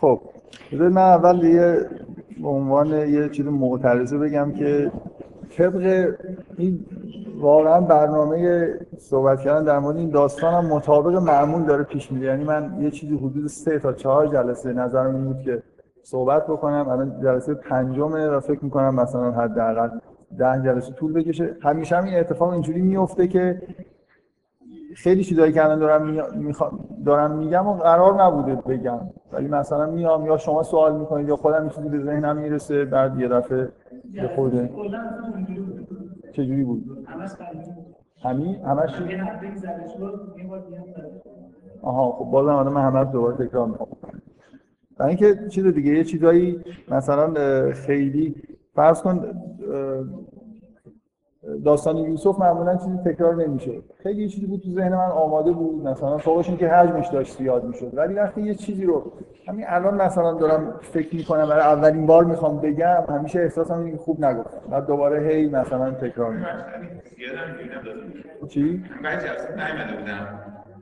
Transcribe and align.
خب 0.00 0.20
من 0.72 0.98
اول 0.98 1.44
یه 1.44 1.86
به 2.42 2.48
عنوان 2.48 2.86
یه 2.86 3.28
چیز 3.28 3.46
معترضه 3.46 4.18
بگم 4.18 4.52
که 4.52 4.92
طبق 5.56 6.14
این 6.56 6.86
واقعا 7.40 7.80
برنامه 7.80 8.68
صحبت 8.98 9.40
کردن 9.40 9.64
در 9.64 9.78
مورد 9.78 9.96
این 9.96 10.10
داستان 10.10 10.54
هم 10.54 10.66
مطابق 10.66 11.14
معمول 11.16 11.64
داره 11.64 11.82
پیش 11.82 12.12
میره. 12.12 12.26
یعنی 12.26 12.44
من 12.44 12.76
یه 12.80 12.90
چیزی 12.90 13.16
حدود 13.16 13.46
سه 13.46 13.78
تا 13.78 13.92
چهار 13.92 14.26
جلسه 14.26 14.72
نظرم 14.72 15.14
این 15.14 15.24
بود 15.24 15.40
که 15.40 15.62
صحبت 16.02 16.46
بکنم. 16.46 16.88
الان 16.88 17.20
جلسه 17.22 17.54
پنجمه 17.54 18.28
و 18.28 18.40
فکر 18.40 18.64
می‌کنم 18.64 18.94
مثلا 18.94 19.32
حداقل 19.32 19.88
ده 20.38 20.62
جلسه 20.64 20.92
طول 20.92 21.12
بکشه. 21.12 21.56
همیشه 21.62 21.96
هم 21.96 22.04
این 22.04 22.18
اتفاق 22.18 22.48
اینجوری 22.48 22.82
میفته 22.82 23.28
که 23.28 23.62
خیلی 24.94 25.24
چیزایی 25.24 25.52
که 25.52 25.64
الان 25.64 25.78
دارم 25.78 26.22
دارم 27.06 27.36
میگم 27.38 27.66
و 27.66 27.72
قرار 27.72 28.24
نبوده 28.24 28.54
بگم. 28.54 29.00
ولی 29.32 29.48
مثلا 29.48 29.90
میام 29.90 30.26
یا 30.26 30.36
شما 30.36 30.62
سوال 30.62 30.96
می‌کنید 30.96 31.28
یا 31.28 31.36
خودم 31.36 31.68
چیزی 31.68 31.88
به 31.88 31.98
ذهنم 31.98 32.36
می‌رسه 32.36 32.84
بعد 32.84 33.20
یه 33.20 33.28
دفعه 33.28 33.68
به 34.14 34.28
خوده 34.28 34.70
چجوری 36.32 36.64
بود؟ 36.64 37.06
همین؟ 38.22 38.64
همش 38.64 39.02
آها 41.82 42.12
خب 42.12 42.24
بازم 42.24 42.50
آدم 42.50 42.76
همه 42.76 43.04
دوباره 43.04 43.46
تکرار 43.46 43.66
می‌کنم. 43.66 43.88
برای 44.96 45.16
اینکه 45.16 45.48
چیز 45.48 45.66
دیگه 45.66 45.92
یه 45.92 46.04
چیزایی 46.04 46.60
مثلا 46.88 47.34
خیلی 47.72 48.34
فرض 48.74 49.02
کن 49.02 49.24
داستان 51.64 51.96
یوسف 51.96 52.38
معمولا 52.38 52.76
چیزی 52.76 52.98
تکرار 53.04 53.34
نمیشه. 53.34 53.72
خیلی 54.02 54.28
چیزی 54.28 54.46
بود 54.46 54.60
تو 54.60 54.70
ذهن 54.70 54.92
من 54.92 55.10
آماده 55.10 55.52
بود. 55.52 55.84
مثلا 55.84 56.18
فوقش 56.18 56.48
این 56.48 56.58
که 56.58 56.68
حجمش 56.68 57.08
داشت 57.08 57.38
زیاد 57.38 57.64
می‌شد. 57.64 57.90
ولی 57.92 58.14
وقتی 58.14 58.42
یه 58.42 58.54
چیزی 58.54 58.84
رو 58.86 59.12
همین 59.48 59.64
الان 59.68 59.94
مثلا 60.02 60.32
دارم 60.34 60.74
فکر 60.80 61.16
می‌کنم 61.16 61.48
برای 61.48 61.62
اولین 61.62 62.06
بار 62.06 62.24
می‌خوام 62.24 62.60
بگم 62.60 63.04
همیشه 63.08 63.40
احساسم 63.40 63.78
اینه 63.78 63.98
خوب 63.98 64.24
نگفتم. 64.24 64.70
بعد 64.70 64.86
دوباره 64.86 65.28
هی 65.28 65.48
مثلا 65.48 65.90
تکرار 65.90 66.30
می‌کنم. 66.32 66.64
چی؟ 68.48 68.84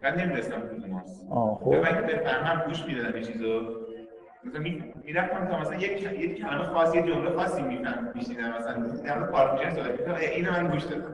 من 0.02 0.14
نمی‌دونستم 0.18 0.56
آه 1.30 1.58
خب. 1.58 1.70
بفهمم 1.70 2.62
گوش 2.66 2.86
می‌دادم 2.86 3.14
این 3.14 3.24
چیزو. 3.24 3.60
مثلا 4.48 4.62
می‌رفتم 5.04 5.46
تا 5.50 5.60
مثلا 5.60 5.74
یک 5.74 6.02
یک 6.02 6.42
کلمه 6.42 6.64
خاصی 6.64 6.98
یه 6.98 7.02
جمله 7.02 7.30
خاصی 7.30 7.62
میفهم 7.62 8.08
میشیدم 8.14 8.54
مثلا 8.58 9.02
در 9.04 9.18
مورد 9.18 9.30
پارکینگ 9.30 9.72
صحبت 9.72 9.90
می‌کردم 9.90 10.14
اینو 10.34 10.50
من 10.52 10.68
گوش 10.68 10.82
دادم؟ 10.82 11.04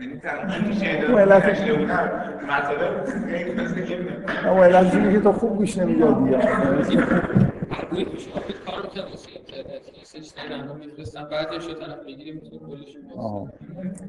یعنی 0.00 0.20
اما 4.46 4.64
علت 4.64 4.94
اینه 4.94 5.12
که 5.12 5.20
تو 5.20 5.32
خوب 5.32 5.56
گوش 5.56 5.78
نمی‌دادی. 5.78 6.36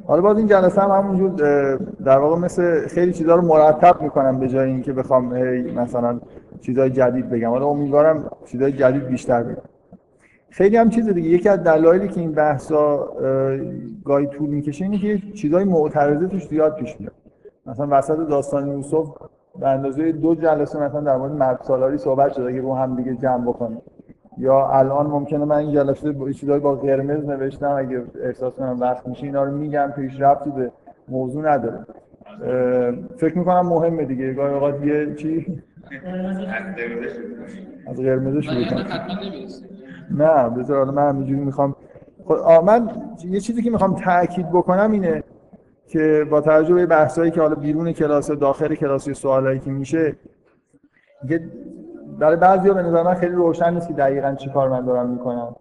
حالا 0.07 0.21
باز 0.21 0.37
این 0.37 0.47
جلسه 0.47 0.81
هم 0.81 0.91
همونجور 0.91 1.31
در 2.05 2.17
واقع 2.17 2.39
مثل 2.39 2.87
خیلی 2.87 3.13
چیزها 3.13 3.35
رو 3.35 3.41
مرتب 3.41 4.01
می‌کنم 4.01 4.39
به 4.39 4.47
جای 4.47 4.69
اینکه 4.69 4.93
بخوام 4.93 5.25
مثلا 5.75 6.19
چیزهای 6.61 6.89
جدید 6.89 7.29
بگم. 7.29 7.49
حالا 7.49 7.65
امیدوارم 7.65 8.31
چیزهای 8.45 8.71
جدید 8.71 9.07
بیشتر 9.07 9.43
بگم. 9.43 9.61
خیلی 10.49 10.77
هم 10.77 10.89
چیز 10.89 11.09
دیگه. 11.09 11.29
یکی 11.29 11.49
از 11.49 11.63
دلایلی 11.63 12.07
که 12.07 12.19
این 12.19 12.31
بحثا 12.31 13.07
گاهی 14.05 14.27
طول 14.27 14.49
می‌کشه 14.49 14.85
اینه 14.85 14.97
که 14.97 15.17
چیزهای 15.33 15.63
معترضه 15.63 16.27
توش 16.27 16.47
زیاد 16.47 16.75
پیش 16.75 16.99
میاد. 16.99 17.13
مثلا 17.65 17.87
وسط 17.91 18.27
داستان 18.29 18.67
یوسف 18.67 19.07
به 19.59 19.67
اندازه 19.67 20.11
دو 20.11 20.35
جلسه 20.35 20.79
مثلا 20.79 21.01
در 21.01 21.17
مورد 21.17 21.31
مرد 21.31 21.59
سالاری 21.61 21.97
صحبت 21.97 22.33
شده 22.33 22.53
که 22.53 22.61
رو 22.61 22.75
هم 22.75 22.95
دیگه 22.95 23.15
جمع 23.15 23.47
بکنه. 23.47 23.77
یا 24.37 24.67
الان 24.67 25.07
ممکنه 25.07 25.45
من 25.45 25.55
این 25.55 25.71
جلسه 25.71 26.33
چیزای 26.33 26.59
با 26.59 26.75
قرمز 26.75 27.25
نوشتم. 27.25 27.75
اگه 27.77 28.03
احساس 28.23 28.53
کنم 28.53 28.79
وقت 28.79 29.07
میشه 29.07 29.23
اینا 29.23 29.43
رو 29.43 29.51
میگم 29.51 29.93
پیش 29.95 30.21
رفتی 30.21 30.49
به 30.49 30.71
موضوع 31.09 31.49
نداره. 31.49 31.85
فکر 33.17 33.37
می‌کنم 33.37 33.67
مهمه 33.67 34.05
دیگه. 34.05 34.33
گاهی 34.33 34.53
اوقات 34.53 34.85
یه 34.85 35.15
چی 35.15 35.63
از 37.87 37.97
قرمز 37.97 38.43
شروع 38.43 38.65
کنم. 38.69 38.85
نه 40.11 40.49
بذار 40.49 40.85
من 40.85 41.09
همینجوری 41.09 41.39
می‌خوام. 41.39 41.75
خب 42.27 42.63
من 42.65 42.89
یه 43.25 43.39
چیزی 43.39 43.61
که 43.61 43.69
می‌خوام 43.69 43.95
تاکید 43.95 44.49
بکنم 44.49 44.91
اینه 44.91 45.23
که 45.87 46.27
با 46.31 46.41
توجه 46.41 46.73
به 46.73 46.85
بحثایی 46.85 47.31
که 47.31 47.41
حالا 47.41 47.55
بیرون 47.55 47.91
کلاس 47.91 48.29
و 48.29 48.35
داخل 48.35 48.75
کلاس 48.75 49.09
سوالایی 49.09 49.59
که 49.59 49.71
میشه 49.71 50.15
برای 52.19 52.35
بعضیا 52.35 52.73
به 52.73 52.81
نظر 52.81 53.03
من 53.03 53.13
خیلی 53.13 53.35
روشن 53.35 53.73
نیست 53.73 53.87
که 53.87 53.93
دقیقا 53.93 54.35
چی 54.35 54.49
کار 54.49 54.69
من 54.69 54.85
دارم 54.85 55.09
می‌کنم. 55.09 55.55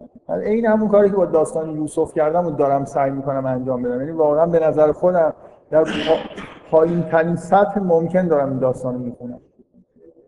این 0.45 0.65
همون 0.65 0.89
کاری 0.89 1.09
که 1.09 1.15
با 1.15 1.25
داستان 1.25 1.75
یوسف 1.75 2.13
کردم 2.13 2.45
و 2.45 2.51
دارم 2.51 2.85
سعی 2.85 3.11
می‌کنم 3.11 3.45
انجام 3.45 3.81
بدم. 3.83 3.99
یعنی 3.99 4.11
واقعا 4.11 4.45
به 4.45 4.67
نظر 4.67 4.91
خودم 4.91 5.33
در 5.71 5.85
پایین 6.71 7.01
ترین 7.01 7.35
سطح 7.35 7.79
ممکن 7.79 8.27
دارم 8.27 8.49
این 8.49 8.59
داستان 8.59 8.93
رو 8.93 8.99
می‌کنم 8.99 9.39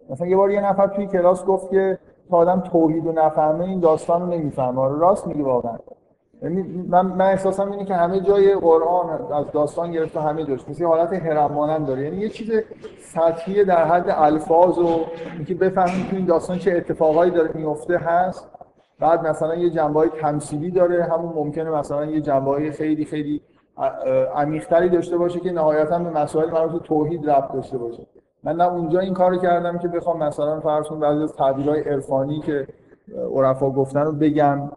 مثلا 0.09 0.27
یه 0.27 0.37
بار 0.37 0.51
یه 0.51 0.61
نفر 0.61 0.87
توی 0.87 1.07
کلاس 1.07 1.45
گفت 1.45 1.69
که 1.69 1.97
تا 2.29 2.37
آدم 2.37 2.59
توحید 2.59 3.07
و 3.07 3.11
نفهمه 3.11 3.65
این 3.65 3.79
داستان 3.79 4.21
رو 4.21 4.27
نمی‌فهمه. 4.27 4.81
آره 4.81 4.99
راست 4.99 5.27
میگه 5.27 5.43
واقعا. 5.43 5.77
یعنی 6.41 6.85
من, 6.89 7.05
من 7.05 7.25
احساسم 7.25 7.71
اینه 7.71 7.85
که 7.85 7.93
همه 7.93 8.19
جای 8.19 8.55
قرآن 8.55 9.33
از 9.33 9.45
داستان 9.51 9.91
گرفته 9.91 10.21
همه 10.21 10.43
جاش. 10.43 10.69
مثل 10.69 10.85
حالت 10.85 11.13
هرم 11.13 11.85
داره. 11.85 12.03
یعنی 12.03 12.17
یه 12.17 12.29
چیز 12.29 12.51
سطحی 12.99 13.65
در 13.65 13.85
حد 13.85 14.05
الفاظ 14.09 14.77
و 14.77 15.05
اینکه 15.35 15.55
بفهمیم 15.55 16.05
که 16.09 16.15
این 16.15 16.25
داستان 16.25 16.57
چه 16.57 16.71
اتفاقایی 16.71 17.31
داره 17.31 17.51
میفته 17.53 17.97
هست. 17.97 18.49
بعد 18.99 19.27
مثلا 19.27 19.55
یه 19.55 19.69
جنبه 19.69 19.99
های 19.99 20.09
تمثیلی 20.21 20.71
داره. 20.71 21.03
همون 21.03 21.33
ممکنه 21.35 21.69
مثلا 21.69 22.05
یه 22.05 22.21
جنبه 22.21 22.71
خیلی 22.71 23.05
خیلی 23.05 23.41
عمیق‌تری 24.35 24.89
داشته 24.89 25.17
باشه 25.17 25.39
که 25.39 25.51
نهایتا 25.51 25.99
به 25.99 26.09
مسائل 26.09 26.51
مربوط 26.51 26.81
توحید 26.81 27.29
رفت 27.29 27.53
داشته 27.53 27.77
باشه. 27.77 28.07
من 28.43 28.55
نه 28.55 28.73
اونجا 28.73 28.99
این 28.99 29.13
کارو 29.13 29.37
کردم 29.37 29.77
که 29.77 29.87
بخوام 29.87 30.23
مثلا 30.23 30.59
فرض 30.59 30.87
کنم 30.87 30.99
بعضی 30.99 31.23
از 31.23 31.33
تعبیرهای 31.33 31.81
عرفانی 31.81 32.39
که 32.39 32.67
عرفا 33.35 33.69
گفتن 33.69 34.01
رو 34.01 34.11
بگم. 34.11 34.71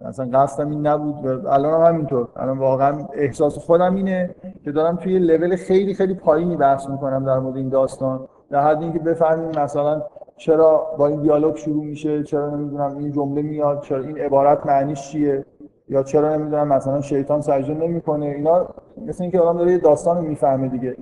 مثلا 0.00 0.28
قصدم 0.32 0.70
این 0.70 0.86
نبود 0.86 1.46
الان 1.46 1.80
هم 1.80 1.94
همینطور. 1.94 2.28
الان 2.36 2.58
واقعا 2.58 2.98
احساس 3.12 3.58
خودم 3.58 3.94
اینه 3.94 4.34
که 4.64 4.72
دارم 4.72 4.96
توی 4.96 5.18
لول 5.18 5.56
خیلی 5.56 5.94
خیلی 5.94 6.14
پایینی 6.14 6.56
بحث 6.56 6.88
می‌کنم 6.88 7.24
در 7.24 7.38
مورد 7.38 7.56
این 7.56 7.68
داستان. 7.68 8.28
در 8.50 8.60
حد 8.60 8.82
اینکه 8.82 8.98
بفهمیم 8.98 9.60
مثلا 9.60 10.02
چرا 10.36 10.86
با 10.98 11.06
این 11.06 11.22
دیالوگ 11.22 11.56
شروع 11.56 11.84
میشه 11.84 12.22
چرا 12.22 12.50
نمی‌دونم 12.50 12.96
این 12.98 13.12
جمله 13.12 13.42
میاد 13.42 13.80
چرا 13.80 14.00
این 14.00 14.18
عبارت 14.18 14.66
معنیش 14.66 15.10
چیه 15.10 15.44
یا 15.88 16.02
چرا 16.02 16.36
نمی‌دونم 16.36 16.68
مثلا 16.68 17.00
شیطان 17.00 17.40
سجده 17.40 17.74
نمی‌کنه. 17.74 18.26
اینا 18.26 18.66
مثل 19.06 19.22
اینکه 19.22 19.40
آدم 19.40 19.58
داره 19.58 19.72
یه 19.72 19.78
داستان 19.78 20.24
می‌فهمه 20.24 20.68
دیگه. 20.68 20.96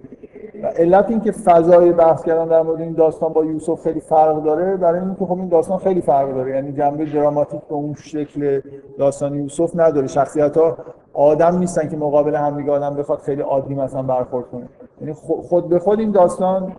و 0.64 0.66
علت 0.66 1.10
اینکه 1.10 1.32
فضای 1.32 1.92
بحث 1.92 2.24
کردن 2.24 2.48
در 2.48 2.62
مورد 2.62 2.80
این 2.80 2.92
داستان 2.92 3.32
با 3.32 3.44
یوسف 3.44 3.82
خیلی 3.82 4.00
فرق 4.00 4.42
داره 4.42 4.76
برای 4.76 5.00
اینکه 5.00 5.24
خب 5.24 5.38
این 5.38 5.48
داستان 5.48 5.78
خیلی 5.78 6.00
فرق 6.00 6.34
داره. 6.34 6.50
یعنی 6.50 6.72
جنبه 6.72 7.04
دراماتیک 7.04 7.60
به 7.60 7.74
اون 7.74 7.94
شکل 7.94 8.60
داستان 8.98 9.34
یوسف 9.34 9.70
نداره. 9.74 10.06
شخصیت 10.06 10.56
ها 10.56 10.76
آدم 11.12 11.58
نیستن 11.58 11.88
که 11.88 11.96
مقابل 11.96 12.34
همدیگه 12.34 12.72
آدم 12.72 12.94
بخواد 12.94 13.18
خیلی 13.18 13.42
عادی 13.42 13.74
مثلا 13.74 14.02
برخورد 14.02 14.46
کنه. 14.46 14.68
یعنی 15.00 15.12
خود 15.48 15.68
به 15.68 15.78
خود 15.78 16.00
این 16.00 16.10
داستان 16.10 16.72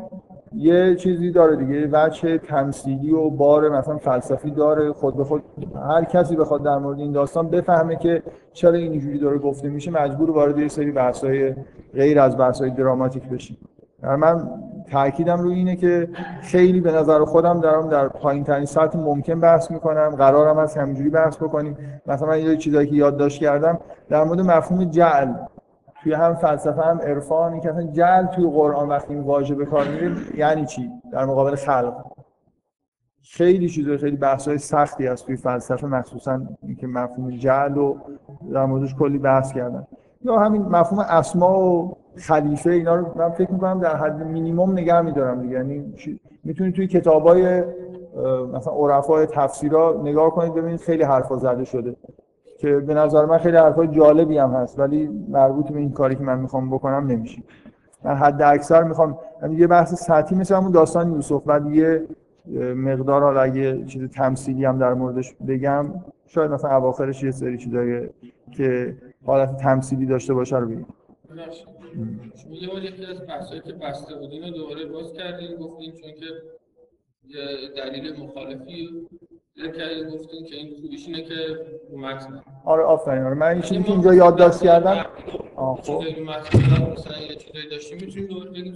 یه 0.54 0.96
چیزی 0.96 1.32
داره 1.32 1.56
دیگه. 1.56 1.90
وجه 1.92 2.38
تمثیلی 2.38 3.12
و 3.12 3.30
بار 3.30 3.70
مثلا 3.70 3.98
فلسفی 3.98 4.52
داره. 4.52 4.92
خود 4.92 5.18
به 5.18 5.24
خود 5.24 5.44
هر 5.90 6.04
کسی 6.04 6.36
بخواد 6.36 6.64
در 6.64 6.78
مورد 6.78 7.00
این 7.00 7.12
داستان 7.12 7.48
بفهمه 7.48 7.96
که 7.96 8.24
چرا 8.54 8.74
اینجوری 8.74 9.20
داره 9.20 9.38
گفته 9.38 9.70
میشه 9.70 9.92
مجبور 9.92 10.32
وارد 10.32 10.60
یه 10.60 10.68
سری 10.68 10.92
بحث‌های 10.92 11.54
غیر 11.94 12.20
از 12.20 12.38
بحث‌های 12.38 12.70
دراماتیک 12.70 13.30
بشیم. 13.30 13.58
من 14.06 14.50
تاکیدم 14.92 15.40
روی 15.40 15.56
اینه 15.56 15.76
که 15.76 16.10
خیلی 16.42 16.82
به 16.82 16.92
نظر 16.92 17.26
خودم 17.26 17.60
دارم 17.60 17.90
در 17.90 18.08
پایین 18.08 18.44
ترین 18.44 18.66
سطح 18.66 19.00
ممکن 19.00 19.40
بحث 19.40 19.72
می‌کنم 19.72 20.10
قرارم 20.10 20.58
از 20.58 20.78
همینجوری 20.78 21.10
بحث 21.10 21.38
بکنیم. 21.38 21.78
مثلا 22.08 22.28
من 22.28 22.40
یه 22.40 22.58
چیزایی 22.58 22.88
که 22.88 22.96
یادداشت 22.96 23.42
کردم 23.42 23.80
در 24.10 24.24
مورد 24.24 24.42
مفهوم 24.42 24.84
جعل 24.86 25.34
توی 26.04 26.14
هم 26.14 26.36
فلسفه 26.36 26.82
هم 26.82 27.02
عرفان 27.02 27.54
این 27.54 27.62
که 27.62 27.74
جعل 27.94 28.26
توی 28.26 28.46
قرآن 28.46 28.90
وقتی 28.90 29.14
این 29.14 29.24
واژه 29.24 29.56
به 29.56 29.66
کار 29.66 29.88
میره 29.88 30.16
یعنی 30.38 30.66
چی؟ 30.66 30.92
در 31.12 31.26
مقابل 31.26 31.56
خلق. 31.56 32.06
خیلی 33.24 33.70
چیزای 33.70 33.98
خیلی 33.98 34.18
بحث‌های 34.18 34.58
سختی 34.58 35.08
هست 35.08 35.26
توی 35.26 35.36
فلسفه 35.36 35.88
مخصوصا 35.88 36.42
اینکه 36.64 36.88
مفهوم 36.88 37.30
جعل 37.30 37.78
و 37.78 37.96
در 38.54 38.66
موردش 38.66 38.96
کلی 38.96 39.18
بحث 39.18 39.54
کردن. 39.54 39.88
یا 40.22 40.40
همین 40.40 40.62
مفهوم 40.62 41.00
اسما 41.00 41.60
و 41.60 41.98
خلیفه 42.18 42.70
اینا 42.70 42.96
رو 42.96 43.06
من 43.16 43.30
فکر 43.30 43.52
می‌کنم 43.52 43.80
در 43.80 43.96
حد 43.96 44.24
مینیمم 44.24 44.72
نگه 44.72 45.02
میدارم 45.02 45.42
دیگه. 45.42 45.54
یعنی 45.54 45.94
می‌تونید 46.44 46.76
توی 46.76 46.88
کتابای 46.88 47.64
مثلا 48.54 48.74
عرفای 48.74 49.26
تفسیرا 49.26 50.02
نگاه 50.04 50.30
کنید 50.30 50.54
ببینید 50.54 50.80
خیلی 50.80 51.04
حرفا 51.04 51.38
زده 51.38 51.64
شده. 51.64 51.96
که 52.58 52.76
به 52.76 52.94
نظر 52.94 53.26
من 53.26 53.38
خیلی 53.38 53.58
حرفای 53.58 53.88
جالبی 53.88 54.38
هم 54.38 54.52
هست 54.52 54.80
ولی 54.80 55.26
مربوط 55.30 55.72
به 55.72 55.80
این 55.80 55.92
کاری 55.92 56.16
که 56.16 56.24
من 56.24 56.40
می‌خوام 56.40 56.70
بکنم 56.70 57.08
نمیشه. 57.08 57.42
من 58.04 58.16
حد 58.16 58.42
اکثر 58.42 58.84
می‌خوام 58.84 59.18
یعنی 59.42 59.56
یه 59.56 59.68
بحث 59.68 59.94
سطحی 59.94 60.38
مثل 60.38 60.56
همون 60.56 60.72
داستان 60.72 61.14
یوسف 61.14 61.44
بعد 61.44 61.66
یه 61.72 62.04
مقدار 62.76 63.24
حالا 63.24 63.42
اگه 63.42 63.86
چیز 63.86 64.10
تمثیلی 64.10 64.66
هم 64.66 64.78
در 64.78 64.94
موردش 64.94 65.36
بگم 65.48 65.86
شاید 66.26 66.52
مثلا 66.52 66.78
اواخرش 66.78 67.24
یه 67.24 67.32
سری 67.32 67.58
چیزایی 67.58 68.10
که 68.52 68.96
حالت 69.26 69.58
تمثیلی 69.58 70.06
داشته 70.06 70.34
باشه 70.34 70.58
رو 70.58 70.68
بگیم 70.68 70.86
شما 72.44 72.56
یه 72.56 72.68
بار 72.68 72.84
یکی 72.84 73.06
از 73.06 73.28
بحثایی 73.28 73.62
که 73.62 73.74
بسته 73.74 74.16
بودین 74.16 74.44
رو 74.44 74.50
دوباره 74.50 74.86
باز 74.86 75.14
کردین 75.14 75.56
گفتین 75.56 75.92
چون 75.92 76.12
که 76.12 76.26
یه 77.28 77.70
دلیل 77.78 78.20
مخالفی 78.24 79.08
کردین 79.56 80.10
گفتین 80.10 80.46
که 80.46 80.56
این 80.56 80.76
خوبیش 80.82 81.08
اینه 81.08 81.22
که 81.22 81.36
متن 81.98 82.42
آره 82.66 82.84
آفرین 82.84 83.24
آره. 83.24 83.36
من 83.36 83.48
این 83.48 83.62
چیزی 83.62 83.84
که 83.84 83.92
اینجا 83.92 84.14
یادداشت 84.14 84.64
کردم. 84.64 85.06
آه 85.56 85.82
خب. 85.82 85.92
مثلا 85.92 87.18
یه 87.30 87.36
چیزایی 87.36 87.70
داشتیم 87.70 87.98
می‌تونیم 88.02 88.28
دوباره 88.28 88.50
بگیم 88.52 88.76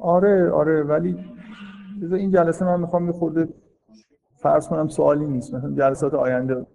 آره 0.00 0.50
آره 0.50 0.82
ولی 0.82 1.16
این 2.12 2.30
جلسه 2.30 2.64
من 2.64 2.80
می‌خوام 2.80 3.06
یه 3.06 3.12
خورده 3.12 3.48
فرض 4.36 4.68
کنم 4.68 4.88
سوالی 4.88 5.26
نیست. 5.26 5.54
مثلا 5.54 5.74
جلسات 5.74 6.14
آینده 6.14 6.66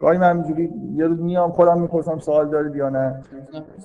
گاهی 0.00 0.18
من 0.18 0.36
اینجوری 0.36 0.70
یه 0.94 1.06
روز 1.06 1.20
میام 1.20 1.50
خودم 1.50 1.80
می‌پرسم 1.80 2.18
سوال 2.18 2.48
دارید 2.48 2.76
یا 2.76 2.88
نه؟ 2.88 3.22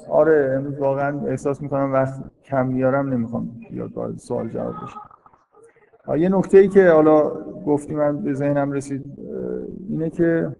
آره 0.09 0.53
امروز 0.57 0.79
واقعا 0.79 1.19
احساس 1.27 1.61
می‌کنم 1.61 1.93
وقت 1.93 2.13
کم 2.43 2.67
میارم 2.67 3.13
نمی‌خوام 3.13 3.49
یا 3.71 3.89
سوال 4.17 4.49
جواب 4.49 4.73
بشه. 4.83 4.97
یه 6.21 6.29
نکته 6.29 6.57
ای 6.57 6.67
که 6.67 6.89
حالا 6.89 7.31
گفتی 7.65 7.95
من 7.95 8.17
به 8.17 8.33
ذهنم 8.33 8.71
رسید 8.71 9.05
اینه 9.89 10.09
که 10.09 10.55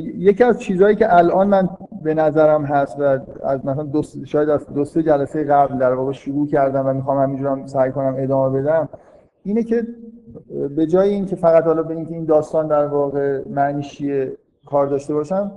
یکی 0.00 0.44
از 0.44 0.60
چیزهایی 0.60 0.96
که 0.96 1.16
الان 1.16 1.48
من 1.48 1.68
به 2.02 2.14
نظرم 2.14 2.64
هست 2.64 3.00
و 3.00 3.02
از 3.44 3.66
مثلا 3.66 3.82
دو 3.82 4.02
شاید 4.24 4.48
از 4.48 4.66
دو 4.66 4.84
سه 4.84 5.02
جلسه 5.02 5.44
قبل 5.44 5.78
در 5.78 5.94
واقع 5.94 6.12
شروع 6.12 6.46
کردم 6.46 6.86
و 6.86 6.92
می‌خوام 6.92 7.22
همینجورم 7.22 7.66
سعی 7.66 7.92
کنم 7.92 8.14
ادامه 8.18 8.62
بدم 8.62 8.88
اینه 9.46 9.62
که 9.62 9.86
به 10.76 10.86
جای 10.86 11.08
اینکه 11.08 11.36
فقط 11.36 11.64
حالا 11.64 11.82
به 11.82 11.94
اینکه 11.94 12.14
این 12.14 12.24
داستان 12.24 12.68
در 12.68 12.86
واقع 12.86 13.48
معنی 13.48 13.82
چیه 13.82 14.32
کار 14.66 14.86
داشته 14.86 15.14
باشم 15.14 15.52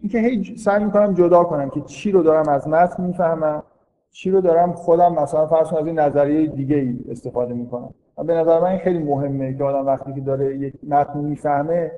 اینکه 0.00 0.18
هی 0.18 0.56
سعی 0.56 0.84
می‌کنم 0.84 1.14
جدا 1.14 1.44
کنم 1.44 1.70
که 1.70 1.80
چی 1.80 2.12
رو 2.12 2.22
دارم 2.22 2.48
از 2.48 2.68
متن 2.68 3.04
می‌فهمم 3.06 3.62
چی 4.10 4.30
رو 4.30 4.40
دارم 4.40 4.72
خودم 4.72 5.14
مثلا 5.14 5.46
فرض 5.46 5.72
از 5.72 5.86
این 5.86 5.98
نظریه 5.98 6.46
دیگه 6.46 6.76
ای 6.76 6.98
استفاده 7.10 7.54
می‌کنم. 7.54 7.94
و 8.18 8.24
به 8.24 8.34
نظر 8.34 8.60
من 8.60 8.78
خیلی 8.78 8.98
مهمه 8.98 9.54
که 9.54 9.64
آدم 9.64 9.86
وقتی 9.86 10.14
که 10.14 10.20
داره 10.20 10.56
یک 10.56 10.74
متن 10.88 11.18
می‌فهمه 11.18 11.92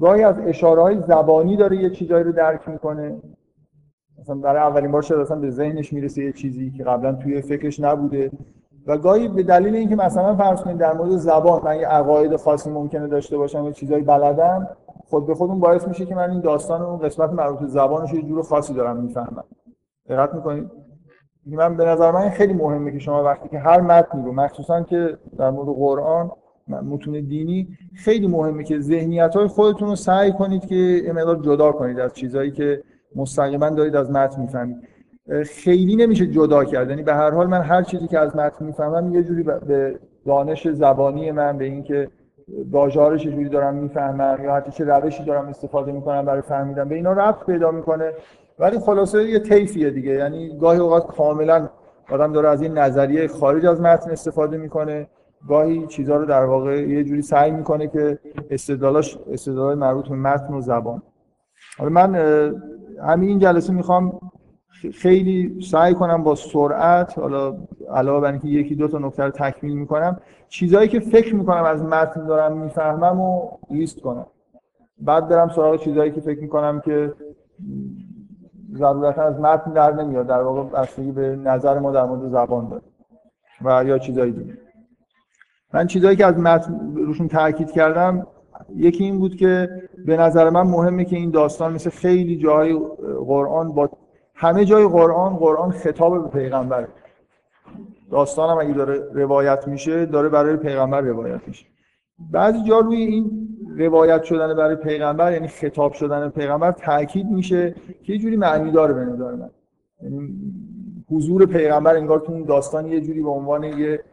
گاهی 0.00 0.22
از 0.24 0.38
اشاره 0.38 0.82
های 0.82 1.00
زبانی 1.00 1.56
داره 1.56 1.76
یه 1.76 1.90
چیزایی 1.90 2.24
رو 2.24 2.32
درک 2.32 2.68
می‌کنه. 2.68 3.16
مثلا 4.20 4.34
برای 4.34 4.62
اولین 4.62 4.90
بار 4.90 5.02
شاید 5.02 5.20
اصلا 5.20 5.36
به 5.36 5.50
ذهنش 5.50 5.92
می‌رسه 5.92 6.24
یه 6.24 6.32
چیزی 6.32 6.70
که 6.70 6.84
قبلا 6.84 7.12
توی 7.12 7.40
فکرش 7.42 7.80
نبوده. 7.80 8.30
و 8.86 8.98
گاهی 8.98 9.28
به 9.28 9.42
دلیل 9.42 9.74
اینکه 9.74 9.96
مثلا 9.96 10.36
فرض 10.36 10.62
کنید 10.62 10.78
در 10.78 10.92
مورد 10.92 11.10
زبان 11.10 11.62
من 11.64 11.76
یه 11.76 11.86
عقاید 11.86 12.36
خاصی 12.36 12.70
ممکنه 12.70 13.06
داشته 13.06 13.38
باشم 13.38 13.64
یه 13.64 13.72
چیزایی 13.72 14.02
بلدم 14.02 14.68
خود 15.10 15.26
به 15.26 15.34
خودم 15.34 15.60
باعث 15.60 15.88
میشه 15.88 16.06
که 16.06 16.14
من 16.14 16.30
این 16.30 16.40
داستان 16.40 16.82
اون 16.82 16.98
قسمت 16.98 17.30
مربوط 17.30 17.60
به 17.60 17.66
زبانش 17.66 18.12
یه 18.12 18.22
جور 18.22 18.42
خاصی 18.42 18.74
دارم 18.74 18.96
می‌فهمم. 18.96 19.44
دقت 20.08 20.34
می‌کنید؟ 20.34 20.70
من 21.46 21.76
به 21.76 21.84
نظر 21.84 22.10
من 22.10 22.30
خیلی 22.30 22.52
مهمه 22.52 22.92
که 22.92 22.98
شما 22.98 23.24
وقتی 23.24 23.48
که 23.48 23.58
هر 23.58 23.80
متنی 23.80 24.24
رو 24.24 24.32
مخصوصا 24.32 24.82
که 24.82 25.18
در 25.38 25.50
مورد 25.50 25.68
قرآن 25.68 26.30
متون 26.68 27.12
دینی 27.12 27.68
خیلی 27.94 28.26
مهمه 28.26 28.64
که 28.64 28.80
ذهنیت 28.80 29.36
های 29.36 29.46
خودتون 29.46 29.88
رو 29.88 29.96
سعی 29.96 30.32
کنید 30.32 30.66
که 30.66 31.12
مقدار 31.14 31.36
جدا 31.36 31.72
کنید 31.72 32.00
از 32.00 32.14
چیزهایی 32.14 32.50
که 32.50 32.82
مستقیما 33.16 33.70
دارید 33.70 33.96
از 33.96 34.10
متن 34.10 34.40
می‌فهمید. 34.40 34.76
خیلی 35.46 35.96
نمیشه 35.96 36.26
جدا 36.26 36.64
کرد. 36.64 36.90
یعنی 36.90 37.02
به 37.02 37.14
هر 37.14 37.30
حال 37.30 37.46
من 37.46 37.62
هر 37.62 37.82
چیزی 37.82 38.08
که 38.08 38.18
از 38.18 38.36
متن 38.36 38.64
می‌فهمم 38.64 39.14
یه 39.14 39.22
جوری 39.22 39.42
به 39.42 39.98
دانش 40.26 40.68
زبانی 40.68 41.30
من 41.30 41.58
به 41.58 41.64
اینکه 41.64 42.08
واژه‌هاش 42.70 43.22
جوری 43.22 43.48
دارم 43.48 43.74
می‌فهمم 43.74 44.44
یا 44.44 44.54
حتی 44.54 44.70
چه 44.70 44.84
روشی 44.84 45.24
دارم 45.24 45.46
استفاده 45.46 45.92
می‌کنم 45.92 46.24
برای 46.24 46.42
فهمیدن 46.42 46.88
به 46.88 46.94
اینا 46.94 47.12
ربط 47.12 47.46
پیدا 47.46 47.70
می‌کنه. 47.70 48.12
ولی 48.58 48.78
خلاصه 48.78 49.24
یه 49.24 49.38
طیفیه 49.38 49.90
دیگه. 49.90 50.10
یعنی 50.10 50.58
گاهی 50.58 50.78
اوقات 50.78 51.06
کاملا 51.06 51.68
آدم 52.10 52.32
داره 52.32 52.48
از 52.48 52.62
این 52.62 52.78
نظریه 52.78 53.28
خارج 53.28 53.66
از 53.66 53.80
متن 53.80 54.10
استفاده 54.10 54.56
می‌کنه. 54.56 55.06
گاهی 55.48 55.86
چیزها 55.86 56.16
رو 56.16 56.26
در 56.26 56.44
واقع 56.44 56.80
یه 56.88 57.04
جوری 57.04 57.22
سعی 57.22 57.50
می‌کنه 57.50 57.88
که 57.88 58.18
استدلالاش 58.50 59.18
استدلال 59.32 59.78
مربوط 59.78 60.08
به 60.08 60.14
متن 60.14 60.54
و 60.54 60.60
زبان. 60.60 61.02
حالا 61.78 61.90
من 61.90 62.14
همین 63.06 63.38
جلسه 63.38 63.72
می‌خوام 63.72 64.20
خیلی 64.94 65.60
سعی 65.60 65.94
کنم 65.94 66.22
با 66.22 66.34
سرعت 66.34 67.18
حالا 67.18 67.56
علاوه 67.90 68.20
بر 68.20 68.30
اینکه 68.30 68.48
یکی 68.48 68.74
دو 68.74 68.88
تا 68.88 68.98
نکته 68.98 69.22
رو 69.22 69.30
تکمیل 69.30 69.76
می‌کنم 69.76 70.20
چیزهایی 70.48 70.88
که 70.88 71.00
فکر 71.00 71.34
می‌کنم 71.34 71.64
از 71.64 71.82
متن 71.82 72.26
دارم 72.26 72.58
می‌فهمم 72.58 73.20
و 73.20 73.48
لیست 73.70 74.00
کنم. 74.00 74.26
بعد 74.98 75.28
برم 75.28 75.48
سراغ 75.48 75.80
چیزهایی 75.80 76.10
که 76.10 76.20
فکر 76.20 76.40
می‌کنم 76.40 76.80
که 76.80 77.12
ضرورتا 78.74 79.22
از 79.22 79.40
متن 79.40 79.72
در 79.72 79.92
نمیاد 79.92 80.26
در 80.26 80.42
واقع 80.42 80.62
بستگی 80.62 81.12
به 81.12 81.36
نظر 81.36 81.78
ما 81.78 81.92
در 81.92 82.04
مورد 82.04 82.28
زبان 82.28 82.68
داره 82.68 82.82
و 83.64 83.84
یا 83.84 83.98
چیزایی 83.98 84.32
دیگه. 84.32 84.58
من 85.74 85.86
چیزهایی 85.86 86.16
که 86.16 86.26
از 86.26 86.38
متن 86.38 86.96
روشون 86.96 87.28
تاکید 87.28 87.70
کردم 87.70 88.26
یکی 88.76 89.04
این 89.04 89.18
بود 89.18 89.36
که 89.36 89.68
به 90.06 90.16
نظر 90.16 90.50
من 90.50 90.62
مهمه 90.62 91.04
که 91.04 91.16
این 91.16 91.30
داستان 91.30 91.72
مثل 91.72 91.90
خیلی 91.90 92.36
جاهای 92.36 92.80
قرآن 93.26 93.72
با 93.72 93.90
همه 94.42 94.64
جای 94.64 94.88
قرآن 94.88 95.36
قرآن 95.36 95.70
خطاب 95.70 96.22
به 96.22 96.40
پیغمبره 96.40 96.88
داستان 98.10 98.50
هم 98.50 98.58
اگه 98.58 98.74
داره 98.74 99.02
روایت 99.12 99.68
میشه 99.68 100.06
داره 100.06 100.28
برای 100.28 100.56
پیغمبر 100.56 101.00
روایت 101.00 101.40
میشه. 101.46 101.66
بعضی 102.30 102.64
جا 102.64 102.78
روی 102.78 102.96
این 102.96 103.48
روایت 103.78 104.22
شدن 104.22 104.54
برای 104.54 104.76
پیغمبر 104.76 105.32
یعنی 105.32 105.48
خطاب 105.48 105.92
شدن 105.92 106.28
پیغمبر 106.28 106.72
تاکید 106.72 107.26
میشه 107.26 107.74
که 108.02 108.12
یه 108.12 108.18
جوری 108.18 108.36
معنی 108.36 108.70
داره 108.70 108.94
به 108.94 109.00
نظر 109.00 109.34
من. 109.34 109.50
یعنی 110.02 110.34
حضور 111.10 111.46
پیغمبر 111.46 111.96
انگار 111.96 112.20
تو 112.20 112.32
اون 112.32 112.44
داستان 112.44 112.86
یه 112.86 113.00
جوری 113.00 113.22
به 113.22 113.30
عنوان 113.30 113.64
یه 113.64 114.04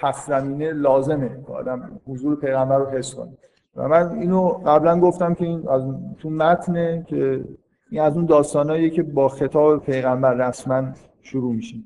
پس 0.00 0.26
زمینه 0.26 0.72
لازمه 0.72 1.28
که 1.46 1.52
آدم 1.52 2.00
حضور 2.06 2.36
پیغمبر 2.36 2.78
رو 2.78 2.86
حس 2.86 3.14
کنه. 3.14 3.32
و 3.76 3.88
من 3.88 4.10
اینو 4.10 4.48
قبلا 4.48 5.00
گفتم 5.00 5.34
که 5.34 5.44
این 5.44 5.68
از 5.68 5.82
تو 6.18 6.30
متنه 6.30 7.04
که 7.08 7.44
این 7.92 8.00
از 8.00 8.16
اون 8.16 8.26
داستانایی 8.26 8.90
که 8.90 9.02
با 9.02 9.28
خطاب 9.28 9.84
پیغمبر 9.84 10.34
رسما 10.34 10.82
شروع 11.22 11.54
میشه. 11.54 11.76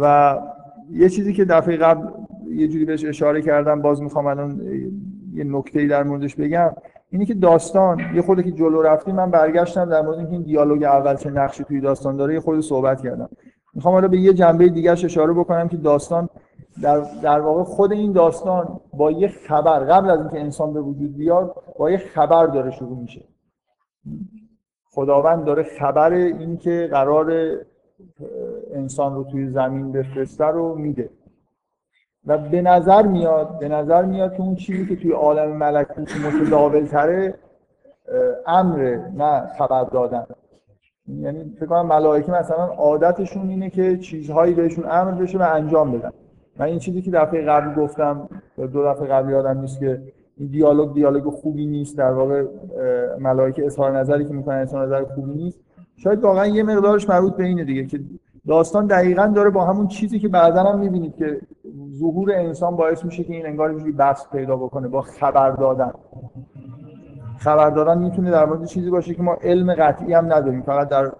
و 0.00 0.36
یه 0.90 1.08
چیزی 1.08 1.32
که 1.32 1.44
دفعه 1.44 1.76
قبل 1.76 2.08
یه 2.50 2.68
جوری 2.68 2.84
بهش 2.84 3.04
اشاره 3.04 3.42
کردم 3.42 3.82
باز 3.82 4.02
می‌خوام 4.02 4.26
الان 4.26 4.60
یه 5.34 5.44
نکته‌ای 5.44 5.86
در 5.86 6.02
موردش 6.02 6.34
بگم. 6.34 6.74
اینی 7.10 7.26
که 7.26 7.34
داستان 7.34 8.00
یه 8.14 8.22
خورده 8.22 8.42
که 8.42 8.52
جلو 8.52 8.82
رفتیم 8.82 9.14
من 9.14 9.30
برگشتم 9.30 9.84
در 9.84 10.02
مورد 10.02 10.18
اینکه 10.18 10.32
این 10.32 10.42
دیالوگ 10.42 10.82
اول 10.82 11.16
چه 11.16 11.30
نقشی 11.30 11.64
توی 11.64 11.80
داستان 11.80 12.16
داره 12.16 12.34
یه 12.34 12.40
خورده 12.40 12.60
صحبت 12.60 13.02
کردم. 13.02 13.28
می‌خوام 13.74 13.94
حالا 13.94 14.08
به 14.08 14.18
یه 14.18 14.32
جنبه 14.32 14.68
دیگرش 14.68 15.04
اشاره 15.04 15.32
بکنم 15.32 15.68
که 15.68 15.76
داستان 15.76 16.28
در, 16.82 17.00
در 17.22 17.40
واقع 17.40 17.62
خود 17.62 17.92
این 17.92 18.12
داستان 18.12 18.80
با 18.92 19.10
یه 19.10 19.28
خبر 19.28 19.78
قبل 19.78 20.10
از 20.10 20.20
اینکه 20.20 20.40
انسان 20.40 20.72
به 20.72 20.80
وجود 20.80 21.16
بیاد 21.16 21.54
با 21.78 21.90
یه 21.90 21.98
خبر 21.98 22.46
داره 22.46 22.70
شروع 22.70 22.98
میشه. 22.98 23.24
خداوند 24.98 25.44
داره 25.44 25.62
خبر 25.62 26.12
این 26.12 26.56
که 26.56 26.88
قرار 26.90 27.32
انسان 28.74 29.14
رو 29.14 29.24
توی 29.24 29.48
زمین 29.48 29.92
بفرسته 29.92 30.44
رو 30.44 30.74
میده. 30.74 31.10
و 32.26 32.38
به 32.38 32.62
نظر 32.62 33.02
میاد 33.02 33.58
به 33.58 33.68
نظر 33.68 34.04
میاد 34.04 34.34
که 34.36 34.40
اون 34.40 34.54
چیزی 34.54 34.86
که 34.86 34.96
توی 34.96 35.12
عالم 35.12 35.56
ملکوت 35.56 36.16
متداول 36.16 36.84
تره 36.84 37.34
امر 38.46 38.98
نه 39.16 39.46
خبر 39.58 39.84
دادن. 39.84 40.26
یعنی 41.08 41.56
فکر 41.56 41.66
کنم 41.66 41.86
ملائکه 41.86 42.32
مثلا 42.32 42.64
عادتشون 42.66 43.48
اینه 43.48 43.70
که 43.70 43.98
چیزهایی 43.98 44.54
بهشون 44.54 44.84
امر 44.90 45.10
بشه 45.10 45.38
و 45.38 45.42
انجام 45.42 45.92
بدن. 45.92 46.12
من 46.56 46.66
این 46.66 46.78
چیزی 46.78 47.02
که 47.02 47.10
دفعه 47.10 47.42
قبل 47.42 47.82
گفتم 47.82 48.28
دو 48.56 48.84
دفعه 48.84 49.06
قبل 49.06 49.30
یادم 49.30 49.60
نیست 49.60 49.80
که 49.80 50.02
این 50.38 50.48
دیالوگ 50.48 50.94
دیالوگ 50.94 51.30
خوبی 51.30 51.66
نیست 51.66 51.98
در 51.98 52.10
واقع 52.12 52.44
ملائکه 53.18 53.66
اظهار 53.66 53.98
نظری 53.98 54.24
که 54.24 54.34
می‌کنن 54.34 54.56
اظهار 54.56 54.86
نظر 54.86 55.04
خوبی 55.04 55.34
نیست. 55.34 55.60
شاید 55.96 56.22
واقعا 56.22 56.46
یه 56.46 56.62
مقدارش 56.62 57.08
مربوط 57.08 57.36
به 57.36 57.44
اینه 57.44 57.64
دیگه 57.64 57.86
که 57.86 58.00
داستان 58.48 58.86
دقیقا 58.86 59.26
داره 59.26 59.50
با 59.50 59.64
همون 59.64 59.86
چیزی 59.86 60.18
که 60.18 60.28
بعدا 60.28 60.62
هم 60.62 60.78
می‌بینید 60.78 61.16
که 61.16 61.40
ظهور 61.98 62.32
انسان 62.32 62.76
باعث 62.76 63.04
میشه 63.04 63.24
که 63.24 63.34
این 63.34 63.46
انگار 63.46 63.68
اینجوری 63.68 63.92
بحث 63.92 64.28
پیدا 64.32 64.56
بکنه 64.56 64.88
با 64.88 65.00
خبر 65.00 65.50
دادن. 65.50 65.92
خبر 67.38 67.70
دادن 67.70 67.98
می‌تونه 67.98 68.30
در 68.30 68.44
مورد 68.46 68.64
چیزی 68.64 68.90
باشه 68.90 69.14
که 69.14 69.22
ما 69.22 69.36
علم 69.42 69.74
قطعی 69.74 70.12
هم 70.12 70.32
نداریم. 70.32 70.62
فقط 70.62 70.88
در 70.88 71.12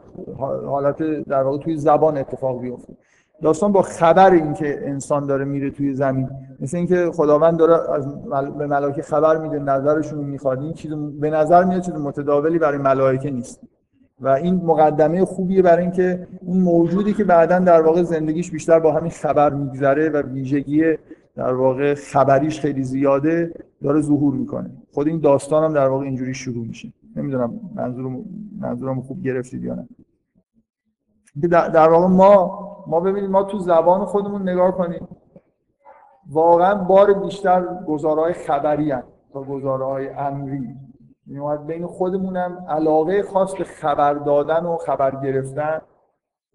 حالت 0.67 1.03
در 1.03 1.43
واقع 1.43 1.59
توی 1.59 1.77
زبان 1.77 2.19
اتفاق 2.19 2.61
بیفته. 2.61 2.93
داستان 3.42 3.73
با 3.73 3.83
خبر 3.83 4.30
اینکه 4.30 4.88
انسان 4.88 5.26
داره 5.26 5.45
میره 5.45 5.71
توی 5.71 5.95
زمین. 5.95 6.28
مثل 6.61 6.76
اینکه 6.76 7.11
خداوند 7.14 7.57
داره 7.57 7.95
از 7.95 8.07
مل... 8.26 8.50
به 8.50 8.66
ملائکه 8.66 9.02
خبر 9.02 9.38
میده 9.38 9.59
نظرشون 9.59 10.25
می‌خواد. 10.25 10.62
این 10.62 10.73
چیز 10.73 10.92
به 11.21 11.30
نظر 11.30 11.64
میاد 11.64 11.83
چیز 11.83 11.95
متداولی 11.95 12.59
برای 12.59 12.78
ملائکه 12.78 13.30
نیست. 13.30 13.61
و 14.21 14.28
این 14.28 14.54
مقدمه 14.54 15.25
خوبیه 15.25 15.62
برای 15.62 15.83
اینکه 15.83 16.26
اون 16.40 16.61
موجودی 16.61 17.12
که 17.12 17.25
بعدا 17.25 17.59
در 17.59 17.83
واقع 17.83 18.02
زندگیش 18.02 18.50
بیشتر 18.50 18.78
با 18.78 18.92
همین 18.92 19.11
خبر 19.11 19.54
میگذره 19.54 20.09
و 20.09 20.23
ویژگی 20.23 20.97
در 21.37 21.54
واقع 21.54 21.95
خبریش 21.95 22.61
خیلی 22.61 22.85
زیاده 22.85 23.54
داره 23.83 24.00
ظهور 24.00 24.35
می‌کنه. 24.35 24.71
خود 24.92 25.09
این 25.09 25.21
داستان 25.21 25.64
هم 25.64 25.73
در 25.73 25.88
واقع 25.88 26.04
اینجوری 26.04 26.35
شروع 26.35 26.66
میشه. 26.66 26.92
نمی‌دونم 27.16 27.61
منظورم 27.75 28.25
منظورم 28.61 29.00
خوب 29.00 29.23
گرفتید 29.23 29.64
یا 29.64 29.75
نه. 29.75 29.88
در 31.49 31.88
واقع 31.88 32.07
ما 32.07 32.68
ما 32.88 33.00
ببینید 33.00 33.30
ما 33.30 33.42
تو 33.42 33.59
زبان 33.59 34.04
خودمون 34.04 34.49
نگاه 34.49 34.73
کنیم. 34.73 35.09
واقعا 36.30 36.75
بار 36.75 37.12
بیشتر 37.12 37.64
گزارهای 37.87 38.33
خبری 38.33 38.90
هست 38.90 39.09
تا 39.33 39.42
گزارهای 39.42 40.09
امری. 40.09 40.75
میومد 41.26 41.66
بین 41.66 41.87
خودمونم 41.87 42.66
علاقه 42.68 43.23
خاص 43.23 43.54
به 43.54 43.64
خبر 43.64 44.14
دادن 44.14 44.66
و 44.66 44.76
خبر 44.76 45.11
گرفتن. 45.11 45.80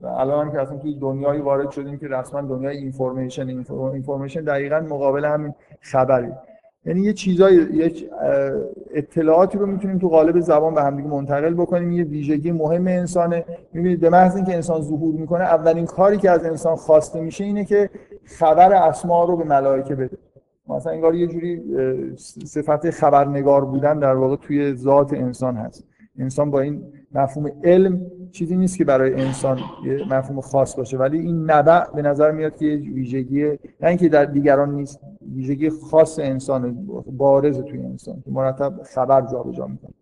و 0.01 0.07
الان 0.07 0.45
هم 0.45 0.51
که 0.51 0.61
اصلا 0.61 0.77
توی 0.77 0.99
دنیایی 0.99 1.41
وارد 1.41 1.71
شدیم 1.71 1.97
که 1.97 2.07
رسما 2.07 2.41
دنیای 2.41 2.77
اینفورمیشن 2.77 3.47
اینفورمیشن 3.93 4.41
دقیقا 4.41 4.79
مقابل 4.79 5.25
همین 5.25 5.53
خبری 5.81 6.31
یعنی 6.85 7.01
یه 7.01 7.13
چیزای 7.13 7.55
یه 7.73 7.91
اطلاعاتی 8.93 9.57
رو 9.57 9.65
می‌تونیم 9.65 9.97
تو 9.97 10.09
قالب 10.09 10.39
زبان 10.39 10.73
به 10.73 10.83
همدیگه 10.83 11.09
منتقل 11.09 11.53
بکنیم. 11.53 11.91
یه 11.91 12.03
ویژگی 12.03 12.51
مهم 12.51 12.87
انسانه. 12.87 13.45
می‌بینید 13.73 13.99
به 13.99 14.09
محض 14.09 14.35
اینکه 14.35 14.53
انسان 14.53 14.81
ظهور 14.81 15.15
می‌کنه 15.15 15.43
اولین 15.43 15.85
کاری 15.85 16.17
که 16.17 16.29
از 16.29 16.45
انسان 16.45 16.75
خواسته 16.75 17.21
میشه 17.21 17.43
اینه 17.43 17.65
که 17.65 17.89
خبر 18.23 18.73
اسما 18.73 19.23
رو 19.23 19.37
به 19.37 19.43
ملائکه 19.43 19.95
بده. 19.95 20.17
مثلا 20.69 20.91
انگار 20.91 21.15
یه 21.15 21.27
جوری 21.27 21.61
صفت 22.45 22.89
خبرنگار 22.89 23.65
بودن 23.65 23.99
در 23.99 24.15
واقع 24.15 24.35
توی 24.35 24.73
ذات 24.75 25.13
انسان 25.13 25.55
هست. 25.55 25.83
انسان 26.19 26.51
با 26.51 26.59
این 26.59 26.83
مفهوم 27.15 27.51
علم 27.63 28.01
چیزی 28.31 28.55
نیست 28.55 28.77
که 28.77 28.85
برای 28.85 29.13
انسان 29.13 29.59
یه 29.85 30.13
مفهوم 30.13 30.41
خاص 30.41 30.75
باشه. 30.75 30.97
ولی 30.97 31.19
این 31.19 31.51
نبع 31.51 31.91
به 31.95 32.01
نظر 32.01 32.31
میاد 32.31 32.55
که 32.55 32.65
یه 32.65 32.77
ویژگی 32.77 33.43
نه 33.81 33.89
اینکه 33.89 34.09
در 34.09 34.25
دیگران 34.25 34.75
نیست. 34.75 34.99
ویژگی 35.35 35.69
خاص 35.69 36.19
انسان 36.19 36.87
بارز 37.17 37.59
توی 37.61 37.79
انسان 37.79 38.21
که 38.21 38.31
مرتب 38.31 38.83
خبر 38.83 39.21
جابجا 39.21 39.67
می‌کنه. 39.67 39.93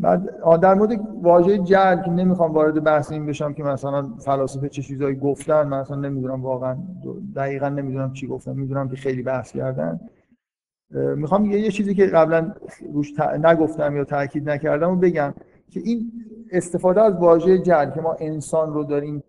بعد 0.00 0.60
در 0.60 0.74
مورد 0.74 1.00
واژه 1.22 1.58
جهل 1.58 2.02
که 2.02 2.10
نمی‌خوام 2.10 2.52
وارد 2.52 2.84
بحث 2.84 3.12
این 3.12 3.26
بشم 3.26 3.52
که 3.52 3.62
مثلا 3.62 4.02
فلاسفه 4.02 4.68
چه 4.68 4.82
چیزایی 4.82 5.16
گفتن 5.16 5.62
من 5.62 5.78
اصلا 5.78 5.96
نمی‌دونم 5.96 6.42
واقعا 6.42 6.76
دقیقا 7.36 7.68
نمی‌دونم 7.68 8.12
چی 8.12 8.26
گفتن 8.26 8.52
می‌دونم 8.52 8.88
که 8.88 8.96
خیلی 8.96 9.22
بحث 9.22 9.52
کردن. 9.52 10.00
می‌خوام 11.16 11.44
یه, 11.44 11.60
یه 11.60 11.70
چیزی 11.70 11.94
که 11.94 12.06
قبلا 12.06 12.54
روش 12.92 13.12
نگفتم 13.20 13.96
یا 13.96 14.04
تاکید 14.04 14.50
نکردم 14.50 14.90
و 14.92 14.96
بگم 14.96 15.34
که 15.70 15.80
این 15.80 16.12
استفاده 16.52 17.00
از 17.00 17.14
واژه 17.14 17.58
جهل 17.58 17.90
که 17.90 18.00
ما 18.00 18.16
انسان 18.18 18.74
رو 18.74 18.84
داریم 18.84 19.22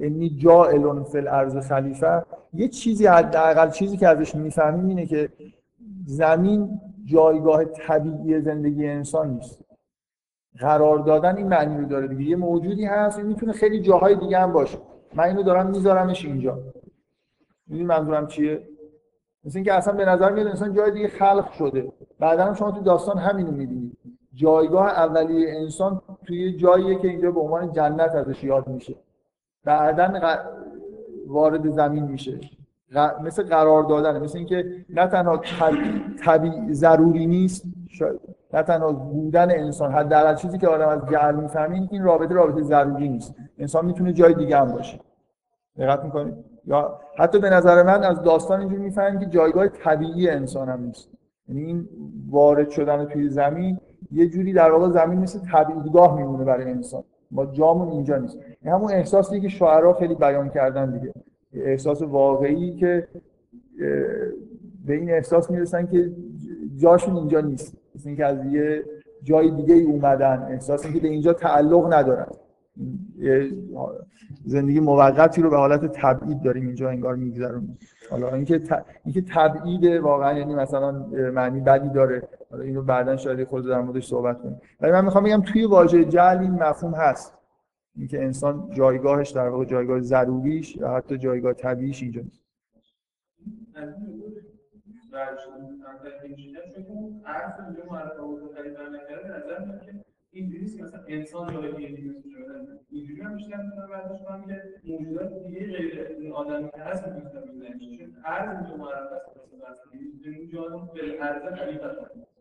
انی 0.00 0.30
جائل 0.30 1.02
فی 1.02 1.18
الارض 1.18 1.56
خلیفه 1.56 2.24
یه 2.52 2.68
چیزی 2.68 3.06
حداقل 3.06 3.70
چیزی 3.70 3.96
که 3.96 4.08
ازش 4.08 4.34
می‌فهمیم 4.34 4.86
اینه 4.86 5.06
که 5.06 5.28
زمین 6.06 6.80
جایگاه 7.04 7.64
طبیعی 7.64 8.40
زندگی 8.40 8.86
انسان 8.86 9.30
نیست. 9.30 9.64
قرار 10.58 10.98
دادن 10.98 11.36
این 11.36 11.46
معنی 11.46 11.78
رو 11.78 11.84
داره 11.84 12.08
دیگه. 12.08 12.30
یه 12.30 12.36
موجودی 12.36 12.84
هست 12.84 13.18
این 13.18 13.26
می‌تونه 13.26 13.52
خیلی 13.52 13.80
جاهای 13.80 14.14
دیگه 14.14 14.38
هم 14.38 14.52
باشه. 14.52 14.78
من 15.14 15.24
اینو 15.24 15.42
دارم 15.42 15.66
میذارمش 15.66 16.24
اینجا. 16.24 16.58
می‌دونی 17.66 17.86
منظورم 17.86 18.26
چیه؟ 18.26 18.68
مثل 19.44 19.58
اینکه 19.58 19.74
اصلا 19.74 19.94
به 19.94 20.04
نظر 20.04 20.32
میاد 20.32 20.46
انسان 20.46 20.74
جای 20.74 20.90
دیگه 20.90 21.08
خلق 21.08 21.52
شده. 21.52 21.92
بعدا 22.18 22.54
شما 22.54 22.70
تو 22.70 22.80
داستان 22.80 23.18
همینو 23.18 23.50
می‌بینید 23.50 23.96
جایگاه 24.40 24.86
اولیه 24.86 25.60
انسان 25.60 26.02
توی 26.26 26.56
جاییه 26.56 26.98
که 26.98 27.08
اینجا 27.08 27.30
به 27.30 27.40
عنوان 27.40 27.72
جنت 27.72 28.14
ازش 28.14 28.44
یاد 28.44 28.66
میشه. 28.68 28.94
بعدا 29.64 30.38
وارد 31.26 31.70
زمین 31.70 32.04
میشه. 32.04 32.40
مثل 33.22 33.42
قرار 33.42 33.82
دادن 33.82 34.22
مثل 34.22 34.38
اینکه 34.38 34.84
نه 34.88 35.06
تنها 35.06 35.40
طبیعی 36.24 36.74
ضروری 36.74 37.26
نیست 37.26 37.64
نه 38.52 38.62
تنها 38.62 38.92
بودن 38.92 39.50
انسان 39.50 39.92
حداقل 39.92 40.34
چیزی 40.34 40.58
که 40.58 40.68
آدم 40.68 40.88
از 40.88 41.00
جهل 41.10 41.34
می‌فهمه 41.34 41.88
این 41.90 42.02
رابطه 42.02 42.34
رابطه 42.34 42.62
ضروری 42.62 43.08
نیست. 43.08 43.34
انسان 43.58 43.86
می‌تونه 43.86 44.12
جای 44.12 44.34
دیگه 44.34 44.58
هم 44.58 44.72
باشه. 44.72 45.00
دقت 45.78 46.04
می‌کنید؟ 46.04 46.34
یا 46.66 47.00
حتی 47.16 47.38
به 47.38 47.50
نظر 47.50 47.82
من 47.82 48.04
از 48.04 48.22
داستان 48.22 48.60
اینجوری 48.60 48.82
می‌فهمیم 48.82 49.20
که 49.20 49.26
جایگاه 49.26 49.68
طبیعی 49.68 50.30
انسان 50.30 50.68
هم 50.68 50.80
نیست. 50.80 51.08
یعنی 51.48 51.64
این 51.64 51.88
وارد 52.30 52.70
شدن 52.70 53.04
توی 53.04 53.28
زمین 53.28 53.78
یه 54.12 54.28
جوری 54.28 54.52
در 54.52 54.70
واقع 54.70 54.88
زمین 54.88 55.18
مثل 55.18 55.38
طبیعیگاه 55.52 56.16
میمونه 56.16 56.44
برای 56.44 56.70
انسان. 56.70 57.02
ما 57.30 57.46
جامون 57.46 57.88
اینجا 57.88 58.16
نیست. 58.16 58.38
این 58.62 58.72
همون 58.72 58.92
احساسی 58.92 59.40
که 59.40 59.48
شاعرها 59.48 59.92
خیلی 59.92 60.14
بیان 60.14 60.48
کردن 60.48 60.98
دیگه. 60.98 61.14
احساس 61.54 62.02
واقعی 62.02 62.76
که 62.76 63.08
به 64.86 64.94
این 64.94 65.10
احساس 65.10 65.50
می‌رسن 65.50 65.86
که 65.86 66.10
جاشون 66.76 67.16
اینجا 67.16 67.40
نیست. 67.40 67.76
مثل 67.94 68.08
اینکه 68.08 68.26
از 68.26 68.44
یه 68.44 68.84
جای 69.22 69.50
دیگه 69.50 69.74
ای 69.74 69.82
اومدن. 69.82 70.46
احساس 70.50 70.84
اینکه 70.84 71.00
به 71.00 71.08
اینجا 71.08 71.32
تعلق 71.32 71.94
ندارن. 71.94 72.26
زندگی 74.44 74.80
موقتی 74.80 75.42
رو 75.42 75.50
به 75.50 75.56
حالت 75.56 75.84
تبعید 75.84 76.42
داریم 76.42 76.66
اینجا 76.66 76.88
انگار 76.88 77.16
میگذرونیم. 77.16 77.78
حالا 78.10 78.34
اینکه 78.34 78.58
ت... 78.58 78.84
اینکه 79.04 79.22
تبعید 79.34 79.84
واقعا 79.84 80.38
یعنی 80.38 80.54
مثلا 80.54 81.06
معنی 81.34 81.60
بدی 81.60 81.88
داره. 81.88 82.22
اینو 82.52 82.82
بعدا 82.82 83.16
شاید 83.16 83.44
خود 83.44 83.66
در 83.66 83.80
موردش 83.80 84.06
صحبت 84.06 84.42
کنیم 84.42 84.60
ولی 84.80 84.92
من 84.92 85.04
می‌خوام 85.04 85.24
بگم 85.24 85.42
توی 85.42 85.64
واژه 85.64 86.04
جعل 86.04 86.38
این 86.38 86.50
مفهوم 86.50 86.94
هست 86.94 87.38
اینکه 87.96 88.22
انسان 88.24 88.70
جایگاهش 88.70 89.30
در 89.30 89.48
واقع 89.48 89.64
جایگاه 89.64 90.00
ضروریش 90.00 90.76
یا 90.76 90.88
حتی 90.88 91.18
جایگاه 91.18 91.52
طبیعیش 91.52 92.02
اینجا 92.02 92.20
نیست 92.20 92.40
اینجوری 100.32 100.66
که 100.76 100.82
مثلا 100.82 101.00
انسان 101.08 101.52
شده 101.52 101.76
اینجوری 102.90 103.22
هم 103.22 103.36
بیشتر 103.36 103.62
می‌تونم 103.62 103.88
برداشت 103.88 104.24
کنم 104.24 104.44
که 104.46 104.62
موجودات 104.84 105.32
دیگه 105.46 105.66
غیر 105.66 106.06
این 106.18 106.32
آدمی 106.32 106.70
که 106.70 106.80
هست 106.80 107.08
می‌تونم 107.08 107.44
ببینن 107.44 107.78
چون 107.78 108.14
هر 108.22 108.56
اینجا 108.56 108.76
معرف 108.76 109.12
است 109.12 109.26
مثلا 109.54 110.32
این 110.32 110.48
جا 110.52 110.68
به 110.68 111.22
ارزه 111.22 111.56
خلیفه 111.56 111.86
هست 111.86 112.39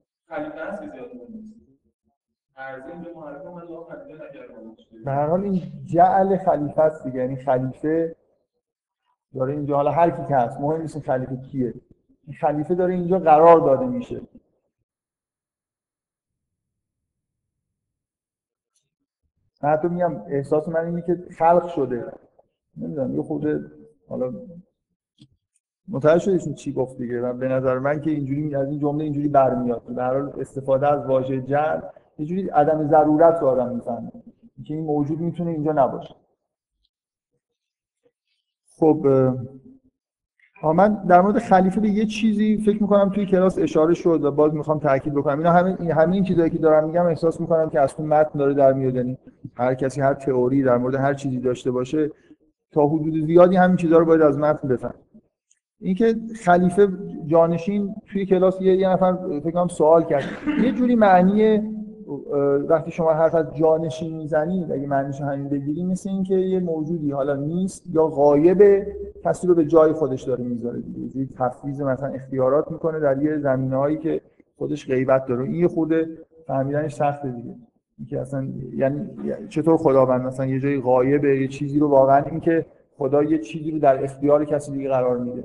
به 5.05 5.11
هر 5.11 5.27
حال 5.27 5.43
این 5.43 5.61
جعل 5.85 6.37
خلیفه 6.37 6.81
است 6.81 7.03
دیگه. 7.03 7.19
یعنی 7.19 7.35
خلیفه 7.35 8.15
داره 9.35 9.53
اینجا 9.53 9.75
حالا 9.75 9.91
هر 9.91 10.09
کی 10.09 10.25
که 10.27 10.35
هست 10.35 10.59
مهم 10.59 10.81
نیست 10.81 10.99
خلیفه 10.99 11.37
کیه. 11.37 11.73
این 12.27 12.35
خلیفه 12.35 12.75
داره 12.75 12.93
اینجا 12.93 13.19
قرار 13.19 13.59
داده 13.59 13.85
میشه. 13.85 14.21
حتی 19.63 19.87
میگم 19.87 20.21
احساس 20.27 20.67
من 20.67 20.85
اینه 20.85 21.01
که 21.01 21.25
خلق 21.37 21.67
شده. 21.67 22.13
نمی‌دونم 22.77 23.15
یه 23.15 23.21
خود 23.21 23.71
حالا 24.09 24.33
متوجه 25.91 26.37
شدید 26.37 26.55
چی 26.55 26.73
گفت 26.73 26.97
دیگه؟ 26.97 27.21
و 27.21 27.33
به 27.33 27.47
نظر 27.47 27.79
من 27.79 28.01
که 28.01 28.11
اینجوری 28.11 28.55
از 28.55 28.69
این 28.69 28.79
جمله 28.79 29.03
اینجوری 29.03 29.27
برمیاد. 29.27 29.81
به 29.95 30.03
هر 30.03 30.13
حال 30.13 30.33
استفاده 30.39 30.87
از 30.87 31.05
واژه 31.05 31.41
جعل 31.41 31.79
یه 32.17 32.25
جوری 32.25 32.49
عدم 32.49 32.87
ضرورت 32.87 33.41
رو 33.41 33.47
آدم 33.47 33.75
می‌فهمه. 33.75 34.11
که 34.65 34.73
این 34.73 34.85
موجود 34.85 35.19
می‌تونه 35.19 35.51
اینجا 35.51 35.71
نباشه. 35.71 36.15
خب 38.79 39.07
من 40.75 41.03
در 41.07 41.21
مورد 41.21 41.39
خلیفه 41.39 41.81
به 41.81 41.89
یه 41.89 42.05
چیزی 42.05 42.57
فکر 42.57 42.81
می‌کنم 42.81 43.09
توی 43.09 43.25
کلاس 43.25 43.57
اشاره 43.57 43.93
شد 43.93 44.23
و 44.23 44.31
باز 44.31 44.53
می‌خوام 44.53 44.79
تاکید 44.79 45.13
بکنم. 45.13 45.37
اینا 45.37 45.51
همین 45.51 45.91
همین 45.91 46.23
چیزایی 46.23 46.49
که 46.49 46.57
دارم 46.57 46.87
میگم 46.87 47.05
احساس 47.05 47.41
می‌کنم 47.41 47.69
که 47.69 47.79
از 47.79 47.95
تو 47.95 48.03
متن 48.03 48.39
داره 48.39 48.53
در 48.53 48.73
میاد. 48.73 48.95
یعنی 48.95 49.17
هر 49.55 49.73
کسی 49.73 50.01
هر 50.01 50.13
تئوری 50.13 50.63
در 50.63 50.77
مورد 50.77 50.95
هر 50.95 51.13
چیزی 51.13 51.39
داشته 51.39 51.71
باشه 51.71 52.11
تا 52.71 52.87
حدود 52.87 53.25
زیادی 53.25 53.55
همین 53.55 53.77
چیزا 53.77 53.97
رو 53.97 54.05
باید 54.05 54.21
از 54.21 54.37
متن 54.37 54.67
بفهم 54.67 54.93
اینکه 55.81 56.15
خلیفه 56.45 56.87
جانشین 57.27 57.95
توی 58.11 58.25
کلاس 58.25 58.61
یه, 58.61 58.75
یه 58.75 58.89
نفر 58.89 59.13
فکر 59.39 59.51
کنم 59.51 59.67
سوال 59.67 60.03
کرد. 60.03 60.23
یه 60.63 60.71
جوری 60.71 60.95
معنی 60.95 61.61
وقتی 62.67 62.91
شما 62.91 63.13
حرف 63.13 63.35
از 63.35 63.55
جانشین 63.55 64.17
می‌زنید 64.17 64.71
اگه 64.71 64.87
معنیش 64.87 65.21
همین 65.21 65.49
بگیری 65.49 65.83
مثل 65.83 66.09
اینکه 66.09 66.35
یه 66.35 66.59
موجودی 66.59 67.11
حالا 67.11 67.35
نیست 67.35 67.83
یا 67.93 68.07
غایب 68.07 68.87
کسی 69.23 69.47
رو 69.47 69.55
به 69.55 69.65
جای 69.65 69.91
خودش 69.91 70.23
داره 70.23 70.43
می‌ذاره 70.43 70.79
دیگه. 70.79 71.17
یه 71.17 71.27
تفویض 71.37 71.81
مثلا 71.81 72.09
اختیارات 72.09 72.71
می‌کنه 72.71 72.99
در 72.99 73.21
یه 73.21 73.37
زمینه‌هایی 73.37 73.97
که 73.97 74.21
خودش 74.57 74.87
غیبت 74.87 75.25
داره. 75.25 75.43
این 75.43 75.67
خود 75.67 75.93
فهمیدنش 76.47 76.93
سخته 76.93 77.31
دیگه. 77.31 77.55
اینکه 77.97 78.19
اصلا 78.19 78.47
یعنی 78.77 79.09
چطور 79.49 79.77
خداوند 79.77 80.21
مثلا 80.21 80.45
یه 80.45 80.59
جای 80.59 80.79
غایبه 80.79 81.41
یه 81.41 81.47
چیزی 81.47 81.79
رو 81.79 81.87
واقعا 81.87 82.23
اینکه 82.23 82.65
خدا 82.97 83.23
یه 83.23 83.37
چیزی 83.37 83.71
رو 83.71 83.79
در 83.79 84.03
اختیار 84.03 84.45
کسی 84.45 84.71
دیگه 84.71 84.89
قرار 84.89 85.17
میده. 85.17 85.43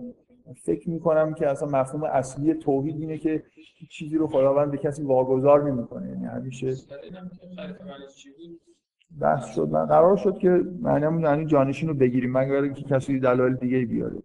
فکر 0.53 0.91
می‌کنم 0.91 1.35
که 1.35 1.49
اصلا 1.49 1.69
مفهوم 1.69 2.05
اصلی 2.05 2.55
توحید 2.55 3.01
اینه 3.01 3.19
که 3.19 3.43
چیزی 3.91 4.17
رو 4.17 4.27
خداوند 4.27 4.71
به 4.71 4.79
کسی 4.79 5.03
واگذار 5.03 5.71
نمی‌کنه. 5.71 6.09
یعنی 6.09 6.25
همیشه 6.25 6.75
بحث 9.21 9.55
شد 9.55 9.69
من 9.69 9.87
قرار 9.87 10.17
شد 10.17 10.39
که 10.39 10.49
معنی 10.81 11.23
یعنی 11.23 11.47
جانشین 11.47 11.89
رو 11.89 11.95
بگیریم. 11.95 12.31
من 12.31 12.75
که 12.75 12.83
کسی 12.83 13.21
دلایل 13.21 13.55
دیگه 13.55 13.87
بیاره. 13.87 14.17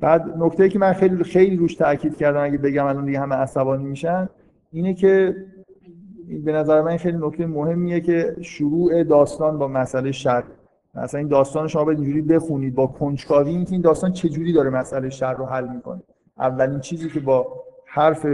بعد 0.00 0.22
نکته 0.38 0.68
که 0.68 0.78
من 0.78 0.92
خیلی 0.92 1.24
خیلی 1.24 1.56
روش 1.56 1.74
تاکید 1.74 2.16
کردم 2.16 2.44
اگه 2.44 2.58
بگم 2.58 2.86
الان 2.86 3.04
دیگه 3.04 3.20
همه 3.20 3.34
عصبانی 3.34 3.84
میشن 3.84 4.28
اینه 4.72 4.94
که 4.94 5.36
به 6.44 6.52
نظر 6.52 6.82
من 6.82 6.96
خیلی 6.96 7.18
نکته 7.20 7.46
مهمیه 7.46 8.00
که 8.00 8.36
شروع 8.40 9.04
داستان 9.04 9.58
با 9.58 9.68
مسئله 9.68 10.12
شر 10.12 10.44
مثلا 10.94 11.18
این 11.18 11.28
داستان 11.28 11.68
شما 11.68 11.84
باید 11.84 11.98
اینجوری 11.98 12.22
بخونید 12.22 12.74
با 12.74 12.86
کنجکاوی 12.86 13.50
اینکه 13.50 13.72
این 13.72 13.80
داستان 13.80 14.12
چجوری 14.12 14.52
داره 14.52 14.70
مسئله 14.70 15.10
شر 15.10 15.34
رو 15.34 15.46
حل 15.46 15.68
می‌کنه. 15.68 16.02
اولین 16.38 16.80
چیزی 16.80 17.08
که 17.08 17.20
با 17.20 17.46
حرف 17.86 18.26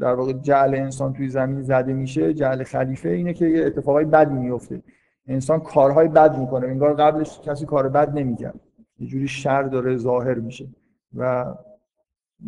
در 0.00 0.14
واقع 0.14 0.32
جعل 0.32 0.74
انسان 0.74 1.12
توی 1.12 1.28
زمین 1.28 1.62
زده 1.62 1.92
میشه 1.92 2.34
جعل 2.34 2.62
خلیفه 2.62 3.08
اینه 3.08 3.32
که 3.32 3.46
یه 3.46 3.66
اتفاقای 3.66 4.04
بدی 4.04 4.34
میفته 4.34 4.82
انسان 5.26 5.60
کارهای 5.60 6.08
بد 6.08 6.38
می‌کنه. 6.38 6.66
انگار 6.66 6.94
قبلش 6.94 7.40
کسی 7.40 7.66
کار 7.66 7.88
بد 7.88 8.18
نمی‌کرد. 8.18 8.60
یه 8.98 9.08
جوری 9.08 9.28
شر 9.28 9.62
داره 9.62 9.96
ظاهر 9.96 10.34
میشه. 10.34 10.66
و 11.16 11.54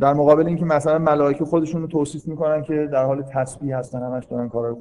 در 0.01 0.15
مقابل 0.15 0.47
اینکه 0.47 0.65
مثلا 0.65 0.99
ملائکه 0.99 1.45
خودشون 1.45 1.83
رو 1.83 1.89
توصیف 1.89 2.29
می‌کنن 2.29 2.63
که 2.63 2.89
در 2.93 3.05
حال 3.05 3.23
تسبیح 3.23 3.77
هستن 3.77 4.03
همش 4.03 4.25
دارن 4.25 4.43
می‌کنن. 4.45 4.77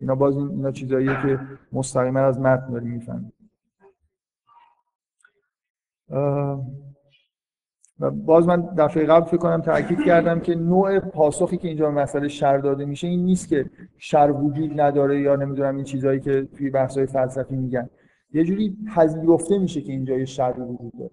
اینا 0.00 0.14
باز 0.14 0.36
این 0.36 0.48
اینا 0.48 0.70
چیزاییه 0.70 1.22
که 1.22 1.40
مستقیما 1.72 2.20
از 2.20 2.40
متن 2.40 2.70
داریم 2.72 2.90
می‌فهمیم. 2.90 3.32
و 8.00 8.10
باز 8.10 8.46
من 8.46 8.60
دفعه 8.60 9.06
قبل 9.06 9.24
فکر 9.24 9.36
کنم 9.36 9.60
تاکید 9.60 9.98
کردم 10.06 10.40
که 10.40 10.54
نوع 10.54 10.98
پاسخی 10.98 11.56
که 11.56 11.68
اینجا 11.68 11.90
مسئله 11.90 12.28
شر 12.28 12.58
داده 12.58 12.84
میشه 12.84 13.06
این 13.06 13.24
نیست 13.24 13.48
که 13.48 13.70
شر 13.98 14.30
وجود 14.30 14.80
نداره 14.80 15.20
یا 15.20 15.36
نمی‌دونم 15.36 15.76
این 15.76 15.84
چیزهایی 15.84 16.20
که 16.20 16.48
توی 16.56 16.70
بحث‌های 16.70 17.06
فلسفی 17.06 17.56
میگن. 17.56 17.90
یه 18.32 18.44
جوری 18.44 18.76
پذیرفته 18.94 19.58
میشه 19.58 19.80
که 19.80 19.92
اینجا 19.92 20.14
یه 20.14 20.24
شر 20.24 20.54
وجود 20.58 20.92
داره. 20.98 21.10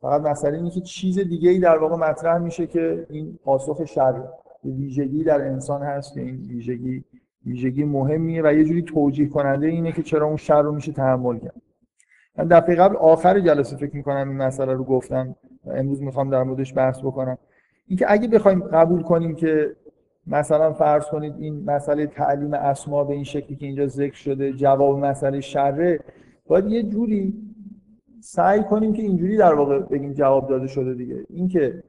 فقط 0.00 0.20
مسئله 0.20 0.56
اینه 0.56 0.70
که 0.70 0.80
چیز 0.80 1.18
دیگه 1.18 1.50
ای 1.50 1.58
در 1.58 1.78
واقع 1.78 1.96
مطرح 1.96 2.38
میشه 2.38 2.66
که 2.66 3.06
این 3.10 3.38
پاسخ 3.44 3.84
شر 3.84 4.24
ویژگی 4.64 5.24
در 5.24 5.40
انسان 5.40 5.82
هست 5.82 6.14
که 6.14 6.20
این 6.20 6.36
ویژگی 6.36 7.04
ویژگی 7.46 7.84
مهمیه 7.84 8.42
و 8.44 8.52
یه 8.54 8.64
جوری 8.64 8.82
توجیه 8.82 9.28
کننده 9.28 9.66
اینه 9.66 9.92
که 9.92 10.02
چرا 10.02 10.26
اون 10.26 10.36
شر 10.36 10.62
رو 10.62 10.74
میشه 10.74 10.92
تحمل 10.92 11.38
کرد. 11.38 11.62
من 12.38 12.48
دفعه 12.48 12.74
قبل 12.74 12.96
آخر 12.96 13.40
جلسه 13.40 13.76
فکر 13.76 13.96
می‌کنم 13.96 14.28
این 14.28 14.38
مسئله 14.38 14.72
رو 14.72 14.84
گفتم 14.84 15.36
و 15.64 15.72
امروز 15.72 16.02
می‌خوام 16.02 16.30
در 16.30 16.42
موردش 16.42 16.74
بحث 16.76 17.00
بکنم. 17.00 17.38
اینکه 17.86 18.06
اگه 18.08 18.28
بخوایم 18.28 18.60
قبول 18.64 19.02
کنیم 19.02 19.34
که 19.34 19.76
مثلا 20.26 20.72
فرض 20.72 21.04
کنید 21.04 21.34
این 21.38 21.64
مسئله 21.64 22.06
تعلیم 22.06 22.54
اسما 22.54 23.04
به 23.04 23.14
این 23.14 23.24
شکلی 23.24 23.56
که 23.56 23.66
اینجا 23.66 23.86
ذکر 23.86 24.16
شده 24.16 24.52
جواب 24.52 24.98
مسئله 24.98 25.40
شره 25.40 26.00
باید 26.46 26.66
یه 26.66 26.82
جوری 26.82 27.34
سعی 28.20 28.62
کنیم 28.62 28.92
که 28.92 29.02
اینجوری 29.02 29.36
در 29.36 29.54
واقع 29.54 29.78
بگیم 29.78 30.12
جواب 30.12 30.48
داده 30.48 30.66
شده 30.66 30.94
دیگه. 30.94 31.26
اینکه 31.30 31.82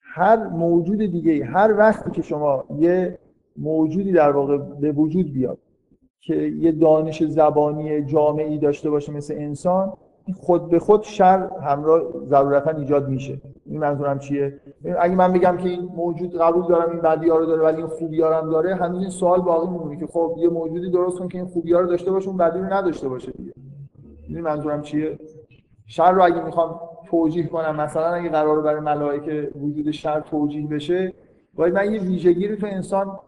هر 0.00 0.48
موجود 0.48 0.98
دیگه 0.98 1.44
هر 1.44 1.74
وقتی 1.78 2.10
که 2.10 2.22
شما 2.22 2.64
یه 2.78 3.18
موجودی 3.56 4.12
در 4.12 4.30
واقع 4.30 4.58
به 4.58 4.92
وجود 4.92 5.32
بیاد 5.32 5.58
که 6.20 6.36
یه 6.36 6.72
دانش 6.72 7.24
زبانی 7.24 8.04
جامعی 8.04 8.58
داشته 8.58 8.90
باشه 8.90 9.12
مثل 9.12 9.34
انسان 9.38 9.92
خود 10.40 10.68
به 10.68 10.78
خود 10.78 11.02
شر 11.02 11.50
همراه 11.62 12.02
ضرورتا 12.26 12.70
ایجاد 12.70 13.08
میشه. 13.08 13.40
این 13.66 13.80
منظورم 13.80 14.18
چیه؟ 14.18 14.60
اگه 15.00 15.14
من 15.14 15.32
بگم 15.32 15.56
که 15.56 15.68
این 15.68 15.80
موجود 15.80 16.38
قبول 16.38 16.66
دارم 16.66 16.90
این 16.90 17.00
بدی 17.00 17.28
رو 17.28 17.46
داره 17.46 17.62
ولی 17.62 17.76
این 17.76 17.86
خوبی 17.86 18.22
هم 18.22 18.50
داره 18.50 18.74
هنوز 18.74 19.00
این 19.00 19.10
سوال 19.10 19.40
باقی 19.40 19.66
میمونه 19.66 19.96
که 19.96 20.06
خب 20.06 20.34
یه 20.38 20.48
موجودی 20.48 20.90
درست 20.90 21.18
کن 21.18 21.28
که 21.28 21.38
این 21.38 21.46
خوبی 21.46 21.72
رو 21.72 21.86
داشته 21.86 22.10
باشه 22.10 22.28
اون 22.28 22.36
بدی 22.36 22.58
رو 22.58 22.72
نداشته 22.72 23.08
باشه 23.08 23.32
دیگه. 23.32 23.52
این 24.28 24.40
منظورم 24.40 24.82
چیه؟ 24.82 25.18
شر 25.86 26.12
رو 26.12 26.22
اگه 26.22 26.44
می‌خوام 26.44 26.80
توجیه 27.06 27.46
کنم 27.46 27.76
مثلا 27.76 28.06
اگه 28.06 28.28
قرار 28.28 28.62
برای 28.62 28.80
ملائکه 28.80 29.50
وجود 29.60 29.90
شر 29.90 30.20
توجیه 30.20 30.66
بشه 30.66 31.12
باید 31.54 31.74
من 31.74 31.92
یه 31.92 32.00
ویژگی 32.00 32.48
رو 32.48 32.56
تو 32.56 32.66
انسان 32.66 33.18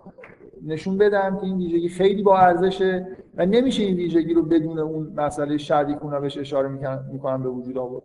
نشون 0.66 0.98
بدم 0.98 1.36
که 1.36 1.44
این 1.44 1.56
ویژگی 1.56 1.88
خیلی 1.88 2.22
با 2.22 2.38
ارزشه 2.38 3.06
و 3.36 3.46
نمیشه 3.46 3.82
این 3.82 3.96
ویژگی 3.96 4.34
رو 4.34 4.42
بدون 4.42 4.78
اون 4.78 5.12
مسئله 5.16 5.56
شرعی 5.56 5.94
کنه 5.94 6.20
بهش 6.20 6.38
اشاره 6.38 6.68
می‌کنم 7.12 7.42
به 7.42 7.48
وجود 7.48 7.78
آورد. 7.78 8.04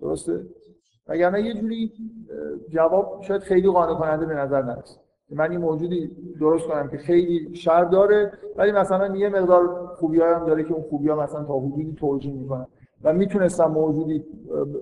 درسته؟ 0.00 0.40
وگرنه 1.08 1.42
یه 1.42 1.54
جوری 1.54 1.92
جواب 2.68 3.22
شاید 3.22 3.42
خیلی 3.42 3.70
قانع 3.70 3.94
کننده 3.94 4.26
به 4.26 4.34
نظر 4.34 4.62
نرسه 4.62 5.00
من 5.30 5.50
این 5.50 5.60
موجودی 5.60 6.10
درست 6.40 6.66
کنم 6.68 6.88
که 6.88 6.96
خیلی 6.96 7.54
شر 7.54 7.84
داره 7.84 8.32
ولی 8.56 8.72
مثلا 8.72 9.16
یه 9.16 9.28
مقدار 9.28 9.86
خوبی 9.96 10.20
هم 10.20 10.46
داره 10.46 10.64
که 10.64 10.72
اون 10.72 10.82
خوبی 10.82 11.08
ها 11.08 11.22
مثلا 11.22 11.44
تا 11.44 11.58
حدودی 11.58 11.92
توجیه 11.92 12.32
می‌کنن. 12.32 12.66
و 13.04 13.12
می‌تونستم 13.12 13.66
موجودی 13.66 14.24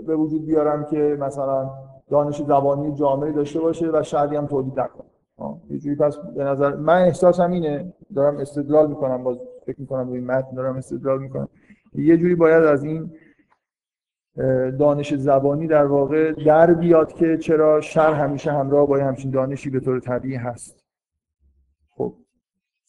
به 0.07 0.17
وجود 0.17 0.47
بیارم 0.47 0.85
که 0.85 1.17
مثلا 1.21 1.71
دانش 2.11 2.43
زبانی 2.43 2.95
جامعه 2.95 3.33
داشته 3.33 3.61
باشه 3.61 3.91
و 3.93 4.03
شرعی 4.03 4.37
هم 4.37 4.47
تولید 4.47 4.81
نکنه 4.81 5.07
یه 5.71 5.79
جوری 5.79 5.97
پس 5.97 6.17
به 6.17 6.45
نظر 6.45 6.77
من 6.77 7.03
احساسم 7.03 7.51
اینه 7.51 7.93
دارم 8.15 8.37
استدلال 8.37 8.89
می‌کنم 8.89 9.25
باز 9.25 9.39
فکر 9.67 9.81
می‌کنم 9.81 10.09
روی 10.09 10.21
متن 10.21 10.55
دارم 10.55 10.77
استدلال 10.77 11.23
می‌کنم. 11.23 11.49
یه 11.95 12.17
جوری 12.17 12.35
باید 12.35 12.65
از 12.65 12.85
این 12.85 13.11
دانش 14.79 15.15
زبانی 15.15 15.67
در 15.67 15.87
واقع 15.87 16.33
در 16.33 16.75
بیاد 16.75 17.13
که 17.13 17.37
چرا 17.37 17.81
شر 17.81 18.13
همیشه 18.13 18.53
همراه 18.53 18.87
با 18.87 18.97
همچین 18.97 19.31
دانشی 19.31 19.71
به 19.71 19.81
طور 19.81 20.01
طبیعی 20.01 20.35
هست. 20.35 20.85
خب. 21.91 22.15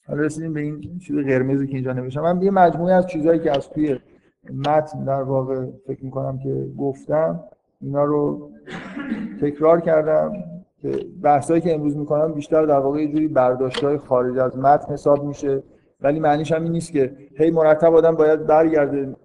حالا 0.07 0.21
رسیدیم 0.21 0.53
به 0.53 0.59
این 0.59 0.99
چیز 0.99 1.15
قرمزی 1.15 1.67
که 1.67 1.75
اینجا 1.75 1.93
نوشتم. 1.93 2.21
من 2.21 2.41
یه 2.41 2.51
مجموعه 2.51 2.93
از 2.93 3.07
چیزهایی 3.07 3.39
که 3.39 3.51
از 3.51 3.69
توی 3.69 3.99
متن 4.53 5.03
در 5.03 5.21
واقع 5.21 5.65
فکر 5.87 6.05
می‌کنم 6.05 6.39
که 6.39 6.67
گفتم 6.77 7.43
اینا 7.81 8.03
رو 8.03 8.51
تکرار 9.41 9.81
کردم. 9.81 10.33
بحثایی 11.23 11.61
که 11.61 11.73
امروز 11.73 11.97
می‌کنم 11.97 12.33
بیشتر 12.33 12.65
در 12.65 12.79
واقع 12.79 13.01
یه 13.01 13.11
جوری 13.11 13.27
برداشت‌های 13.27 13.97
خارج 13.97 14.37
از 14.37 14.57
متن 14.57 14.93
حساب 14.93 15.23
میشه. 15.23 15.63
ولی 16.01 16.19
معنیش 16.19 16.51
هم 16.51 16.63
این 16.63 16.71
نیست 16.71 16.91
که 16.91 17.15
هی 17.37 17.51
مرتب 17.51 17.93
آدم 17.93 18.15
باید 18.15 18.47
برگرده 18.47 19.15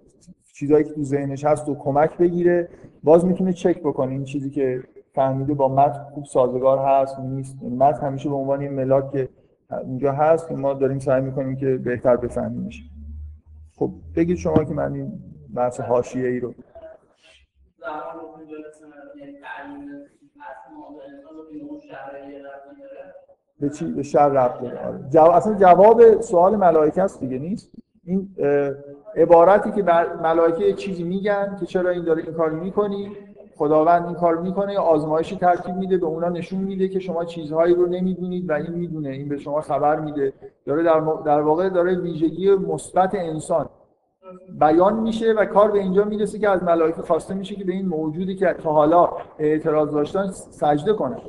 چیزایی 0.54 0.84
که 0.84 0.92
تو 0.92 1.02
ذهنش 1.02 1.44
هست 1.44 1.68
و 1.68 1.74
کمک 1.74 2.16
بگیره. 2.18 2.68
باز 3.02 3.24
می‌تونه 3.24 3.52
چک 3.52 3.80
بکنه 3.80 4.12
این 4.12 4.24
چیزی 4.24 4.50
که 4.50 4.82
فهمیده 5.14 5.54
با 5.54 5.68
متن 5.68 6.02
خوب 6.14 6.24
سازگار 6.24 6.78
هست 6.78 7.18
نیست. 7.18 7.62
متن 7.62 8.06
همیشه 8.06 8.28
به 8.28 8.34
عنوان 8.34 8.60
این 8.60 8.72
ملاک 8.72 9.10
که 9.10 9.28
اینجا 9.84 10.12
هست 10.12 10.48
که 10.48 10.54
ما 10.54 10.74
داریم 10.74 10.98
سعی 10.98 11.20
می‌کنیم 11.20 11.56
که 11.56 11.76
بهتر 11.76 12.16
بفهمیمش. 12.16 12.82
خب 13.76 13.90
بگید 14.16 14.36
شما 14.36 14.64
که 14.64 14.74
من 14.74 14.92
این 14.92 15.12
بحث 15.54 15.80
حاشیه 15.80 16.28
ای 16.28 16.40
رو 16.40 16.54
به 23.60 23.70
چی؟ 23.70 23.92
به 23.92 24.02
شر 24.02 24.28
رفت 24.28 24.60
داره. 24.60 24.86
آره. 24.86 24.98
جواب 25.10 25.30
اصلا 25.30 25.54
جواب 25.54 26.20
سوال 26.20 26.56
ملائکه 26.56 27.02
است 27.02 27.20
دیگه 27.20 27.38
نیست. 27.38 27.72
این 28.04 28.28
عبارتی 29.16 29.70
که 29.70 29.82
ملائکه 30.22 30.72
چیزی 30.72 31.04
میگن 31.04 31.56
که 31.60 31.66
چرا 31.66 31.90
این 31.90 32.04
داره 32.04 32.22
این 32.22 32.32
کار 32.32 32.50
می‌کنی؟ 32.50 33.10
خداوند 33.56 34.06
این 34.06 34.14
کار 34.14 34.36
می‌کنه 34.36 34.72
یا 34.72 34.82
آزمایشی 34.82 35.36
ترتیب 35.36 35.74
میده 35.74 35.98
به 35.98 36.06
اونا 36.06 36.28
نشون 36.28 36.60
میده 36.60 36.88
که 36.88 36.98
شما 36.98 37.24
چیزهایی 37.24 37.74
رو 37.74 37.86
نمی‌دونید 37.86 38.50
و 38.50 38.52
این 38.52 38.72
می‌دونه 38.72 39.08
این 39.08 39.28
به 39.28 39.36
شما 39.36 39.60
خبر 39.60 40.00
میده. 40.00 40.32
داره 40.66 40.82
در, 40.82 41.00
در 41.24 41.40
واقع 41.40 41.68
داره 41.68 41.98
ویژگی 41.98 42.50
مثبت 42.50 43.14
انسان. 43.14 43.68
بیان 44.60 45.00
میشه 45.00 45.32
و 45.32 45.44
کار 45.44 45.70
به 45.70 45.78
اینجا 45.78 46.04
می‌رسه 46.04 46.38
که 46.38 46.48
از 46.48 46.62
ملائکه 46.62 47.02
خواسته 47.02 47.34
میشه 47.34 47.54
که 47.54 47.64
به 47.64 47.72
این 47.72 47.88
موجودی 47.88 48.36
که 48.36 48.52
تا 48.62 48.72
حالا 48.72 49.10
اعتراض 49.38 49.90
داشتن 49.90 50.26
سجده 50.30 50.92
کنن 50.92 51.20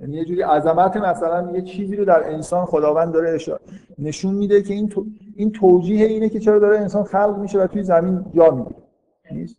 یعنی 0.00 0.16
یه 0.16 0.24
جوری 0.24 0.42
عظمت 0.42 0.96
مثلا 0.96 1.50
یه 1.52 1.62
چیزی 1.62 1.96
رو 1.96 2.04
در 2.04 2.32
انسان 2.32 2.64
خداوند 2.64 3.12
داره 3.12 3.30
اشاره 3.30 3.60
نشون 3.98 4.34
میده 4.34 4.62
که 4.62 4.74
این 4.74 4.88
تو... 4.88 5.06
این 5.36 5.52
توجیه 5.52 6.06
اینه 6.06 6.28
که 6.28 6.40
چرا 6.40 6.58
داره 6.58 6.78
انسان 6.78 7.04
خلق 7.04 7.38
میشه 7.38 7.60
و 7.60 7.66
توی 7.66 7.82
زمین 7.82 8.24
جا 8.34 8.50
می‌گیره. 8.50 8.76
نیست؟ 9.32 9.56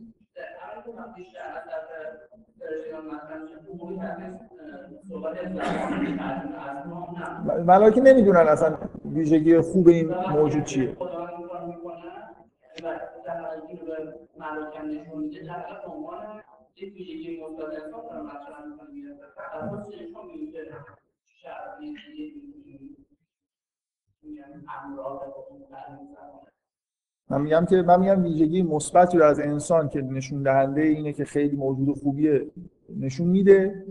ملائکه 7.65 8.01
نمی‌دونن 8.01 8.47
اصلا 8.47 8.77
ویژگی 9.05 9.61
خوب 9.61 9.87
این 9.87 10.13
موجود 10.31 10.63
چیه. 10.63 10.97
من 27.29 27.41
میگم 27.41 27.65
که 27.65 27.75
من 27.75 27.99
میگم 27.99 28.23
ویژگی 28.23 28.61
مثبتی 28.61 29.17
رو 29.17 29.25
از 29.25 29.39
انسان 29.39 29.89
که 29.89 30.01
نشون 30.01 30.43
دهنده 30.43 30.81
اینه 30.81 31.13
که 31.13 31.25
خیلی 31.25 31.55
موجود 31.55 31.97
خوبیه 31.97 32.47
نشون 32.99 33.27
میده 33.27 33.85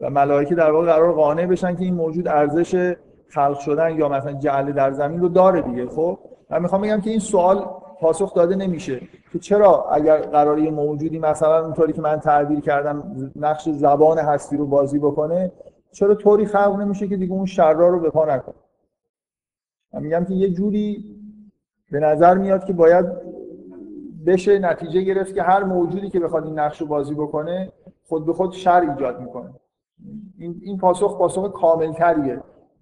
و 0.00 0.10
ملائکه 0.10 0.54
در 0.54 0.70
واقع 0.70 0.86
قرار 0.86 1.12
قانع 1.12 1.46
بشن 1.46 1.76
که 1.76 1.84
این 1.84 1.94
موجود 1.94 2.28
ارزش 2.28 2.94
خلق 3.28 3.58
شدن 3.58 3.98
یا 3.98 4.08
مثلا 4.08 4.32
جعل 4.32 4.72
در 4.72 4.92
زمین 4.92 5.20
رو 5.20 5.28
داره 5.28 5.60
دیگه 5.62 5.86
خب؟ 5.86 6.18
من 6.50 6.62
می‌خوام 6.62 6.82
بگم 6.82 7.00
که 7.00 7.10
این 7.10 7.18
سوال 7.18 7.79
پاسخ 8.00 8.34
داده 8.34 8.56
نمیشه. 8.56 9.00
که 9.32 9.38
چرا 9.38 9.90
اگر 9.90 10.20
قراری 10.20 10.70
موجودی 10.70 11.18
مثلا 11.18 11.64
اونطوری 11.64 11.92
که 11.92 12.02
من 12.02 12.20
تعبیر 12.20 12.60
کردم 12.60 13.30
نقش 13.36 13.68
زبان 13.68 14.18
هستی 14.18 14.56
رو 14.56 14.66
بازی 14.66 14.98
بکنه 14.98 15.52
چرا 15.92 16.14
طوری 16.14 16.46
خلق 16.46 16.80
نمیشه 16.80 17.08
که 17.08 17.16
دیگه 17.16 17.32
اون 17.32 17.46
شرا 17.46 17.88
رو 17.88 18.00
به 18.00 18.10
پا 18.10 18.24
نکنه؟ 18.24 18.54
من 19.92 20.02
میگم 20.02 20.24
که 20.24 20.34
یه 20.34 20.50
جوری 20.50 21.16
به 21.90 22.00
نظر 22.00 22.34
میاد 22.34 22.64
که 22.64 22.72
باید 22.72 23.06
بشه 24.26 24.58
نتیجه 24.58 25.00
گرفت 25.00 25.34
که 25.34 25.42
هر 25.42 25.64
موجودی 25.64 26.10
که 26.10 26.20
بخواد 26.20 26.44
این 26.44 26.58
نقش 26.58 26.80
رو 26.80 26.86
بازی 26.86 27.14
بکنه 27.14 27.72
خود 28.08 28.26
به 28.26 28.32
خود 28.32 28.52
شر 28.52 28.80
ایجاد 28.80 29.20
می‌کنه. 29.20 29.50
این 30.38 30.60
این 30.62 30.78
پاسخ 30.78 31.18
پاسخ 31.18 31.52
کامل 31.52 31.92
تریه 31.92 32.40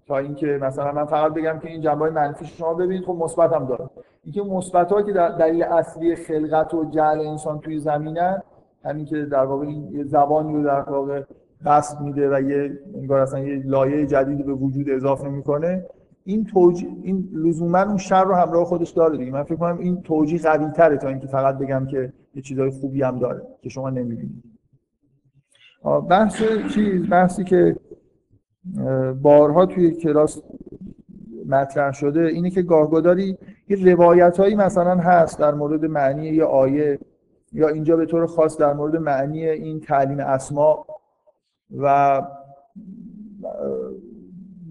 تا 0.09 0.17
اینکه 0.17 0.59
مثلا 0.61 0.91
من 0.91 1.05
فقط 1.05 1.33
بگم 1.33 1.59
که 1.59 1.69
این 1.69 1.81
جنبه 1.81 2.09
منفی 2.09 2.45
شما 2.45 2.73
ببینید 2.73 3.05
خب 3.05 3.15
مثبت 3.19 3.53
هم 3.53 3.65
داره. 3.65 3.89
اینکه 4.23 4.41
مثبت 4.41 5.05
که 5.05 5.13
در 5.13 5.29
دلیل 5.29 5.63
اصلی 5.63 6.15
خلقت 6.15 6.73
و 6.73 6.89
جعل 6.89 7.19
انسان 7.19 7.59
توی 7.59 7.79
زمینن 7.79 8.41
همین 8.85 9.05
که 9.05 9.25
در 9.25 9.45
واقع 9.45 9.65
این 9.65 10.03
زبانی 10.03 10.53
رو 10.53 10.63
در 10.63 10.81
واقع 10.81 11.23
بست 11.65 12.01
میده 12.01 12.35
و 12.35 12.41
یه 12.41 12.79
انگار 12.95 13.19
اصلا 13.19 13.39
یه 13.39 13.63
لایه 13.65 14.05
جدیدی 14.05 14.43
به 14.43 14.53
وجود 14.53 14.89
اضافه 14.89 15.27
می‌کنه 15.27 15.85
این 16.23 16.45
توجیه 16.45 16.89
این 17.03 17.29
لزوما 17.33 17.81
اون 17.81 17.97
شر 17.97 18.23
رو 18.23 18.35
همراه 18.35 18.65
خودش 18.65 18.89
داره 18.89 19.17
دیگه. 19.17 19.31
من 19.31 19.43
فکر 19.43 19.55
کنم 19.55 19.77
این 19.77 20.01
توجیه 20.01 20.39
قوی 20.41 20.71
تره 20.71 20.97
تا 20.97 21.07
اینکه 21.07 21.27
فقط 21.27 21.57
بگم 21.57 21.85
که 21.85 22.13
یه 22.35 22.41
چیزای 22.41 22.69
خوبی 22.69 23.01
هم 23.01 23.19
داره 23.19 23.41
که 23.61 23.69
شما 23.69 23.89
نمی‌بینید. 23.89 24.43
بحث 26.09 26.43
چیز؟ 26.73 27.09
بحثی 27.09 27.43
که 27.43 27.75
بارها 29.21 29.65
توی 29.65 29.91
کلاس 29.91 30.41
مطرح 31.47 31.91
شده 31.91 32.21
اینه 32.21 32.49
که 32.49 32.61
گاهگداری 32.61 33.37
یه 33.69 33.93
روایت 33.93 34.39
هایی 34.39 34.55
مثلا 34.55 34.95
هست 34.95 35.39
در 35.39 35.53
مورد 35.53 35.85
معنی 35.85 36.27
یه 36.27 36.43
آیه 36.43 36.99
یا 37.53 37.67
اینجا 37.67 37.95
به 37.95 38.05
طور 38.05 38.25
خاص 38.25 38.57
در 38.57 38.73
مورد 38.73 38.95
معنی 38.95 39.49
این 39.49 39.79
تعلیم 39.79 40.19
اسما 40.19 40.85
و 41.77 42.21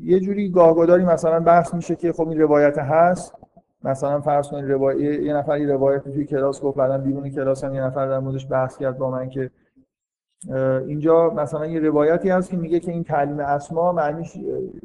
یه 0.03 0.21
جوری 0.21 0.51
گاهگداری 0.51 1.05
مثلا 1.05 1.41
بحث 1.41 1.75
میشه 1.75 1.97
که 1.97 2.13
خب 2.13 2.29
این 2.29 2.41
روایت 2.41 2.79
هست 2.79 3.35
مثلا 3.85 4.21
فرض 4.21 4.49
کنید 4.49 4.71
روایت 4.71 5.21
یه 5.23 5.35
نفر 5.35 5.59
یه 5.59 5.67
روایت 5.67 6.05
توی 6.05 6.25
کلاس 6.25 6.61
گفت 6.61 6.79
بعدن 6.79 7.03
بیرون 7.03 7.31
کلاس 7.31 7.65
هم 7.65 7.75
یه 7.75 7.81
نفر 7.81 8.09
در 8.09 8.19
موردش 8.19 8.47
بحث 8.51 8.79
کرد 8.79 8.99
با 8.99 9.11
من 9.11 9.29
که 9.29 9.51
اینجا 10.87 11.31
مثلا 11.31 11.67
یه 11.67 11.81
روایتی 11.81 12.31
هست 12.31 12.51
که 12.51 12.57
میگه 12.57 12.81
که 12.81 12.93
این 12.93 13.05
تعلیم 13.05 13.41
اسما 13.41 13.93
معنیش 13.93 14.39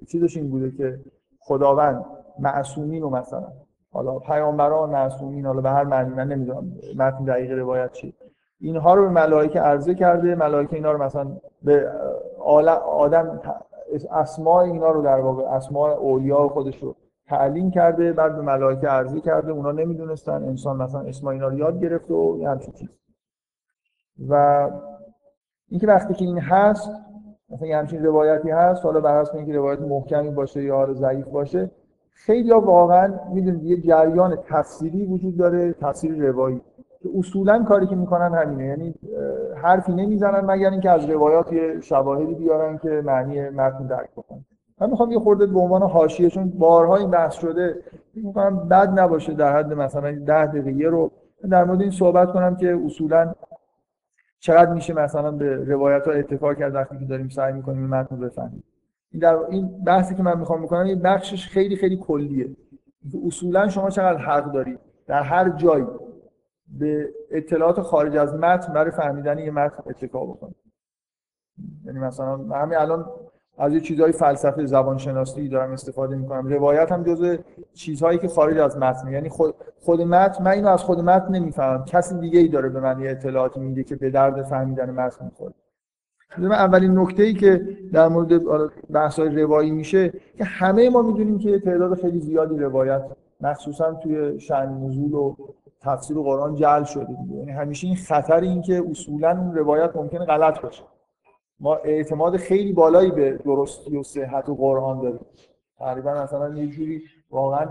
چیزش 0.08 0.38
این 0.38 0.50
بوده 0.50 0.72
که 0.72 1.00
خداوند 1.40 2.06
معصومین 2.40 3.02
رو 3.02 3.10
مثلا 3.10 3.48
حالا 3.92 4.20
پیامبران 4.20 4.90
معصومین 4.90 5.46
حالا 5.46 5.62
به 5.62 5.70
هر 5.70 5.84
معنی 5.84 6.10
من 6.10 6.28
نمی‌دونم 6.28 6.72
متن 6.98 7.24
دقیق 7.24 7.52
روایت 7.52 7.92
چی. 7.92 8.14
اینها 8.60 8.94
رو 8.94 9.04
به 9.04 9.10
ملائکه 9.10 9.60
عرضه 9.60 9.96
کرده 9.96 10.36
ملائکه 10.36 10.76
اینا 10.76 10.92
رو 10.92 11.04
مثلا 11.04 11.28
به 11.64 11.92
آدم 12.86 13.42
اسماء 14.12 14.64
اینا 14.64 14.92
رو 14.92 15.02
در 15.02 15.20
واقع 15.20 15.44
اسماء 15.44 15.94
اولیا 15.94 16.48
خودش 16.48 16.84
رو 16.84 16.96
تعلیم 17.28 17.72
کرده 17.72 18.14
بعد 18.14 18.36
به 18.36 18.42
ملائکه 18.42 18.88
عرضه 18.88 19.22
کرده 19.22 19.52
اونا 19.52 19.72
نمی‌دونستن 19.72 20.44
انسان 20.44 20.78
مثلا 20.78 21.02
اسماء 21.02 21.34
اینا 21.34 21.48
رو 21.48 21.58
یاد 21.58 21.82
گرفته 21.82 22.14
و 22.14 22.46
همچین 22.48 22.74
چیز. 22.74 22.90
و 24.30 24.70
اینکه 25.74 25.88
وقتی 25.88 26.14
که 26.14 26.26
این 26.26 26.40
هست 26.40 26.92
مثلا 27.50 27.68
یه 27.68 27.78
همچین 27.78 28.06
روایتی 28.06 28.50
هست 28.50 28.86
حالا 28.86 29.00
بر 29.00 29.22
حسب 29.22 29.36
اینکه 29.36 29.54
روایت 29.54 29.80
محکمی 29.80 30.30
باشه 30.30 30.64
یا 30.64 30.94
ضعیف 30.94 31.28
باشه 31.28 31.72
خیلی 32.12 32.52
ها 32.52 32.60
واقعا 32.60 33.14
می‌دونید 33.34 33.64
یه 33.64 33.82
جریان 33.82 34.38
تفسیری 34.50 35.06
وجود 35.06 35.38
داره 35.38 35.74
تفسیر 35.74 36.32
روایی. 36.32 36.62
که 37.04 37.10
اصولا 37.18 37.64
کاری 37.64 37.88
که 37.88 37.96
می‌کنن 37.96 38.34
همینه. 38.34 38.66
یعنی 38.66 38.94
حرفی 39.64 39.94
نمی‌زنن 39.94 40.52
مگر 40.52 40.70
اینکه 40.70 40.90
از 40.90 41.10
روایات 41.10 41.54
یه 41.54 41.80
شواهدی 41.82 42.36
بیارن 42.36 42.78
که 42.78 43.02
معنی 43.06 43.50
متن 43.50 43.88
درک 43.88 44.12
بکنن. 44.18 44.46
من 44.82 44.90
می‌خوام 44.90 45.12
یه 45.12 45.20
خورده 45.20 45.46
به 45.46 45.60
عنوان 45.60 45.84
حاشیه 45.84 46.30
چون 46.30 46.50
بارها 46.50 46.96
این 46.96 47.10
بحث 47.10 47.34
شده 47.34 47.76
می‌کنم 48.16 48.68
بد 48.70 49.00
نباشه 49.00 49.34
در 49.34 49.58
حد 49.58 49.74
مثلا 49.74 50.12
10 50.26 50.46
دقیقه 50.46 50.90
رو 50.90 51.12
در 51.50 51.64
مورد 51.64 51.82
این 51.82 51.92
صحبت 51.92 52.32
کنم 52.32 52.56
که 52.56 52.80
اصولا 52.86 53.34
چقدر 54.44 54.74
میشه 54.74 54.94
مثلا 54.94 55.32
به 55.32 55.56
روایت 55.56 56.08
ها 56.08 56.14
اتفاق 56.14 56.58
کرد 56.58 56.76
وقتی 56.76 57.00
که 57.00 57.06
داریم 57.06 57.30
سعی 57.30 57.54
می‌کنیم 57.54 57.78
این 57.78 57.90
متن 57.90 58.16
رو 58.16 58.22
بفهمیم. 58.22 58.64
این 59.12 59.22
در 59.22 59.36
این 59.36 59.84
بحثی 59.84 60.16
که 60.16 60.24
من 60.24 60.40
می‌خوام 60.40 60.64
بکنم 60.64 60.86
این 60.86 61.00
بخشش 61.00 61.48
خیلی 61.48 61.76
خیلی 61.76 61.98
کلیه. 61.98 62.50
اصولا 63.28 63.70
شما 63.70 63.90
چقدر 63.90 64.18
حق 64.18 64.52
دارید 64.52 64.80
در 65.08 65.22
هر 65.22 65.50
جایی 65.50 65.86
به 66.68 67.10
اطلاعات 67.32 67.82
خارج 67.82 68.18
از 68.18 68.36
متن 68.36 68.74
برای 68.74 68.92
فهمیدن 68.92 69.40
یه 69.40 69.52
متن 69.52 69.84
اتکا 69.86 70.26
بکنید. 70.26 70.56
یعنی 71.86 72.00
مثلا 72.00 72.38
همین 72.38 72.78
الان 72.78 73.06
از 73.58 73.74
یه 73.74 73.80
چیزهای 73.80 74.12
فلسفه 74.12 74.66
زبان 74.66 74.98
شناسی 74.98 75.50
دارم 75.50 75.72
استفاده 75.72 76.16
می‌کنم. 76.16 76.48
روایت 76.48 76.92
هم 76.92 77.04
جزء 77.04 77.36
چیزهایی 77.74 78.20
که 78.20 78.28
خارج 78.28 78.58
از 78.58 78.78
متن 78.78 79.12
یعنی 79.12 79.30
خود, 79.30 79.56
خود 79.80 80.02
متن 80.02 80.44
من 80.44 80.52
اینو 80.52 80.68
از 80.68 80.84
خود 80.84 81.00
متن 81.00 81.36
نمی‌فهمم. 81.36 81.86
کسی 81.86 82.20
دیگه 82.20 82.40
ای 82.40 82.48
داره 82.48 82.70
به 82.70 82.80
من 82.80 83.00
یه 83.00 83.12
اطلاعاتی 83.12 83.60
میده 83.60 83.84
که 83.84 83.96
به 83.96 84.10
درد 84.10 84.44
فهمیدن 84.44 84.90
متن 84.90 85.26
می‌خوره. 85.26 85.54
من 86.38 86.52
اولین 86.52 87.00
نکته 87.00 87.24
ای 87.24 87.34
که 87.34 87.68
در 87.94 88.08
مورد 88.08 88.42
بحث 88.92 89.20
های 89.20 89.42
روایی 89.42 89.72
میشه 89.72 90.10
که 90.38 90.44
همه 90.44 90.90
ما 90.90 91.02
می‌دونیم 91.02 91.40
که 91.40 91.60
تعداد 91.60 92.02
خیلی 92.02 92.20
زیادی 92.20 92.58
روایت 92.58 93.04
مخصوصا 93.42 93.94
توی 93.94 94.40
شأن 94.40 94.84
نزول 94.84 95.14
و 95.14 95.36
تفسیر 95.82 96.18
قرآن 96.18 96.56
جعل 96.56 96.84
شده 96.84 97.18
یعنی 97.32 97.52
همیشه 97.52 97.88
این 97.88 97.96
خطر 97.96 98.42
این 98.42 98.62
که 98.62 98.84
اصولا 98.90 99.32
اون 99.32 99.56
روایت 99.56 99.96
ممکنه 99.96 100.26
غلط 100.26 100.62
باشه. 100.62 100.84
ما 101.64 101.76
اعتماد 101.76 102.38
خیلی 102.38 102.74
بالایی 102.74 103.12
به 103.12 103.40
درستی 103.46 103.98
و 103.98 104.04
صحت 104.04 104.50
و 104.50 104.56
قرآن 104.56 105.02
داریم. 105.02 105.20
تقریبا 105.80 106.14
مثلا 106.14 106.50
یه 106.50 106.68
جوری 106.68 107.02
واقعا 107.32 107.68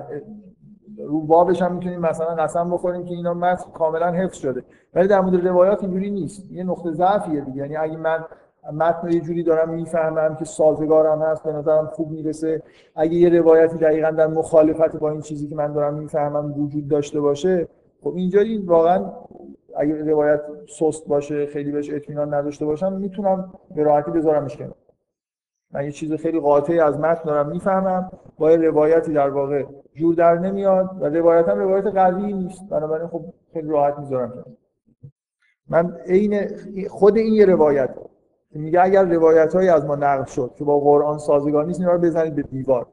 رو 0.98 1.20
بابش 1.20 1.62
هم 1.62 1.74
می‌تونیم 1.74 2.00
مثلا 2.00 2.35
قسم 2.35 2.70
بخوریم 2.70 3.05
که 3.05 3.14
اینا 3.14 3.35
متن 3.35 3.70
کاملا 3.70 4.12
حفظ 4.12 4.38
شده. 4.38 4.64
ولی 4.94 5.09
در 5.09 5.20
مورد 5.20 5.46
روایات 5.46 5.83
اینجوری 5.83 6.11
نیست. 6.11 6.52
یه 6.52 6.64
نقطه 6.64 6.92
ضعفیه 6.92 7.40
دیگه. 7.40 7.59
یعنی 7.59 7.76
اگه 7.76 7.96
من 7.96 8.24
متن 8.72 9.11
یه 9.12 9.20
جوری 9.20 9.42
دارم 9.42 9.74
می‌فهمم 9.74 10.37
که 10.37 10.44
سازگارم 10.44 11.22
هست 11.22 11.42
به 11.42 11.52
نظرم 11.52 11.87
خوب 11.87 12.11
می‌رسه. 12.11 12.62
اگه 12.96 13.14
یه 13.14 13.28
روایتی 13.28 13.76
دقیقا 13.76 14.11
در 14.11 14.26
مخالفت 14.26 14.96
با 14.96 15.11
این 15.11 15.20
چیزی 15.20 15.48
که 15.48 15.55
من 15.55 15.72
دارم 15.72 15.94
می‌فهمم 15.94 16.62
وجود 16.62 16.88
داشته 16.88 17.20
باشه 17.20 17.68
خب 18.02 18.14
اینجا 18.16 18.40
این 18.40 18.66
واقعا 18.66 19.12
اگه 19.76 19.94
روایت 19.94 20.40
سست 20.78 21.08
باشه 21.08 21.46
خیلی 21.46 21.72
بهش 21.72 21.90
اطمینان 21.90 22.35
نداشته 22.35 22.64
باشم 22.64 22.92
می‌تونم 22.92 23.52
به 23.74 23.82
راحتی 23.82 24.11
بذارمش 24.11 24.56
کنار. 24.56 24.74
من 25.74 25.85
یه 25.85 25.90
چیز 25.90 26.12
خیلی 26.12 26.40
قاطعی 26.40 26.80
از 26.80 26.98
متن 26.98 27.24
دارم 27.24 27.48
می‌فهمم 27.48 28.11
با 28.38 28.54
روایتی 28.54 29.12
در 29.12 29.30
واقع 29.30 29.64
جور 29.94 30.14
در 30.14 30.38
نمیاد 30.38 30.90
و 31.00 31.04
روایت 31.04 31.48
هم 31.48 31.58
روایت 31.58 31.87
قوی 31.87 32.32
نیست. 32.32 32.68
بنابراین 32.70 33.08
خب 33.08 33.24
خیلی 33.52 33.68
راحت 33.68 33.98
می‌ذارم 33.98 34.30
کنار. 34.30 34.46
من 35.68 35.96
عین 36.06 36.48
خود 36.88 37.16
این 37.16 37.35
یه 37.35 37.46
روایت. 37.46 37.94
میگه 38.54 38.82
اگر 38.82 39.04
روایت 39.04 39.54
هایی 39.54 39.68
از 39.68 39.87
ما 39.87 39.96
نقل 39.96 40.24
شد 40.24 40.50
که 40.58 40.64
با 40.64 40.80
قرآن 40.80 41.18
سازگار 41.18 41.66
نیست 41.66 41.80
رو 41.82 41.98
بزنید 41.98 42.35
به 42.35 42.42
دیوار. 42.42 42.87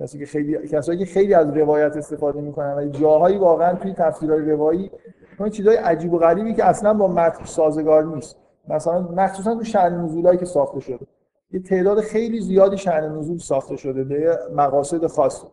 کسی 0.00 0.18
که 0.18 0.26
خیلی 0.26 0.68
کسایی 0.68 0.98
که 0.98 1.04
خیلی 1.04 1.34
از 1.34 1.56
روایت 1.56 1.96
استفاده 1.96 2.40
می‌کنن 2.40 2.74
و 2.74 2.88
جاهایی 2.88 3.38
واقعا 3.38 3.74
توی 3.74 3.92
تفسیرهای 3.92 4.50
روایی 4.50 4.90
اون 5.38 5.50
چیزای 5.50 5.76
عجیب 5.76 6.12
و 6.12 6.18
غریبی 6.18 6.54
که 6.54 6.64
اصلا 6.64 6.94
با 6.94 7.08
متن 7.08 7.44
سازگار 7.44 8.04
نیست. 8.04 8.36
مثلا 8.68 9.00
مخصوصا 9.00 9.54
تو 9.54 9.64
شأن 9.64 10.04
نزولایی 10.04 10.38
که 10.38 10.44
ساخته 10.44 10.80
شده. 10.80 11.06
یه 11.50 11.60
تعداد 11.60 12.00
خیلی 12.00 12.40
زیادی 12.40 12.76
شأن 12.76 13.18
نزول 13.18 13.38
ساخته 13.38 13.76
شده 13.76 14.04
به 14.04 14.38
مقاصد 14.54 15.06
خاص. 15.06 15.44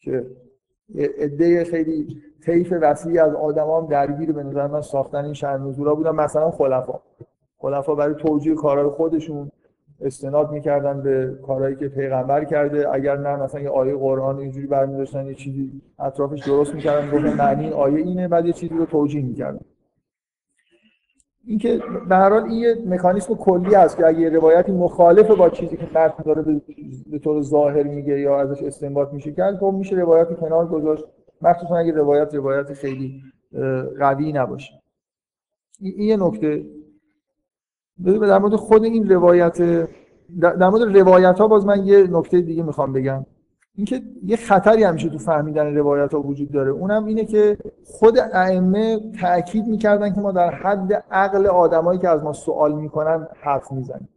که 0.00 0.26
عده 1.18 1.64
خیلی 1.64 2.22
طیف 2.44 2.74
وسیعی 2.80 3.18
از 3.18 3.34
آدما 3.34 3.80
هم 3.80 3.86
درگیر 3.86 4.32
به 4.32 4.42
نظر 4.42 4.66
من 4.66 4.80
ساختن 4.80 5.24
این 5.24 5.34
شأن 5.34 5.62
نزولا 5.62 5.94
بودن 5.94 6.10
مثلا 6.10 6.50
خلفا. 6.50 7.00
خلفا 7.58 7.94
برای 7.94 8.14
توجیه 8.14 8.54
کارهای 8.54 8.90
خودشون 8.90 9.50
استناد 10.00 10.50
می‌کردن 10.50 11.02
به 11.02 11.38
کارهایی 11.46 11.76
که 11.76 11.88
پیغمبر 11.88 12.44
کرده. 12.44 12.94
اگر 12.94 13.16
نه 13.16 13.36
مثلا 13.36 13.60
یه 13.60 13.70
آیه 13.70 13.96
قرآن 13.96 14.38
اینجوری 14.38 14.66
برمی‌داشتن 14.66 15.26
یه 15.26 15.34
چیزی 15.34 15.82
اطرافش 15.98 16.40
درست 16.46 16.74
می‌کردن 16.74 17.10
گفتن 17.10 17.34
معنی 17.34 17.70
آیه 17.70 17.96
اینه 17.96 18.28
بعد 18.28 18.46
یه 18.46 18.52
چیزی 18.52 18.74
رو 18.74 18.86
توجیه 18.86 19.22
می‌کردن. 19.22 19.60
اینکه 21.46 21.80
به 22.08 22.16
هر 22.16 22.30
حال 22.30 22.42
این 22.42 22.52
یه 22.52 22.76
مکانیسم 22.86 23.34
کلی 23.34 23.74
است 23.74 23.96
که 23.96 24.06
اگه 24.06 24.30
روایتی 24.30 24.72
مخالف 24.72 25.30
با 25.30 25.50
چیزی 25.50 25.76
که 25.76 25.88
متن 25.94 26.22
داره 26.24 26.60
به 27.10 27.18
طور 27.18 27.42
ظاهر 27.42 27.82
میگه 27.82 28.20
یا 28.20 28.40
ازش 28.40 28.62
استنباط 28.62 29.12
میشه 29.12 29.32
کرد 29.32 29.56
خب 29.56 29.74
میشه 29.78 29.96
روایت 29.96 30.36
کنار 30.40 30.66
گذاشت. 30.66 31.04
مخصوصا 31.42 31.76
اگه 31.76 31.92
روایت 31.92 32.34
روایت 32.34 32.72
خیلی 32.72 33.22
قوی 33.98 34.32
نباشه. 34.32 34.72
این 35.80 36.00
یه 36.00 36.16
نکته 36.16 36.64
در 38.04 38.38
مورد 38.38 38.56
خود 38.56 38.84
این 38.84 39.10
روایت 39.10 39.86
در 40.40 40.68
مورد 40.68 40.96
روایت 40.96 41.38
ها 41.38 41.48
باز 41.48 41.66
من 41.66 41.86
یه 41.86 42.06
نکته 42.10 42.40
دیگه 42.40 42.62
می‌خوام 42.62 42.92
بگم. 42.92 43.26
اینکه 43.76 44.02
یه 44.24 44.36
خطری 44.36 44.84
همیشه 44.84 45.08
تو 45.08 45.18
فهمیدن 45.18 45.74
روایت 45.76 46.14
ها 46.14 46.20
وجود 46.20 46.50
داره. 46.50 46.70
اونم 46.70 47.04
اینه 47.04 47.24
که 47.24 47.58
خود 47.84 48.18
ائمه 48.32 49.00
تاکید 49.20 49.66
می‌کردن 49.66 50.14
که 50.14 50.20
ما 50.20 50.32
در 50.32 50.54
حد 50.54 51.04
عقل 51.10 51.46
آدمایی 51.46 51.98
که 51.98 52.08
از 52.08 52.22
ما 52.22 52.32
سوال 52.32 52.74
می‌کنن 52.74 53.28
حرف 53.40 53.72
می‌زنیم. 53.72 54.08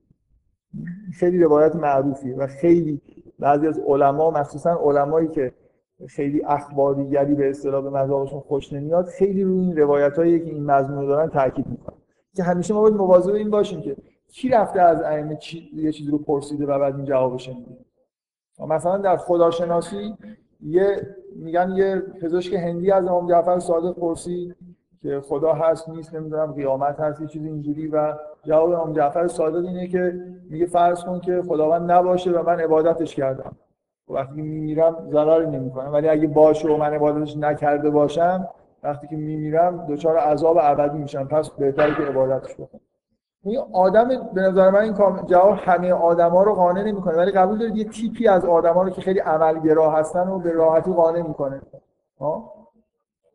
خیلی 1.13 1.43
روایت 1.43 1.75
معروفیه 1.75 2.35
و 2.35 2.47
خیلی 2.47 3.01
بعضی 3.39 3.67
از 3.67 3.79
علما 3.87 4.31
مخصوصا 4.31 4.79
علمایی 4.83 5.27
که 5.27 5.53
خیلی 6.07 6.43
اخباریگری 6.45 7.35
به 7.35 7.49
اصطلاح 7.49 7.83
به 7.83 7.89
مذهبشون 7.89 8.39
خوش 8.39 8.73
نمیاد 8.73 9.05
خیلی 9.05 9.43
روی 9.43 9.59
این 9.59 9.77
روایتایی 9.77 10.39
که 10.39 10.45
این 10.45 10.65
مضمون 10.65 11.05
دارن 11.05 11.29
تاکید 11.29 11.67
می‌کنن. 11.67 11.97
که 12.37 12.43
همیشه 12.43 12.73
ما 12.73 12.81
باید 12.81 12.93
مواظب 12.93 13.33
این 13.33 13.49
باشیم 13.49 13.81
که 13.81 13.95
کی 14.31 14.49
رفته 14.49 14.81
از 14.81 15.01
ائمه 15.01 15.35
چی... 15.35 15.69
یه 15.73 15.91
چیزی 15.91 16.11
رو 16.11 16.17
پرسیده 16.17 16.65
و 16.65 16.79
بعد 16.79 16.95
این 16.95 17.05
جوابش 17.05 17.49
میده. 17.49 17.77
مثلا 18.59 18.97
در 18.97 19.17
خداشناسی 19.17 20.15
یه 20.61 21.15
میگن 21.35 21.73
یه 21.75 21.99
پزشک 22.21 22.53
هندی 22.53 22.91
از 22.91 23.05
امام 23.05 23.29
جعفر 23.29 23.59
صادق 23.59 23.99
پرسید 23.99 24.55
که 25.01 25.21
خدا 25.21 25.53
هست 25.53 25.89
نیست 25.89 26.15
نمی‌دونم 26.15 26.51
قیامت 26.51 26.99
هست 26.99 27.21
یه 27.21 27.27
چیزی 27.27 27.47
اینجوری 27.47 27.87
و 27.87 28.13
جواب 28.43 28.71
امام 28.71 28.93
جعفر 28.93 29.27
صادق 29.27 29.65
اینه 29.65 29.87
که 29.87 30.21
میگه 30.49 30.65
فرض 30.65 31.03
کن 31.03 31.19
که 31.19 31.41
خداوند 31.47 31.91
نباشه 31.91 32.31
و 32.31 32.43
من 32.43 32.59
عبادتش 32.59 33.15
کردم. 33.15 33.55
وقتی 34.09 34.41
میمیرم 34.41 35.09
ضرری 35.11 35.47
نمی‌کنه 35.47 35.89
ولی 35.89 36.09
اگه 36.09 36.27
باشه 36.27 36.67
و 36.67 36.77
من 36.77 36.93
عبادتش 36.93 37.37
نکرده 37.37 37.89
باشم 37.89 38.47
وقتی 38.87 39.07
که 39.07 39.15
میمیرم 39.15 39.85
دچار 39.89 40.17
عذاب 40.17 40.57
ابدی 40.61 40.97
میشم. 40.97 41.27
پس 41.27 41.49
بهتره 41.49 41.95
که 41.95 42.03
عبادتش 42.03 42.53
بکنم. 42.53 42.81
این 43.43 43.59
آدم 43.73 44.07
به 44.33 44.41
نظر 44.41 44.69
من 44.69 44.79
این 44.79 44.93
جواب 45.25 45.57
همه 45.57 45.93
آدما 45.93 46.43
رو 46.43 46.53
قانع 46.53 46.83
نمی‌کنه. 46.83 47.17
ولی 47.17 47.31
قبول 47.31 47.57
دارید 47.57 47.77
یه 47.77 47.83
تیپی 47.83 48.27
از 48.27 48.45
آدما 48.45 48.83
رو 48.83 48.89
که 48.89 49.01
خیلی 49.01 49.19
عملگرا 49.19 49.91
هستن 49.91 50.27
و 50.27 50.39
به 50.39 50.51
راحتی 50.51 50.93
قانع 50.93 51.21
می‌کنه. 51.21 51.61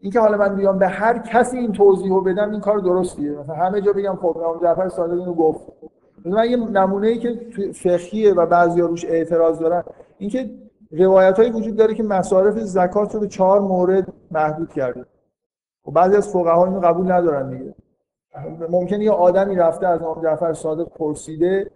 اینکه 0.00 0.20
حالا 0.20 0.36
من 0.36 0.56
بیام 0.56 0.78
به 0.78 0.88
هر 0.88 1.18
کسی 1.18 1.58
این 1.58 1.72
توضیحو 1.72 2.20
بدم 2.20 2.50
این 2.50 2.60
کار 2.60 2.78
درستیه. 2.78 3.32
مثلا 3.32 3.54
همه 3.54 3.80
جا 3.80 3.92
بگم 3.92 4.16
خب 4.16 4.38
امام 4.38 4.60
جعفر 4.62 4.88
صادق 4.88 5.18
اینو 5.18 5.34
گفت. 5.34 5.60
من 6.24 6.50
یه 6.50 6.56
نمونه 6.56 7.06
ای 7.08 7.18
که 7.18 7.40
فقهیه 7.72 8.34
و 8.34 8.46
بعضیا 8.46 8.86
روش 8.86 9.04
اعتراض 9.04 9.58
دارن 9.58 9.84
اینکه 10.18 10.50
روایت 10.92 11.38
وجود 11.38 11.76
داره 11.76 11.94
که 11.94 12.02
مصارف 12.02 12.58
زکات 12.58 13.14
رو 13.14 13.20
به 13.20 13.28
چهار 13.28 13.60
مورد 13.60 14.06
محدود 14.30 14.72
کرده. 14.72 15.04
خب 15.84 15.92
بعضی 15.92 16.16
از 16.16 16.32
فقها 16.32 16.64
اینو 16.64 16.80
قبول 16.80 17.12
ندارن 17.12 17.50
دیگه. 17.50 17.74
ممکنه 18.70 19.04
یه 19.04 19.12
آدمی 19.12 19.56
رفته 19.56 19.86
از 19.86 20.02
امام 20.02 20.22
جعفر 20.22 20.52
صادق 20.52 20.88
پرسیده 20.88 21.70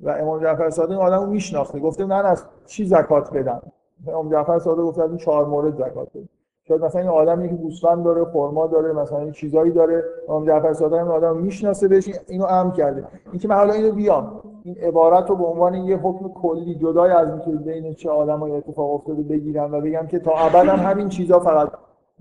و 0.00 0.10
امام 0.10 0.42
جعفر 0.42 0.70
صادق 0.70 0.90
این 0.90 1.00
آدمو 1.00 1.26
میشناخته. 1.26 1.78
گفته 1.78 2.04
من 2.04 2.26
از 2.26 2.44
چی 2.66 2.86
زکات 2.86 3.32
بدم؟ 3.32 3.62
امام 4.08 4.30
جعفر 4.30 4.58
صادق 4.58 4.80
گفته 4.80 5.02
از 5.02 5.08
این 5.08 5.18
چهار 5.18 5.46
مورد 5.46 5.74
زکات 5.74 6.08
بدم. 6.14 6.28
شاید 6.68 6.84
مثلا 6.84 7.00
این 7.00 7.10
آدمی 7.10 7.48
که 7.48 7.54
گوسفند 7.54 8.04
داره 8.04 8.24
خرما 8.24 8.66
داره 8.66 8.92
مثلا 8.92 9.18
این 9.18 9.32
چیزایی 9.32 9.70
داره 9.70 10.04
امام 10.28 10.46
جعفر 10.46 10.72
صادق 10.72 10.92
این 10.92 11.08
آدم 11.08 11.36
می‌شناسه 11.36 11.88
بهش 11.88 12.10
اینو 12.28 12.44
امر 12.44 12.72
کرده. 12.74 13.04
اینکه 13.32 13.48
من 13.48 13.54
حالا 13.54 13.72
اینو 13.72 13.92
بیام 13.92 14.40
این 14.62 14.76
عبارت 14.76 15.30
رو 15.30 15.36
به 15.36 15.44
عنوان 15.44 15.74
یه 15.74 15.96
حکم 15.96 16.28
کلی 16.28 16.74
جدای 16.74 17.10
از 17.10 17.28
اینکه 17.28 17.50
بین 17.50 17.94
چه 17.94 18.10
آدمایی 18.10 18.54
اتفاق 18.54 18.94
افتاده 18.94 19.22
بگیرم 19.22 19.74
و 19.74 19.80
بگم 19.80 20.06
که 20.06 20.18
تا 20.18 20.30
ابدا 20.30 20.72
همین 20.72 21.08
چیزا 21.08 21.40
فقط 21.40 21.68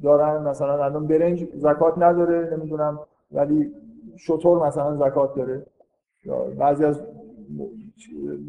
دارن 0.04 0.44
مثلا 0.44 0.86
الان 0.86 1.08
برنج 1.08 1.48
زکات 1.56 1.94
نداره 1.98 2.58
نمی‌دونم 2.58 3.00
ولی 3.32 3.72
شطور 4.18 4.68
مثلا 4.68 4.96
زکات 4.96 5.36
داره. 5.36 5.66
بعضی 6.58 6.86
از 6.86 7.02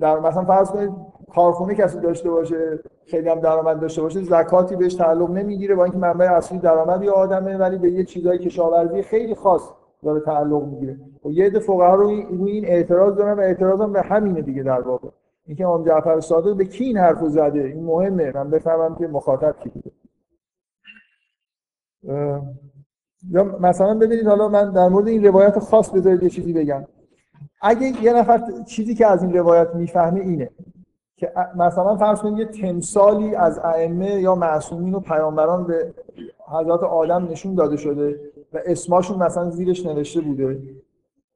در 0.01 0.19
مثلا 0.19 0.45
فرض 0.45 0.71
کنید 0.71 0.91
کارخونه 1.35 1.75
کسی 1.75 2.01
داشته 2.01 2.31
باشه 2.31 2.79
خیلی 3.07 3.29
هم 3.29 3.41
درآمد 3.41 3.81
داشته 3.81 4.03
باشه 4.03 4.23
زکاتی 4.23 4.77
بهش 4.77 4.95
تعلق 4.95 5.31
نمی‌گیره 5.31 5.75
با 5.75 5.85
اینکه 5.85 5.99
منبع 5.99 6.33
اصلی 6.33 6.59
درآمد 6.59 7.03
یه 7.03 7.11
آدمه 7.11 7.57
ولی 7.57 7.79
به 7.79 7.91
یه 7.91 8.05
چیزای 8.05 8.39
کشاورزی 8.39 9.03
خیلی 9.03 9.35
خاص 9.35 9.63
داره 10.05 10.21
تعلق 10.21 10.63
می‌گیره. 10.65 10.97
و 11.25 11.31
یه 11.31 11.47
عده 11.47 11.59
فقها 11.59 11.95
رو 11.95 12.11
روی 12.31 12.53
این 12.53 12.65
اعتراض 12.67 13.15
دارن 13.15 13.39
و 13.39 13.41
اعتراضم 13.41 13.93
به 13.93 14.03
همینه 14.03 14.43
دیگه 14.43 14.63
در 14.63 14.81
واقع. 14.81 15.09
اینکه 15.47 15.67
امام 15.67 15.85
جعفر 15.85 16.21
صادق 16.21 16.57
به 16.57 16.65
کی 16.65 16.85
این 16.85 16.97
حرفو 16.97 17.29
زده؟ 17.29 17.61
این 17.61 17.85
مهمه. 17.85 18.33
من 18.35 18.51
بفهمم 18.51 18.95
که 18.95 19.07
مخاطب 19.07 19.57
کی 19.63 19.69
بوده. 19.69 19.91
یا 23.31 23.45
مثلا 23.61 23.95
ببینید 23.95 24.27
حالا 24.27 24.49
من 24.49 24.73
در 24.73 24.89
مورد 24.89 25.09
این 25.09 25.25
روایت 25.25 25.59
خاص 25.59 25.91
بذارید 25.91 26.23
یه 26.23 26.31
چیزی 26.31 26.53
بگم. 26.53 26.85
اگه 27.63 28.03
یه 28.03 28.13
نفر 28.13 28.43
چیزی 28.67 28.95
که 28.95 29.07
از 29.07 29.23
این 29.23 29.33
روایت 29.33 29.75
می‌فهمه 29.75 30.21
اینه 30.21 30.51
که 31.17 31.33
مثلا 31.57 31.97
فرض 31.97 32.19
کنید 32.19 32.39
یه 32.39 32.45
تمثالی 32.45 33.35
از 33.35 33.59
ائمه 33.59 34.21
یا 34.21 34.35
معصومین 34.35 34.95
و 34.95 35.01
پیامبران 35.01 35.65
به 35.65 35.95
حضرت 36.49 36.83
آدم 36.83 37.29
نشون 37.31 37.55
داده 37.55 37.77
شده 37.77 38.21
و 38.53 38.59
اسماشون 38.67 39.19
مثلا 39.19 39.51
زیرش 39.51 39.87
نوشته 39.87 40.21
بوده. 40.21 40.63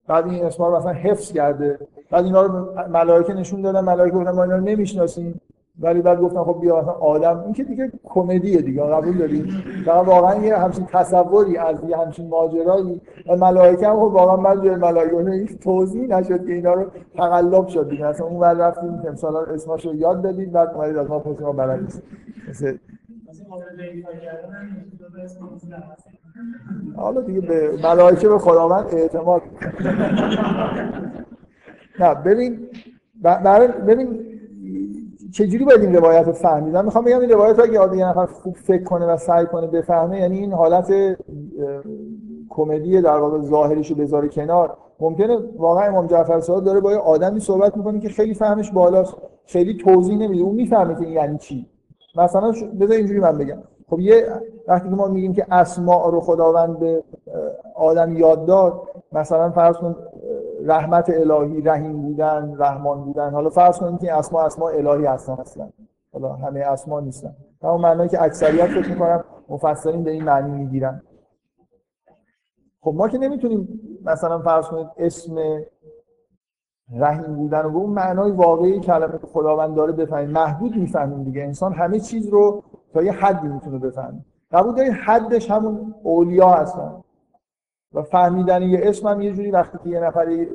بعد 0.07 0.27
این 0.27 0.45
اسما 0.45 0.69
رو 0.69 0.77
مثلا 0.77 0.93
حفظ 0.93 1.33
کرده. 1.33 1.79
بعد 2.11 2.25
اینا 2.25 2.43
رو 2.43 2.89
ملائکه 2.89 3.35
نشون 3.35 3.63
دادن. 3.63 3.81
ملائکه 3.81 4.17
گفتن 4.17 4.31
ما 4.31 4.43
اینا 4.43 4.57
رو 4.57 4.65
نمی‌شناسیم. 4.65 5.41
ولی 5.81 6.03
بعد 6.03 6.21
گفتن 6.21 6.45
خب 6.45 6.61
بیا 6.61 6.81
مثلا 6.81 6.93
آدم 6.93 7.41
این 7.41 7.53
که 7.53 7.65
دیگه 7.65 7.93
کمدیه 8.05 8.63
دیگه 8.63 8.83
قبول 8.83 9.19
داریم. 9.19 9.65
فقط 9.85 10.07
واقعا 10.07 10.45
یه 10.45 10.57
همچین 10.57 10.87
تصوری 10.87 11.57
از 11.57 11.77
یه 11.89 11.97
همچین 11.97 12.29
ماجرایی 12.29 13.01
و 13.29 13.37
ملائکه 13.37 13.89
هم 13.89 13.97
خب 13.97 14.03
واقعا 14.03 14.37
من 14.37 14.61
به 14.61 14.77
ملائکه 14.77 15.31
هیچ 15.31 15.59
توضیح 15.59 16.07
نشد 16.07 16.47
که 16.47 16.53
اینا 16.53 16.75
رو 16.75 16.85
تقلب 17.17 17.67
شد 17.67 17.89
دیگه. 17.89 18.09
مثلا 18.09 18.27
اون 18.27 18.41
ور 18.41 18.55
رفتیم 18.55 19.03
تمثالا 19.03 19.43
رو 19.43 19.53
اسماشو 19.53 19.95
یاد 19.95 20.23
دادید 20.23 20.53
بعد 20.53 20.75
اومدید 20.75 20.97
از 20.97 21.09
ما 21.09 21.19
پرسید 21.19 21.43
ما 21.43 21.53
بلد 21.53 21.81
نیست 21.81 22.03
حالا 26.97 27.21
دیگه 27.21 27.41
به 27.41 27.71
ملائکه 27.85 28.29
به 28.29 28.39
خداوند 28.39 28.87
اعتماد 28.95 29.43
نه 32.01 32.15
ببین 32.15 32.69
ببین 33.87 34.33
چجوری 35.33 35.65
باید 35.65 35.81
این 35.81 35.95
روایت 35.95 36.27
رو 36.27 36.33
فهمید؟ 36.33 36.75
من 36.75 36.85
می‌خوام 36.85 37.05
بگم 37.05 37.21
این 37.21 37.31
روایت 37.31 37.59
رو 37.59 37.65
اگه 37.65 37.97
یه 37.97 38.09
نفر 38.09 38.27
خوب 38.27 38.57
فکر 38.57 38.85
کنه 38.85 39.07
و 39.07 39.17
سعی 39.17 39.47
کنه 39.47 39.67
بفهمه 39.67 40.21
یعنی 40.21 40.39
این 40.39 40.53
حالت 40.53 40.93
کمدی 42.49 43.01
در 43.01 43.19
واقع 43.19 43.41
ظاهریش 43.41 43.91
رو 43.91 43.97
بذاره 43.97 44.29
کنار. 44.29 44.77
ممکنه 45.01 45.39
واقعا 45.57 45.87
امام 45.87 46.07
جعفر 46.07 46.41
صادق 46.41 46.65
داره 46.65 46.81
با 46.81 46.93
یه 46.93 46.99
آدمی 46.99 47.41
صحبت 47.41 47.77
می‌کنه 47.77 48.01
که 48.01 48.09
خیلی 48.09 48.35
فهمش 48.35 48.71
بالاست 48.71 49.17
خیلی 49.47 49.77
توضیح 49.77 50.19
نمیده. 50.19 50.43
اون 50.45 50.55
می‌فهمه 50.55 50.95
که 50.95 51.07
یعنی 51.07 51.39
چی. 51.39 51.67
مثلا 52.17 52.53
بذار 52.81 52.97
اینجوری 52.97 53.21
من 53.21 53.39
بگم. 53.39 53.59
خب 53.91 54.01
یه 54.01 54.27
وقتی 54.69 54.89
که 54.89 54.95
ما 54.95 55.09
میگیم 55.09 55.33
که 55.33 55.47
اسماء 55.51 56.11
رو 56.11 56.21
خداوند 56.21 56.79
به 56.79 57.03
آدم 57.75 58.17
یاد 58.17 58.47
داد 58.47 58.83
مثلا 59.13 59.51
فرض 59.51 59.77
کن 59.77 59.97
رحمت 60.67 61.11
الهی 61.11 61.63
رحیم 61.63 62.03
بودن 62.03 62.55
رحمان 62.59 63.05
بودن. 63.05 63.31
حالا 63.31 63.51
فرض 63.51 63.79
کنیم 63.79 63.99
که 63.99 64.15
اسما 64.15 64.43
اسما 64.43 64.69
الهی 64.69 65.07
هستن 65.07 65.33
اصلا. 65.33 65.69
حالا 66.13 66.33
همه 66.33 66.61
اسما 66.61 67.01
نیستن. 67.01 67.37
اما 67.63 67.77
معنایی 67.77 68.09
که 68.09 68.23
اکثریت 68.23 68.67
فکر 68.67 68.89
می‌کنم 68.89 69.25
مفسرین 69.49 70.05
به 70.05 70.11
این 70.11 70.25
معنی 70.25 70.51
می‌گیرن. 70.51 71.03
خب 72.81 72.95
ما 72.97 73.09
که 73.09 73.19
نمی‌تونیم 73.19 73.81
مثلا 74.05 74.39
فرض 74.39 74.67
کنید 74.67 74.87
اسم 74.97 75.37
رحیم 76.97 77.35
بودن 77.35 77.65
و 77.65 77.71
به 77.71 77.77
اون 77.77 77.91
معنای 77.91 78.31
واقعی 78.31 78.81
کلمه 78.81 79.19
که 79.19 79.27
خداوند 79.27 79.75
داره 79.75 79.93
بفهمیم. 79.93 80.31
محدود 80.31 80.77
می‌فهمیم 80.77 81.25
دیگه. 81.25 81.43
انسان 81.43 81.73
همه 81.73 82.01
چیز 82.01 82.29
رو 82.29 82.63
تا 82.95 83.03
یه 83.03 83.13
حدی 83.13 83.49
می‌تونه 83.49 83.79
بفهمه. 83.79 84.25
قبول 84.53 84.75
دارید 84.75 84.93
حدش 84.93 85.51
همون 85.51 85.95
اولیا 86.03 86.49
هستن. 86.49 87.05
و 87.95 88.03
فهمیدن 88.03 88.63
یه 88.63 88.81
اسم 88.83 89.09
هم 89.09 89.21
یه 89.21 89.33
جوری 89.33 89.51
وقتی 89.51 89.79
که 89.85 89.91
یه 89.91 90.01
نفر 90.01 90.47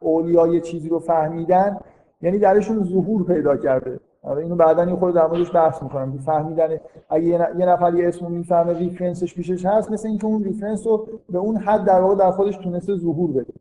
اولیا 0.00 0.46
یه 0.46 0.60
چیزی 0.60 0.88
رو 0.88 0.98
فهمیدن 0.98 1.78
یعنی 2.22 2.38
درشون 2.38 2.84
ظهور 2.84 3.24
پیدا 3.24 3.56
کرده. 3.56 4.00
اینو 4.36 4.56
بعدا 4.56 4.82
این 4.82 4.96
خود 4.96 5.14
در 5.14 5.26
موردش 5.26 5.54
بحث 5.54 5.82
می‌کنم 5.82 6.12
که 6.12 6.18
فهمیدن 6.18 6.68
اگه 7.08 7.24
یه 7.24 7.66
نفر 7.66 7.94
یه 7.94 8.08
اسم 8.08 8.26
رو 8.26 8.32
می‌فهمه 8.32 8.72
reference 8.72 9.23
ش 9.23 9.34
پیشش 9.34 9.66
هست 9.66 9.90
مثل 9.90 10.08
اینکه 10.08 10.26
اون 10.26 10.44
reference 10.44 10.86
رو 10.86 11.06
به 11.30 11.38
اون 11.38 11.56
حد 11.56 11.84
در 11.84 12.00
واقع 12.00 12.14
در 12.14 12.30
خودش 12.30 12.56
تونسته 12.56 12.96
ظهور 12.96 13.30
بده. 13.30 13.52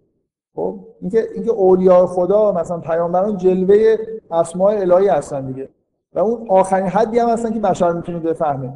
خب؟ 0.56 0.80
اینکه 1.02 1.24
اینکه 1.36 1.52
اولیاء 1.52 2.06
خدا 2.06 2.52
مثلا 2.52 2.80
پیامبران 2.80 3.38
جلوه 3.38 3.96
اسماء 4.32 4.72
الهی 4.72 5.08
هستن 5.08 5.46
دیگه. 5.46 5.70
و 6.14 6.20
اون 6.20 6.50
آخرین 6.50 6.88
حدی 6.88 7.20
هم 7.20 7.30
هستن 7.30 7.54
که 7.54 7.60
بشر 7.60 7.92
می‌تونه 7.92 8.20
بفهمه. 8.20 8.74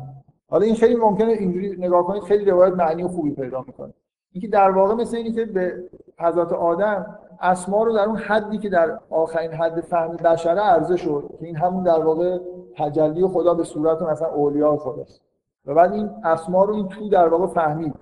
حالا 0.49 0.65
این 0.65 0.75
خیلی 0.75 0.95
ممکنه 0.95 1.31
اینجوری 1.31 1.75
نگاه 1.79 2.07
کنید 2.07 2.23
خیلی 2.23 2.51
روایت 2.51 2.73
معنی 2.73 3.07
خوبی 3.07 3.31
پیدا 3.31 3.63
می‌کنه. 3.67 3.93
اینکه 4.31 4.47
در 4.47 4.71
واقع 4.71 4.93
مثل 4.93 5.17
اینی 5.17 5.31
که 5.31 5.45
به 5.45 5.83
حضرت 6.19 6.53
آدم 6.53 7.19
اسما 7.41 7.83
رو 7.83 7.93
در 7.93 8.05
اون 8.05 8.17
حدی 8.17 8.57
که 8.57 8.69
در 8.69 8.99
آخرین 9.09 9.51
حد 9.51 9.81
فهم 9.81 10.15
بشره 10.15 10.61
عرضه 10.61 10.97
شد 10.97 11.29
که 11.39 11.45
این 11.45 11.55
همون 11.55 11.83
در 11.83 11.99
واقع 11.99 12.39
تجلی 12.77 13.27
خدا 13.27 13.53
به 13.53 13.63
صورت 13.63 14.01
مثلا 14.01 14.27
اولیاء 14.27 14.77
خداست. 14.77 15.21
و 15.65 15.73
بعد 15.73 15.93
این 15.93 16.09
اسما 16.23 16.65
رو 16.65 16.75
این 16.75 16.87
تو 16.87 17.09
در 17.09 17.27
واقع 17.27 17.47
فهمید. 17.47 17.93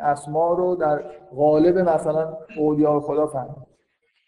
اسما 0.00 0.52
رو 0.52 0.74
در 0.74 1.04
قالب 1.36 1.78
مثلا 1.78 2.36
اولیاء 2.58 3.00
خدا 3.00 3.26
فهمید. 3.26 3.70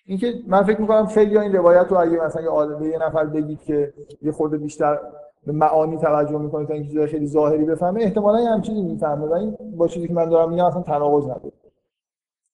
اینکه 0.07 0.35
من 0.47 0.63
فکر 0.63 0.81
می‌کنم 0.81 1.07
خیلی 1.07 1.39
این 1.39 1.53
روایت 1.53 1.87
رو 1.93 1.99
اگه 1.99 2.25
مثلا 2.25 2.43
یه 2.43 2.49
آدم 2.49 2.83
یه 2.83 2.99
نفر 2.99 3.25
بگید 3.25 3.63
که 3.63 3.93
یه 4.23 4.33
خورده 4.33 4.59
بیشتر 4.59 4.99
به 5.47 5.53
معانی 5.53 5.97
توجه 5.97 6.39
می‌کنه 6.39 6.67
تا 6.67 6.75
اینکه 6.75 7.07
خیلی 7.07 7.27
ظاهری 7.27 7.65
بفهمه 7.65 8.03
احتمالاً 8.03 8.39
هم 8.39 8.61
چیزی 8.61 8.83
می‌فهمه. 8.83 9.27
و 9.27 9.33
این 9.33 9.57
با 9.77 9.89
چیزی 9.89 10.09
که 10.09 10.15
من 10.15 10.29
دارم 10.29 10.51
میگم 10.51 10.65
اصلا 10.65 10.83
تناقض 10.83 11.25
نداره 11.25 11.53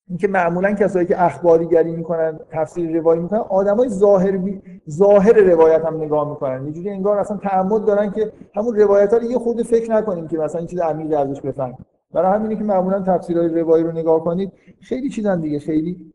اینکه 0.09 0.29
معمولا 0.29 0.73
کسایی 0.73 1.07
که 1.07 1.23
اخباریگری 1.23 1.93
می‌کنن 1.93 2.41
تفسیر 2.51 2.99
روایی 2.99 3.21
می‌کنن 3.21 3.39
آدمای 3.39 3.89
ظاهر 3.89 4.37
بی... 4.37 4.63
ظاهر 4.91 5.33
روایت 5.33 5.85
هم 5.85 5.97
نگاه 5.97 6.31
می‌کنن. 6.31 6.67
یه 6.67 6.73
جوری 6.73 6.91
انگار 6.91 7.19
اصلا 7.19 7.37
تعمد 7.37 7.85
دارن 7.85 8.11
که 8.11 8.33
همون 8.55 8.77
روایت 8.77 9.13
ها 9.13 9.19
رو 9.19 9.25
یه 9.25 9.39
خورده 9.39 9.63
فکر 9.63 9.91
نکنیم 9.91 10.29
که 10.29 10.39
مثلا 10.39 10.59
این 10.59 10.69
چیز 10.69 10.81
عمیقی 10.81 11.15
ازش 11.15 11.41
بفهمیم. 11.41 11.79
برای 12.13 12.33
همینه 12.33 12.57
که 12.57 12.65
معمولا 12.65 13.01
تفسیرهای 13.01 13.49
روایی 13.49 13.85
رو 13.85 13.93
نگاه 13.93 14.25
کنید 14.25 14.53
خیلی 14.81 15.09
چیزن 15.09 15.41
دیگه. 15.41 15.59
خیلی 15.59 16.13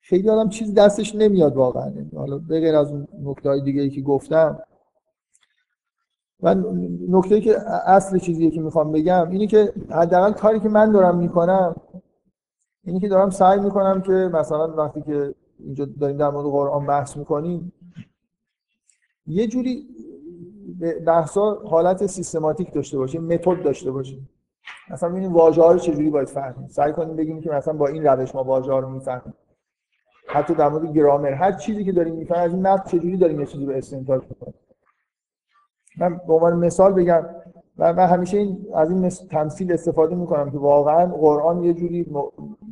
خیلی 0.00 0.30
آدم 0.30 0.48
چیز 0.48 0.74
دستش 0.74 1.14
نمیاد 1.14 1.56
واقعا. 1.56 1.92
حالا 2.16 2.38
به 2.38 2.76
از 2.76 2.92
نکته 3.24 3.60
دیگه 3.64 3.82
ای 3.82 3.90
که 3.90 4.00
گفتم 4.00 4.58
من 6.42 6.64
نکته 7.08 7.40
که 7.40 7.60
اصل 7.86 8.18
چیزیه 8.18 8.50
که 8.50 8.60
می‌خوام 8.60 8.92
بگم 8.92 9.30
اینه 9.30 9.46
که 9.46 9.72
حداقل 9.90 10.32
کاری 10.32 10.60
که 10.60 10.68
من 10.68 10.92
دارم 10.92 11.18
می‌کنم 11.18 11.76
اینه 12.84 13.00
که 13.00 13.08
دارم 13.08 13.30
سعی 13.30 13.60
می‌کنم 13.60 14.00
که 14.02 14.12
مثلا 14.12 14.76
وقتی 14.76 15.02
که 15.02 15.34
اینجا 15.58 15.84
داریم 15.84 16.16
در 16.16 16.30
مورد 16.30 16.46
قرآن 16.46 16.86
بحث 16.86 17.16
می‌کنیم 17.16 17.72
یه 19.26 19.46
جوری 19.46 19.88
بحثا 21.06 21.54
حالت 21.54 22.06
سیستماتیک 22.06 22.72
داشته 22.72 22.98
باشه 22.98 23.18
متد 23.20 23.62
داشته 23.62 23.90
باشه 23.90 24.18
مثلا 24.90 25.08
ببینیم 25.08 25.32
واژه 25.32 25.62
ها 25.62 25.72
رو 25.72 25.78
چجوری 25.78 26.10
باید 26.10 26.28
فهمیم. 26.28 26.68
سعی 26.68 26.92
کنیم 26.92 27.16
بگیم 27.16 27.40
که 27.40 27.50
مثلا 27.50 27.74
با 27.74 27.86
این 27.86 28.06
روش 28.06 28.34
ما 28.34 28.44
واژه 28.44 28.72
ها 28.72 28.78
رو 28.78 28.88
می‌فهمیم. 28.88 29.34
حتی 30.26 30.54
در 30.54 30.68
مورد 30.68 30.92
گرامر 30.92 31.32
هر 31.32 31.52
چیزی 31.52 31.84
که 31.84 31.92
داریم 31.92 32.14
می‌فهمیم 32.14 32.44
از 32.44 32.52
این 32.52 32.62
متن 32.62 32.90
چجوری 32.90 33.16
داریم 33.16 33.40
یه 33.40 33.46
چیزی 33.46 33.66
رو 33.66 33.72
استنتاج 33.72 34.22
می‌کنیم. 34.28 34.54
من 35.98 36.20
به 36.26 36.32
عنوان 36.32 36.58
مثال 36.58 36.92
بگم 36.92 37.26
و 37.78 37.92
من 37.92 38.06
همیشه 38.06 38.38
این 38.38 38.66
از 38.74 38.90
این 38.90 39.08
تمثیل 39.08 39.72
استفاده 39.72 40.14
می‌کنم 40.14 40.50
که 40.50 40.58
واقعا 40.58 41.06
قرآن 41.06 41.62
یه 41.64 41.74
جوری 41.74 42.06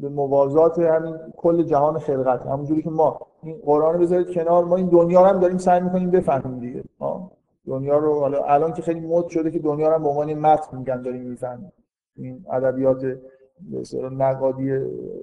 به 0.01 0.09
موازات 0.09 0.79
همین 0.79 1.17
کل 1.37 1.63
جهان 1.63 1.99
خلقت 1.99 2.47
همون 2.47 2.65
جوری 2.65 2.83
که 2.83 2.91
ما 2.91 3.21
این 3.43 3.57
قرآن 3.65 3.95
رو 3.95 4.01
بذارید 4.01 4.31
کنار 4.31 4.65
ما 4.65 4.77
این 4.77 4.89
دنیا 4.89 5.23
رو 5.23 5.27
هم 5.27 5.41
داریم 5.41 5.59
سعی 5.59 5.81
می‌کنیم 5.81 6.11
بفهمیم 6.11 6.59
دیگه. 6.59 6.85
دنیا 7.67 7.99
رو 7.99 8.21
حالا 8.21 8.45
الان 8.45 8.73
که 8.73 8.83
خیلی 8.83 9.01
مد 9.01 9.29
شده 9.29 9.51
که 9.51 9.59
دنیا 9.59 9.89
رو 9.89 9.95
هم 9.95 10.03
به 10.03 10.09
عنوان 10.09 10.35
متن 10.35 10.79
میگن 10.79 11.03
داریم 11.03 11.23
می‌فهمیم. 11.23 11.73
این 12.17 12.45
ادبیات 12.53 13.03
نقادی 14.11 14.79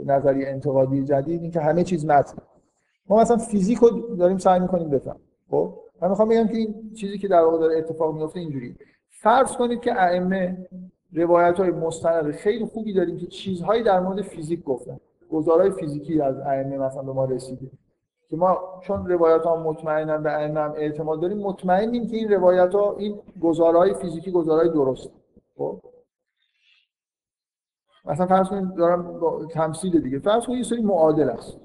نظری 0.05 0.45
انتقادی 0.45 1.03
جدید 1.03 1.41
این 1.41 1.51
که 1.51 1.59
همه 1.59 1.83
چیز 1.83 2.05
متن. 2.05 2.37
ما 3.09 3.21
مثلا 3.21 3.37
فیزیک 3.37 3.77
رو 3.77 4.15
داریم 4.15 4.37
سعی 4.37 4.59
می‌کنیم 4.59 4.89
بفهمیم. 4.89 5.21
خب؟ 5.51 5.73
من 6.01 6.09
می‌خوام 6.09 6.29
بگم 6.29 6.47
که 6.47 6.57
این 6.57 6.93
چیزی 6.93 7.17
که 7.17 7.27
در 7.27 7.41
واقع 7.41 7.57
داره 7.59 7.77
اتفاق 7.77 8.15
میفته 8.15 8.39
اینجوری 8.39 8.75
فرض 9.09 9.57
کنید 9.57 9.79
که 9.79 10.01
ائمه 10.01 10.67
روایت 11.13 11.57
های 11.57 11.71
مستند 11.71 12.31
خیلی 12.31 12.65
خوبی 12.65 12.93
داریم 12.93 13.17
که 13.17 13.27
چیزهایی 13.27 13.83
در 13.83 13.99
مورد 13.99 14.21
فیزیک 14.21 14.63
گفتن. 14.63 14.99
گزارهای 15.31 15.71
فیزیکی 15.71 16.21
از 16.21 16.39
ائمه 16.39 16.77
مثلا 16.77 17.01
به 17.01 17.13
ما 17.13 17.25
رسیده. 17.25 17.71
که 18.29 18.37
ما 18.37 18.79
چون 18.83 19.07
روایت 19.07 19.41
ها 19.41 19.63
مطمئنا 19.63 20.17
به 20.17 20.31
ائمه 20.31 20.59
هم 20.59 20.71
اعتماد 20.71 21.21
داریم 21.21 21.37
مطمئنیم 21.37 22.07
که 22.07 22.17
این 22.17 22.31
روایت 22.31 22.75
ها 22.75 22.95
این 22.97 23.19
گزارهای 23.41 23.93
فیزیکی 23.93 24.31
گزارهای 24.31 24.69
درست 24.69 25.09
خب؟ 25.57 25.81
مثلا 28.05 28.25
فرض 28.25 28.47
کنید 28.47 28.75
دارم 28.75 29.19
تمثیل 29.47 30.01
دیگه. 30.01 30.19
فرض 30.19 30.45
کنید 30.45 30.57
یه 30.57 30.63
سری 30.63 30.81
معادل 30.81 31.29
است. 31.29 31.57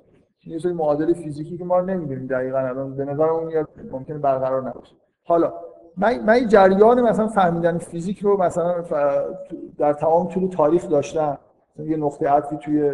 یه 0.46 0.58
سری 0.58 0.72
معادل 0.72 1.12
فیزیکی 1.12 1.58
که 1.58 1.64
ما 1.64 1.80
نمی‌دونیم 1.80 2.26
دقیقاً 2.26 2.58
الان. 2.58 2.96
به 2.96 3.04
نظرمون 3.04 3.44
میاد 3.44 3.68
ممکنه 3.92 4.18
برقرار 4.18 4.68
نباشه. 4.68 4.94
حالا 5.24 5.52
من 5.96 6.24
من 6.26 6.48
جریان 6.48 7.00
مثلا 7.00 7.28
فهمیدن 7.28 7.78
فیزیک 7.78 8.18
رو 8.18 8.42
مثلا 8.42 8.84
در 9.78 9.92
تمام 9.92 10.28
طول 10.28 10.48
تاریخ 10.48 10.88
داشتم. 10.88 11.38
یه 11.78 11.96
نقطه 11.96 12.28
عطفی 12.28 12.56
توی 12.56 12.92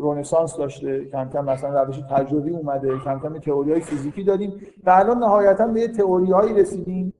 رنسانس 0.00 0.56
داشته. 0.56 1.04
کم 1.04 1.28
کم 1.28 1.44
مثلا 1.44 1.82
روش 1.82 1.98
تجربی 2.10 2.50
اومده. 2.50 2.98
کم 3.04 3.18
کم 3.18 3.38
تئوری 3.38 3.72
های 3.72 3.80
فیزیکی 3.80 4.24
دادیم 4.24 4.52
و 4.84 4.90
الان 4.90 5.18
نهایتا 5.18 5.66
به 5.66 5.80
یه 5.80 5.88
تئوری 5.88 6.32
هایی 6.32 6.54
رسیدیم 6.54 7.12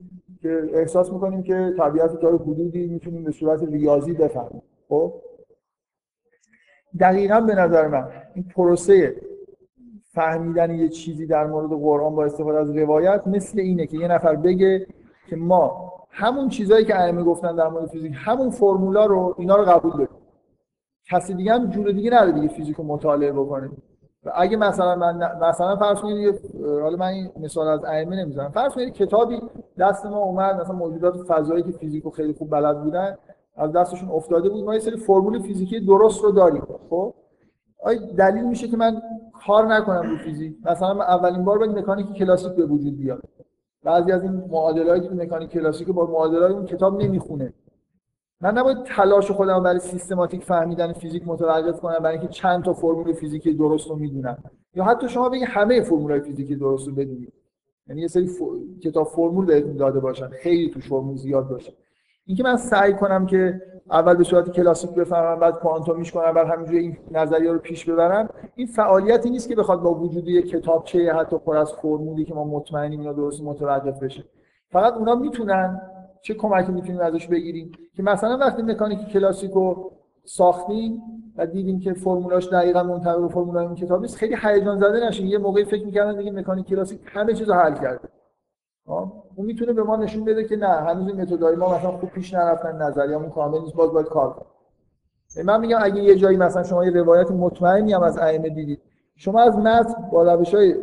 که 0.43 0.63
احساس 0.73 1.13
می‌کنیم 1.13 1.43
که 1.43 1.75
طبیعت 1.79 2.21
تا 2.21 2.29
حدودی 2.29 2.87
می‌تونیم 2.87 3.25
به 3.25 3.31
صورت 3.31 3.63
ریاضی 3.63 4.13
بفهمیم. 4.13 4.63
خب؟ 4.89 5.13
دقیقا 7.01 7.41
به 7.41 7.55
نظر 7.55 7.89
من 7.89 8.09
این 8.35 8.45
پروسه 8.45 9.17
فهمیدن 10.15 10.71
یه 10.71 10.89
چیزی 10.89 11.27
در 11.27 11.47
مورد 11.47 11.71
قرآن 11.71 12.15
با 12.15 12.25
استفاده 12.25 12.59
از 12.59 12.77
روایت 12.77 13.27
مثل 13.27 13.61
اینه 13.61 13.87
که 13.87 13.97
یه 13.97 14.09
نفر 14.09 14.37
بگه 14.37 14.87
که 15.29 15.37
ما 15.37 15.93
همون 16.11 16.49
چیزهایی 16.49 16.85
که 16.85 17.01
ائمه 17.01 17.23
گفتن 17.23 17.57
در 17.57 17.69
مورد 17.69 17.87
فیزیک 17.87 18.13
همون 18.17 18.51
فرمولا 18.51 19.07
رو 19.07 19.35
اینا 19.39 19.57
رو 19.57 19.65
قبول 19.65 19.93
داریم. 19.93 20.09
کسی 21.11 21.35
دیگه 21.35 21.53
هم 21.53 21.67
جور 21.67 21.91
دیگه 21.91 22.11
نداره 22.11 22.33
دیگه 22.33 22.49
فیزیک 22.49 22.81
مطالعه 22.81 23.33
بکنه. 23.33 23.71
و 24.25 24.33
اگه 24.35 24.57
مثلا 24.57 24.97
من 24.97 25.49
مثلا 25.49 25.77
فرض 25.77 26.01
کنید 26.01 26.41
حالا 26.83 26.97
من 26.97 27.07
این 27.07 27.31
مثال 27.41 27.69
از 27.69 27.85
ائمه 27.85 28.17
نمی‌زنم. 28.17 28.51
فرض 28.51 28.73
کنید 28.73 28.95
کتابی 28.95 29.43
دست 29.79 30.07
ما 30.07 30.19
اومد 30.19 30.61
مثلا 30.61 30.77
موجودات 30.77 31.17
فضایی 31.17 31.63
که 31.63 31.73
فیزیک 31.73 32.05
خیلی 32.17 32.33
خوب 32.33 32.51
بلد 32.51 32.83
بودن 32.83 33.17
از 33.57 33.73
دستشون 33.73 34.09
افتاده 34.09 34.49
بود. 34.49 34.65
ما 34.65 34.75
یه 34.75 34.81
سری 34.81 34.97
فرمول 34.97 35.43
فیزیکی 35.43 35.81
درست 35.81 36.25
رو 36.25 36.31
داریم. 36.31 36.63
خب؟ 36.91 37.15
آیا 37.83 37.99
دلیل 38.19 38.45
میشه 38.45 38.69
که 38.69 38.77
من 38.77 39.03
کار 39.47 39.67
نکنم 39.67 40.11
رو 40.11 40.17
فیزیک. 40.17 40.57
مثلا 40.65 40.95
من 40.95 41.05
اولین 41.05 41.45
بار 41.45 41.59
باید 41.59 41.79
مکانیک 41.79 42.13
کلاسیک 42.13 42.53
به 42.53 42.67
وجود 42.67 42.97
بیاد. 42.99 43.23
بعضی 43.83 44.13
از 44.13 44.23
این 44.23 44.33
معادلایی 44.51 45.01
که 45.01 45.11
مکانیک 45.11 45.51
کلاسیک 45.51 45.89
با 45.89 46.07
معادلای 46.07 46.53
اون 46.53 46.65
کتاب 46.65 47.03
نمی‌خونه. 47.03 47.53
من 48.41 48.59
نباید 48.59 48.83
تلاش 48.83 49.31
خودم 49.31 49.63
برای 49.63 49.79
سیستماتیک 49.79 50.45
فهمیدن 50.45 50.93
فیزیک 50.93 51.29
متوقف 51.29 51.81
کنم 51.81 51.99
برای 51.99 52.19
اینکه 52.19 52.33
چند 52.33 52.65
تا 52.65 52.73
فرمول 52.73 53.13
فیزیکی 53.13 53.55
درست 53.55 53.91
رو 53.91 53.97
می‌دونم. 53.97 54.39
یا 54.75 54.85
حتی 54.85 55.09
شما 55.09 55.29
بگید 55.29 55.49
همه 55.49 55.81
فرمولای 55.81 56.21
فیزیکی 56.21 56.57
درست 56.57 56.89
رو 56.89 56.95
بدونید. 56.95 57.33
یعنی 57.89 58.01
یه 58.01 58.09
سری 58.09 58.31
کتاب 58.83 59.07
فرمول 59.07 59.47
بهتون 59.47 59.77
داده 59.77 60.01
باشن. 60.01 60.29
خیلی 60.29 60.71
تو 60.71 60.81
فرمول 60.81 61.17
زیاد 61.17 61.49
باشه. 61.49 61.73
اینکه 62.27 62.43
من 62.43 62.57
سعی 62.57 62.93
کنم 62.93 63.27
که 63.27 63.63
اول 63.91 64.15
به 64.15 64.25
صورت 64.25 64.51
کلاسیک 64.51 64.91
بفهمم 64.91 65.41
بعد 65.41 65.55
کوانتومیش 65.55 66.13
کنم 66.13 66.33
بعد 66.33 66.47
همینجوری 66.47 66.79
این 66.79 66.97
نظریه 67.11 67.53
رو 67.53 67.59
پیش 67.59 67.85
ببرم 67.85 68.29
این 68.55 68.67
فعالیتی 68.67 69.31
نیست 69.31 69.49
که 69.49 69.57
بخواد 69.57 69.81
با 69.81 69.95
وجود 69.95 70.29
یک 70.29 70.51
کتابچه 70.51 71.13
حتی 71.13 71.39
پر 71.39 71.57
از 71.57 71.73
فرمولی 71.73 72.25
که 72.25 72.35
ما 72.35 72.45
مطمئنیم 72.45 73.01
اینا 73.01 73.13
درست 73.13 73.43
متوقف 73.43 74.03
بشه. 74.03 74.25
فقط 74.71 74.93
اونا 74.93 75.15
می‌تونن 75.15 75.81
چه 76.23 76.35
کمکی 76.35 76.73
می‌تونیم 76.73 77.01
ازش 77.01 77.27
بگیریم؟ 77.27 77.73
که 77.97 78.03
مثلا 78.03 78.39
وقتی 78.39 78.63
مکانیک 78.63 79.09
کلاسیک 79.09 79.51
رو 79.51 79.93
ساختیم 80.25 81.03
و 81.37 81.47
دیدیم 81.47 81.81
که 81.81 81.93
فرمولاش 81.93 82.49
دقیقا 82.49 82.83
منطبق 82.83 83.21
به 83.21 83.29
فرمولای 83.29 83.67
این 83.67 83.75
کتاب 83.75 84.01
نیست 84.01 84.17
خیلی 84.17 84.37
هیجان 84.43 84.79
زده 84.79 85.07
نشیم. 85.07 85.27
یه 85.27 85.39
موقعی 85.39 85.65
فکر 85.65 85.85
می‌کردن 85.85 86.19
دیگه 86.19 86.31
مکانیک 86.33 86.67
کلاسیک 86.67 87.01
همه 87.07 87.35
چیزو 87.35 87.53
حل 87.53 87.75
کرده؟ 87.75 88.09
اون 88.87 89.47
می‌تونه 89.47 89.73
به 89.73 89.83
ما 89.83 89.97
نشون 89.97 90.25
بده 90.25 90.45
که 90.45 90.57
نه 90.57 90.69
هنوز 90.69 91.09
این 91.09 91.21
متدای 91.21 91.57
ما 91.57 91.77
مثلا 91.77 91.91
خوب 91.91 92.11
پیش 92.11 92.35
نرفتن 92.35 92.83
نظریامون 92.83 93.31
کامل 93.31 93.61
نیست 93.61 93.75
باز 93.75 93.93
باید 93.93 94.07
کار 94.07 94.33
کنیم. 94.33 94.49
یعنی 95.37 95.47
من 95.47 95.61
میگم 95.61 95.79
اگه 95.83 96.03
یه 96.03 96.17
جایی 96.17 96.37
مثلا 96.37 96.63
شما 96.63 96.85
یه 96.85 96.91
روایت 96.91 97.31
مطمئنی 97.31 97.93
هم 97.93 98.03
از 98.03 98.19
ائمه 98.19 98.49
دیدید 98.49 98.81
شما 99.17 99.41
از 99.41 99.57
متن 99.57 99.95
با 100.13 100.35
روش‌های 100.35 100.75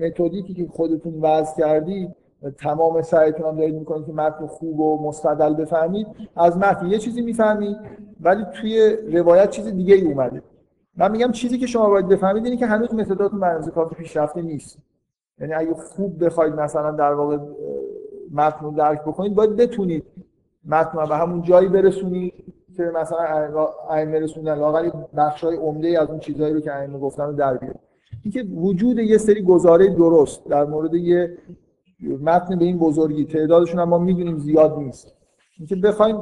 متدیکی 0.00 0.54
که 0.54 0.66
خودتون 0.70 1.20
وضع 1.20 1.56
کردید 1.56 2.14
تمام 2.58 3.02
سعیتون 3.02 3.46
هم 3.46 3.56
دارید 3.56 3.74
می‌کنید 3.74 4.06
که 4.06 4.12
متن 4.12 4.46
خوب 4.46 4.80
و 4.80 5.08
مستدل 5.08 5.54
بفهمید 5.54 6.06
از 6.36 6.58
متن 6.58 6.86
یه 6.86 6.98
چیزی 6.98 7.20
می‌فهمید 7.20 7.76
ولی 8.20 8.44
توی 8.60 8.96
روایت 9.12 9.50
چیز 9.50 9.66
دیگه 9.66 9.94
ای 9.94 10.12
اومده. 10.12 10.42
من 10.96 11.10
میگم 11.10 11.32
چیزی 11.32 11.58
که 11.58 11.66
شما 11.66 11.88
باید 11.88 12.08
بفهمید 12.08 12.44
اینه 12.44 12.56
که 12.56 12.66
هنوز 12.66 12.94
متداتون 12.94 13.40
به 13.40 13.70
کافی 13.70 13.94
پیشرفته 13.94 14.42
نیست. 14.42 14.78
یعنی 15.40 15.54
اگه 15.54 15.74
خوب 15.74 16.24
بخواید 16.24 16.54
مثلا 16.54 16.90
در 16.90 17.12
واقع 17.12 17.38
متن 18.32 18.64
رو 18.64 18.70
درک 18.70 19.02
بکنید 19.02 19.34
باید 19.34 19.56
بتونید 19.56 20.04
متن 20.64 21.08
به 21.08 21.16
همون 21.16 21.42
جایی 21.42 21.68
برسونید 21.68 22.34
که 22.76 22.82
مثلا 22.82 23.18
ائمه 23.90 24.18
رسوندن 24.18 24.58
لاغری 24.58 24.92
بخشای 25.16 25.56
عمده 25.56 26.02
از 26.02 26.10
اون 26.10 26.18
چیزهایی 26.18 26.54
رو 26.54 26.60
که 26.60 26.74
ائمه 26.74 26.98
گفتن 26.98 27.22
رو 27.22 27.32
در 27.32 27.56
بیارید. 27.56 27.80
اینکه 28.22 28.42
وجود 28.42 28.98
یه 28.98 29.18
سری 29.18 29.42
گزاره 29.42 29.88
درست 29.88 30.46
در 30.46 30.64
مورد 30.64 30.94
یه 30.94 31.38
متن 32.20 32.58
به 32.58 32.64
این 32.64 32.78
بزرگی 32.78 33.24
تعدادشون 33.24 33.80
هم 33.80 33.88
ما 33.88 33.98
می‌دونیم 33.98 34.38
زیاد 34.38 34.78
نیست. 34.78 35.14
اینکه 35.58 35.76
بخوایم 35.76 36.16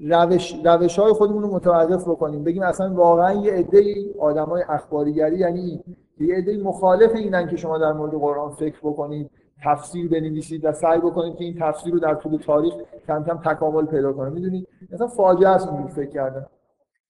روش 0.00 0.54
روش 0.64 0.98
های 0.98 1.12
خودمون 1.12 1.42
رو 1.42 1.54
متوقف 1.54 2.08
بکنیم 2.08 2.44
بگیم 2.44 2.62
اصلا 2.62 2.94
واقعا 2.94 3.32
یه 3.32 3.52
عده 3.52 3.94
آدمای 4.18 4.62
اخباریگری 4.68 5.38
یعنی 5.38 5.84
یه 6.20 6.34
عده 6.36 6.62
مخالف 6.62 7.14
اینن 7.14 7.48
که 7.48 7.56
شما 7.56 7.78
در 7.78 7.92
مورد 7.92 8.12
قرآن 8.12 8.50
فکر 8.50 8.78
بکنید 8.82 9.30
تفسیر 9.64 10.08
بنویسید 10.08 10.64
و 10.64 10.72
سعی 10.72 10.98
بکنید 10.98 11.36
که 11.36 11.44
این 11.44 11.56
تفسیر 11.60 11.92
رو 11.92 11.98
در 11.98 12.14
طول 12.14 12.36
تاریخ 12.36 12.74
کم 13.06 13.24
کم 13.24 13.38
تکامل 13.38 13.86
پیدا 13.86 14.12
کنه. 14.12 14.30
می‌دونید 14.30 14.68
مثلا 14.92 15.06
فاجعه 15.06 15.48
است 15.48 15.68
اینجوری 15.68 15.92
فکر 15.92 16.10
کردن. 16.10 16.46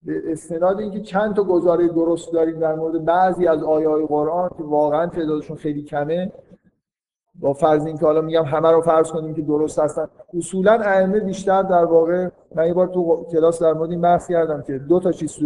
به 0.02 0.32
استناد 0.32 0.80
اینکه 0.80 1.00
چند 1.00 1.36
تا 1.36 1.44
گزاره 1.44 1.88
درست 1.88 2.32
داریم 2.32 2.58
در 2.58 2.74
مورد 2.74 3.04
بعضی 3.04 3.46
از 3.46 3.62
آیه 3.62 3.88
های 3.88 4.06
قرآن 4.06 4.50
که 4.56 4.62
واقعا 4.62 5.06
تعدادشون 5.06 5.56
خیلی 5.56 5.82
کمه. 5.82 6.32
با 7.40 7.52
فرض 7.52 7.86
اینکه 7.86 8.06
حالا 8.06 8.20
میگم 8.20 8.44
همه 8.44 8.70
رو 8.70 8.80
فرض 8.80 9.10
کنیم 9.10 9.34
که 9.34 9.42
درست 9.42 9.78
هستن. 9.78 10.08
اصولا 10.36 10.72
ائمه 10.72 11.20
بیشتر 11.20 11.62
در 11.62 11.84
واقع 11.84 12.28
من 12.54 12.66
یه 12.66 12.74
بار 12.74 12.86
تو 12.86 13.26
کلاس 13.32 13.62
در 13.62 13.72
مورد 13.72 13.90
این 13.90 14.00
بحث 14.00 14.28
کردم 14.28 14.62
که 14.62 14.78
دو 14.78 15.00
تا 15.00 15.12
چیز 15.12 15.38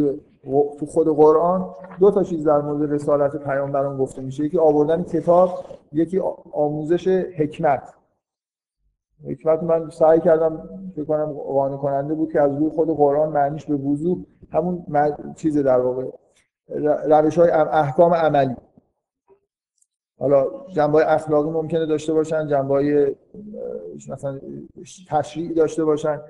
خود 0.89 1.09
قرآن 1.09 1.75
دو 2.01 2.11
تا 2.11 2.23
چیز 2.23 2.45
در 2.45 2.61
مورد 2.61 2.93
رسالت 2.93 3.37
پیامبران 3.37 3.99
گفته 3.99 4.23
میشه. 4.23 4.45
یکی 4.45 4.59
آوردن 4.59 5.03
کتاب 5.03 5.65
یکی 5.93 6.21
آموزش 6.53 7.09
حکمت. 7.09 7.95
حکمت 9.25 9.63
من 9.63 9.91
سعی 9.91 10.21
کردم 10.21 10.69
فکر 10.97 11.05
کنم 11.05 11.33
قانع 11.33 11.77
کننده 11.77 12.15
بود 12.15 12.33
که 12.33 12.41
از 12.41 12.57
روی 12.57 12.71
خود 12.71 12.97
قرآن 12.97 13.29
معنیش 13.29 13.67
به 13.67 13.75
وضوح 13.75 14.19
همون 14.53 14.87
چیز 15.37 15.59
در 15.59 15.81
واقع 15.81 16.05
روش 17.09 17.39
های 17.39 17.51
احکام 17.51 18.15
عملی. 18.15 18.57
حالا 20.19 20.47
جنبه 20.69 21.13
اخلاقی 21.13 21.51
ممکنه 21.51 21.87
داشته 21.87 22.13
باشن 22.13 22.47
جنبه 22.47 23.17
مثلا 24.11 24.41
تشریعی 25.09 25.55
داشته 25.55 25.85
باشن. 25.85 26.21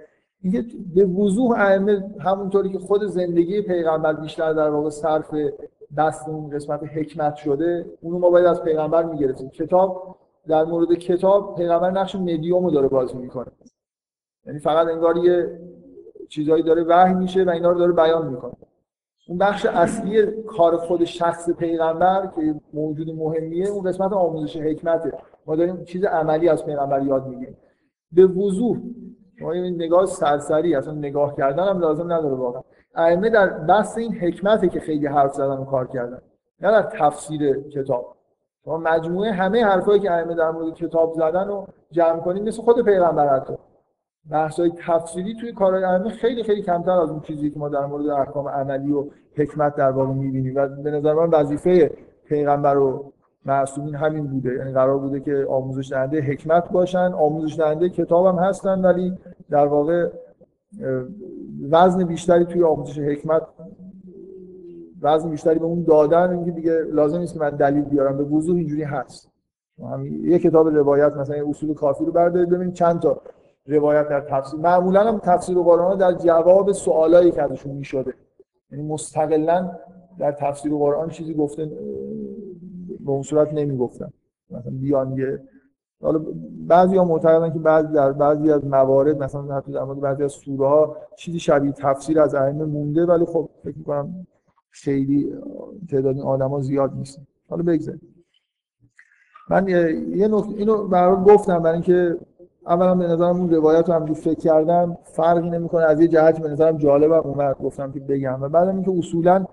اینکه 0.43 0.65
به 0.95 1.05
وضوح 1.05 1.61
ائمه 1.61 2.15
همونطوری 2.21 2.71
که 2.71 2.79
خود 2.79 3.05
زندگی 3.05 3.63
پیغمبر 3.63 4.13
بیشتر 4.13 4.53
در 4.53 4.71
واقع 4.71 4.91
صرف 4.91 5.35
دست 5.97 6.29
اون 6.29 6.51
قسمت 6.51 6.85
حکمت 6.85 7.35
شده 7.35 7.87
اونو 8.01 8.19
ما 8.19 8.31
باید 8.31 8.47
از 8.47 8.63
پیغمبر 8.63 9.03
می‌گرفتیم. 9.03 9.49
کتاب 9.49 10.17
در 10.47 10.65
مورد 10.65 10.95
کتاب 10.95 11.57
پیغمبر 11.57 11.91
نقش 11.91 12.15
مدیوم 12.15 12.65
رو 12.65 12.71
داره 12.71 12.89
بازی 12.89 13.17
می‌کنه. 13.17 13.47
یعنی 14.47 14.59
فقط 14.59 14.87
انگار 14.87 15.17
یه 15.17 15.61
چیزایی 16.29 16.63
داره 16.63 16.85
وحی 16.85 17.15
میشه 17.15 17.45
و 17.45 17.51
اینا 17.51 17.71
رو 17.71 17.79
داره 17.79 17.93
بیان 17.93 18.29
می‌کنه. 18.29 18.53
اون 19.29 19.39
بخش 19.39 19.67
اصلی 19.67 20.43
کار 20.43 20.77
خود 20.77 21.05
شخص 21.05 21.51
پیغمبر 21.51 22.27
که 22.37 22.55
موجود 22.75 23.11
مهمیه 23.11 23.69
اون 23.69 23.83
قسمت 23.83 24.13
آموزش 24.13 24.57
حکمته. 24.57 25.13
ما 25.47 25.57
داریم 25.57 25.85
چیز 25.85 26.05
عملی 26.05 26.49
از 26.49 26.67
پیغمبر 26.67 27.03
یاد 27.03 27.27
می‌گیریم. 27.27 27.57
به 28.13 28.27
وضوح 28.27 28.79
ما 29.41 29.53
این 29.53 29.75
نگاه 29.75 30.07
سرسری 30.07 30.75
اصلا 30.75 30.93
نگاه 30.93 31.37
کردن 31.37 31.69
هم 31.69 31.79
لازم 31.79 32.13
نداره 32.13 32.35
واقعا. 32.35 32.63
ائمه 32.95 33.31
در 33.31 33.49
بحث 33.49 33.99
این 33.99 34.15
حکمته 34.15 34.69
که 34.69 34.81
خیلی 34.81 35.07
حرف 35.07 35.33
زدن 35.33 35.57
و 35.57 35.65
کار 35.65 35.87
کردن 35.87 36.19
نه 36.61 36.71
در 36.71 36.83
تفسیر 36.83 37.69
کتاب. 37.69 38.15
شما 38.65 38.79
مجموعه 38.79 39.33
همه 39.33 39.65
حرفایی 39.65 40.01
که 40.01 40.13
ائمه 40.13 40.35
در 40.35 40.51
مورد 40.51 40.75
کتاب 40.75 41.13
زدن 41.13 41.49
رو 41.49 41.67
جمع 41.91 42.21
کنید 42.21 42.43
مثل 42.43 42.63
خود 42.63 42.85
پیغمبر 42.85 43.37
حتی. 43.37 43.55
بحث‌های 44.31 44.73
تفسیری 44.87 45.35
توی 45.35 45.53
کارهای 45.53 45.85
ائمه 45.85 46.11
خیلی 46.11 46.43
خیلی 46.43 46.63
کمتر 46.63 46.91
از 46.91 47.11
اون 47.11 47.21
چیزی 47.21 47.51
که 47.51 47.59
ما 47.59 47.69
در 47.69 47.87
مورد 47.87 48.09
احکام 48.09 48.49
عملی 48.49 48.93
و 48.93 49.05
حکمت 49.37 49.75
در 49.75 49.91
واقع 49.91 50.13
می‌بینیم. 50.13 50.53
و 50.57 50.69
به 50.69 50.91
نظر 50.91 51.13
من 51.13 51.31
وظیفه 51.31 51.91
پیغمبر 52.29 52.77
و 52.79 53.13
معصومین 53.45 53.95
همین 53.95 54.27
بوده. 54.27 54.55
یعنی 54.55 54.73
قرار 54.73 54.99
بوده 54.99 55.21
که 55.21 55.47
آموزش 55.51 55.91
دهنده 55.91 56.21
حکمت 56.21 56.71
باشن. 56.71 57.13
آموزش 57.13 57.57
دهنده 57.57 57.89
کتاب 57.89 58.27
هم 58.27 58.45
هستن 58.45 58.81
ولی 58.81 59.19
در 59.51 59.67
واقع 59.67 60.09
وزن 61.71 62.05
بیشتری 62.05 62.45
توی 62.45 62.63
آموزش 62.63 62.99
حکمت 62.99 63.43
وزن 65.03 65.31
بیشتری 65.31 65.59
به 65.59 65.65
اون 65.65 65.83
دادن 65.83 66.31
اینکه 66.31 66.51
دیگه 66.51 66.83
لازم 66.93 67.19
نیست 67.19 67.35
که 67.35 67.41
من 67.41 67.51
دلیل 67.51 67.83
بیارم. 67.83 68.19
به 68.19 68.25
وضوح 68.25 68.57
اینجوری 68.57 68.83
هست. 68.83 69.31
هم 69.93 70.07
یه 70.07 70.39
کتاب 70.39 70.69
روایت 70.69 71.13
مثلا 71.13 71.49
اصول 71.49 71.75
کافی 71.75 72.05
رو 72.05 72.13
بردارید 72.13 72.49
ببینید 72.49 72.75
چند 72.75 73.01
تا 73.01 73.21
روایت 73.67 74.09
در 74.09 74.21
تفسیر. 74.21 74.61
معمولا 74.61 75.09
هم 75.09 75.19
تفسیر 75.19 75.59
قرآن 75.59 75.99
در 75.99 76.13
جواب 76.13 76.73
سوالایی 76.73 77.31
که 77.31 77.43
ازشون 77.43 77.73
می‌شده. 77.73 78.15
یعنی 78.71 78.85
مستقلا 78.85 79.71
در 80.19 80.33
تفسیر 80.33 80.73
قرآن 80.73 81.09
چیزی 81.09 81.35
گفته 81.35 81.71
به 83.09 83.13
اون 83.13 83.23
صورت 83.23 83.53
نمی‌گفتن 83.53 84.11
مثلا 84.51 84.73
بیان 84.73 85.19
یه 85.19 85.41
حالا 86.03 86.21
بعضی 86.69 86.97
ها 86.97 87.05
معتقدن 87.05 87.53
که 87.53 87.59
بعضی 87.59 87.93
در 87.93 88.13
بعضی 88.13 88.53
از 88.53 88.65
موارد 88.65 89.23
مثلا 89.23 89.57
حتی 89.57 89.73
در 89.73 89.85
مورد 89.85 90.01
بعضی 90.01 90.25
از 90.25 90.33
سوره 90.33 90.69
ها 90.69 90.97
چیزی 91.17 91.39
شبیه 91.39 91.73
تفسیر 91.73 92.21
از 92.21 92.35
ائمه 92.35 92.65
مونده 92.65 93.07
ولی 93.07 93.25
خب 93.25 93.49
فکر 93.65 93.79
می‌کنم 93.79 94.27
خیلی 94.71 95.33
تعداد 95.91 96.17
این 96.17 96.25
آدما 96.25 96.61
زیاد 96.61 96.93
نیست. 96.95 97.21
حالا 97.51 97.63
بگذاریم. 97.63 98.01
من 99.51 99.69
یه 99.69 100.29
نکته 100.29 100.55
اینو 100.57 100.89
برای 100.89 101.17
گفتم 101.25 101.59
برای 101.59 101.75
اینکه 101.75 102.17
اولا 102.67 102.95
به 102.95 103.07
نظرم 103.07 103.37
اون 103.37 103.51
روایت 103.51 103.89
رو 103.89 103.95
هم 103.95 104.15
فکر 104.15 104.35
کردم 104.35 104.99
فرقی 105.05 105.51
نمی‌کنه. 105.51 105.85
از 105.85 106.01
یه 106.01 106.09
جهتی 106.09 106.43
به 106.43 106.49
نظرم 106.49 106.77
جالبم 106.77 107.21
اومد 107.31 107.57
گفتم 107.59 107.93
که 107.93 108.01
بگم. 108.01 108.43
و 108.43 108.49
بعدم 108.49 108.75
اینکه 108.75 108.91
اصولا 108.99 109.47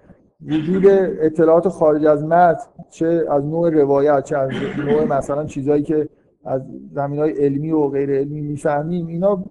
وجود 0.45 0.83
اطلاعات 1.21 1.69
خارج 1.69 2.05
از 2.05 2.23
متن 2.23 2.65
چه 2.89 3.25
از 3.29 3.45
نوع 3.45 3.69
روایت 3.69 4.23
چه 4.23 4.37
از 4.37 4.51
نوع 4.77 5.03
مثلا 5.17 5.45
چیزایی 5.45 5.83
که 5.83 6.09
از 6.45 6.61
زمین 6.91 7.19
های 7.19 7.31
علمی 7.31 7.71
و 7.71 7.87
غیر 7.87 8.11
علمی 8.11 8.41
می‌فهمیم 8.41 9.07
اینا 9.07 9.43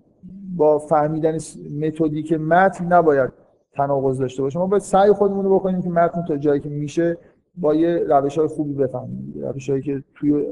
با 0.57 0.78
فهمیدن 0.78 1.38
متدیک 1.80 2.32
متن 2.32 2.92
نباید 2.92 3.32
تناقض 3.72 4.18
داشته 4.18 4.42
باشه 4.42 4.59
ما 4.59 4.66
باید 4.66 4.82
سعی 4.82 5.12
خودمون 5.12 5.45
رو 5.45 5.59
بکنیم 5.59 5.82
که 5.82 5.90
متن 5.90 6.24
تا 6.28 6.36
جایی 6.36 6.61
که 6.61 6.68
میشه 6.68 7.18
با 7.57 7.74
یه 7.74 7.99
روش 8.09 8.38
های 8.38 8.47
خوبی 8.47 8.72
بفهمیم. 8.72 9.34
روش 9.42 9.70
هایی 9.70 9.82
که 9.82 10.03
توی 10.14 10.47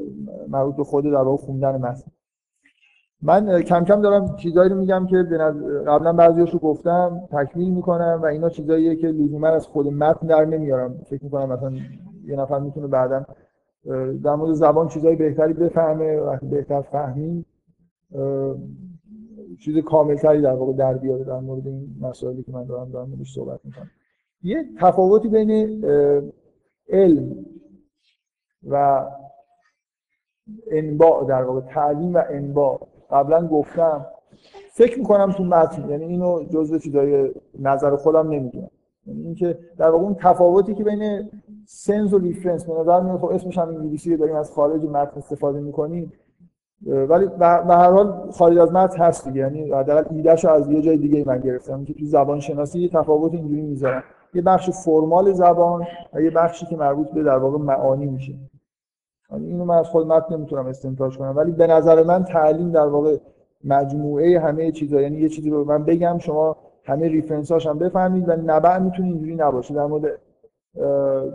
مربوط 0.49 0.77
به 0.77 0.85
خود 0.85 1.05
در 1.05 1.15
واقع 1.15 1.37
خوندن 1.37 1.77
متن. 1.77 2.11
من 3.23 3.63
کم 3.63 3.85
کم 3.85 4.01
دارم 4.01 4.37
چیزایی 4.37 4.71
رو 4.71 4.77
میگم 4.77 5.07
که 5.07 5.17
قبلا 5.87 6.13
بعضیاشو 6.13 6.59
گفتم 6.59 7.29
تکمیل 7.33 7.71
می‌کنم 7.71 8.21
و 8.23 8.27
اینا 8.27 8.49
چیزاییه 8.49 8.97
که 8.97 9.07
لزوما 9.07 9.49
از 9.49 9.67
خود 9.67 9.87
متن 9.87 10.27
در 10.27 10.45
نمیارم. 10.45 10.99
فکر 11.11 11.25
می‌کنم 11.25 11.53
مثلا 11.53 11.73
یه 12.25 12.37
نفر 12.37 12.59
می‌تونه 12.59 12.87
بعدا 12.87 13.25
در 14.25 14.35
مورد 14.35 14.53
زبان 14.53 14.89
چیزای 14.89 15.17
بهتری 15.17 15.53
بفهمه 15.53 16.21
وقتی 16.21 16.47
بهتر 16.47 16.81
فهمیم 16.83 17.47
چیز 19.61 19.79
کاملتری 19.79 20.43
در 20.43 20.55
واقع 20.55 20.73
در 20.73 20.95
بیاره 20.95 21.25
در 21.25 21.41
مورد 21.41 21.67
این 21.67 21.97
مسائلی 22.01 22.43
که 22.43 22.53
من 22.53 22.65
دارم 22.65 22.91
دارم 22.91 23.09
موردش 23.09 23.35
صحبت 23.35 23.61
می‌کنم. 23.65 23.91
یه 24.43 24.65
تفاوتی 24.81 25.29
بین 25.29 25.85
علم 26.89 27.37
و 28.69 29.07
انباع 30.71 31.27
در 31.27 31.43
واقع 31.43 31.61
تعلیم 31.61 32.15
و 32.15 32.23
انباع. 32.31 32.89
قبلا 33.13 33.47
گفتم. 33.47 34.07
فکر 34.73 34.99
می‌کنم 34.99 35.33
تو 35.33 35.45
متن 35.45 35.91
یعنی 35.91 36.05
اینو 36.05 36.45
جزء 36.45 36.79
چیزای 36.79 37.31
نظر 37.61 37.97
خودم 37.97 38.29
نمی‌دونم. 38.29 38.71
یعنی 39.07 39.23
اینکه 39.23 39.59
در 39.79 39.91
واقع 39.91 40.05
اون 40.05 40.15
تفاوتی 40.15 40.75
که 40.75 40.85
بین 40.85 41.31
sense 41.67 42.13
و 42.13 42.19
reference 42.19 42.65
به 42.65 42.81
نظر 42.81 43.01
میاد 43.01 43.19
خب 43.19 43.25
اسمش 43.25 43.59
هم 43.59 43.69
انگلیسی 43.69 44.17
داریم 44.17 44.37
از 44.37 44.51
خارج 44.51 44.85
متن 44.85 45.13
استفاده 45.17 45.61
می‌کنیم. 45.61 46.13
ولی 46.87 47.27
به 47.39 47.47
هر 47.47 47.91
حال 47.91 48.31
خارج 48.31 48.59
از 48.59 48.73
متن 48.73 49.03
هست 49.03 49.29
دیگه 49.29 49.41
یعنی 49.41 49.71
حداقل 49.71 50.05
ایدهشو 50.17 50.49
از 50.49 50.71
یه 50.71 50.83
جای 50.83 50.97
دیگه 50.97 51.25
من 51.27 51.41
گرفتم. 51.41 51.85
که 51.85 51.95
تو 51.95 52.05
زبان 52.05 52.41
شناسی 52.41 52.81
یه 52.81 52.89
تفاوت 52.89 53.35
اینجوری 53.35 53.63
می‌ذارم. 53.63 54.03
یه 54.35 54.43
بخش 54.43 54.71
formal 54.71 55.33
زبان 55.33 55.87
و 56.13 56.21
یه 56.21 56.31
بخشی 56.31 56.67
که 56.67 56.77
مربوط 56.77 57.11
به 57.11 57.23
در 57.23 57.39
واقع 57.39 57.59
معانی 57.59 58.07
میشه. 58.07 58.33
اینو 59.35 59.65
من 59.65 59.77
از 59.77 59.87
خود 59.87 60.07
متن 60.07 60.35
نمی‌تونم 60.35 60.67
استنتاج 60.67 61.19
کنم. 61.19 61.37
ولی 61.37 61.53
به 61.53 61.67
نظر 61.67 62.03
من 62.03 62.25
تعلیم 62.25 62.71
در 62.71 62.87
واقع 62.87 63.17
مجموعه 63.65 64.41
همه 64.41 64.73
چیزا 64.73 65.01
یعنی 65.01 65.17
یه 65.17 65.29
چیزی 65.29 65.51
رو 65.51 65.65
من 65.65 65.85
بگم 65.85 66.19
شما 66.19 66.57
همه 66.85 67.09
ریفرنس 67.09 67.53
هم 67.53 67.79
بفهمید 67.79 68.29
و 68.29 68.33
نبع 68.33 68.79
می‌تونه 68.79 69.09
اینجوری 69.09 69.35
نباشه. 69.35 69.75
در 69.75 69.87
مورد 69.87 70.19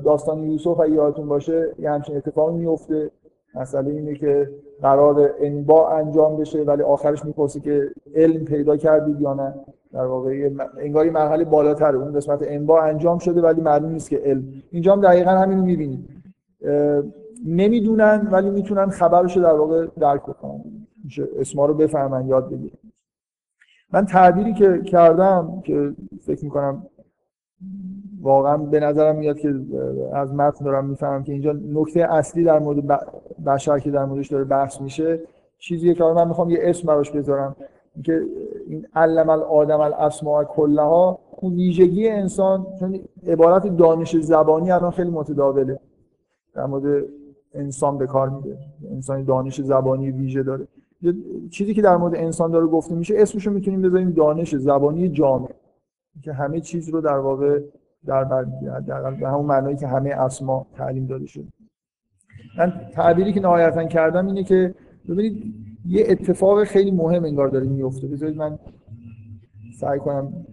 داستان 0.03 0.43
یوسف 0.43 0.79
اگه 0.79 0.93
یادتون 0.93 1.27
باشه 1.27 1.75
یه 1.79 1.91
همچین 1.91 2.17
اتفاقی 2.17 2.53
میفته. 2.53 3.11
مسئله 3.55 3.91
اینه 3.91 4.15
که 4.15 4.49
قرار 4.81 5.29
انباع 5.39 5.93
انجام 5.93 6.37
بشه 6.37 6.63
ولی 6.63 6.81
آخرش 6.81 7.25
می‌پرسه 7.25 7.59
که 7.59 7.89
علم 8.15 8.45
پیدا 8.45 8.77
کردید 8.77 9.21
یا 9.21 9.33
نه. 9.33 9.53
در 9.93 10.05
واقع 10.05 10.49
انگاری 10.77 11.09
مرحله 11.09 11.45
بالاتر 11.45 11.95
اون 11.95 12.13
قسمت 12.13 12.39
انباع 12.41 12.83
انجام 12.83 13.17
شده 13.17 13.41
ولی 13.41 13.61
معلوم 13.61 13.91
نیست 13.91 14.09
که 14.09 14.17
علم. 14.17 14.43
اینجا 14.71 14.93
هم 14.93 15.01
دقیقا 15.01 15.31
همین 15.31 15.59
می‌بینید 15.59 16.09
نمی‌دونن 17.45 18.27
ولی 18.31 18.49
می‌تونن 18.49 18.89
خبرش 18.89 19.37
رو 19.37 19.43
در 19.43 19.53
واقع 19.53 19.85
درک 19.99 20.21
میشه 21.03 21.27
اسما 21.39 21.65
رو 21.65 21.73
بفهمن 21.73 22.27
یاد 22.27 22.49
بگیرن. 22.49 22.77
من 23.93 24.05
تعبیری 24.05 24.53
که 24.53 24.81
کردم 24.81 25.61
که 25.65 25.93
فکر 26.21 26.43
می‌کنم 26.43 26.85
واقعا 28.21 28.57
به 28.57 28.79
نظرم 28.79 29.15
میاد 29.15 29.39
که 29.39 29.55
از 30.13 30.33
متن 30.33 30.65
دارم 30.65 30.85
می‌فهمم 30.85 31.23
که 31.23 31.31
اینجا 31.31 31.51
نکته 31.73 32.13
اصلی 32.13 32.43
در 32.43 32.59
مورد 32.59 32.87
بشر 33.45 33.79
که 33.79 33.91
در 33.91 34.05
موردش 34.05 34.27
داره 34.27 34.43
بحث 34.43 34.81
میشه 34.81 35.19
چیزیه 35.59 35.93
که 35.93 36.03
من 36.03 36.27
می‌خوام 36.27 36.49
یه 36.49 36.59
اسم 36.61 36.87
براش 36.87 37.11
بذارم. 37.11 37.55
که 38.03 38.23
این 38.67 38.87
علم 38.95 39.29
الادم 39.29 39.79
الاسماء 39.79 40.43
کلها 40.43 41.19
اون 41.41 41.53
ویژگی 41.53 42.09
انسان 42.09 42.67
چون 42.79 42.99
عبارت 43.27 43.77
دانش 43.77 44.17
زبانی 44.17 44.71
الان 44.71 44.91
خیلی 44.91 45.09
متداوله. 45.09 45.79
در 46.53 46.65
مورد 46.65 47.03
انسان 47.57 47.97
به 47.97 48.07
کار 48.07 48.29
میده 48.29 48.57
انسان 48.91 49.23
دانش 49.23 49.61
زبانی 49.61 50.11
ویژه 50.11 50.43
داره. 50.43 50.67
چیزی 51.51 51.73
که 51.73 51.81
در 51.81 51.97
مورد 51.97 52.15
انسان 52.15 52.51
داره 52.51 52.65
گفته 52.65 52.95
میشه 52.95 53.13
اسمشو 53.17 53.51
می‌تونیم 53.51 53.81
بذاریم 53.81 54.11
دانش 54.11 54.55
زبانی 54.55 55.09
جامع. 55.09 55.49
که 56.23 56.33
همه 56.33 56.61
چیز 56.61 56.89
رو 56.89 57.01
در 57.01 57.17
واقع 57.17 57.59
در 58.05 58.23
بر 58.23 58.43
به 59.11 59.29
همون 59.29 59.45
معنایی 59.45 59.77
که 59.77 59.87
همه 59.87 60.09
اسما 60.09 60.67
تعلیم 60.75 61.05
داده 61.05 61.25
شده. 61.25 61.47
من 62.57 62.73
تعبیری 62.93 63.33
که 63.33 63.39
نهایتا 63.39 63.83
کردم 63.83 64.27
اینه 64.27 64.43
که 64.43 64.75
ببینید 65.09 65.53
یه 65.85 66.05
اتفاق 66.09 66.63
خیلی 66.63 66.91
مهم 66.91 67.25
انگار 67.25 67.47
داره 67.47 67.67
میفته 67.67 68.07
بذارید 68.07 68.37
من 68.37 68.59
سعی 69.79 69.99
کنم 69.99 70.45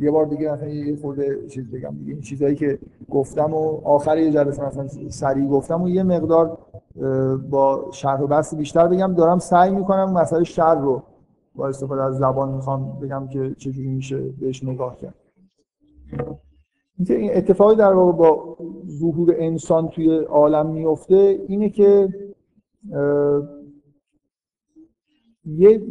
یه 0.00 0.10
بار 0.10 0.26
دیگه 0.26 0.52
مثلا 0.52 0.68
یه 0.68 0.96
خورده 0.96 1.46
چیز 1.48 1.70
بگم 1.70 1.94
دیگه. 1.98 2.12
این 2.12 2.20
چیزایی 2.20 2.54
که 2.54 2.78
گفتم 3.10 3.54
و 3.54 3.80
آخر 3.84 4.18
یه 4.18 4.30
جلسه 4.32 4.66
مثلا 4.66 4.88
سریع 5.08 5.46
گفتم 5.46 5.82
و 5.82 5.88
یه 5.88 6.02
مقدار 6.02 6.58
با 7.50 7.88
شرح 7.92 8.20
و 8.20 8.26
بحث 8.26 8.54
بیشتر 8.54 8.88
بگم 8.88 9.14
دارم 9.14 9.38
سعی 9.38 9.70
می‌کنم 9.70 10.12
مسئله 10.12 10.44
شر 10.44 10.74
رو 10.74 11.02
با 11.54 11.68
استفاده 11.68 12.02
از 12.02 12.18
زبان 12.18 12.54
می‌خوام 12.54 12.98
بگم 13.02 13.28
که 13.28 13.54
چجوری 13.58 13.88
میشه 13.88 14.18
بهش 14.18 14.64
نگاه 14.64 14.96
کرد. 14.96 15.14
این 17.08 17.30
اتفاقی 17.34 17.76
در 17.76 17.92
واقع 17.92 18.12
با 18.12 18.56
ظهور 18.88 19.34
انسان 19.38 19.88
توی 19.88 20.18
عالم 20.18 20.66
میفته 20.66 21.44
اینه 21.48 21.68
که 21.68 22.08
یه 25.44 25.82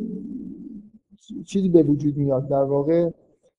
چیزی 1.46 1.70
به 1.70 1.84
وجود 1.84 2.18
میاد 2.18 2.48
در 2.48 2.64
واقع. 2.64 3.10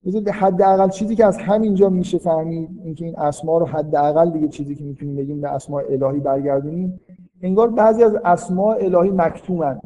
به 0.02 0.32
حداقل 0.32 0.88
چیزی 0.88 1.16
که 1.16 1.24
از 1.24 1.38
همینجا 1.38 1.88
میشه 1.88 2.18
فهمید 2.18 2.80
اینکه 2.84 3.04
این 3.04 3.18
اسما 3.18 3.58
رو 3.58 3.66
حداقل 3.66 4.30
دیگه 4.30 4.48
چیزی 4.48 4.74
که 4.74 4.84
می‌تونیم 4.84 5.16
بگیم 5.16 5.40
به 5.40 5.48
اسماء 5.48 5.82
الهی 5.88 6.20
برگردونیم. 6.20 7.00
انگار 7.42 7.68
بعضی 7.68 8.04
از 8.04 8.14
اسماء 8.24 8.76
الهی 8.76 9.10
مکتومن. 9.10 9.80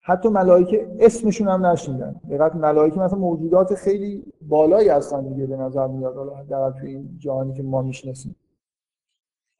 حتی 0.00 0.28
ملائکه 0.28 0.88
اسمشون 1.00 1.48
هم 1.48 1.66
نشیندن. 1.66 2.20
دقیقاً 2.28 2.48
ملائکه 2.48 3.00
مثلا 3.00 3.18
موجودات 3.18 3.74
خیلی 3.74 4.24
بالایی 4.42 4.88
هستن 4.88 5.28
دیگه 5.28 5.46
به 5.46 5.56
نظر 5.56 5.86
میاد. 5.86 6.16
حالا 6.16 6.34
حداقل 6.34 6.80
توی 6.80 6.90
این 6.90 7.16
جهانی 7.18 7.52
که 7.54 7.62
ما 7.62 7.82
می‌شناسیم. 7.82 8.36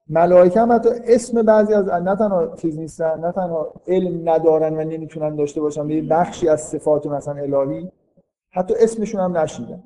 ملائکه 0.08 0.60
هم 0.60 0.72
حتی 0.72 0.88
اسم 1.04 1.42
بعضی 1.42 1.74
از 1.74 1.88
نه 1.88 2.16
تنها 2.16 2.56
چیز 2.56 2.78
نیستن 2.78 3.20
نه 3.20 3.32
تنها 3.32 3.72
علم 3.88 4.28
ندارن 4.28 4.76
و 4.76 4.84
نمی‌تونن 4.84 5.36
داشته 5.36 5.60
باشن 5.60 5.88
به 5.88 6.02
بخشی 6.02 6.48
از 6.48 6.60
صفات 6.60 7.06
مثلا 7.06 7.34
الهی 7.34 7.92
حتی 8.52 8.74
اسمشون 8.80 9.20
هم 9.20 9.36
نشیدن 9.36 9.82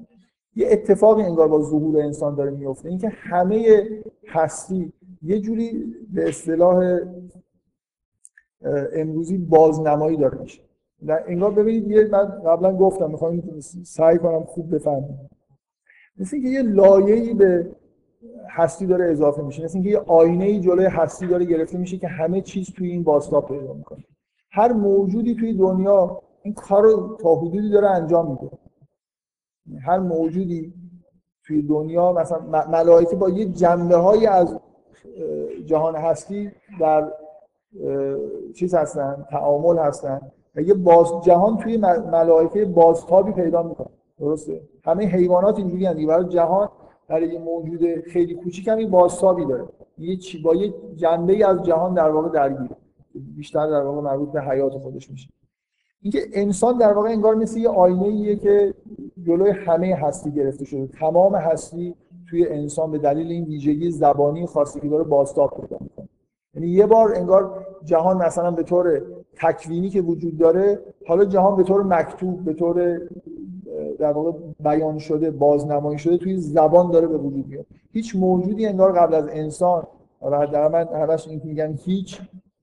یه 0.57 0.69
اتفاقی 0.71 1.23
انگار 1.23 1.49
با 1.49 1.63
ظهور 1.63 2.01
انسان 2.01 2.35
داره 2.35 2.51
میفته 2.51 2.89
اینکه 2.89 3.09
همه 3.09 3.89
هستی 4.29 4.93
یه 5.23 5.41
جوری 5.41 5.95
به 6.13 6.29
اصطلاح 6.29 6.99
امروزی 8.93 9.39
بازنمایی 9.39 10.17
داره 10.17 10.39
میشه. 10.39 10.63
انگار 11.09 11.51
ببینید 11.51 11.91
یه 11.91 12.09
من 12.09 12.25
قبلا 12.25 12.77
گفتم 12.77 13.11
می‌خوام 13.11 13.61
سعی 13.85 14.19
کنم 14.19 14.45
خوب 14.45 14.75
بفهمم. 14.75 15.19
مثل 16.19 16.37
اینکه 16.37 16.51
یه 16.51 16.63
لایه‌ای 16.63 17.35
به 17.35 17.77
هستی 18.49 18.87
داره 18.87 19.11
اضافه 19.11 19.43
میشه 19.43 19.65
مثل 19.65 19.75
اینکه 19.75 19.91
یه 19.91 19.99
آینه 19.99 20.61
جلوی 20.61 20.87
هستی 20.87 21.27
داره 21.27 21.45
گرفته 21.45 21.79
میشه 21.79 21.97
که 21.97 22.09
همه 22.09 22.41
چیز 22.41 22.73
توی 22.73 22.91
این 22.91 23.03
بازتاب 23.03 23.49
پیدا 23.49 23.73
می‌کنه. 23.73 24.05
هر 24.51 24.73
موجودی 24.73 25.35
توی 25.35 25.55
دنیا 25.55 26.23
این 26.47 26.55
کار 26.55 26.83
رو 26.83 27.17
تا 27.21 27.35
حدودی 27.35 27.71
داره 27.71 27.91
انجام 27.91 28.31
میده. 28.31 28.59
هر 29.81 29.99
موجودی 29.99 30.75
توی 31.47 31.63
دنیا 31.63 32.13
مثلا 32.13 32.41
ملائکه 32.69 33.17
با 33.17 33.29
یه 33.31 33.45
جنبه 33.45 33.97
های 33.97 34.27
از 34.27 34.59
جهان 35.65 35.97
هستی 35.97 36.51
در 36.81 37.13
چیز 38.55 38.75
هستن 38.75 39.27
تعامل 39.31 39.79
هستن 39.79 40.21
و 40.55 40.61
یه 40.61 40.75
باز 40.75 41.13
جهان 41.25 41.57
توی 41.57 41.77
ملائکه 41.77 42.65
بازتابی 42.65 43.33
پیدا 43.33 43.63
می‌کنه. 43.63 43.89
درسته؟ 44.19 44.61
همه 44.85 45.05
حیوانات 45.05 45.59
اینجوری 45.59 45.87
هستند 45.87 46.07
برای 46.07 46.29
جهان 46.29 46.69
برای 47.09 47.29
یه 47.29 47.39
موجود 47.39 48.01
خیلی 48.01 48.35
کوچیک 48.35 48.69
هم 48.69 48.91
بازتابی 48.91 49.45
داره. 49.45 49.65
یه 49.99 50.17
چی 50.17 50.43
با 50.43 50.55
یه 50.55 50.75
جنبه 50.95 51.49
از 51.49 51.63
جهان 51.63 51.95
در 51.95 52.11
واقع 52.11 52.29
درگیر 52.29 52.71
بیشتر 53.15 53.71
در 53.71 53.83
واقع 53.83 54.01
مربوط 54.01 54.33
به 54.33 54.43
حیات 54.43 54.73
خودش 54.73 55.11
میشه. 55.11 55.29
اینکه 56.03 56.23
انسان 56.33 56.79
در 56.79 56.93
واقع 56.93 57.09
انگار 57.09 57.35
مثل 57.35 57.59
یه 57.59 57.69
آینه 57.69 58.05
ایه 58.05 58.37
که 58.37 58.75
جلوی 59.27 59.51
همه 59.51 59.95
هستی 59.95 60.31
گرفته 60.31 60.65
شده. 60.65 60.87
تمام 60.87 61.35
هستی 61.35 61.95
توی 62.31 62.49
انسان 62.49 62.91
به 62.91 62.99
دلیل 62.99 63.31
این 63.31 63.45
ویژگی 63.45 63.91
زبانی 63.91 64.47
خاصی 64.47 64.81
که 64.81 64.89
داره 64.89 65.05
بازتاب 65.05 65.61
پیدا 65.61 65.79
یعنی 66.55 66.69
یه 66.69 66.87
بار 66.87 67.15
انگار 67.15 67.67
جهان 67.85 68.17
مثلا 68.17 68.51
به 68.51 68.63
طور 68.63 69.03
تکوینی 69.37 69.89
که 69.91 70.01
وجود 70.01 70.39
داره 70.39 70.81
حالا 71.07 71.25
جهان 71.25 71.57
به 71.57 71.63
طور 71.63 71.83
مکتوب 71.83 72.45
به 72.45 72.53
طور 72.53 73.01
در 73.99 74.13
واقع 74.13 74.33
بیان 74.61 74.99
شده 74.99 75.31
بازنمایی 75.31 75.99
شده 75.99 76.17
توی 76.17 76.37
زبان 76.37 76.91
داره 76.91 77.07
به 77.07 77.19
وجود 77.19 77.47
میاد. 77.49 77.67
هیچ 77.93 78.17
موجودی 78.17 78.67
انگار 78.67 78.93
قبل 78.93 79.15
از 79.15 79.29
انسان 79.29 79.87
حالا 80.21 80.47
در 80.47 80.69
من 80.69 80.89
همش 80.89 81.29
این 81.29 81.41
میگن 81.45 81.79
هیچ 81.85 82.21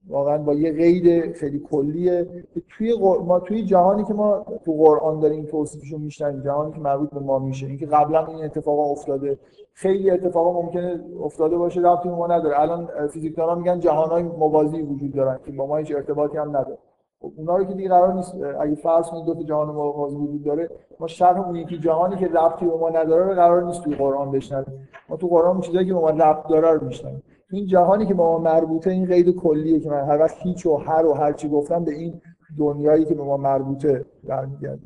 واقعا 0.08 0.38
با 0.38 0.54
یه 0.54 0.72
قید 0.72 1.36
خیلی 1.36 1.58
کلیه. 1.58 2.44
توی 2.68 2.98
ما 3.24 3.40
توی 3.40 3.64
جهانی 3.64 4.04
که 4.04 4.14
ما 4.14 4.46
تو 4.64 4.72
قرآن 4.72 5.20
داریم 5.20 5.44
توصیفشو 5.44 5.98
میشنیم 5.98 6.40
جهانی 6.42 6.72
که 6.72 6.80
مربوط 6.80 7.10
به 7.10 7.20
ما 7.20 7.38
میشه 7.38 7.66
اینکه 7.66 7.86
قبلا 7.86 8.26
این 8.26 8.44
اتفاقا 8.44 8.82
افتاده. 8.82 9.38
خیلی 9.72 10.10
اتفاقا 10.10 10.62
ممکنه 10.62 11.00
افتاده 11.22 11.56
باشه 11.56 11.80
ربطی 11.80 12.08
ما 12.08 12.26
نداره. 12.26 12.60
الان 12.60 12.88
فیزیکدانا 13.08 13.54
میگن 13.54 13.80
جهانهای 13.80 14.22
موازی 14.22 14.82
وجود 14.82 15.12
دارن 15.12 15.38
که 15.44 15.52
با 15.52 15.66
ما 15.66 15.76
هیچ 15.76 15.94
ارتباطی 15.94 16.38
هم 16.38 16.48
نداره. 16.48 16.78
خب 17.20 17.32
اونا 17.36 17.56
رو 17.56 17.64
که 17.64 17.74
دیگه 17.74 17.88
قرار 17.88 18.12
نیست 18.12 18.34
اگه 18.60 18.74
فرض 18.74 19.10
کنید 19.10 19.24
دو 19.24 19.34
تا 19.34 19.42
جهان 19.42 19.68
موازی 19.68 20.16
وجود 20.16 20.44
داره 20.44 20.70
ما 21.00 21.06
شرح 21.06 21.46
اون 21.46 21.56
یکی 21.56 21.78
جهانی 21.78 22.16
که 22.16 22.28
ربطی 22.28 22.66
به 22.66 22.76
ما 22.76 22.90
نداره 22.90 23.24
رو 23.24 23.34
قرار 23.34 23.62
نیست 23.62 23.82
توی 23.84 23.94
قرآن 23.94 24.30
بشنویم. 24.30 24.88
ما 25.08 25.16
تو 25.16 25.28
قرآن 25.28 25.60
چیزایی 25.60 25.86
که 25.86 25.94
به 25.94 26.00
ما 26.00 26.10
ربط 26.10 26.46
داره 26.46 26.70
رو 26.70 26.86
میشنویم. 26.86 27.22
این 27.54 27.66
جهانی 27.66 28.06
که 28.06 28.14
با 28.14 28.32
ما 28.32 28.38
مربوطه 28.38 28.90
این 28.90 29.06
قید 29.06 29.30
کلیه 29.30 29.80
که 29.80 29.90
من 29.90 30.04
هر 30.04 30.18
وقت 30.18 30.36
هیچ 30.38 30.66
و 30.66 30.76
هر 30.76 31.06
و 31.06 31.12
هر 31.12 31.32
چی 31.32 31.48
گفتم 31.48 31.84
به 31.84 31.94
این 31.94 32.20
دنیایی 32.58 33.04
که 33.04 33.14
به 33.14 33.22
ما 33.22 33.36
مربوطه 33.36 34.04
برمیگرده. 34.24 34.82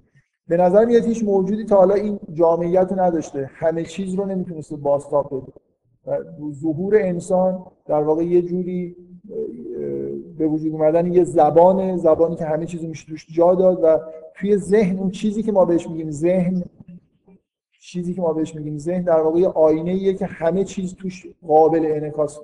به 0.48 0.56
نظر 0.56 0.84
میاد 0.84 1.04
هیچ 1.04 1.24
موجودی 1.24 1.64
تا 1.64 1.76
حالا 1.76 1.94
این 1.94 2.20
جامعیت 2.32 2.92
رو 2.92 3.00
نداشته. 3.00 3.50
همه 3.54 3.84
چیز 3.84 4.14
رو 4.14 4.24
نمی‌تونسته 4.24 4.76
بازتاب 4.76 5.26
بده. 5.26 5.52
و 6.06 6.18
ظهور 6.52 6.96
انسان 6.96 7.66
در 7.86 8.02
واقع 8.02 8.24
یه 8.24 8.42
جوری 8.42 8.96
به 10.38 10.46
وجود 10.46 10.72
اومدن 10.72 11.12
یه 11.12 11.24
زبان 11.24 11.96
زبانی 11.96 12.36
که 12.36 12.44
همه 12.44 12.66
چیز 12.66 12.84
میشه 12.84 13.06
توش 13.06 13.26
جا 13.32 13.54
داد 13.54 13.80
و 13.82 13.98
توی 14.34 14.56
ذهن 14.56 14.98
اون 14.98 15.10
چیزی 15.10 15.42
که 15.42 15.52
ما 15.52 15.64
بهش 15.64 15.88
میگیم 15.88 16.10
ذهن 16.10 16.62
چیزی 17.80 18.14
که 18.14 18.20
ما 18.20 18.32
بهش 18.32 18.54
میگیم 18.54 18.78
ذهن 18.78 19.02
در 19.02 19.20
واقع 19.20 19.40
یه 19.40 19.48
آینه 19.48 19.90
ایه 19.90 20.14
که 20.14 20.26
همه 20.26 20.64
چیز 20.64 20.94
توش 20.94 21.26
قابل 21.46 21.86
انعکاس 21.86 22.38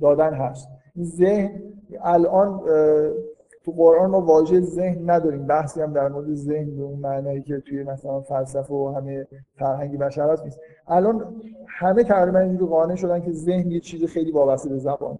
دادن 0.00 0.34
هست. 0.34 0.68
ذهن 1.02 1.62
الان 2.00 2.60
تو 3.64 3.72
قرآن 3.72 4.10
ما 4.10 4.20
واژه 4.20 4.60
ذهن 4.60 5.10
نداریم. 5.10 5.46
بحثی 5.46 5.80
هم 5.80 5.92
در 5.92 6.08
مورد 6.08 6.34
ذهن 6.34 6.76
به 6.76 6.82
اون 6.82 6.98
معنایی 6.98 7.42
که 7.42 7.60
توی 7.60 7.82
مثلا 7.82 8.20
فلسفه 8.20 8.74
و 8.74 8.94
همه 8.96 9.26
فرهنگ 9.58 9.98
بشر 9.98 10.30
هست 10.30 10.44
نیست. 10.44 10.60
الان 10.88 11.24
همه 11.66 12.04
تقریبا 12.04 12.38
اینجوری 12.38 12.66
قانع 12.66 12.94
شدن 12.94 13.20
که 13.20 13.32
ذهن 13.32 13.70
یه 13.70 13.80
چیز 13.80 14.04
خیلی 14.04 14.32
وابسته 14.32 14.68
به 14.68 14.78
زبان. 14.78 15.18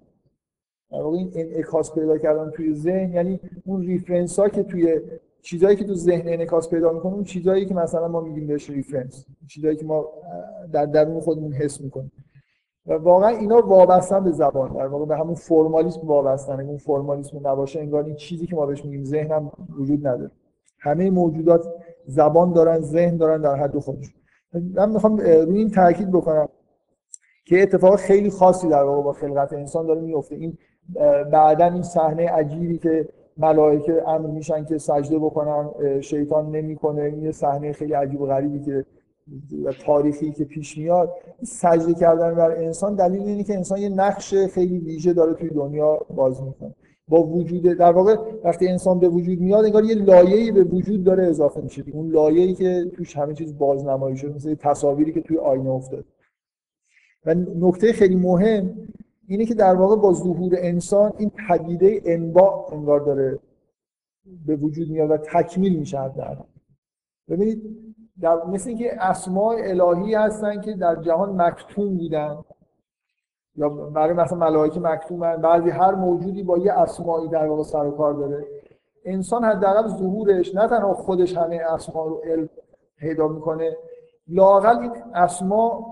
در 0.91 1.03
واقع 1.03 1.17
این 1.17 1.33
انعکاس 1.35 1.95
پیدا 1.95 2.19
کردن 2.19 2.51
توی 2.51 2.75
ذهن 2.75 3.13
یعنی 3.13 3.41
اون 3.67 3.83
reference 3.83 4.39
ها 4.39 4.49
که 4.49 4.63
توی 4.63 5.01
چیزایی 5.43 5.77
که 5.77 5.85
تو 5.85 5.95
ذهن 5.95 6.29
انعکاس 6.29 6.69
پیدا 6.69 6.93
می‌کنه 6.93 7.15
اون 7.15 7.25
چیزایی 7.25 7.67
که 7.67 7.75
مثلا 7.75 8.09
ما 8.09 8.21
میگیم 8.21 8.47
بهش 8.47 8.71
reference 8.71 9.27
چیزایی 9.49 9.77
که 9.77 9.85
ما 9.87 10.07
در 10.73 10.87
درون 10.87 11.21
خودمون 11.21 11.53
حس 11.53 11.81
می‌کنیم. 11.81 12.13
و 12.89 12.93
واقعا 12.93 13.29
اینا 13.29 13.67
وابستن 13.67 14.25
به 14.25 14.31
زبان 14.31 14.73
در 14.73 14.87
واقع 14.87 15.05
به 15.05 15.17
همون 15.17 15.35
فرمالیسم 15.35 16.01
وابستن. 16.05 16.61
اون 16.61 16.77
فرمالیسم 16.77 17.49
نباشه 17.49 17.81
انگار 17.81 18.05
این 18.05 18.15
چیزی 18.15 18.47
که 18.47 18.57
ما 18.57 18.67
بهش 18.67 18.85
میگیم 18.85 19.05
ذهن 19.05 19.33
هم 19.33 19.51
وجود 19.79 20.07
نداره. 20.07 20.31
همه 20.79 21.11
موجودات 21.11 21.75
زبان 22.07 22.53
دارن 22.53 22.81
ذهن 22.81 23.17
دارن 23.17 23.41
در 23.41 23.55
حد 23.55 23.79
خودشون. 23.79 24.15
من 24.53 24.91
می‌خوام 24.91 25.17
روی 25.17 25.59
این 25.59 25.71
تاکید 25.71 26.13
بکنم 26.13 26.49
که 27.45 27.63
اتفاق 27.63 27.97
خیلی 27.97 28.31
خاصی 28.31 28.69
در 28.69 28.83
واقع 28.83 29.03
با 29.03 29.13
خلقت 29.13 29.53
انسان 29.53 29.87
داره 29.87 30.01
میفته. 30.01 30.35
این 30.35 30.59
بعدا 31.33 31.65
این 31.65 31.83
صحنه 31.83 32.29
عجیبی 32.29 32.79
که 32.79 33.09
ملائکه 33.37 34.09
امر 34.09 34.27
میشن 34.27 34.65
که 34.65 34.79
سجده 34.79 35.19
بکنن 35.19 35.71
شیطان 36.01 36.51
نمی‌کنه. 36.51 37.03
این 37.03 37.33
صحنه 37.33 37.73
خیلی 37.73 37.93
عجیب 37.93 38.21
و 38.21 38.27
غریبی 38.27 38.61
که 38.61 38.85
و 39.65 39.73
تاریخی 39.73 40.33
که 40.33 40.45
پیش 40.45 40.79
میاد 40.79 41.13
سجده 41.43 41.95
کردن 41.95 42.35
بر 42.35 42.51
انسان 42.51 42.95
دلیل 42.95 43.23
اینه 43.23 43.45
که 43.45 43.55
انسان 43.55 43.79
یه 43.79 43.89
نقش 43.89 44.35
خیلی 44.35 44.79
ویژه 44.79 45.13
داره 45.13 45.35
توی 45.35 45.51
دنیا 45.51 45.97
باز 45.97 46.43
می‌کنه. 46.43 46.75
با 47.09 47.23
وجود 47.23 47.63
در 47.63 47.93
واقع 47.93 48.17
وقتی 48.45 48.69
انسان 48.69 48.99
به 48.99 49.09
وجود 49.09 49.41
میاد 49.41 49.65
انگار 49.65 49.85
یه 49.85 49.95
لایه‌ای 49.95 50.53
به 50.53 50.65
وجود 50.65 51.05
داره 51.05 51.27
اضافه 51.27 51.61
میشه. 51.61 51.85
اون 51.93 52.11
لایه‌ای 52.11 52.55
که 52.55 52.91
توش 52.97 53.17
همه 53.17 53.35
چیز 53.35 53.59
بازنمایی 53.59 54.17
شده 54.17 54.35
مثل 54.35 54.55
تصاویری 54.55 55.13
که 55.13 55.21
توی 55.21 55.39
آینه 55.39 55.71
افتاد 55.71 56.05
و 57.27 57.35
نکته 57.35 57.93
خیلی 57.93 58.17
مهم 58.17 58.89
اینه 59.29 59.45
که 59.45 59.55
در 59.55 59.75
واقع 59.75 59.97
با 59.97 60.13
ظهور 60.13 60.55
انسان 60.59 61.13
این 61.19 61.31
پدیده 61.49 62.03
انباع 62.05 62.69
انگار 62.73 63.01
داره 63.01 63.39
به 64.47 64.57
وجود 64.57 64.91
میاد 64.91 65.11
و 65.11 65.17
تکمیل 65.17 65.79
میشه 65.79 66.09
در 66.17 66.37
ببینید 67.29 67.88
در 68.23 68.45
مثل 68.45 68.69
اینکه 68.69 69.03
اسماء 69.03 69.57
الهی 69.59 70.15
هستن 70.15 70.61
که 70.61 70.73
در 70.73 70.97
جهان 70.97 71.43
مکتوم 71.43 71.97
بودن. 71.97 72.39
یا 73.57 73.69
برای 73.69 74.13
مثلا 74.13 74.39
ملائکه 74.39 74.81
مکتومن. 74.81 75.37
بعضی 75.37 75.71
هر 75.71 75.95
موجودی 75.95 76.43
با 76.43 76.59
یه 76.59 76.73
اسمایی 76.73 77.29
در 77.29 77.47
واقع 77.47 77.63
سر 77.63 77.87
و 77.87 77.91
کار 77.91 78.15
داره. 78.15 78.47
انسان 79.05 79.45
حداقل 79.45 79.89
ظهورش 79.89 80.55
نه 80.55 80.69
تنها 80.69 80.95
خودش 80.95 81.37
همه 81.37 81.57
اسما 81.57 82.07
رو 82.07 82.21
علم 82.25 82.49
پیدا 82.99 83.29
می‌کنه 83.29 83.77
لاقل 84.29 84.79
این 84.79 84.93
اسما 85.15 85.87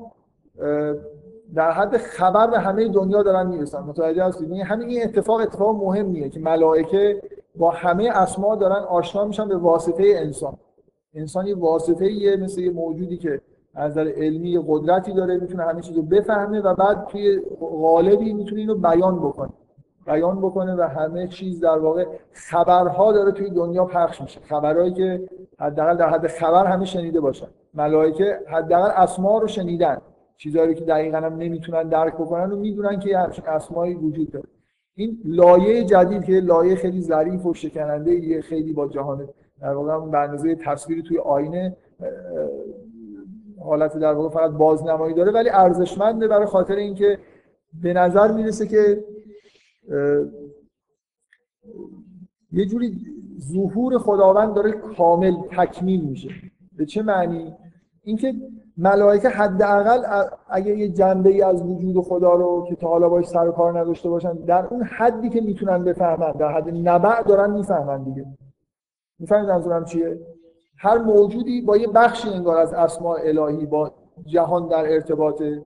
در 1.55 1.71
حد 1.71 1.97
خبر 1.97 2.47
به 2.47 2.59
همه 2.59 2.89
دنیا 2.89 3.23
دارن 3.23 3.47
می‌رسن. 3.47 3.81
متوجه 3.81 4.25
هستید؟ 4.25 4.49
یعنی 4.49 4.63
همین 4.63 4.89
این 4.89 5.03
اتفاق 5.03 5.41
اتفاق 5.41 5.77
مهمیه 5.77 6.29
که 6.29 6.41
ملائکه 6.41 7.23
با 7.57 7.71
همه 7.71 8.11
اسما 8.15 8.57
دارن 8.57 8.85
آشنا 8.85 9.25
میشن 9.25 9.49
به 9.49 9.57
واسطه 9.57 10.15
انسان. 10.17 10.57
انسان 11.17 11.47
یه 11.47 11.57
واسطه 11.57 12.13
یه 12.13 12.37
مثل 12.37 12.61
یه 12.61 12.71
موجودی 12.71 13.17
که 13.17 13.41
از 13.75 13.91
نظر 13.91 14.09
علمی 14.17 14.61
قدرتی 14.67 15.13
داره 15.13 15.37
می‌تونه 15.37 15.63
همه 15.63 15.81
چیز 15.81 15.97
رو 15.97 16.03
بفهمه 16.03 16.61
و 16.61 16.75
بعد 16.75 17.07
توی 17.07 17.41
قالبی 17.61 18.33
می‌تونه 18.33 18.61
اینو 18.61 18.75
بیان 18.75 19.19
بکنه. 19.19 19.51
بیان 20.07 20.39
بکنه 20.41 20.75
و 20.75 20.83
همه 20.83 21.29
چیز 21.29 21.61
در 21.61 21.79
واقع 21.79 22.07
خبرها 22.33 23.13
داره 23.13 23.33
توی 23.33 23.51
دنیا 23.51 23.85
پخش 23.85 24.21
میشه. 24.21 24.41
خبرهایی 24.41 24.93
که 24.93 25.29
حداقل 25.59 25.97
در 25.97 26.09
حد 26.09 26.27
خبر 26.27 26.67
همه 26.67 26.85
شنیده 26.85 27.21
باشن. 27.21 27.47
ملائکه 27.75 28.39
حداقل 28.47 28.91
اسما 29.03 29.39
رو 29.39 29.47
شنیدن. 29.47 29.99
چیزهایی 30.37 30.75
که 30.75 30.85
دقیقا 30.85 31.19
هم 31.19 31.37
نمی‌تونن 31.37 31.89
درک 31.89 32.15
بکنن 32.15 32.53
و 32.53 32.57
می‌دونن 32.57 32.99
که 32.99 33.19
همچین 33.19 33.45
اسمایی 33.47 33.95
وجود 33.95 34.31
داره. 34.31 34.47
این 34.95 35.19
لایه 35.25 35.85
جدید 35.85 36.25
که 36.25 36.33
لایه 36.33 36.77
خیلی 36.77 37.01
ظریف 37.01 37.47
و 37.47 37.55
شکننده 37.55 38.15
یه 38.15 38.41
خیلی 38.41 38.73
با 38.73 38.89
جهان 38.89 39.29
در 39.61 39.75
واقع 39.75 40.11
به 40.11 40.19
اندازه 40.19 40.55
تصویری 40.55 41.03
توی 41.03 41.19
آینه 41.19 41.77
حالت 43.61 43.99
در 43.99 44.13
واقع 44.13 44.29
فقط 44.29 44.51
بازنمایی 44.51 45.15
داره 45.15 45.33
ولی 45.33 45.49
ارزشمنده 45.49 46.29
برای 46.29 46.47
خاطر 46.47 46.75
اینکه 46.75 47.19
به 47.83 47.93
نظر 47.93 48.33
می‌رسه 48.33 48.67
که 48.67 49.05
یه 52.53 52.67
جوری 52.67 52.97
ظهور 53.41 53.99
خداوند 53.99 54.55
داره 54.55 54.73
کامل 54.73 55.35
تکمیل 55.51 56.05
میشه. 56.05 56.31
به 56.77 56.87
چه 56.87 57.03
معنی؟ 57.03 57.55
اینکه 58.03 58.35
ملائکه 58.79 59.29
حداقل 59.29 60.25
اگه 60.49 60.79
یه 60.79 60.89
جنبه 60.89 61.31
ای 61.31 61.43
از 61.43 61.63
وجود 61.63 62.05
خدا 62.05 62.35
رو 62.35 62.67
که 62.69 62.77
تا 62.77 62.89
حالا 62.89 63.09
باش 63.09 63.27
سر 63.27 63.49
و 63.49 63.53
کار 63.53 63.81
نداشته 63.81 64.09
باشن 64.09 64.33
در 64.33 64.67
اون 64.67 64.83
حدی 64.83 65.29
که 65.29 65.41
می‌تونن 65.41 65.85
بفهمن 65.85 66.33
در 66.33 66.53
حد 66.53 66.89
نبع 66.89 67.23
دارن 67.23 67.51
می‌فهمن 67.51 68.03
دیگه. 68.03 68.27
می‌فهمید 69.19 69.51
منظورم 69.51 69.85
چیه؟ 69.85 70.19
هر 70.79 70.99
موجودی 70.99 71.61
با 71.61 71.77
یه 71.77 71.89
بخشی 71.89 72.29
انگار 72.29 72.57
از 72.57 72.73
اسماء 72.73 73.19
الهی 73.25 73.67
با 73.67 73.91
جهان 74.25 74.69
در 74.69 74.93
ارتباطه 74.93 75.65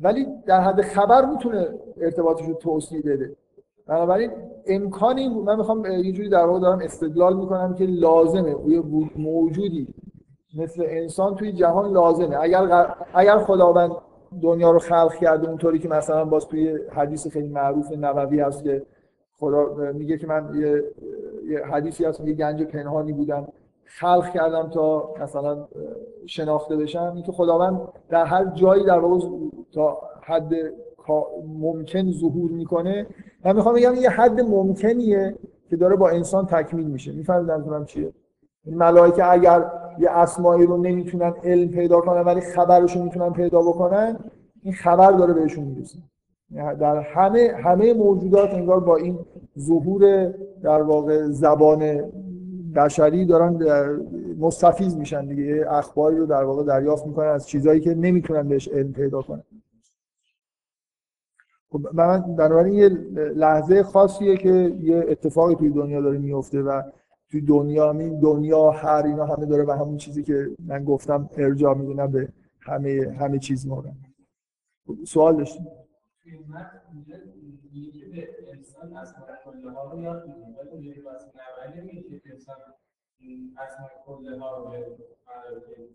ولی 0.00 0.26
در 0.46 0.60
حد 0.60 0.80
خبر 0.80 1.26
می‌تونه 1.26 1.68
ارتباطش 2.00 2.46
رو 2.46 2.54
توصیل 2.54 3.02
بده. 3.02 3.36
بنابراین 3.86 4.30
امکانی 4.66 5.28
من 5.28 5.56
می‌خوام 5.56 5.86
یه 5.86 6.12
جوری 6.12 6.28
در 6.28 6.44
واقع 6.44 6.60
دارم 6.60 6.78
استدلال 6.78 7.36
می‌کنم 7.36 7.74
که 7.74 7.84
لازمه. 7.86 8.56
یه 8.66 8.82
موجودی 9.16 9.88
مثل 10.58 10.84
انسان 10.86 11.34
توی 11.34 11.52
جهان 11.52 11.92
لازمه. 11.92 12.36
اگر 12.40 12.94
اگر 13.14 13.38
خداوند 13.38 13.90
دنیا 14.42 14.70
رو 14.70 14.78
خلق 14.78 15.14
کرده 15.14 15.48
اونطوری 15.48 15.78
که 15.78 15.88
مثلا 15.88 16.24
باز 16.24 16.46
توی 16.46 16.78
حدیث 16.90 17.26
خیلی 17.26 17.48
معروف 17.48 17.92
نبوی 17.92 18.40
هست 18.40 18.64
که 18.64 18.82
خدا 19.38 19.92
میگه 19.92 20.18
که 20.18 20.26
من 20.26 20.54
یه 20.54 20.84
حدیثی 21.56 22.04
هست 22.04 22.20
میگه 22.20 22.34
گنج 22.34 22.62
پنهانی 22.62 23.12
بودم 23.12 23.48
خلق 23.84 24.30
کردم 24.30 24.70
تا 24.70 25.14
مثلا 25.22 25.68
شناخته 26.26 26.76
بشم. 26.76 27.12
اینکه 27.14 27.32
خداوند 27.32 27.80
در 28.08 28.24
هر 28.24 28.44
جایی 28.44 28.84
در 28.84 28.98
واقع 28.98 29.26
تا 29.72 29.98
حد 30.22 30.54
ممکن 31.46 32.10
ظهور 32.10 32.50
می‌کنه. 32.50 33.06
من 33.44 33.56
می‌خوام 33.56 33.74
بگم 33.74 33.94
یه 33.94 34.10
حد 34.10 34.40
ممکنیه 34.40 35.34
که 35.70 35.76
داره 35.76 35.96
با 35.96 36.08
انسان 36.08 36.46
تکمیل 36.46 36.86
میشه. 36.86 37.12
می‌فهمید 37.12 37.50
منظورم 37.50 37.84
چیه؟ 37.84 38.12
ملائکه 38.66 39.32
اگر 39.32 39.70
یه 39.98 40.10
اسمایی 40.10 40.66
رو 40.66 40.76
نمی‌تونن 40.76 41.34
علم 41.44 41.68
پیدا 41.68 42.00
کنن 42.00 42.20
ولی 42.20 42.40
خبرش 42.40 42.96
رو 42.96 43.02
می‌تونن 43.02 43.32
پیدا 43.32 43.60
بکنن 43.60 44.18
این 44.62 44.74
خبر 44.74 45.12
داره 45.12 45.32
بهشون 45.32 45.64
می‌رسه. 45.64 45.98
در 46.56 46.96
همه 46.96 47.54
همه 47.64 47.94
موجودات 47.94 48.54
انگار 48.54 48.80
با 48.80 48.96
این 48.96 49.18
ظهور 49.58 50.26
در 50.62 50.82
واقع 50.82 51.26
زبان 51.26 52.02
بشری 52.74 53.24
دارن 53.24 53.58
مستفیض 54.38 54.96
میشن 54.96 55.26
دیگه. 55.26 55.66
اخباری 55.68 56.16
رو 56.16 56.26
در 56.26 56.44
واقع 56.44 56.64
دریافت 56.64 57.06
می‌کنن 57.06 57.28
از 57.28 57.48
چیزهایی 57.48 57.80
که 57.80 57.94
نمی‌تونن 57.94 58.48
بهش 58.48 58.68
علم 58.68 58.92
پیدا 58.92 59.22
کنن. 59.22 59.42
خب 61.72 61.86
من 61.92 62.20
بنابراین 62.36 62.74
یه 62.74 62.88
لحظه 63.34 63.82
خاصیه 63.82 64.36
که 64.36 64.76
یه 64.80 65.04
اتفاقی 65.08 65.54
توی 65.54 65.70
دنیا 65.70 66.00
داره 66.00 66.18
میفته 66.18 66.62
و 66.62 66.82
توی 67.30 67.40
دنیا 67.40 67.92
می 67.92 68.20
دنیا 68.20 68.70
هر 68.70 69.02
اینا 69.06 69.26
همه 69.26 69.46
داره 69.46 69.64
به 69.64 69.76
همون 69.76 69.96
چیزی 69.96 70.22
که 70.22 70.50
من 70.66 70.84
گفتم 70.84 71.30
ارجاع 71.36 71.74
می‌دونم 71.74 72.12
به 72.12 72.28
همه 72.60 73.16
همه 73.18 73.38
چیز 73.38 73.66
مورد. 73.66 73.92
سوال 75.06 75.36
داشتیم 75.36 75.66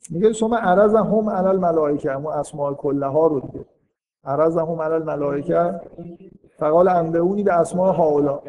میگه 0.10 0.34
شما 0.34 0.58
عرض 0.58 0.96
هم 0.96 1.30
علال 1.30 1.60
ملائکه 1.60 2.12
همون 2.12 2.34
اسماء 2.34 2.74
کله 2.74 3.06
ها 3.06 3.28
رو 3.28 3.40
دیگه. 3.40 3.66
عرض 4.24 4.58
هم 4.58 4.82
علال 4.82 5.04
ملائکه 5.04 5.82
فقال 6.58 6.88
انبهونی 6.88 7.44
به 7.44 7.54
اسماء 7.54 7.92
هاولا. 7.92 8.42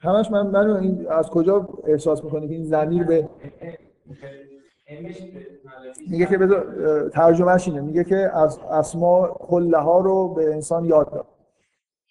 همش 0.00 0.30
من 0.30 0.46
من 0.46 0.70
این 0.70 1.08
از 1.08 1.30
کجا 1.30 1.68
احساس 1.84 2.24
می‌کنه 2.24 2.48
که 2.48 2.54
این 2.54 2.64
زمیر 2.64 3.04
به 3.04 3.28
میگه 6.10 6.26
که 6.26 6.38
بذار 6.38 7.08
ترجمهش 7.08 7.68
اینه. 7.68 7.80
میگه 7.80 8.04
که 8.04 8.16
از 8.16 8.58
اسما 8.58 9.26
ها 9.74 9.98
رو 10.00 10.34
به 10.34 10.54
انسان 10.54 10.84
یاد 10.84 11.12
داد. 11.12 11.26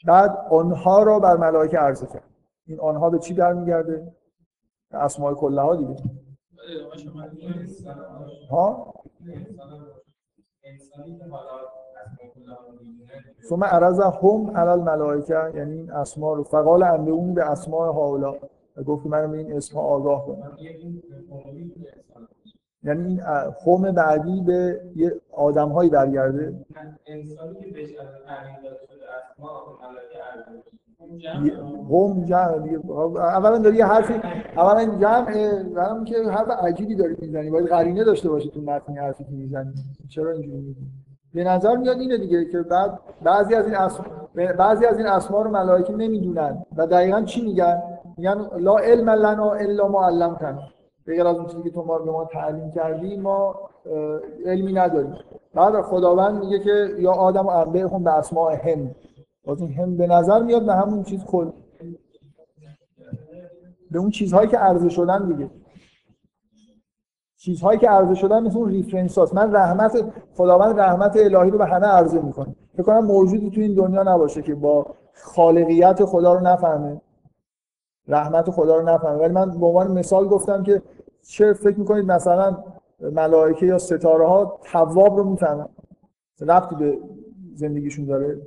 بعد 0.08 0.38
آنها 0.50 1.04
رو 1.04 1.20
بر 1.20 1.38
ملائکه 1.38 1.78
عرضه 1.78 2.08
کرد. 2.08 2.24
این 2.68 2.80
آنها 2.80 3.10
به 3.10 3.20
چی 3.20 3.34
برمیگرده؟ 3.34 4.14
اسماء 4.92 5.34
کله 5.34 5.62
ها 5.62 5.76
دیگه. 5.76 5.96
ها؟ 8.50 8.94
ثم 13.50 13.64
عرض 13.64 14.00
هم 14.00 14.58
علال 14.58 14.82
ملائکه 14.82 15.52
یعنی 15.56 15.78
این 15.78 15.92
اسما 15.92 16.34
رو. 16.34 16.44
فقال 16.44 16.84
اون 16.84 17.34
به 17.34 17.44
اسماء 17.44 17.92
هاولا 17.92 18.36
گفت 18.86 19.06
من 19.06 19.32
به 19.32 19.38
این 19.38 19.54
اسم 19.54 19.78
آگاه 19.78 20.26
کنم 20.26 20.58
یعنی 22.86 23.08
این 23.08 23.22
هم 23.66 23.92
بعدی 23.92 24.42
به 24.42 24.82
یه 24.96 25.14
آدم 25.32 25.70
هایی 25.70 25.90
برگرده 25.90 26.54
انسانی 27.08 27.60
که 27.60 27.72
بهش 27.74 27.90
هم 32.00 32.24
جمع 32.26 32.60
دیگه 32.60 32.80
اولا 33.16 33.58
داری 33.58 33.78
یه 33.78 33.86
حرفی 33.86 34.14
اولا 34.58 34.86
جمع 34.86 35.64
برام 35.64 36.06
که 36.06 36.16
حرف 36.24 36.50
عجیبی 36.50 36.96
داری 36.96 37.16
می‌زنی. 37.20 37.50
باید 37.50 37.68
قرینه 37.68 38.04
داشته 38.04 38.30
باشی 38.30 38.50
تو 38.50 38.62
متن 38.62 38.98
حرفی 38.98 39.24
که 39.24 39.32
می‌زنی. 39.32 39.74
چرا 40.10 40.32
اینجوری 40.32 40.58
میگی؟ 40.58 40.88
به 41.34 41.44
نظر 41.44 41.76
میاد 41.76 41.98
اینه 41.98 42.18
دیگه 42.18 42.46
که 42.46 42.62
بعد 42.62 43.00
بعضی 43.24 43.56
از 43.56 43.66
این 43.66 43.76
اسم 43.76 44.06
بعضی 44.58 44.86
از 44.86 44.98
این 44.98 45.08
اسما 45.08 45.42
رو 45.42 45.52
ملائکه 45.52 45.94
نمی‌دونن. 45.94 46.66
و 46.78 46.88
دقیقا 46.88 47.22
چی 47.22 47.42
میگن؟ 47.42 47.82
میگن 48.18 48.50
لا 48.60 48.78
علم 48.78 49.10
لنا 49.10 49.52
الا 49.52 49.88
ما 49.88 50.08
علمتنا. 50.08 50.75
غیر 51.06 51.28
از 51.28 51.38
اون 51.38 51.46
چیزی 51.46 51.64
که 51.64 51.70
تو 51.70 51.84
ما 51.84 51.98
به 52.00 52.12
ما 52.12 52.26
تعلیم 52.26 52.72
کردی 52.72 53.18
ما 53.18 53.56
علمی 54.46 54.74
نداریم. 54.74 55.16
بعد 55.54 55.82
خداوند 55.82 56.40
میگه 56.40 56.60
که 56.60 56.96
یا 56.98 57.12
آدم 57.12 57.48
و 57.48 57.50
هم 57.50 58.04
به 58.04 58.12
اسماء 58.12 58.56
هم. 58.56 58.96
باز 59.44 59.62
این 59.62 59.74
هم 59.74 59.98
به 59.98 60.08
نظر 60.08 60.44
میاد 60.44 60.66
به 60.66 60.74
همون 60.74 61.04
چیز 61.04 61.26
کل 61.26 61.52
به 63.92 64.00
اون 64.00 64.10
چیزهایی 64.10 64.50
که 64.50 64.58
عرضه 64.58 64.90
شدن 64.90 65.28
دیگه. 65.28 65.50
چیزهایی 67.38 67.80
که 67.80 67.90
عرضه 67.90 68.16
شدن 68.16 68.44
مثل 68.44 68.58
اون 68.58 68.70
ریفرنس 68.70 69.18
هاست. 69.18 69.36
من 69.36 69.56
رحمت 69.56 70.06
خداوند 70.38 70.80
رحمت 70.80 71.18
الهی 71.18 71.52
رو 71.52 71.58
به 71.58 71.66
همه 71.66 71.88
عرضه 71.88 72.22
می‌کنه. 72.22 72.56
فکر 72.74 72.84
کنم 72.84 73.06
موجودی 73.06 73.50
تو 73.50 73.62
این 73.62 73.74
دنیا 73.74 74.04
نباشه 74.04 74.42
که 74.42 74.56
با 74.56 74.86
خالقیت 75.14 76.06
خدا 76.06 76.34
رو 76.34 76.40
نفهمه. 76.40 77.02
رحمت 78.08 78.50
خدا 78.50 78.76
رو 78.76 78.90
نفهمه. 78.90 79.18
ولی 79.18 79.34
من 79.34 79.60
به 79.60 79.66
عنوان 79.66 79.92
مثال 79.92 80.28
گفتم 80.28 80.64
که 80.64 80.82
چه 81.28 81.54
فکر 81.54 81.80
می‌کنید 81.80 82.06
مثلا 82.06 82.64
ملائکه 83.00 83.66
یا 83.66 83.78
ستاره 83.78 84.28
ها 84.28 84.60
تواب 84.64 85.18
رو 85.18 85.24
می‌فهمن 85.24 85.70
ربطی 86.42 86.76
به 86.76 86.98
زندگیشون 87.56 88.06
داره؟ 88.06 88.42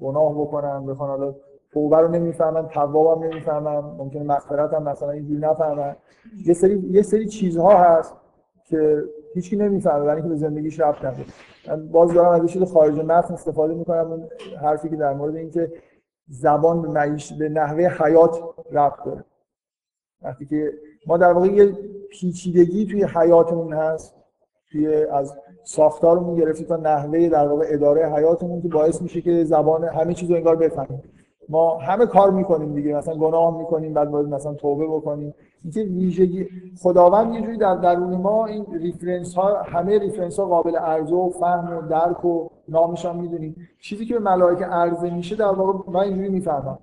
گناه 0.00 0.34
بکنن 0.40 0.86
بخوان 0.86 1.08
حالا 1.10 1.34
توبه 1.72 1.96
رو 1.96 2.08
نمی‌فهمن 2.08 2.68
توابم 2.68 3.24
نمی‌فهمن 3.24 3.78
ممکنه 3.78 4.22
مغفرت 4.22 4.74
هم 4.74 4.82
مثلا 4.82 5.10
اینجوری 5.10 5.40
نفهمن. 5.40 5.96
یه 6.46 6.54
سری 6.54 6.78
یه 6.90 7.02
سری 7.02 7.28
چیزها 7.28 7.78
هست 7.78 8.14
که 8.64 9.04
هیچکی 9.34 9.56
نمی‌فهمه 9.56 10.04
برای 10.04 10.14
اینکه 10.14 10.28
به 10.28 10.36
زندگیش 10.36 10.80
ربط 10.80 10.98
نداره. 10.98 11.24
من 11.68 11.88
باز 11.88 12.14
دارم 12.14 12.42
از 12.42 12.50
چیز 12.50 12.62
خارج 12.62 13.00
متن 13.00 13.34
استفاده 13.34 13.74
می‌کنم 13.74 14.10
اون 14.10 14.28
حرفی 14.62 14.88
که 14.88 14.96
در 14.96 15.14
مورد 15.14 15.36
اینکه 15.36 15.72
زبان 16.28 16.82
به 16.82 16.88
به 17.38 17.48
نحوه 17.48 17.84
حیات 17.84 18.40
ربط 18.72 19.04
داره. 19.04 19.24
وقتی 20.22 20.46
که 20.46 20.72
ما 21.06 21.16
در 21.16 21.32
واقع 21.32 21.46
یه 21.46 21.72
پیچیدگی 22.10 22.86
توی 22.86 23.04
حیاتمون 23.04 23.72
هست 23.72 24.14
توی 24.72 25.04
از 25.04 25.34
ساختارمون 25.64 26.36
گرفتی 26.36 26.64
تا 26.64 26.76
نحوه 26.76 27.28
در 27.28 27.48
واقع 27.48 27.64
اداره 27.68 28.12
حیاتمون 28.14 28.62
که 28.62 28.68
باعث 28.68 29.02
میشه 29.02 29.20
که 29.20 29.44
زبان 29.44 29.84
همه 29.84 30.14
چیز 30.14 30.30
رو 30.30 30.36
انگار 30.36 30.56
بفهمیم. 30.56 31.02
ما 31.48 31.78
همه 31.78 32.06
کار 32.06 32.30
می‌کنیم 32.30 32.74
دیگه 32.74 32.94
مثلا 32.94 33.14
گناه 33.14 33.58
می‌کنیم 33.58 33.94
بعد 33.94 34.10
باید 34.10 34.26
مثلا 34.26 34.54
توبه 34.54 34.86
بکنیم. 34.86 35.34
اینکه 35.64 35.80
ویژگی 35.80 36.48
خداوند 36.82 37.34
یه 37.34 37.56
در 37.56 37.76
درون 37.76 38.16
ما 38.16 38.46
این 38.46 38.66
reference 38.72 39.34
ها 39.34 39.62
همه 39.62 39.98
reference 39.98 40.38
ها 40.38 40.46
قابل 40.46 40.76
عرضه 40.76 41.14
و 41.14 41.30
فهم 41.30 41.76
و 41.76 41.82
درک 41.82 42.24
و 42.24 42.48
نامش 42.68 43.06
هم 43.06 43.16
می‌دونیم. 43.16 43.56
چیزی 43.82 44.06
که 44.06 44.14
به 44.14 44.20
ملائکه 44.20 44.64
عرضه 44.64 45.14
میشه 45.14 45.36
در 45.36 45.44
واقع 45.44 45.90
من 45.90 46.00
اینجوری 46.00 46.28
می‌فهمم. 46.28 46.78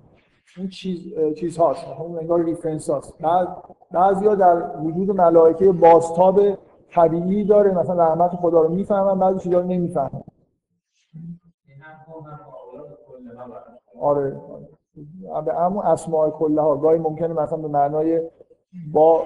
این 0.56 0.68
چیز 0.68 0.98
چیز 1.36 1.58
هاست 1.58 1.84
اون 2.00 2.18
انگار 2.18 2.44
reference 2.44 2.90
هاست. 2.90 3.18
بعد 3.18 3.48
بعضیا 3.90 4.34
در 4.34 4.76
وجود 4.76 5.10
ملائکه 5.10 5.72
بازتاب 5.72 6.40
طبیعی 6.90 7.44
داره 7.44 7.72
مثلا 7.72 8.08
رحمت 8.08 8.30
خدا 8.30 8.62
رو 8.62 8.68
می‌فهمن 8.68 9.18
بعضی 9.18 9.38
چیزا 9.38 9.60
رو 9.60 9.66
نمی‌فهمن. 9.66 10.22
آره. 14.00 14.40
همون 15.58 15.84
اسماء 15.84 16.30
کله 16.30 16.60
ها 16.60 16.76
گاهی 16.76 16.98
ممکنه 16.98 17.28
مثلا 17.28 17.58
به 17.58 17.68
معنای 17.68 18.22
با 18.92 19.22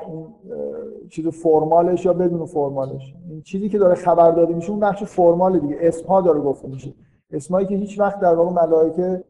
چیز 1.10 1.28
فرمالش 1.28 2.04
یا 2.04 2.12
بدون 2.12 2.46
فرمالش. 2.46 3.14
این 3.28 3.42
چیزی 3.42 3.68
که 3.68 3.78
داره 3.78 3.94
خبر 3.94 4.30
داده 4.30 4.54
میشه 4.54 4.70
اون 4.70 4.80
بخش 4.80 5.04
فرمال 5.04 5.58
دیگه. 5.58 5.76
اسم 5.80 6.06
ها 6.06 6.20
داره 6.20 6.40
گفته 6.40 6.68
میشه. 6.68 6.94
اسمایی 7.30 7.66
که 7.66 7.74
هیچ 7.74 8.00
وقت 8.00 8.20
در 8.20 8.34
واقع 8.34 8.50
ملائکه 8.50 9.24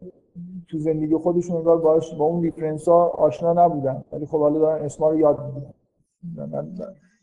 تو 0.73 0.79
زندگی 0.79 1.17
خودشون 1.17 1.57
انگار 1.57 1.79
باش 1.79 2.15
با 2.15 2.25
اون 2.25 2.43
ریفرنس 2.43 2.89
ها 2.89 3.09
آشنا 3.09 3.67
نبودن. 3.67 4.05
ولی 4.13 4.27
خب 4.27 4.41
حالا 4.41 4.59
دارن 4.59 4.85
اسما 4.85 5.11
رو 5.11 5.19
یاد 5.19 5.39
می‌گیرن. 5.47 6.75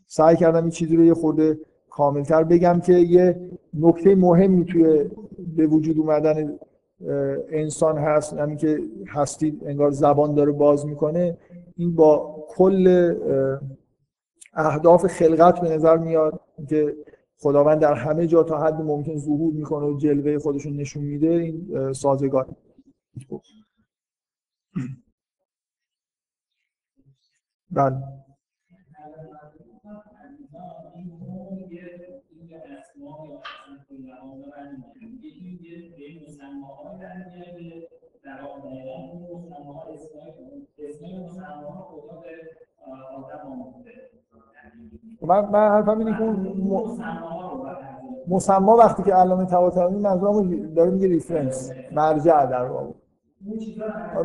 سعی 0.06 0.36
کردم 0.36 0.62
این 0.62 0.70
چیزی 0.70 0.96
رو 0.96 1.04
یه 1.04 1.14
خورده 1.14 1.58
کاملتر 1.90 2.44
بگم 2.44 2.80
که 2.80 2.92
یه 2.92 3.50
نکته 3.74 4.14
مهمی 4.14 4.64
توی 4.64 5.10
به 5.56 5.66
وجود 5.66 5.98
اومدن 5.98 6.58
انسان 7.50 7.98
هست 7.98 8.34
همین 8.34 8.56
که 8.56 8.78
هستی 9.08 9.60
انگار 9.66 9.90
زبان 9.90 10.34
داره 10.34 10.52
باز 10.52 10.86
می‌کنه. 10.86 11.36
این 11.76 11.94
با 11.94 12.44
کل 12.48 13.14
اهداف 14.54 15.06
خلقت 15.06 15.60
به 15.60 15.68
نظر 15.68 15.96
میاد 15.96 16.40
که 16.68 16.96
خداوند 17.38 17.78
در 17.78 17.94
همه 17.94 18.26
جا 18.26 18.42
تا 18.42 18.58
حد 18.58 18.82
ممکن 18.82 19.16
ظهور 19.16 19.52
می‌کنه 19.52 19.86
و 19.86 19.96
جلوه 19.98 20.38
خودشون 20.38 20.76
نشون 20.76 21.04
میده. 21.04 21.28
این 21.28 21.92
سازگار. 21.92 22.46
بله. 27.70 28.20
من 45.22 45.40
من 45.50 45.68
حرفم 45.68 45.98
اینه 45.98 46.18
که 46.18 46.24
مسما 48.28 48.76
وقتی 48.76 49.02
که 49.02 49.14
علامه 49.14 49.44
طباطبایی 49.46 49.96
منظورم 49.98 50.74
داره 50.74 50.90
میگه 50.90 51.06
ریفرنس 51.08 51.72
مرجع 51.92 52.46
در 52.46 52.64
واقع. 52.64 52.99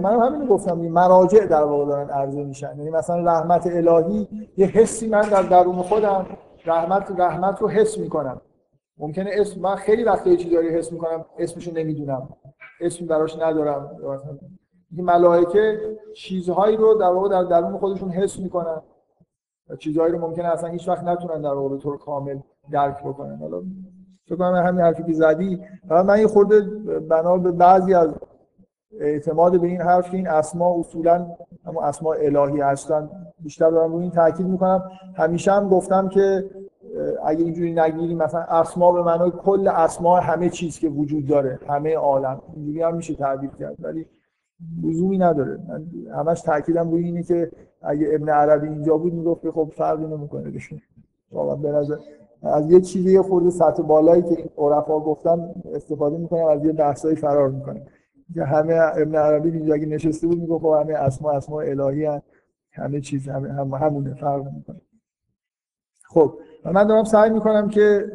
من 0.02 0.20
همین 0.20 0.48
گفتم 0.48 0.82
این 0.82 0.92
مراجع 0.92 1.46
در 1.46 1.64
واقع 1.64 1.86
دارن 1.86 2.10
عرضه 2.10 2.44
میشن. 2.44 2.78
یعنی 2.78 2.90
مثلا 2.90 3.16
رحمت 3.16 3.68
الهی 3.68 4.28
یه 4.58 4.68
حسی 4.68 5.08
من 5.08 5.22
در 5.22 5.42
درون 5.42 5.76
خودم 5.76 6.26
رحمت 6.66 7.12
رحمت 7.18 7.62
رو 7.62 7.70
حس 7.70 7.98
می‌کنم. 7.98 8.42
ممکنه 8.98 9.30
اسم 9.34 9.62
من 9.62 9.76
خیلی 9.76 10.04
وقت 10.04 10.28
یه 10.28 10.38
چیزی 10.38 10.56
حس 10.58 10.92
می‌کنم 10.92 11.26
اسمشو 11.38 11.72
نمی‌دونم. 11.74 12.30
اسم 12.82 13.06
براش 13.06 13.40
ندارم. 13.40 13.90
این 14.92 15.06
ملائکه 15.06 15.80
چیزهایی 16.16 16.78
رو 16.78 16.94
در 16.94 17.10
واقع 17.10 17.30
در 17.30 17.44
درون 17.44 17.78
خودشون 17.78 18.10
حس 18.10 18.40
می‌کنن 18.40 18.82
و 19.70 19.76
چیزهایی 19.76 20.14
رو 20.14 20.20
ممکنه 20.20 20.46
اصلا 20.46 20.70
هیچ 20.70 20.88
وقت 20.88 21.04
نتونن 21.04 21.42
در 21.42 21.54
واقع 21.54 21.70
به 21.70 21.78
طور 21.78 21.98
کامل 21.98 22.40
درک 22.72 23.04
بکنن. 23.04 23.38
حالا 23.38 23.62
فکر 24.26 24.36
کنم 24.36 24.56
همین 24.56 24.82
حرفی 24.82 25.04
که 25.04 25.14
زدی 25.14 25.62
من 25.90 26.20
یه 26.20 26.28
خورده 26.28 26.62
بنا 27.00 27.38
به 27.38 27.52
بعضی 27.52 27.94
از 27.94 28.10
اعتماد 29.00 29.62
به 29.62 29.68
این 29.68 29.82
حرف 29.82 30.10
که 30.10 30.18
این 30.18 30.28
اسما 30.28 30.80
اصولا 30.80 31.28
اما 31.66 31.84
اسما 31.84 32.14
الهی 32.14 32.62
هستن 32.62 33.10
بیشتر 33.40 33.70
دارم 33.70 33.94
روی 33.94 34.02
این 34.02 34.12
تاکید 34.12 34.48
می‌کنم. 34.48 34.84
همیشه 35.16 35.52
هم 35.52 35.70
گفتم 35.70 36.10
که 36.10 36.46
اگه 37.26 37.44
اینجوری 37.44 37.74
نگیریم 37.74 38.18
مثلا 38.18 38.42
اسما 38.42 38.92
به 38.92 39.04
معنای 39.04 39.32
کل 39.32 39.68
اسما 39.68 40.20
همه 40.20 40.50
چیز 40.50 40.80
که 40.80 40.90
وجود 40.90 41.28
داره 41.28 41.60
همه 41.68 41.96
عالم 41.96 42.42
اینجوری 42.56 42.82
هم 42.82 42.96
میشه 42.96 43.14
تعبیر 43.14 43.50
کرد. 43.60 43.76
ولی 43.80 44.06
لزومی 44.84 45.18
نداره. 45.18 45.60
من 45.68 45.86
همش 46.16 46.42
تاکیدم 46.42 46.92
روی 46.92 47.04
اینه 47.04 47.24
که 47.24 47.52
اگه 47.82 48.08
ابن 48.12 48.30
عربی 48.30 48.68
اینجا 48.68 48.98
بود 48.98 49.14
می‌گفت 49.14 49.50
خب 49.50 49.72
فرقی 49.76 50.06
نمی‌کنه 50.06 50.54
واقعا 51.32 51.56
به 51.56 51.72
نظر 51.72 51.96
از 52.44 52.72
یه 52.72 52.82
چیزی 52.82 53.14
یه 53.14 53.22
خورده 53.22 53.50
سطح 53.50 53.84
بالایی 53.84 54.22
که 54.22 54.50
عرفا 54.58 55.00
گفتن 55.00 55.56
استفاده 55.74 56.18
می‌کنم 56.18 56.46
از 56.46 56.66
یه 56.66 56.72
بحثایی 56.72 57.16
فرار 57.16 57.50
می‌کنه 57.50 57.80
که 57.80 57.86
همه 58.36 58.74
ابن 58.74 59.16
عربی 59.16 59.52
اینجا 59.52 59.74
اگه 59.74 59.86
نشسته 59.86 60.28
بود 60.28 60.40
می‌گفت 60.40 60.64
خب 60.64 60.82
همه 60.82 60.94
اسما 60.94 61.32
اسما 61.32 61.62
الهی 61.62 62.06
هن. 62.06 62.22
همه 62.72 63.02
چیز 63.02 63.30
همه 63.30 63.54
هم 63.54 63.74
همونه 63.74 64.14
فرق 64.14 64.46
می‌کنه 64.56 64.82
خب 66.08 66.34
من 66.66 66.88
دارم 66.88 67.04
سعی 67.04 67.30
می‌کنم 67.30 67.70
که 67.70 68.06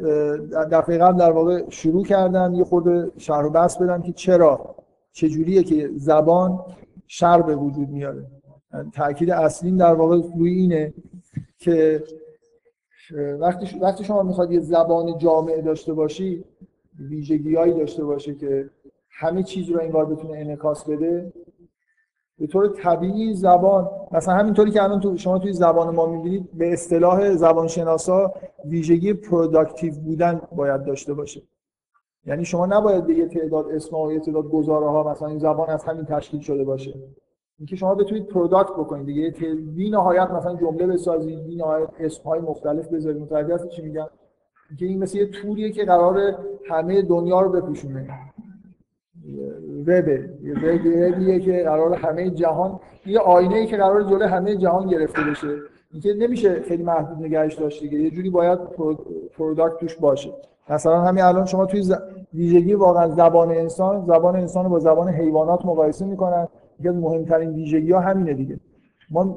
دفعه 0.71 0.99
قبل 0.99 1.19
در 1.19 1.33
واقع 1.33 1.63
شروع 1.69 2.05
کردم 2.05 2.55
یه 2.55 2.65
خورده 2.65 3.11
شرح 3.17 3.47
و 3.47 3.51
بحث 3.51 3.77
بدم 3.77 4.03
که 4.03 4.13
چرا 4.13 4.75
چجوریه 5.13 5.63
که 5.63 5.91
زبان 5.97 6.59
شر 7.07 7.43
به 7.43 7.57
وجود 7.57 7.89
میاره 7.89 8.27
تاکید 8.95 9.31
اصلیم 9.31 9.77
در 9.77 9.95
واقع 9.95 10.21
روی 10.39 10.53
اینه 10.53 10.95
که 11.59 12.03
وقتی 13.41 13.79
وقتی 13.79 14.05
شما 14.05 14.23
می‌خواد 14.23 14.53
یه 14.53 14.61
زبان 14.61 15.19
جامع 15.19 15.63
داشته 15.63 15.93
باشی 15.93 16.45
ویژگیهایی 16.99 17.75
داشته 17.75 18.05
باشه 18.05 18.35
که 18.35 18.71
همه 19.21 19.43
چیز 19.43 19.71
رو 19.71 19.81
انگار 19.81 20.05
بتونه 20.05 20.39
انعکاس 20.39 20.85
بده 20.85 21.33
به 22.39 22.47
طور 22.47 22.69
طبیعی 22.69 23.35
زبان 23.35 23.89
مثلا 24.13 24.35
همینطوری 24.35 24.71
که 24.71 24.83
الان 24.83 25.01
تو 25.01 25.17
شما 25.17 25.39
توی 25.39 25.53
زبان 25.53 25.95
ما 25.95 26.07
می‌بینید 26.07 26.51
به 26.55 26.73
اصطلاح 26.73 27.35
زبانشناسا 27.35 28.35
ویژگی 28.65 29.13
productive 29.13 29.95
بودن 29.95 30.41
باید 30.57 30.85
داشته 30.85 31.15
باشه. 31.15 31.43
یعنی 32.27 32.45
شما 32.45 32.67
نباید 32.67 33.07
به 33.07 33.15
یه 33.15 33.27
تعداد 33.27 33.71
اسم 33.71 33.97
و 33.97 34.13
یه 34.13 34.21
تعداد 34.21 34.45
گزاره 34.45 34.87
ها 34.87 35.11
مثلا 35.11 35.29
این 35.29 35.39
زبان 35.39 35.71
از 35.71 35.85
همین 35.85 36.05
تشکیل 36.05 36.41
شده 36.41 36.65
باشه. 36.65 36.95
اینکه 37.59 37.77
شما 37.77 37.95
بتونید 37.95 38.27
product 38.27 38.73
بکنید 38.73 39.07
دیگه 39.07 39.31
بی 39.55 39.91
نهایت 39.91 40.31
مثلا 40.31 40.57
جمله 40.57 40.87
بسازید 40.87 41.45
بی 41.47 41.57
نهایت 41.57 41.89
اسم 41.99 42.23
های 42.23 42.41
مختلف 42.41 42.89
بذارید. 42.89 43.23
متوجه 43.23 43.69
چی 43.69 43.83
میگم؟ 43.83 44.07
اینکه 44.69 44.87
این 44.87 44.99
مثل 44.99 45.19
یه 45.19 45.27
توریه 45.27 45.71
که 45.71 45.85
قرار 45.85 46.39
همه 46.69 47.03
دنیا 47.03 47.41
رو 47.41 47.51
بپوشونه. 47.51 48.30
وبه 49.83 50.31
یه 50.43 50.55
وبیه 50.55 51.41
که 51.41 51.63
قرار 51.63 51.95
همه 51.95 52.31
جهان 52.31 52.81
یه 53.07 53.19
آینه 53.19 53.55
ای 53.55 53.67
که 53.67 53.77
قرار 53.77 54.03
جلوی 54.03 54.29
همه 54.29 54.57
جهان 54.57 54.89
گرفته 54.89 55.23
بشه. 55.31 55.49
اینکه 55.93 56.15
نمیشه 56.15 56.63
خیلی 56.63 56.83
محدود 56.83 57.25
نگهش 57.25 57.55
داشت 57.55 57.83
دیگه. 57.83 57.99
یه 57.99 58.11
جوری 58.11 58.31
باید 58.31 58.59
پروداکت 59.39 59.77
توش 59.77 59.97
باشه. 59.97 60.31
مثلا 60.71 61.01
همین 61.01 61.25
الان 61.25 61.45
شما 61.45 61.67
توی 61.67 61.95
ویژگی 62.35 62.75
واقعا 62.75 63.09
زبان 63.09 63.51
انسان 63.51 64.05
زبان 64.07 64.37
انسان 64.37 64.65
رو 64.65 64.71
با 64.71 64.79
زبان 64.79 65.09
حیوانات 65.09 65.67
مقایسه 65.67 66.05
می‌کنن. 66.05 66.49
یکی 66.81 66.89
از 66.89 66.97
مهمترین 66.97 67.51
ویژگی 67.51 67.93
ها 67.93 68.01
همینه 68.01 68.35
دیگه. 68.35 68.61
ما 69.11 69.37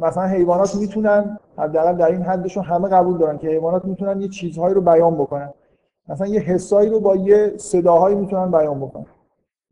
مثلا 0.00 0.26
حیوانات 0.26 0.76
می‌تونن 0.76 1.38
حداقل 1.58 1.96
در 1.96 2.06
این 2.06 2.22
حدشون 2.22 2.64
همه 2.64 2.88
قبول 2.88 3.18
دارن 3.18 3.38
که 3.38 3.48
حیوانات 3.48 3.84
می‌تونن 3.84 4.20
یه 4.20 4.28
چیزهایی 4.28 4.74
رو 4.74 4.80
بیان 4.80 5.14
بکنن. 5.14 5.50
مثلا 6.10 6.26
یه 6.26 6.40
حسایی 6.40 6.90
رو 6.90 7.00
با 7.00 7.16
یه 7.16 7.52
صداهایی 7.56 8.16
می‌تونن 8.16 8.50
بیان 8.50 8.80
بکنن. 8.80 9.06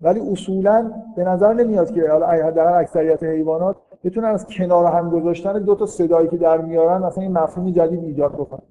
ولی 0.00 0.20
اصولا 0.20 0.92
به 1.16 1.24
نظر 1.24 1.52
نمیاد 1.52 1.90
که 1.90 2.10
حالا 2.10 2.26
حداقل 2.26 2.72
اکثریت 2.72 3.22
حیوانات 3.22 3.76
بتونن 4.04 4.28
از 4.28 4.46
کنار 4.46 4.84
هم 4.84 5.10
گذاشتن 5.10 5.62
دو 5.62 5.74
تا 5.74 5.86
صدایی 5.86 6.28
که 6.28 6.36
در 6.36 6.58
میارن 6.58 7.02
مثلا 7.02 7.22
این 7.22 7.32
مفهومی 7.32 7.72
جدید 7.72 8.04
ایجاد 8.04 8.32
بکنن. 8.32 8.62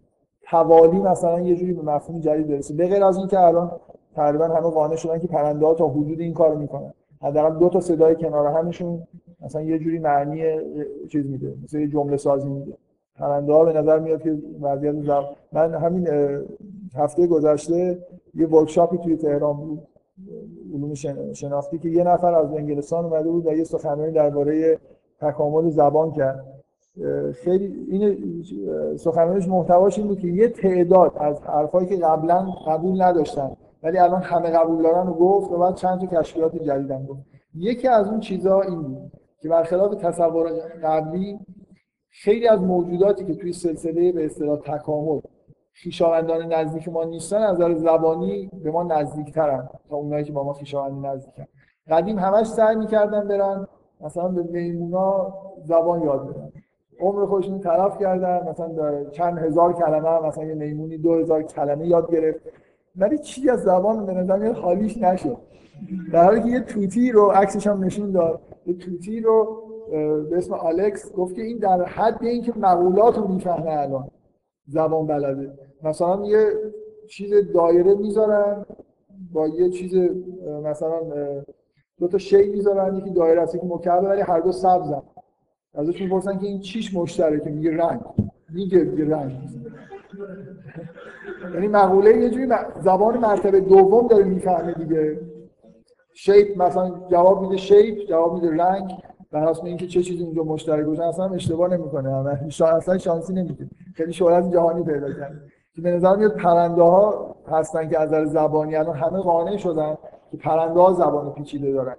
حوالی 0.46 1.00
مثلا 1.00 1.42
یه 1.42 1.56
جوری 1.56 1.74
به 1.74 1.82
مفهوم 1.82 2.20
جدید 2.20 2.48
برسه. 2.48 2.74
به 2.74 2.88
غیر 2.88 3.04
از 3.04 3.18
اینکه 3.18 3.40
الان 3.40 3.72
تقریبا 4.16 4.46
همه 4.46 4.70
قانع 4.70 4.96
شدن 4.96 5.20
که 5.20 5.28
پرنده 5.28 5.66
ها 5.66 5.74
تا 5.74 5.88
حدود 5.88 6.20
این 6.20 6.34
کارو 6.34 6.60
می‌کنن. 6.60 6.94
حداقل 7.22 7.60
دو 7.60 7.70
تا 7.70 7.80
صدای 7.80 8.16
کنار 8.16 8.48
همشون 8.48 9.08
مثلا 9.42 9.62
یه 9.62 9.80
جوری 9.80 10.00
معنی 10.00 10.44
چیز 11.08 11.30
میده. 11.30 11.54
مثلا 11.64 11.82
یه 11.82 11.88
جمله 11.88 12.18
سازی 12.18 12.50
میده. 12.50 12.74
پرنده 13.16 13.54
ها 13.54 13.66
به 13.66 13.74
نظر 13.74 14.00
میاد 14.00 14.22
که 14.22 14.38
وضعیت. 14.62 14.96
من 15.52 15.74
همین 15.74 16.08
هفته 16.96 17.28
گذشته 17.28 18.00
یه 18.34 18.48
ورکشاپی 18.48 18.98
توی 18.98 19.16
تهران 19.16 19.58
بود 19.58 19.88
علوم 20.74 20.94
شناختی 21.34 21.80
که 21.80 21.90
یه 21.90 22.04
نفر 22.04 22.34
از 22.34 22.54
انگلستان 22.54 23.06
اومده 23.06 23.30
بود 23.30 23.48
و 23.48 23.54
یه 23.54 23.64
سخنرانی 23.64 24.12
درباره 24.12 24.80
تکامل 25.20 25.70
زبان 25.70 26.12
کرد. 26.12 26.46
خیلی 27.34 27.86
این 27.88 28.44
سخنرانیش 28.98 29.48
محتواش 29.48 29.98
این 29.98 30.08
بود 30.08 30.20
که 30.20 30.28
یه 30.28 30.48
تعداد 30.48 31.12
از 31.16 31.42
حرفایی 31.42 31.88
که 31.88 31.98
قبلا 31.98 32.52
قبول 32.68 33.02
نداشتن 33.02 33.52
ولی 33.84 33.98
الان 33.98 34.22
همه 34.22 34.50
قبول 34.50 34.84
دارن 34.84 35.08
و 35.08 35.14
گفت 35.14 35.52
و 35.52 35.58
بعد 35.58 35.76
چند 35.76 36.00
تا 36.00 36.22
کشفیات 36.22 36.56
جدیدن 36.56 37.06
گفت. 37.06 37.22
یکی 37.56 37.88
از 37.88 38.08
اون 38.08 38.20
چیزها 38.20 38.62
این 38.62 38.82
بود 38.82 39.12
که 39.42 39.50
برخلاف 39.50 39.96
تصور 39.96 40.52
قبلی 40.84 41.40
خیلی 42.10 42.48
از 42.48 42.62
موجوداتی 42.62 43.26
که 43.26 43.34
توی 43.34 43.54
سلسله 43.54 44.12
به 44.12 44.26
اصطلاح 44.26 44.60
تکامل 44.60 45.20
خویشاوندان 45.84 46.54
نزدیک 46.54 46.90
ما 46.90 47.04
نیستن 47.04 47.38
از 47.38 47.60
نظر 47.60 47.74
زبانی 47.74 48.52
به 48.64 48.72
ما 48.72 48.84
نزدیکترن 48.84 49.70
تا 49.90 49.96
اونایی 49.96 50.24
که 50.24 50.34
با 50.34 50.44
ما 50.44 50.54
خویشاوند 50.54 51.06
نزدیکن. 51.06 51.46
قدیم 51.90 52.20
همش 52.20 52.48
سعی 52.48 52.76
می‌کردن 52.76 53.28
برن 53.28 53.68
مثلا 54.02 54.28
به 54.28 54.44
میمونا 54.44 55.34
زبان 55.64 56.02
یاد 56.02 56.30
بدن. 56.30 56.52
عمر 57.00 57.26
خودشون 57.26 57.60
طرف 57.60 58.00
کردن 58.00 58.50
مثلا 58.50 59.04
چند 59.12 59.38
هزار 59.38 59.74
کلمه 59.74 60.28
مثلا 60.28 60.44
یه 60.44 60.54
میمونی 60.54 60.98
دو 60.98 61.14
هزار 61.14 61.44
کلمه 61.44 61.88
یاد 61.88 62.12
گرفت. 62.12 62.40
ولی 62.96 63.18
چیزی 63.18 63.50
از 63.50 63.64
زبان 63.64 64.06
به 64.06 64.14
نظر 64.14 64.54
حالیش 64.54 64.98
نشد. 64.98 65.38
در 66.14 66.24
حالی 66.24 66.42
که 66.42 66.50
یه 66.50 66.60
توتی 66.60 67.12
رو 67.12 67.28
عکسش 67.28 67.68
هم 67.68 67.84
نشون 67.84 68.12
داد. 68.12 68.42
یه 68.66 68.74
توتی 68.74 69.20
رو 69.20 69.64
به 70.30 70.38
اسم 70.38 70.54
آلکس 70.54 71.14
گفت 71.14 71.36
که 71.36 71.42
این 71.42 71.58
در 71.58 71.84
حد 71.84 72.24
این 72.24 72.42
که 72.42 72.54
مقولات 72.58 73.18
رو 73.18 73.28
می‌فهمه 73.28 73.72
الان. 73.72 74.08
زبان 74.68 75.08
بلده. 75.08 75.52
مثلا 75.84 76.26
یه 76.26 76.52
چیز 77.08 77.34
دایره 77.54 77.96
می‌ذارن 77.96 78.66
با 79.34 79.48
یه 79.48 79.70
چیز 79.70 79.96
مثلا 80.64 81.00
دو 82.00 82.08
تا 82.08 82.18
شی 82.18 82.50
می‌ذارن 82.50 82.98
یکی 82.98 83.10
دایره 83.10 83.42
است 83.42 83.60
که 83.60 83.66
مکعبه 83.66 84.08
ولی 84.08 84.22
هر 84.22 84.40
دو 84.40 84.52
سبزن. 84.52 85.02
ازش 85.74 86.02
می‌پرسن 86.02 86.38
که 86.40 86.46
این 86.46 86.60
چیش 86.60 86.96
مشترکه؟ 86.96 87.50
میگه 87.50 87.78
رنگ. 87.78 88.02
میگه 88.50 88.84
میگه 88.84 89.16
رنگ. 89.16 89.32
یعنی 91.54 91.68
مقوله 91.68 92.18
یه 92.18 92.30
جوری 92.30 92.48
زبان 92.82 93.18
مرتبه 93.18 93.60
دوم 93.60 94.08
داره 94.08 94.24
می‌فهمه 94.24 94.74
دیگه. 94.74 95.20
شیپ 96.14 96.62
مثلا 96.62 97.08
جواب 97.12 97.42
میده 97.42 97.58
شیپ 97.58 98.10
جواب 98.10 98.34
میده 98.34 98.64
رنگ. 98.64 98.92
بر 99.32 99.44
اساس 99.44 99.66
اینکه 99.66 99.88
چه 99.88 100.02
چیزی 100.02 100.24
اونجا 100.24 100.44
مشترک 100.44 100.86
باشه 100.86 101.04
اصلا 101.04 101.26
اشتباه 101.26 101.74
نمی‌کنه. 101.74 102.10
اصلا 102.66 102.98
شانسی 102.98 103.34
نمیده 103.34 103.70
خیلی 103.94 104.14
شهرت 104.14 104.52
جهانی 104.52 104.84
پیدا 104.84 105.14
کرده 105.14 105.42
که 105.74 105.82
به 105.82 105.92
نظر 105.92 106.16
میاد 106.16 106.36
پرنده 106.36 106.82
ها 106.82 107.36
هستن 107.48 107.90
که 107.90 108.00
از 108.00 108.10
نظر 108.10 108.26
زبانی 108.26 108.76
الان 108.76 108.96
همه 108.96 109.20
قانع 109.20 109.58
شدن 109.58 109.98
که 110.32 110.38
پرنده 110.38 110.80
ها 110.80 110.94
زبان 110.94 111.34
پیچیده 111.34 111.72
دارن. 111.72 111.96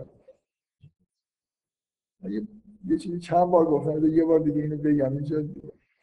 یه 2.89 2.99
چیزی 2.99 3.19
چند 3.19 3.45
بار 3.45 3.65
گفتم 3.65 4.07
یه 4.07 4.25
بار 4.25 4.39
دیگه 4.39 4.63
اینو 4.63 4.77
بگم. 4.77 5.13
اینجا 5.13 5.43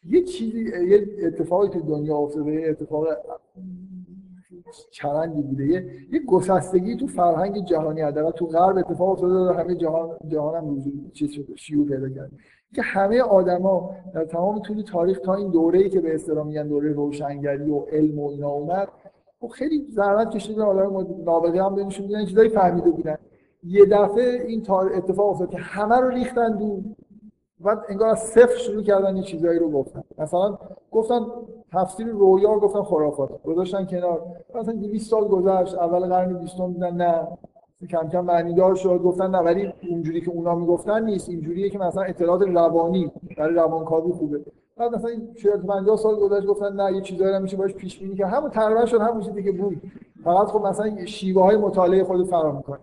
یه 0.09 0.23
چیزی 0.23 0.88
یه 0.88 1.07
اتفاقی 1.28 1.69
تو 1.69 1.80
دنیا 1.80 2.17
افتاده 2.17 2.65
اتفاق 2.69 3.07
چرندی 4.91 5.41
بوده. 5.41 5.66
یه, 5.66 6.20
گسستگی 6.28 6.95
تو 6.95 7.07
فرهنگ 7.07 7.66
جهانی 7.66 8.01
حداقل 8.01 8.32
تو 8.32 8.45
غرب 8.45 8.78
اتفاق 8.78 9.09
افتاده 9.09 9.34
و 9.34 9.53
همه 9.59 9.76
جهان 9.76 10.18
جهان 10.28 10.55
هم 10.55 10.84
چیز 11.13 11.32
شده 11.32 11.55
شیوع 11.55 11.88
پیدا 11.88 12.09
کرد. 12.09 12.32
که 12.76 12.82
همه 12.82 13.22
آدما 13.22 13.95
در 14.13 14.26
تمام 14.26 14.59
طول 14.59 14.82
تاریخ 14.82 15.20
تا 15.20 15.34
این 15.34 15.51
دوره‌ای 15.51 15.89
که 15.89 16.01
به 16.01 16.16
اصطلاح 16.16 16.47
میگن 16.47 16.68
دوره 16.68 16.91
روشنگری 16.91 17.72
و 17.72 17.80
علم 17.80 18.20
و 18.20 18.30
اینا 18.30 18.49
اومد 18.49 18.88
و 19.41 19.47
خب 19.47 19.47
خیلی 19.47 19.86
زحمت 19.89 20.30
کشیدن 20.30 20.61
آدم 20.61 21.24
نابغه 21.24 21.63
هم 21.63 21.76
بینشون 21.76 22.07
بودن 22.07 22.26
چیزایی 22.26 22.49
فهمیده 22.49 22.91
بودن. 22.91 23.18
یه 23.63 23.86
دفعه 23.86 24.45
این 24.47 24.66
اتفاق 24.72 25.30
افتاد 25.30 25.49
که 25.49 25.57
همه 25.57 25.95
رو 25.95 26.09
ریختن 26.09 26.57
دور. 26.57 26.84
بعد 27.59 27.80
انگار 27.89 28.09
از 28.09 28.20
صفر 28.20 28.57
شروع 28.57 28.84
کردن 28.84 29.18
یه 29.18 29.24
چیزایی 29.24 29.59
رو 29.59 29.72
گفتن. 29.72 30.03
مثلا 30.18 30.57
گفتن 30.91 31.26
تفسیر 31.74 32.07
رویا 32.07 32.59
گفتن 32.59 32.84
خرافات. 32.84 33.43
گذاشتن 33.43 33.86
کنار. 33.86 34.22
مثلا 34.55 34.74
200 34.74 35.09
سال 35.11 35.28
گذشت 35.28 35.76
اول 35.76 35.99
قرن 35.99 36.34
20 36.34 36.61
دیدن 36.68 36.95
نه. 36.95 37.28
کم 37.89 38.09
کم 38.09 38.26
معنیدار 38.26 38.76
شد. 38.76 38.97
گفتن 38.97 39.32
نه 39.32 39.38
ولی 39.38 39.74
اونجوری 39.89 40.22
که 40.22 40.32
اونا 40.32 40.55
می‌گفتن 40.55 41.03
نیست. 41.03 41.30
اینجوریه 41.30 41.70
که 41.70 41.80
مثلا 41.80 42.03
اطلاعات 42.03 42.41
روانی 42.41 43.11
برای 43.38 43.55
روانکاوی 43.55 44.11
خوبه. 44.11 44.45
بعد 44.78 44.95
مثلا 44.95 45.11
40 45.41 45.61
50 45.61 45.97
سال 45.97 46.16
گذشت 46.16 46.47
گفتن 46.47 46.74
نه 46.74 46.95
یه 46.95 47.01
چیزایی 47.01 47.34
رو 47.34 47.39
میشه 47.39 47.57
باش 47.57 47.74
پیش 47.74 47.99
بینی 47.99 48.16
که 48.16 48.26
همون 48.26 48.49
تقریبا 48.49 48.86
شد 48.86 49.01
همون 49.01 49.22
چیزی 49.22 49.43
که 49.43 49.51
بود. 49.51 49.82
فقط 50.24 50.47
خب 50.47 50.61
مثلا 50.61 51.05
شیوه 51.05 51.43
های 51.43 51.57
مطالعه 51.57 52.03
خود 52.03 52.24
فرا 52.28 52.51
می‌کنه. 52.51 52.80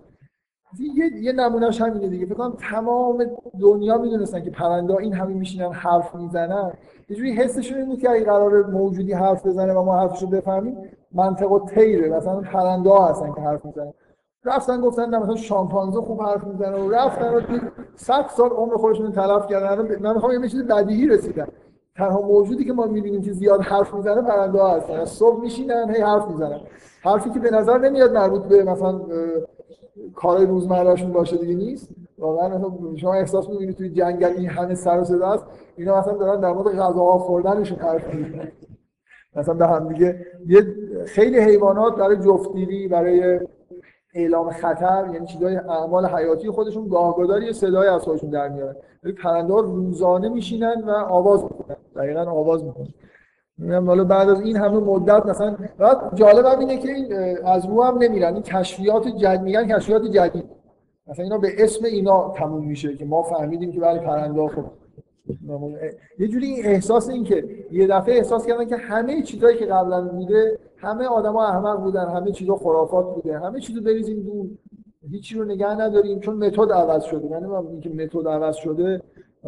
یه, 0.81 1.23
یه 1.23 1.33
نمونهش 1.33 1.81
همینه 1.81 2.09
دیگه. 2.09 2.27
فکر 2.27 2.35
کنم 2.35 2.57
تمام 2.71 3.27
دنیا 3.61 3.99
می‌دونستن 3.99 4.43
که 4.43 4.51
پرنده 4.51 4.97
این 4.97 5.13
همین 5.13 5.37
میشینن 5.37 5.73
حرف 5.73 6.15
می‌زنن. 6.15 6.73
یه 7.13 7.19
جوری 7.19 7.33
حسشون 7.33 7.79
این 7.79 7.87
بود 7.87 7.99
که 7.99 8.11
اگه 8.11 8.25
قرار 8.25 8.67
موجودی 8.67 9.13
حرف 9.13 9.47
بزنه 9.47 9.73
و 9.75 9.83
ما 9.83 9.97
حرفشو 9.97 10.27
بفهمیم 10.27 10.77
منطق 11.13 11.53
و 11.53 11.67
تیره 11.67 12.09
مثلا 12.09 12.41
پرنده 12.41 12.91
ها 12.91 13.09
هستن 13.09 13.33
که 13.33 13.41
حرف 13.41 13.65
می‌زنن. 13.65 13.93
رفتن 14.45 14.81
گفتن 14.81 15.11
نه 15.11 15.19
مثلا 15.19 15.37
شامپانزه 15.37 16.01
خوب 16.01 16.23
حرف 16.23 16.45
می‌زنه 16.45 16.77
و 16.77 16.91
رفتن 16.91 17.35
و 17.35 17.41
100 17.97 18.27
سال 18.37 18.51
عمر 18.51 18.77
خودشون 18.77 19.13
تلف 19.13 19.47
کردن. 19.47 19.99
من 20.01 20.15
می‌خوام 20.15 20.43
یه 20.43 20.49
چیز 20.49 20.63
بدیهی 20.63 21.09
رسیدن 21.09 21.47
تنها 21.97 22.21
موجودی 22.21 22.65
که 22.65 22.73
ما 22.73 22.87
می‌بینیم 22.87 23.23
که 23.23 23.33
زیاد 23.33 23.61
حرف 23.61 23.95
می‌زنه 23.95 24.23
پرنده 24.23 24.59
ها 24.59 24.77
هستن. 24.77 25.05
صبح 25.05 25.41
میشینن 25.41 25.95
هی 25.95 26.03
حرف 26.03 26.29
می‌زنن. 26.29 26.61
حرفی 27.03 27.31
که 27.31 27.41
به 27.41 27.51
نظر 27.51 27.79
نمیاد 27.79 28.13
مربوط 28.13 28.43
به 28.43 28.65
مثلا 28.65 29.01
کارهای 30.15 30.47
روزمرهشون 30.47 31.13
باشه 31.13 31.37
دیگه 31.37 31.55
نیست. 31.55 31.89
واقعا 32.23 32.61
شما 32.97 33.15
احساس 33.15 33.49
می‌کنید 33.49 33.77
توی 33.77 33.91
جنگل 33.91 34.33
این 34.37 34.49
همه 34.49 34.75
سر 34.75 35.01
و 35.01 35.05
صدا 35.05 35.27
است؟ 35.27 35.45
اینا 35.77 35.99
مثلا 35.99 36.13
دارن 36.13 36.41
در 36.41 36.53
مورد 36.53 36.77
غذاها 36.77 37.19
خوردنشون 37.19 37.79
حرف 37.79 38.15
می‌زنن. 38.15 38.49
مثلا 39.37 39.55
به 39.55 39.67
هم 39.67 39.89
دیگه 39.89 40.27
یه 40.47 40.67
خیلی 41.07 41.39
حیوانات 41.39 41.97
برای 41.97 42.17
جفتگیری 42.17 42.89
برای 42.89 43.41
اعلام 44.15 44.51
خطر 44.51 45.11
یعنی 45.13 45.27
چیزای 45.27 45.57
اعمال 45.57 46.07
حیاتی 46.07 46.51
خودشون 46.51 46.89
گاهگداری 46.89 47.47
یه 47.47 47.53
صدای 47.53 47.89
از 47.89 48.03
خودشون 48.03 48.31
در 48.31 48.49
میارن. 48.49 48.77
ولی 49.05 49.13
پرنده 49.13 49.55
روزانه 49.55 50.29
میشینن 50.29 50.83
و 50.87 50.91
آواز 50.91 51.43
می‌کنن 51.43 51.77
دقیقا 51.97 52.31
آواز 52.31 52.65
می‌کنن 52.65 52.89
میگم 53.59 53.87
حالا 53.87 54.05
بعد 54.05 54.29
از 54.29 54.41
این 54.41 54.57
همه 54.57 54.79
مدت 54.79 55.27
مثلا 55.27 55.57
بعد 55.79 55.97
جالب 56.15 56.47
هم 56.47 56.59
اینه 56.59 56.79
که 56.79 56.89
این 56.89 57.15
از 57.45 57.67
رو 57.67 57.83
هم 57.83 57.99
نمیرن. 57.99 58.35
این 58.35 58.43
کشفیات 58.43 59.09
جدید 59.09 59.41
میگن 59.43 59.69
کشفیات 59.69 60.03
جدید. 60.03 60.62
مثلا 61.07 61.25
اینا 61.25 61.39
به 61.39 61.49
اسم 61.59 61.85
اینا 61.85 62.33
تموم 62.37 62.65
میشه 62.65 62.97
که 62.97 63.05
ما 63.05 63.23
فهمیدیم 63.23 63.73
که 63.73 63.81
برای 63.81 63.99
پرنده 63.99 64.49
خب 64.49 64.65
یه 66.19 66.29
جوری 66.29 66.47
این 66.47 66.67
احساس 66.67 67.09
این 67.09 67.25
که 67.25 67.49
یه 67.73 67.87
دفعه 67.87 68.15
احساس 68.15 68.47
کردن 68.47 68.65
که 68.67 68.77
همه 68.77 69.23
چیزایی 69.23 69.59
که 69.59 69.67
قبلا 69.67 70.09
بوده 70.09 70.59
همه 70.77 71.05
آدما 71.05 71.47
احمق 71.47 71.81
بودن 71.81 72.09
همه 72.09 72.33
چیزا 72.33 72.57
خرافات 72.57 73.15
بوده 73.15 73.39
همه 73.39 73.61
چیزو 73.61 73.81
بریزیم 73.83 74.23
دور. 74.23 74.47
هیچی 75.11 75.39
رو 75.39 75.45
نگه 75.45 75.81
نداریم 75.81 76.21
چون 76.21 76.37
متد 76.37 76.73
عوض 76.73 77.05
شده. 77.05 77.27
یعنی 77.27 77.47
اینکه 77.71 77.89
متد 77.91 78.29
عوض 78.29 78.57
شده 78.57 79.03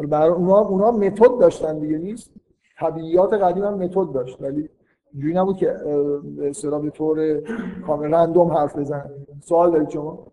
برای 0.08 0.28
اونا 0.28 0.58
اونا 0.58 0.90
متد 0.90 1.38
داشتن 1.40 1.78
دیگه 1.78 1.98
نیست؟ 1.98 2.30
طبیعیات 2.78 3.32
قدیم 3.32 3.64
هم 3.64 3.74
متد 3.74 4.12
داشت. 4.12 4.42
ولی 4.42 4.68
اینجوری 5.12 5.34
نبود 5.34 5.56
که 5.56 5.76
به 6.82 6.90
طور 6.90 7.40
کامل 7.86 8.14
رندوم 8.14 8.52
حرف 8.52 8.76
بزنن. 8.76 9.10
سوال 9.40 9.70
دارید 9.70 9.88
شما؟ 9.88 10.26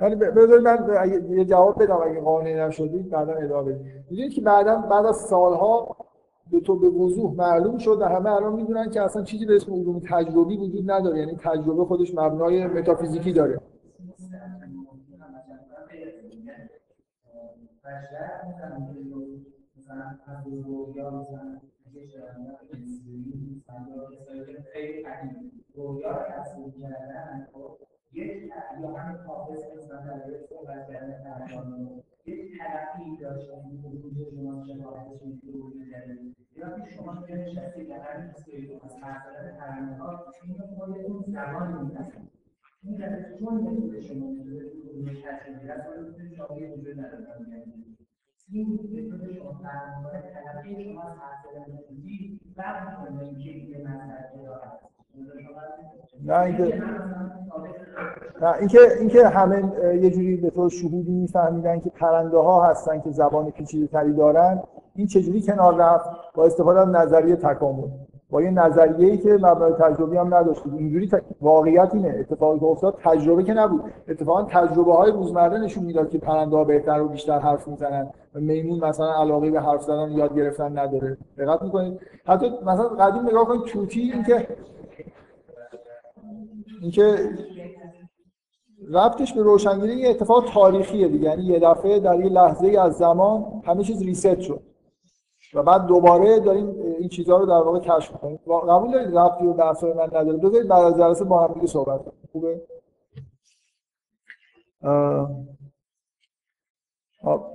ولی 0.00 0.14
بذارید 0.14 0.68
من 0.68 1.38
یه 1.38 1.44
جواب 1.44 1.82
بدم 1.82 1.96
اگه 1.96 2.20
قانع 2.20 2.66
نشدید 2.66 3.10
بعدا 3.10 3.32
ادامه 3.32 3.72
بدید 3.72 4.04
می‌دونید 4.10 4.32
که 4.32 4.40
بعدا 4.40 4.76
بعد 4.76 5.06
از 5.06 5.16
سالها 5.16 5.96
به 6.50 6.60
تو 6.60 6.78
به 6.78 6.88
وضوح 6.88 7.34
معلوم 7.34 7.78
شد 7.78 7.98
و 8.00 8.04
همه 8.04 8.32
الان 8.32 8.52
می‌دونن 8.52 8.90
که 8.90 9.02
اصلا 9.02 9.22
چیزی 9.22 9.46
به 9.46 9.56
اسم 9.56 9.72
علوم 9.72 10.00
تجربی 10.00 10.56
وجود 10.56 10.90
نداره. 10.90 11.18
یعنی 11.18 11.36
تجربه 11.36 11.84
خودش 11.84 12.14
مبنای 12.14 12.66
متافیزیکی 12.66 13.32
داره. 13.32 13.60
خیلی 24.72 25.04
رویا 25.74 26.12
تصویر 26.14 26.74
کردن 26.80 27.46
یک 28.12 28.52
یا 28.80 28.88
همین 28.94 29.16
حافظ 29.16 29.58
مثلا 29.76 30.28
یک 30.28 30.46
صحبت 30.48 30.88
کردن 30.88 31.22
ترجمه 31.24 32.02
یک 32.26 32.58
تلقی 32.58 33.16
داشتن 33.20 33.70
وجود 33.84 34.30
شما 34.34 34.64
شباهتش 34.66 35.22
وجود 35.22 35.90
داره 35.90 36.18
یا 36.56 36.80
که 36.80 36.90
شما 36.90 37.22
که 37.26 37.34
نشستید 37.34 37.88
در 37.88 38.00
همین 38.00 38.30
استودیو 38.30 38.84
از 38.84 38.92
زدن 38.92 39.56
ترانه 39.56 39.96
ها 39.96 40.24
اینو 40.44 40.66
خودتون 40.66 41.24
زمان 41.28 41.72
می‌نویسید 41.72 42.30
این 42.82 42.96
در 42.96 43.38
چون 43.38 43.66
وجود 43.66 44.00
شما 44.00 44.26
وجود 44.26 44.60
تجربه 45.22 45.72
است 45.72 46.18
ولی 46.18 46.36
شما 46.36 46.58
یه 46.58 46.72
وجود 46.72 47.00
ندارن 47.00 47.99
این 48.52 48.66
وجود 48.72 49.34
شما 49.36 49.60
ترانه 49.62 50.22
تلقی 50.34 50.84
شما 50.84 51.02
از 51.02 51.08
حرف 51.08 51.44
زدن 51.44 51.78
وجودی 51.78 52.40
بعد 52.56 52.88
می‌کنه 52.88 53.22
اینکه 53.22 53.50
یه 53.50 53.78
مسئله 53.78 54.46
داره 54.46 54.60
نه 56.24 56.38
اینکه 56.40 56.82
نه 58.42 58.54
اینکه 58.58 58.78
اینکه 59.00 59.28
همه 59.28 59.72
یه 60.02 60.10
جوری 60.10 60.36
به 60.36 60.50
طور 60.50 60.70
شهودی 60.70 61.12
میفهمیدن 61.12 61.80
که 61.80 61.90
پرنده 61.90 62.36
ها 62.36 62.66
هستن 62.66 63.00
که 63.00 63.10
زبان 63.10 63.50
پیچیده 63.50 63.86
تری 63.86 64.12
دارن 64.12 64.62
این 64.94 65.06
چجوری 65.06 65.42
کنار 65.42 65.76
رفت؟ 65.76 66.10
با 66.34 66.46
استفاده 66.46 66.80
از 66.80 66.88
نظریه 66.88 67.36
تکامل. 67.36 67.88
با 68.30 68.42
یه 68.42 68.50
نظریه‌ای 68.50 69.18
که 69.18 69.32
مبنای 69.32 69.72
تجربی 69.72 70.16
هم 70.16 70.34
نداشتید 70.34 70.74
اینجوری 70.74 71.08
ت... 71.08 71.22
واقعیت 71.40 71.90
اینه. 71.94 72.16
اتفاقی 72.20 72.58
که 72.58 72.64
افتاد 72.64 72.98
تجربه 73.04 73.42
که 73.42 73.54
نبود. 73.54 73.84
اتفاقا 74.08 74.42
تجربه 74.42 74.94
های 74.94 75.12
روزمره 75.12 75.58
نشون 75.58 75.84
می‌داد 75.84 76.10
که 76.10 76.18
پرنده 76.18 76.56
ها 76.56 76.64
بهتر 76.64 77.02
و 77.02 77.08
بیشتر 77.08 77.38
حرف 77.38 77.68
می‌زنن 77.68 78.10
و 78.34 78.40
میمون 78.40 78.84
مثلا 78.84 79.12
علاقه 79.14 79.50
به 79.50 79.60
حرف 79.60 79.82
زدن 79.82 80.10
یاد 80.10 80.36
گرفتن 80.36 80.78
نداره. 80.78 81.16
دقت 81.38 81.62
می‌کنید. 81.62 82.00
حتی 82.26 82.50
مثلا 82.66 82.88
قدیم 82.88 83.22
نگاه 83.22 83.44
کنید 83.44 83.64
توتی 83.64 84.00
اینکه 84.00 84.48
اینکه 86.82 87.16
ربطش 88.92 89.32
به 89.32 89.42
روشنگری 89.42 89.96
یه 89.96 90.10
اتفاق 90.10 90.44
تاریخیه 90.54 91.08
دیگه. 91.08 91.24
یعنی 91.24 91.42
یه 91.42 91.58
دفعه 91.58 92.00
در 92.00 92.20
یه 92.20 92.28
لحظه 92.28 92.78
از 92.80 92.94
زمان 92.94 93.44
همه 93.64 93.82
چیز 93.82 94.02
ریست 94.02 94.40
شد. 94.40 94.62
و 95.54 95.62
بعد 95.62 95.86
دوباره 95.86 96.40
داریم 96.40 96.74
این 96.98 97.08
چیزها 97.08 97.36
رو 97.36 97.46
در 97.46 97.52
واقع 97.52 97.78
کشف 97.78 98.12
کنیم 98.12 98.40
قبول 98.46 98.92
دارید 98.92 99.18
ربطی 99.18 99.46
به 99.46 99.52
بحث 99.52 99.84
من 99.84 100.04
نداره. 100.04 100.32
بذارید 100.32 100.68
بعد 100.68 100.84
از 100.84 100.98
جلسه 100.98 101.24
با 101.24 101.46
هم 101.46 101.66
صحبت 101.66 102.00
کنیم. 102.00 102.28
خوبه؟ 102.32 102.60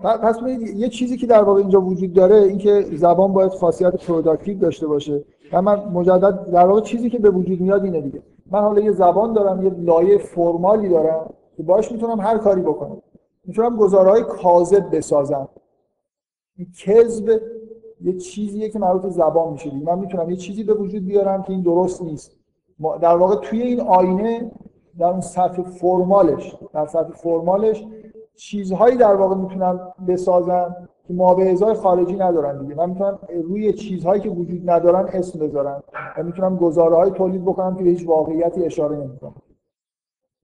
پس 0.04 0.40
یه 0.76 0.90
چیزی 0.90 1.18
که 1.18 1.28
در 1.28 1.44
واقع 1.44 1.60
اینجا 1.60 1.82
وجود 1.82 2.14
داره 2.14 2.36
اینکه 2.36 2.82
زبان 2.94 3.34
باید 3.34 3.52
خاصیت 3.52 3.96
productive 3.96 4.60
داشته 4.60 4.88
باشه. 4.88 5.24
و 5.52 5.62
من 5.62 5.84
مجدد 5.84 6.52
در 6.52 6.68
واقع 6.68 6.82
چیزی 6.82 7.10
که 7.10 7.20
به 7.20 7.30
وجود 7.30 7.62
میاد 7.62 7.84
اینه 7.84 8.02
دیگه. 8.02 8.22
من 8.52 8.62
حالا 8.62 8.82
یه 8.82 8.92
زبان 8.92 9.34
دارم 9.34 9.64
یه 9.64 9.70
لایه 9.70 10.18
formal 10.18 10.80
ی 10.80 10.90
دارم 10.90 11.34
که 11.58 11.64
باش 11.64 11.92
می‌تونم 11.92 12.20
هر 12.20 12.38
کاری 12.38 12.62
بکنم. 12.62 13.02
می‌تونم 13.46 13.78
گزاره‌های 13.78 14.24
کاذب 14.24 14.96
بسازم. 14.96 15.48
این 16.58 16.68
کذب 16.86 17.42
یه 18.02 18.14
چیزیه 18.14 18.70
که 18.70 18.80
مربوط 18.80 19.12
زبان 19.12 19.54
میشه 19.54 19.70
دیگه. 19.70 19.86
من 19.86 20.00
می‌تونم 20.00 20.30
یه 20.30 20.36
چیزی 20.36 20.64
به 20.64 20.74
وجود 20.74 21.06
بیارم 21.06 21.44
که 21.44 21.54
این 21.54 21.62
درست 21.62 22.02
نیست. 22.02 22.32
در 23.02 23.18
واقع 23.18 23.36
توی 23.36 23.62
این 23.62 23.82
آینه 23.82 24.52
در 25.00 25.08
اون 25.08 25.22
سطح 25.22 25.62
formal 25.62 26.34
ش 26.34 26.58
در 26.74 26.86
سطح 26.86 27.12
formal 27.14 27.68
ش 27.68 27.86
چیزهایی 28.36 28.98
در 28.98 29.16
واقع 29.16 29.36
می‌تونم 29.36 29.94
بسازم 30.08 30.76
که 31.08 31.14
ما 31.14 31.36
به 31.36 31.52
ازای 31.52 31.74
خارجی 31.74 32.16
ندارن 32.16 32.62
دیگه. 32.62 32.76
من 32.76 32.90
می‌تونم 32.90 33.20
روی 33.44 33.74
چیزهایی 33.74 34.22
که 34.22 34.30
وجود 34.30 34.70
ندارن 34.70 35.10
اسم 35.14 35.40
بذارم 35.40 35.84
و 36.18 36.24
می‌تونم 36.24 36.58
گزاره 36.58 36.96
های 36.96 37.12
تولید 37.12 37.46
بکنم 37.46 37.76
که 37.76 37.84
هیچ 37.84 38.08
واقعیتی 38.08 38.66
اشاره 38.66 38.98
نمی‌کنم 38.98 39.36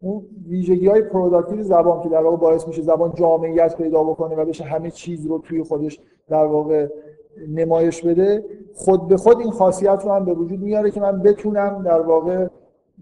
اون 0.02 0.26
ویژگی 0.47 0.88
های 0.88 1.02
productive 1.01 1.63
زبان 1.64 2.04
که 2.04 2.10
در 2.10 2.24
واقع 2.24 2.38
باعث 2.38 2.68
میشه 2.68 2.82
زبان 2.82 3.14
جامعیت 3.16 3.78
پیدا 3.78 4.04
بکنه 4.04 4.36
و 4.36 4.45
بشه 4.45 4.64
همه 4.64 4.91
چیز 4.91 5.28
رو 5.28 5.39
توی 5.39 5.64
خودش 5.64 5.99
در 6.30 6.45
واقع 6.45 6.88
نمایش 7.47 8.01
بده 8.01 8.45
خود 8.75 9.07
به 9.07 9.17
خود 9.17 9.39
این 9.39 9.51
خاصیت 9.51 10.01
رو 10.05 10.11
هم 10.11 10.25
به 10.25 10.34
وجود 10.34 10.59
میاره 10.59 10.91
که 10.91 11.01
من 11.01 11.21
بتونم 11.21 11.84
در 11.84 12.01
واقع 12.01 12.47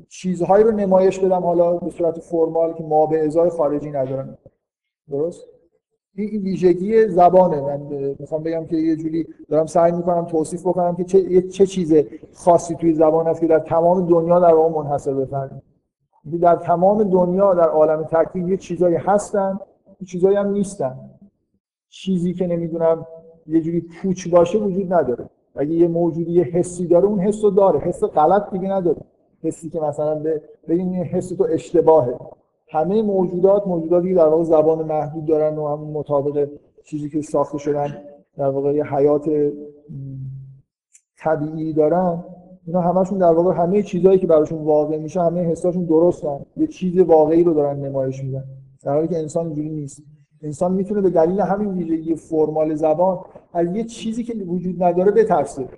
چیزهایی 0.10 0.64
رو 0.64 0.72
نمایش 0.72 1.20
بدم 1.20 1.44
حالا 1.44 1.78
به 1.78 1.90
صورت 1.90 2.20
فرمال 2.20 2.74
که 2.74 2.84
ما 2.84 3.06
به 3.06 3.26
ازای 3.26 3.50
خارجی 3.50 3.92
ندارن. 3.92 4.38
درست؟ 5.10 5.46
این 6.16 6.42
ویژگی 6.42 7.08
زبانه. 7.08 7.62
من 7.62 7.80
می‌خوام 8.20 8.44
بگم 8.44 8.66
که 8.66 8.78
یه 8.78 8.96
جوری 8.96 9.28
دارم 9.50 9.66
سعی 9.66 9.92
می‌کنم 9.92 10.26
توصیف 10.26 10.68
بکنم 10.68 10.96
که 10.96 11.04
چه, 11.04 11.42
چه 11.42 11.66
چیز 11.66 11.94
خاصی 12.34 12.76
توی 12.76 12.94
زبان 12.94 13.28
هست 13.28 13.42
که 13.42 13.48
در 13.48 13.60
تمام 13.60 14.08
دنیا 14.08 14.40
در 14.40 14.54
واقع 14.54 14.76
منحصر 14.76 15.14
به 15.14 16.38
در 16.38 16.56
تمام 16.56 17.04
دنیا 17.04 17.54
در 17.54 17.70
عالم 17.70 18.04
تکوین 18.04 18.48
یه 18.48 18.58
چیزایی 18.58 18.96
هستن 18.96 19.60
یه 20.02 20.08
چیزایی 20.08 20.38
هم 20.38 20.52
نیستن. 20.52 21.00
چیزی 21.90 22.34
که 22.34 22.48
نمی‌دونم 22.48 23.08
یه 23.50 23.62
جوری 23.62 23.82
پوچ 23.82 24.30
باشه 24.30 24.58
وجود 24.58 24.94
نداره. 24.94 25.30
اگه 25.56 25.72
یه 25.72 25.88
موجودی 25.88 26.32
یه 26.32 26.44
حسی 26.44 26.88
داره 26.88 27.06
اون 27.06 27.20
حس 27.20 27.44
رو 27.44 27.50
داره. 27.50 27.80
حس 27.80 28.04
غلط 28.04 28.52
دیگه 28.52 28.70
نداره. 28.70 29.02
حسی 29.44 29.70
که 29.70 29.80
مثلا 29.80 30.24
بگیم 30.68 30.92
این 30.92 31.04
حس 31.04 31.30
تو 31.30 31.48
اشتباهه. 31.50 32.20
همه 32.72 33.02
موجودات 33.02 33.68
موجوداتی 33.68 34.14
در 34.14 34.28
واقع 34.28 34.44
زبان 34.44 34.86
محدود 34.86 35.26
دارن 35.26 35.58
و 35.58 35.68
هم 35.68 35.80
مطابق 35.80 36.50
چیزی 36.84 37.10
که 37.10 37.22
ساخته 37.22 37.58
شدن 37.58 38.04
در 38.38 38.50
واقع 38.50 38.74
یه 38.74 38.96
حیات 38.96 39.30
طبیعی 41.18 41.74
دارن 41.74 42.24
اینا 42.68 42.82
همشون 42.82 43.18
در 43.18 43.32
واقع 43.32 43.54
همه 43.54 43.84
چیزهایی 43.84 44.20
که 44.20 44.28
براشون 44.28 44.64
واقع 44.64 44.98
میشه 44.98 45.22
همه 45.22 45.42
حساشون 45.42 45.86
درستن. 45.86 46.40
یه 46.58 46.68
چیز 46.68 46.98
واقعی 46.98 47.44
رو 47.44 47.54
دارن 47.54 47.80
نمایش 47.80 48.24
میدن. 48.24 48.44
در 48.84 48.94
حالی 48.94 49.08
که 49.08 49.18
انسان 49.18 49.46
اینجوری 49.46 49.70
نیست. 49.70 50.04
انسان 50.44 50.74
می‌تونه 50.74 51.02
به 51.02 51.10
دلیل 51.10 51.42
همین 51.42 51.74
ویژگی 51.74 52.16
فرمال 52.16 52.76
زبان 52.76 53.20
از 53.54 53.76
یه 53.76 53.84
چیزی 53.84 54.24
که 54.24 54.34
وجود 54.34 54.84
نداره 54.84 55.12
بترسه. 55.12 55.70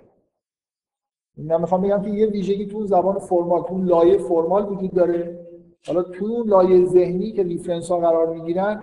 من 1.36 1.60
می‌خوام 1.60 1.82
بگم 1.82 2.02
که 2.02 2.10
یه 2.10 2.26
ویژگی 2.26 2.66
تو 2.66 2.86
زبان 2.86 3.18
formal 3.18 3.62
تو 3.62 3.78
لایه 3.78 4.18
formal 4.18 4.72
وجود 4.72 4.94
داره. 4.94 5.46
حالا 5.86 6.02
تو 6.02 6.24
اون 6.24 6.48
لایه 6.48 6.86
ذهنی 6.86 7.32
که 7.32 7.42
reference 7.42 7.88
ها 7.88 7.98
قرار 7.98 8.34
می‌گیرن 8.34 8.82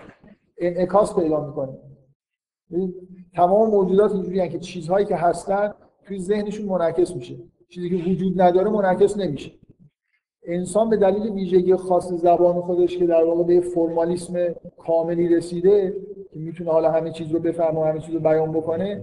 انعکاس 0.57 1.15
پیدا 1.15 1.45
می‌کنه. 1.45 1.77
تمام 3.35 3.69
موجودات 3.69 4.13
اینجوری 4.13 4.49
که 4.49 4.59
چیزهایی 4.59 5.05
که 5.05 5.15
هستن 5.15 5.73
توی 6.03 6.19
ذهنشون 6.19 6.65
منعکس 6.65 7.15
میشه. 7.15 7.37
چیزی 7.69 7.89
که 7.89 8.11
وجود 8.11 8.41
نداره 8.41 8.69
منعکس 8.69 9.17
نمیشه. 9.17 9.51
انسان 10.49 10.89
به 10.89 10.97
دلیل 10.97 11.31
ویژگی 11.31 11.75
خاص 11.75 12.13
زبان 12.13 12.61
خودش 12.61 12.97
که 12.97 13.05
در 13.05 13.23
واقع 13.23 13.43
به 13.43 13.61
فرمالیسم 13.61 14.55
کاملی 14.77 15.35
رسیده 15.35 15.93
که 16.33 16.39
می‌تونه 16.39 16.71
حالا 16.71 16.91
همه 16.91 17.11
چیز 17.11 17.31
رو 17.31 17.39
بفهمه 17.39 17.79
و 17.79 17.83
همه 17.83 17.99
چیز 17.99 18.13
رو 18.13 18.19
بیان 18.19 18.51
بکنه 18.51 19.01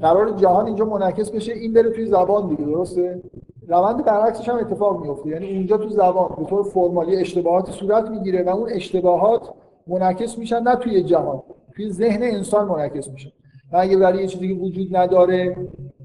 قرار 0.00 0.30
جهان 0.30 0.66
اینجا 0.66 0.84
منعکس 0.84 1.30
بشه 1.30 1.52
این 1.52 1.72
بره 1.72 1.90
توی 1.90 2.06
زبان 2.06 2.48
دیگه 2.48 2.64
درسته؟ 2.64 3.22
روند 3.68 4.04
برعکسش 4.04 4.48
هم 4.48 4.56
اتفاق 4.56 5.02
میفته 5.02 5.28
یعنی 5.28 5.56
اونجا 5.56 5.76
تو 5.76 5.88
زبان 5.88 6.34
به 6.38 6.44
طور 6.44 6.62
فرمالی 6.62 7.16
اشتباهات 7.16 7.70
صورت 7.70 8.10
می‌گیره 8.10 8.42
و 8.42 8.48
اون 8.48 8.70
اشتباهات 8.72 9.50
منعکس 9.86 10.38
میشن 10.38 10.62
نه 10.62 10.76
توی 10.76 11.02
جهان 11.02 11.42
توی 11.76 11.90
ذهن 11.90 12.22
انسان 12.22 12.68
منعکس 12.68 13.08
میشن. 13.08 13.30
من 13.72 13.80
اگه 13.80 13.96
برای 13.96 14.20
یه 14.20 14.26
چیزی 14.26 14.48
که 14.48 14.54
وجود 14.54 14.96
نداره 14.96 15.56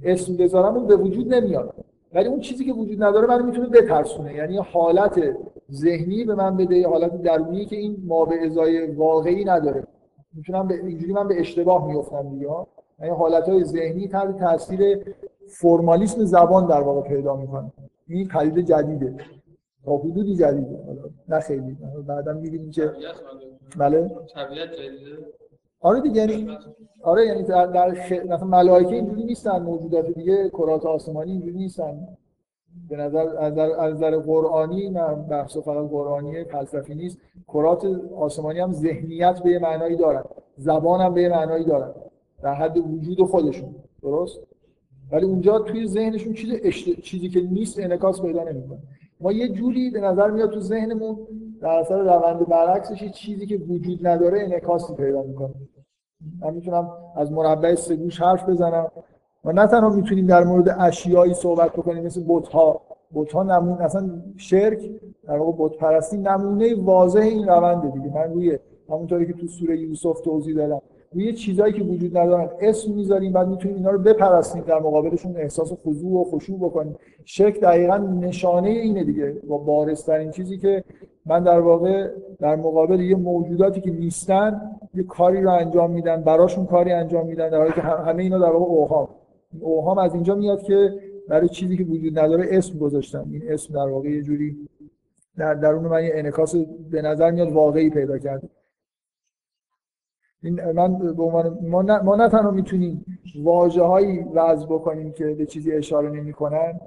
اسم 0.03 0.37
بذارم 0.37 0.75
اون 0.75 0.87
به 0.87 0.95
وجود 0.95 1.33
نمیاد 1.33 1.73
ولی 2.13 2.27
اون 2.27 2.39
چیزی 2.39 2.65
که 2.65 2.73
وجود 2.73 3.03
نداره 3.03 3.27
من 3.27 3.45
می‌تونه 3.45 3.67
بترسونه. 3.67 4.33
یعنی 4.33 4.57
حالت 4.57 5.35
ذهنی 5.71 6.23
به 6.23 6.35
من 6.35 6.57
بده 6.57 6.87
حالت 6.87 7.21
درونی 7.21 7.65
که 7.65 7.75
این 7.75 7.97
ما 8.07 8.25
به 8.25 8.45
ازای 8.45 8.87
واقعی 8.91 9.45
نداره. 9.45 9.83
می‌تونم 10.33 10.67
به 10.67 10.73
اینجوری 10.85 11.13
من 11.13 11.27
به 11.27 11.39
اشتباه 11.39 11.87
میفتم 11.87 12.29
دیگه. 12.29 12.47
یعنی 12.99 13.11
حالت 13.11 13.49
های 13.49 13.63
ذهنی 13.63 14.07
تحت 14.07 14.39
تاثیر 14.39 14.99
فرمالیسم 15.47 16.23
زبان 16.23 16.67
در 16.67 16.81
واقع 16.81 17.09
پیدا 17.09 17.35
می‌کنه. 17.35 17.71
این 18.07 18.27
پدیده 18.27 18.63
جدیده. 18.63 19.15
تا 19.85 19.97
حدودی 19.97 20.35
جدیده. 20.35 20.79
نه 21.29 21.39
خیلی. 21.39 21.77
بعدا 22.07 22.33
می‌بینیم 22.33 22.71
که 22.71 22.91
بله؟ 23.77 24.11
آره 25.81 26.01
دیگه 26.01 26.21
یعنی 26.21 26.57
آره 27.03 27.25
یعنی 27.25 27.43
در, 27.43 27.65
در 27.65 27.93
خ... 27.93 28.11
مثلا 28.11 28.47
ملائکه 28.47 28.95
اینجوری 28.95 29.23
نیستن 29.23 29.59
موجودات 29.59 30.05
دیگه 30.05 30.49
کرات 30.49 30.85
آسمانی 30.85 31.31
اینجوری 31.31 31.57
نیستن. 31.57 32.07
به 32.89 32.95
نظر 32.95 33.37
از 33.37 33.93
نظر 33.93 34.17
قرآنی 34.17 34.89
نه 34.89 35.15
بحث 35.15 35.57
فقط 35.57 35.89
قرآنی 35.89 36.43
فلسفی 36.43 36.95
نیست. 36.95 37.17
کرات 37.47 37.85
آسمانی 38.17 38.59
هم 38.59 38.73
ذهنیت 38.73 39.39
به 39.43 39.59
معنایی 39.59 39.95
دارن. 39.95 40.23
زبان 40.57 41.01
هم 41.01 41.13
به 41.13 41.29
معنایی 41.29 41.65
دارن. 41.65 41.91
در 42.43 42.53
حد 42.53 42.77
وجود 42.77 43.21
خودشون. 43.21 43.75
درست؟ 44.01 44.39
ولی 45.11 45.25
اونجا 45.25 45.59
توی 45.59 45.87
ذهنشون 45.87 46.33
چیز 46.33 46.53
اشت... 46.63 47.01
چیزی 47.01 47.29
که 47.29 47.41
نیست 47.41 47.79
انعکاس 47.79 48.21
پیدا 48.21 48.43
نمی‌کنه. 48.43 48.79
ما 49.21 49.31
یه 49.31 49.47
جوری 49.47 49.89
به 49.89 49.99
نظر 49.99 50.31
میاد 50.31 50.51
تو 50.51 50.59
ذهنمون 50.59 51.17
در 51.61 51.69
اثر 51.69 51.97
روند 51.97 52.47
برعکسش 52.47 53.11
چیزی 53.11 53.45
که 53.45 53.57
وجود 53.57 54.07
نداره 54.07 54.43
انعکاسی 54.43 54.93
پیدا 54.93 55.21
می‌کنه. 55.21 55.53
من 56.41 56.53
می‌تونم 56.53 56.89
از 57.15 57.31
مربع 57.31 57.75
سه 57.75 57.99
حرف 58.19 58.49
بزنم. 58.49 58.91
و 59.45 59.51
نه 59.51 59.67
تنها 59.67 59.89
می‌تونیم 59.89 60.27
در 60.27 60.43
مورد 60.43 60.75
اشیایی 60.79 61.33
صحبت 61.33 61.73
بکنیم 61.73 62.03
مثل 62.03 62.23
بت‌ها. 62.27 62.81
بت‌ها 63.13 63.43
نمون 63.43 63.77
اصلا 63.77 64.09
شرک 64.37 64.91
در 65.23 65.37
واقع 65.37 65.51
بت 65.57 65.77
پرستی 65.77 66.17
نمونه 66.17 66.75
واضح 66.83 67.19
این 67.19 67.47
روند 67.47 67.93
دیگه. 67.93 68.15
من 68.15 68.33
روی 68.33 68.59
همونطوری 68.89 69.27
که 69.27 69.33
تو 69.33 69.47
سوره 69.47 69.79
یوسف 69.79 70.21
توضیح 70.21 70.55
دادم. 70.55 70.81
روی 71.13 71.33
چیزایی 71.33 71.73
که 71.73 71.83
وجود 71.83 72.17
ندارن. 72.17 72.49
اسم 72.61 72.91
می‌ذاریم 72.91 73.33
بعد 73.33 73.47
می‌تونیم 73.47 73.77
اینا 73.77 73.91
رو 73.91 73.99
بپرستیم 73.99 74.63
در 74.63 74.79
مقابلشون 74.79 75.37
احساس 75.37 75.73
خضوع 75.73 76.21
و 76.21 76.23
خشوع 76.23 76.59
بکنیم. 76.59 76.95
شرک 77.25 77.59
دقیقا 77.59 77.97
نشانه 77.97 78.69
اینه 78.69 79.03
دیگه. 79.03 79.35
با 79.47 79.57
بارسترین 79.57 80.31
چیزی 80.31 80.57
که 80.57 80.83
من 81.25 81.43
در 81.43 81.59
واقع 81.59 82.07
در 82.39 82.55
مقابل 82.55 82.99
یه 82.99 83.15
موجوداتی 83.15 83.81
که 83.81 83.91
نیستن 83.91 84.61
یه 84.93 85.03
کاری 85.03 85.41
رو 85.41 85.49
انجام 85.49 85.91
میدن 85.91 86.21
براشون 86.21 86.65
کاری 86.65 86.91
انجام 86.91 87.27
میدن 87.27 87.49
در 87.49 87.57
حالی 87.57 87.71
که 87.71 87.81
همه 87.81 88.23
اینا 88.23 88.37
در 88.37 88.51
واقع 88.51 88.65
اوهام. 88.65 89.07
اوهام 89.61 89.97
از 89.97 90.13
اینجا 90.13 90.35
میاد 90.35 90.61
که 90.61 90.93
برای 91.27 91.49
چیزی 91.49 91.77
که 91.77 91.83
وجود 91.83 92.19
نداره 92.19 92.47
اسم 92.49 92.79
گذاشتم 92.79 93.27
این 93.31 93.43
اسم 93.47 93.73
در 93.73 93.89
واقع 93.89 94.09
یه 94.09 94.21
جوری 94.21 94.57
در 95.37 95.53
درون 95.53 95.83
من 95.83 96.03
یه 96.03 96.11
انعکاس 96.13 96.55
به 96.91 97.01
نظر 97.01 97.31
میاد 97.31 97.51
واقعی 97.51 97.89
پیدا 97.89 98.17
کرده. 98.17 98.49
این 100.43 100.71
من 100.71 100.97
به 100.97 101.23
عنوان 101.23 101.59
ما 101.61 101.81
نه, 101.81 102.01
ما 102.01 102.15
نه 102.15 102.29
تنها 102.29 102.51
می‌تونیم 102.51 103.05
واژه 103.43 103.81
هایی 103.81 104.19
وضع 104.19 104.65
بکنیم 104.65 105.11
که 105.11 105.25
به 105.25 105.45
چیزی 105.45 105.71
اشاره 105.71 106.09
نمی‌کنن 106.09 106.79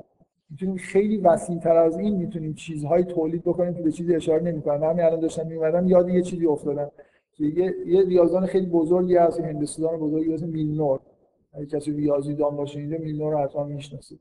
می‌تونیم 0.51 0.77
خیلی 0.77 1.17
وسیع 1.17 1.59
تر 1.59 1.77
از 1.77 1.99
این 1.99 2.17
می‌تونیم 2.17 2.55
چیزهایی 2.55 3.05
تولید 3.05 3.43
بکنیم 3.43 3.75
که 3.75 3.83
به 3.83 3.91
چیزی 3.93 4.15
اشاره 4.15 4.43
نمی‌کنن. 4.43 4.91
همین 4.91 5.05
الان 5.05 5.21
داشتم 5.21 5.47
میومدم 5.47 5.89
یاد 5.89 6.09
یه 6.09 6.23
چیزی 6.23 6.47
افتادم 6.47 6.91
که 7.33 7.45
یه, 7.45 7.75
یه 7.87 8.05
ریاضیان 8.05 8.47
خیلی 8.47 8.67
بزرگی 8.67 9.17
هست 9.17 9.41
هندستان 9.41 9.97
بزرگی 9.97 10.33
هست 10.33 10.43
میلنور. 10.43 11.01
اگه 11.55 11.67
کسی 11.67 11.93
ریاضی 11.93 12.35
دان 12.35 12.57
باشه 12.57 12.81
اینجا 12.81 12.99
میلنور 12.99 13.33
رو 13.33 13.39
حتما 13.39 13.65
می‌شناسید 13.65 14.21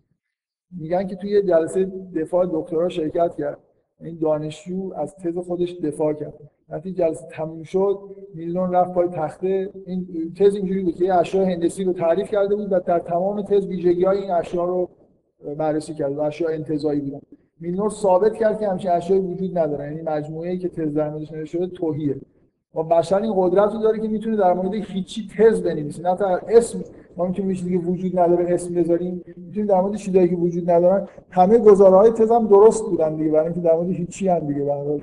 میگن 0.80 1.08
که 1.08 1.16
توی 1.16 1.42
جلسه 1.42 1.92
دفاع 2.16 2.50
دکترا 2.54 2.90
شرکت 2.90 3.36
کرد. 3.36 3.58
این 4.02 4.18
دانشجو 4.22 4.94
از 4.96 5.16
تز 5.16 5.38
خودش 5.38 5.74
دفاع 5.84 6.14
کرد. 6.14 6.34
وقتی 6.72 6.92
جلسه 6.92 7.28
تموم 7.28 7.64
شد 7.64 8.00
میلون 8.36 8.72
رفت 8.72 8.94
پای 8.94 9.08
تخته. 9.08 9.70
این 9.86 10.08
تز 10.40 10.56
اینجوری 10.56 10.84
بود 10.84 10.96
که 10.96 11.14
اشیاء 11.14 11.46
هندسی 11.46 11.84
رو 11.84 11.94
تعریف 11.94 12.32
کرده 12.32 12.56
بود 12.56 12.72
و 12.72 12.80
در 12.80 13.00
تمام 13.00 13.42
تز 13.42 13.68
ویژگی 13.68 14.04
های 14.04 14.18
این 14.18 14.32
اشیاء 14.32 14.66
رو 14.66 14.90
بررسی 15.58 15.94
کرد 15.94 16.18
و 16.18 16.22
اشیاء 16.22 16.52
انتزاعی 16.52 17.00
بودن. 17.00 17.20
میلنور 17.60 17.90
ثابت 17.90 18.36
کرد 18.36 18.60
که 18.60 18.68
همچین 18.68 18.92
اشیایی 18.92 19.22
وجود 19.22 19.58
نداره. 19.58 19.86
یعنی 19.86 20.02
مجموعه 20.02 20.50
ای 20.50 20.58
که 20.58 20.70
تز 20.70 20.94
در 20.94 21.10
موردش 21.10 21.32
نوشته 21.32 21.58
شده 21.58 21.68
توهیه. 21.68 22.16
و 22.76 22.84
بشر 22.84 23.22
این 23.22 23.34
قدرت 23.36 23.74
رو 23.74 23.80
داره 23.80 24.00
که 24.00 24.08
می‌تونه 24.08 24.38
در 24.38 24.54
مورد 24.54 24.74
هیچی 24.74 25.28
تز 25.38 25.64
بنویسه. 25.64 26.04
نه 26.04 26.18
اسم 26.50 26.80
ما 27.18 27.26
می‌تونیم 27.26 27.54
چیزی 27.54 27.72
که 27.72 27.86
وجود 27.86 28.20
نداره 28.20 28.54
اسم 28.54 28.74
بذاریم 28.74 29.24
می‌تونیم 29.38 29.68
در 29.68 29.82
مورد 29.82 29.96
چیزایی 29.96 30.30
که 30.30 30.36
وجود 30.36 30.72
ندارن. 30.72 31.08
همه 31.30 31.58
گزاره 31.58 31.96
های 31.96 32.12
درست 32.50 32.86
بودن 32.86 33.16
دیگه 33.16 33.32
برای 33.32 33.46
اینکه 33.46 33.62
در 33.62 33.76
مورد 33.76 33.90
هیچی 33.90 34.28
هم 34.28 34.40
دیگه 34.40 34.64
برای 34.64 35.02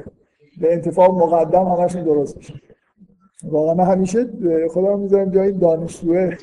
به 0.61 0.73
انتفاع 0.73 1.11
مقدم 1.11 1.65
همشون 1.65 2.03
درست 2.03 2.37
میشه. 2.37 2.55
واقعا 3.45 3.75
من 3.75 3.85
همیشه 3.85 4.27
خدا 4.71 4.97
می‌ذارم 4.97 5.31
جای 5.31 5.53
دانشجوه. 5.53 6.37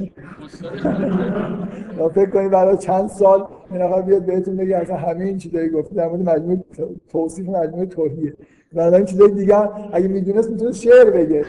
یا 1.97 2.09
فکر 2.09 2.29
کنید 2.29 2.51
برای 2.51 2.77
چند 2.77 3.07
سال 3.07 3.47
این 3.71 3.81
نفر 3.81 4.01
بیاد 4.01 4.25
بهتون 4.25 4.55
بگه 4.57 4.77
اصلا 4.77 4.95
همه 4.95 5.25
این 5.25 5.37
چیزایی 5.37 5.69
گفته 5.69 5.95
در 5.95 6.07
مورد 6.07 6.29
مجموعه 6.29 6.63
توصیف 7.09 7.49
مجموعه 7.49 7.85
توهیه 7.85 8.33
بعدا 8.73 8.97
این 8.97 9.05
چیزای 9.05 9.31
دیگه 9.31 9.69
اگه 9.93 10.07
می‌دونست 10.07 10.49
می‌تونه 10.49 10.71
شعر 10.71 11.09
بگه. 11.09 11.45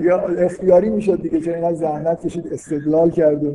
یا 0.00 0.18
اختیاری 0.18 0.90
می‌شد 0.90 1.22
دیگه 1.22 1.40
چون 1.40 1.54
اینقدر 1.54 1.74
زحمت 1.74 2.26
کشید 2.26 2.52
استدلال 2.52 3.10
کرد 3.10 3.44
و 3.44 3.52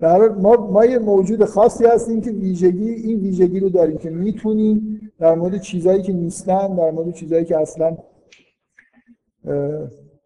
ما 0.00 0.56
ما 0.56 0.84
یه 0.84 0.98
موجود 0.98 1.44
خاصی 1.44 1.86
هستیم 1.86 2.20
که 2.20 2.30
ویژگی 2.30 2.90
این 2.90 3.20
ویژگی 3.20 3.60
رو 3.60 3.68
داریم 3.68 3.98
که 3.98 4.10
می‌تونیم 4.10 5.00
در 5.18 5.34
مورد 5.34 5.60
چیزایی 5.60 6.02
که 6.02 6.12
نیستن 6.12 6.74
در 6.74 6.90
مورد 6.90 7.14
چیزایی 7.14 7.44
که 7.44 7.58
اصلا 7.58 7.96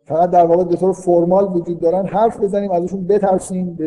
فقط 0.05 0.31
در 0.31 0.47
واقع 0.47 0.65
به 0.65 0.77
طور 0.77 0.93
فرمال 0.93 1.57
وجود 1.57 1.81
دارن 1.81 2.07
حرف 2.07 2.41
بزنیم 2.41 2.71
ازشون 2.71 3.07
بترسیم 3.07 3.79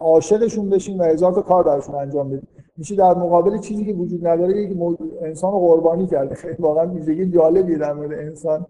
عاشقشون 0.00 0.68
بشیم 0.68 0.98
و 0.98 1.02
هزار 1.02 1.42
کار 1.42 1.62
براشون 1.62 1.94
انجام 1.94 2.28
بدیم. 2.28 2.48
میشه 2.76 2.96
در 2.96 3.14
مقابل 3.14 3.58
چیزی 3.58 3.84
که 3.84 3.92
وجود 3.92 4.26
نداره 4.26 4.62
یک 4.62 4.76
انسان 5.22 5.50
قربانی 5.50 6.06
کرده. 6.06 6.34
خیلی 6.34 6.56
واقعا 6.58 6.86
ویژگی 6.86 7.26
جالبی 7.26 7.76
در 7.76 7.92
مورد 7.92 8.12
انسان 8.12 8.66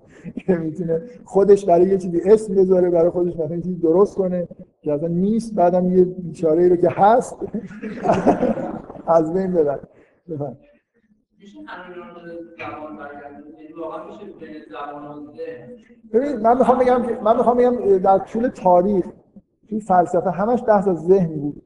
که 0.46 0.57
می‌تونه 0.57 1.03
خودش 1.24 1.64
برای 1.64 1.88
یه 1.88 1.98
چیزی 1.98 2.20
اسم 2.24 2.55
بذاره 2.55 2.90
برای 2.90 3.11
خودش 3.11 3.36
مثلا 3.36 3.61
چیزی 3.61 3.74
درست 3.74 4.16
کنه 4.16 4.48
که 4.82 4.92
اصلا 4.92 5.09
نیست 5.09 5.55
بعدم 5.55 5.98
یه 5.98 6.05
بیچاره 6.05 6.68
رو 6.68 6.76
که 6.76 6.88
هست 6.90 7.36
از 9.07 9.34
بین 9.34 9.53
ببره. 9.53 9.88
بفهم 10.28 10.57
ببین 16.12 16.36
من 16.36 16.59
می‌خوام 16.59 16.78
بگم 16.78 17.22
من 17.22 17.36
می‌خوام 17.36 17.57
بگم 17.57 17.98
در 17.98 18.18
طول 18.18 18.48
تاریخ 18.48 19.07
توی 19.68 19.80
فلسفه 19.80 20.30
همش 20.30 20.62
بحث 20.68 20.88
از 20.88 21.07
ذهن 21.07 21.40
بود. 21.40 21.62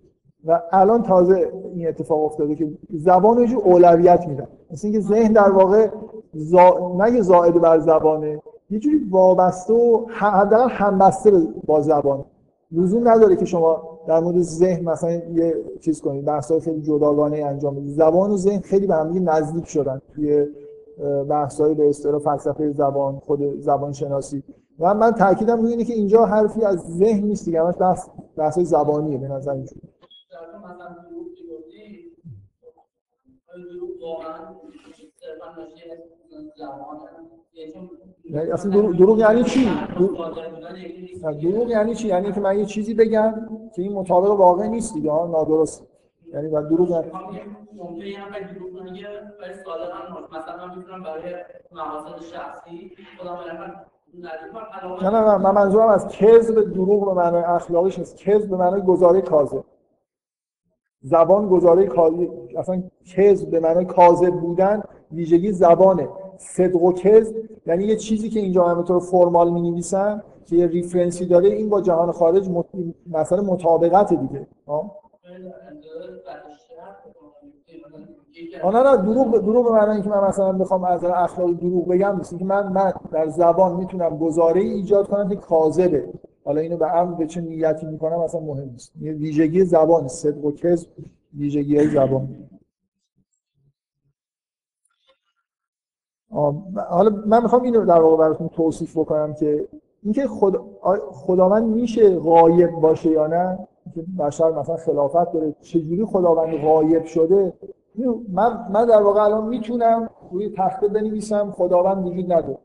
و 0.47 0.62
الان 0.72 1.03
تازه 1.03 1.53
این 1.74 1.88
اتفاق 1.88 2.24
افتاده 2.24 2.55
که 2.55 2.68
زبان 2.90 3.38
یه 3.38 3.57
اولویت 3.57 4.26
میدن. 4.28 4.47
مثل 4.70 4.86
اینکه 4.86 5.01
ذهن 5.01 5.32
در 5.32 5.51
واقع 5.51 5.88
زا... 6.34 6.92
نه 6.99 7.20
زائد 7.20 7.55
بر 7.55 7.78
زبانه 7.78 8.42
یه 8.70 8.78
جوری 8.78 9.09
وابسته 9.11 9.74
و 9.74 10.07
حداقل 10.09 10.68
همبسته 10.70 11.32
با 11.66 11.80
زبان. 11.80 12.24
لزوم 12.72 13.09
نداره 13.09 13.36
که 13.36 13.44
شما 13.44 13.99
در 14.09 14.20
مورد 14.20 14.40
ذهن 14.40 14.84
مثلا 14.84 15.11
یه 15.12 15.55
چیز 15.80 16.01
کنید 16.01 16.24
بحث‌های 16.24 16.61
خیلی 16.61 16.82
جداگانه 16.82 17.44
انجام 17.44 17.74
بدید. 17.74 17.88
زبان 17.88 18.30
و 18.30 18.36
ذهن 18.36 18.61
خیلی 18.61 18.86
به 18.86 18.94
هم 18.94 19.30
نزدیک 19.30 19.68
شدن 19.68 20.01
توی 20.14 20.47
بحث‌های 21.28 21.74
به 21.74 21.88
اصطلاح 21.88 22.18
فلسفه 22.18 22.72
زبان 22.72 23.18
خود 23.18 23.61
زبان 23.61 23.92
شناسی 23.92 24.42
و 24.80 24.94
من 24.94 25.11
تاکیدم 25.12 25.62
روی 25.62 25.70
اینه 25.70 25.84
که 25.84 25.94
اینجا 25.94 26.24
حرفی 26.24 26.64
از 26.64 26.78
ذهن 26.78 27.26
نیست 27.26 27.44
دیگه 27.44 27.62
همش 27.62 27.74
بحث 27.80 28.09
بحث 28.36 28.59
زبانیه 28.59 29.18
به 29.18 29.28
نظر 29.28 29.55
میاد 29.55 29.68
اصلا 38.53 38.71
دروغ, 38.93 39.19
یعنی 39.19 39.45
چی؟ 39.45 39.71
دروغ 41.43 41.69
یعنی 41.71 41.95
چی؟ 41.95 42.09
یعنی 42.09 42.33
که 42.33 42.41
من 42.41 42.59
یه 42.59 42.65
چیزی 42.65 42.95
بگم 42.95 43.49
که 43.75 43.83
این 43.83 43.93
مطابق 43.93 44.31
واقع 44.31 44.67
نیست 44.67 44.95
دیگه 44.95 45.13
نادرست 45.13 45.87
یعنی 46.33 46.49
بعد 46.49 46.69
دروغ 46.69 46.91
یعنی 46.91 47.11
مثلا 50.33 50.75
می‌تونم 50.77 51.03
برای 51.03 51.35
مقاصد 51.73 52.23
شخصی 52.23 52.93
خودم 53.19 53.39
نه 55.03 55.11
نه 55.11 55.21
نه 55.21 55.37
من 55.37 55.51
منظورم 55.51 55.89
از 55.89 56.09
کذب 56.09 56.73
دروغ 56.73 57.07
به 57.07 57.12
معنای 57.12 57.43
اخلاقیش 57.43 57.99
نیست. 57.99 58.16
کذب 58.16 58.51
به 58.51 58.57
معنای 58.57 58.83
گزاره 58.83 59.20
کاذب 59.20 59.65
زبان 61.02 61.48
گزاره 61.48 61.89
اصلا 62.59 62.82
کذب 63.05 63.51
به 63.51 63.60
معنای 63.60 63.85
کاذب 63.85 64.31
بودن 64.31 64.82
ویژگی 65.12 65.52
زبانه. 65.52 66.09
صدق 66.39 66.82
و 66.82 66.93
کذب 66.93 67.36
یعنی 67.66 67.85
یه 67.85 67.97
چیزی 67.97 68.28
که 68.28 68.40
اینجا 68.40 68.64
همه 68.64 68.82
طور 68.82 69.01
فرمال 69.01 69.51
می 69.52 69.70
نویسن 69.70 70.23
که 70.44 70.56
یه 70.56 70.66
ریفرنسی 70.66 71.27
داره 71.27 71.48
این 71.48 71.68
با 71.68 71.81
جهان 71.81 72.12
خارج 72.12 72.51
مت... 72.51 72.66
مثلا 73.10 73.43
مطابقت 73.43 74.14
دیگه. 74.14 74.47
آه؟ 74.66 74.93
نه 78.64 78.82
نه 78.82 78.97
دروغ 78.97 79.39
دروغ 79.39 79.64
به 79.64 79.73
معنی 79.73 79.90
اینکه 79.90 80.09
من 80.09 80.28
مثلا 80.28 80.52
بخوام 80.52 80.85
از 80.85 81.05
اخلاق 81.05 81.52
دروغ 81.52 81.89
بگم 81.89 82.16
نیست. 82.16 82.39
که 82.39 82.44
من 82.44 82.73
من 82.73 82.93
در 83.12 83.28
زبان 83.28 83.77
می‌تونم 83.77 84.18
گزاره 84.18 84.60
ایجاد 84.60 85.09
کنم 85.09 85.28
که 85.28 85.36
کاذبه. 85.36 86.09
حالا 86.47 86.60
اینو 86.60 86.77
به 86.77 86.97
امر 86.97 87.14
به 87.14 87.27
چه 87.27 87.40
نیتی 87.40 87.86
می‌کنم 87.86 88.18
اصلا 88.18 88.40
مهم 88.40 88.68
نیست. 88.68 88.93
یه 89.01 89.12
ویژگی 89.12 89.64
زبان 89.64 90.09
صدق 90.09 90.44
و 90.44 90.52
کذب 90.52 90.89
ویژگی 91.35 91.86
زبان. 91.89 92.28
حالا 96.90 97.23
من 97.27 97.43
می‌خوام 97.43 97.62
اینو 97.62 97.85
در 97.85 98.01
واقع 98.01 98.16
براتون 98.16 98.48
توصیف 98.48 98.97
بکنم 98.97 99.35
که 99.35 99.68
اینکه 100.02 100.28
خدا 100.28 100.64
خداوند 101.10 101.64
میشه 101.64 102.18
غایب 102.18 102.70
باشه 102.70 103.10
یا 103.10 103.27
نه؟ 103.27 103.59
که 103.94 104.02
بشر 104.18 104.51
مثلا 104.51 104.77
خلافت 104.77 105.32
داره 105.32 105.55
چجوری 105.60 106.05
خداوند 106.05 106.56
غایب 106.56 107.05
شده؟ 107.05 107.52
من, 108.32 108.66
من 108.73 108.86
در 108.86 109.02
واقع 109.02 109.20
الان 109.20 109.48
می‌تونم 109.48 110.10
روی 110.32 110.55
تخته 110.56 110.89
بنویسم 110.89 111.51
خداوند 111.51 112.06
وجود 112.06 112.32
نداره. 112.32 112.59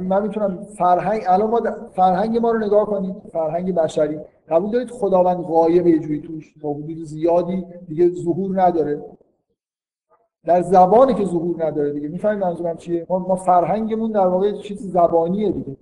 من, 0.00 0.22
می‌تونم 0.22 0.62
فرهنگ 0.62 1.22
الان 1.26 1.50
ما 1.50 1.60
فرهنگ 1.92 2.38
ما 2.38 2.50
رو 2.50 2.58
نگاه 2.58 2.86
کنید. 2.86 3.16
فرهنگ 3.32 3.74
بشری. 3.74 4.20
قبول 4.48 4.70
دارید 4.70 4.90
خداوند 4.90 5.44
غایب 5.44 5.86
یه 5.86 5.98
جوری 5.98 6.20
توش 6.20 6.54
موجود 6.62 7.04
زیادی 7.04 7.66
دیگه 7.88 8.10
ظهور 8.10 8.62
نداره. 8.62 9.02
در 10.44 10.62
زبانی 10.62 11.14
که 11.14 11.24
ظهور 11.24 11.66
نداره 11.66 11.92
دیگه. 11.92 12.08
می‌فهمید 12.08 12.44
منظورم 12.44 12.76
چیه؟ 12.76 13.06
ما, 13.08 13.18
ما 13.18 13.36
فرهنگمون 13.36 14.12
در 14.12 14.26
واقع 14.26 14.52
چیز 14.52 14.92
زبانیه 14.92 15.52
دیگه. 15.52 15.76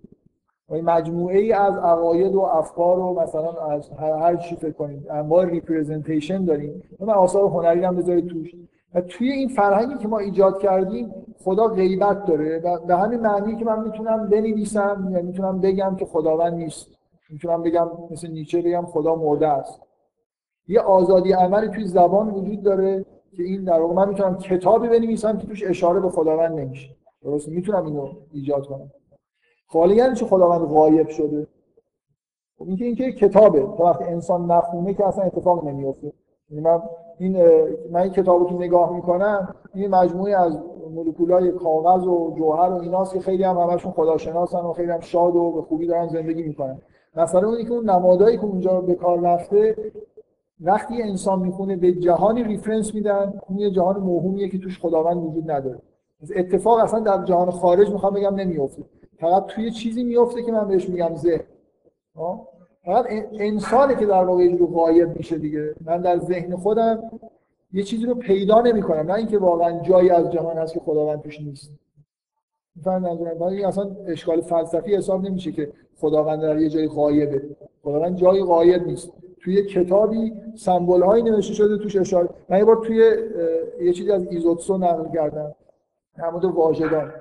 مجموعه 0.71 1.39
ای 1.39 1.53
از 1.53 1.77
عقاید 1.77 2.35
و 2.35 2.41
افکار 2.41 2.99
و 2.99 3.21
مثلا 3.21 3.53
از 3.53 3.91
هر 3.91 4.37
چی 4.37 4.57
فکر 4.57 4.73
کنید. 4.73 5.11
انواع 5.11 5.45
ریپرزنتیشن 5.45 6.45
داریم. 6.45 6.83
من 7.01 7.15
آثار 7.15 7.49
هنری 7.49 7.85
هم 7.85 7.97
بذارید 7.97 8.27
توش. 8.27 8.55
و 8.95 9.01
توی 9.01 9.31
این 9.31 9.49
فرهنگی 9.49 9.99
که 9.99 10.09
ما 10.09 10.19
ایجاد 10.19 10.59
کردیم 10.59 11.15
خدا 11.45 11.69
غیبت 11.69 12.25
داره 12.25 12.59
و 12.59 12.87
به 12.87 12.97
همین 12.97 13.21
معنی 13.21 13.57
که 13.57 13.65
من 13.65 13.85
می‌تونم 13.85 14.29
بنویسم 14.29 15.09
یا 15.11 15.23
می‌تونم 15.23 15.61
بگم 15.61 15.97
که 15.97 16.05
خداوند 16.05 16.55
نیست. 16.55 16.89
می‌تونم 17.31 17.63
بگم 17.63 17.89
مثل 18.11 18.31
نیچه 18.31 18.63
بگم 18.63 18.87
خدا 18.87 19.15
مرده 19.15 19.49
است. 19.49 19.81
یه 20.69 20.81
آزادی 20.81 21.33
عملی 21.33 21.69
توی 21.69 21.85
زبان 21.85 22.31
وجود 22.31 22.63
داره 22.63 23.05
که 23.37 23.43
این 23.43 23.65
در 23.65 23.81
واقع 23.81 23.95
من 23.95 24.09
می‌تونم 24.09 24.39
کتابی 24.39 24.89
بنویسم 24.89 25.39
که 25.39 25.47
توش 25.47 25.65
اشاره 25.67 26.01
به 26.01 26.11
خداوند 26.11 26.61
نمیشه. 26.61 26.97
درست؟ 27.23 27.49
می‌تونم 27.49 27.87
اینو 27.87 28.09
ایجاد 28.33 28.67
کنم. 28.67 28.91
خالی 29.67 29.95
یعنی 29.95 30.15
چه 30.15 30.27
خداوند 30.27 30.61
غایب 30.61 31.09
شده؟ 31.09 31.47
خب 32.59 32.65
اینکه 32.67 32.85
اینکه 32.85 33.13
کتابه. 33.13 33.61
تا 33.61 33.85
وقتی 33.85 34.05
انسان 34.05 34.51
نخونه 34.51 34.95
که 34.95 35.07
اصلا 35.07 35.25
اتفاق 35.25 35.65
نمیفته 35.65 36.13
یعنی 36.51 36.63
من 36.65 36.83
این 37.21 37.37
من 37.91 38.01
این 38.01 38.13
که 38.13 38.25
نگاه 38.59 38.95
می‌کنم 38.95 39.55
این 39.75 39.91
مجموعه 39.91 40.37
از 40.37 40.59
مولکولای 40.95 41.53
کاغذ 41.53 42.07
و 42.07 42.35
جوهر 42.37 42.71
و 42.71 42.75
ایناست 42.75 43.15
که 43.15 43.21
خیلی 43.21 43.43
هم 43.43 43.57
همشون 43.59 43.93
خداشناسن 43.93 44.59
و 44.59 44.73
خیلی 44.73 44.93
هم 44.93 45.01
شاد 45.01 45.37
و 45.37 45.51
به 45.51 45.63
خوبی 45.63 45.87
دارن 45.87 46.09
زندگی 46.09 46.43
می‌کنن. 46.43 46.79
مثلا 47.17 47.49
اونی 47.49 47.65
که 47.65 47.71
اون 47.73 47.91
نمادایی 47.91 48.37
که 48.37 48.45
اونجا 48.45 48.81
به 48.81 48.95
کار 48.95 49.21
رفته 49.21 49.77
وقتی 50.61 51.03
انسان 51.03 51.39
می‌خونه 51.39 51.77
به 51.77 51.93
جهانی 51.93 52.45
ریفرنس 52.45 52.95
میدن 52.95 53.41
اون 53.49 53.59
یه 53.59 53.71
جهان 53.71 54.01
موهومیه 54.01 54.49
که 54.49 54.59
توش 54.59 54.81
خداوند 54.81 55.25
وجود 55.25 55.51
نداره. 55.51 55.79
اتفاق 56.37 56.79
اصلا 56.79 57.01
در 57.01 57.25
جهان 57.25 57.51
خارج 57.51 57.91
می‌خوام 57.91 58.15
بگم 58.15 58.35
نمیفته 58.35 58.83
فقط 59.19 59.47
توی 59.47 59.71
چیزی 59.71 60.05
میفته 60.05 60.43
که 60.43 60.53
من 60.53 60.69
بهش 60.69 60.89
میگم 60.89 61.15
ذهن. 61.15 61.45
فقط 62.91 63.07
انسانه 63.33 63.95
که 63.95 64.07
در 64.07 64.25
واقع 64.25 64.57
رو 64.57 64.67
غایب 64.67 65.17
میشه 65.17 65.39
دیگه. 65.39 65.75
من 65.85 66.01
در 66.01 66.19
ذهن 66.19 66.57
خودم 66.57 67.11
یه 67.73 67.83
چیزی 67.83 68.07
رو 68.07 68.15
پیدا 68.15 68.61
نمی‌کنم. 68.61 69.11
نه 69.11 69.15
اینکه 69.15 69.39
واقعا 69.39 69.81
جایی 69.81 70.11
از 70.11 70.31
جهان 70.31 70.57
هست 70.57 70.75
که 70.75 70.81
خداوند 70.81 71.23
توش 71.23 71.41
نیست. 71.41 71.71
منظورم 72.87 73.43
این 73.43 73.67
اصلا 73.67 73.91
اشکال 74.07 74.41
فلسفی 74.41 74.97
حساب 74.97 75.27
نمیشه 75.27 75.53
که 75.53 75.73
خداوند 76.01 76.43
در 76.43 76.59
یه 76.59 76.69
جای 76.69 76.89
غایبه. 76.89 77.43
خداوند 77.83 78.17
جای 78.17 78.43
غایب 78.43 78.87
نیست. 78.87 79.13
توی 79.45 79.67
کتابی 79.67 80.33
سمبل 80.55 81.03
هایی 81.03 81.23
نوشته 81.23 81.55
شده 81.55 81.79
توش 81.79 81.97
اشاره 81.97 82.29
من 82.49 82.59
یه 82.59 82.65
بار 82.65 82.77
توی 82.77 83.13
یه 83.81 83.93
چیزی 83.93 84.13
از 84.13 84.27
ایزوتسو 84.31 84.79
نقل 84.79 85.13
کردم. 85.15 85.55
نمود 86.19 86.45
واژگان. 86.45 87.13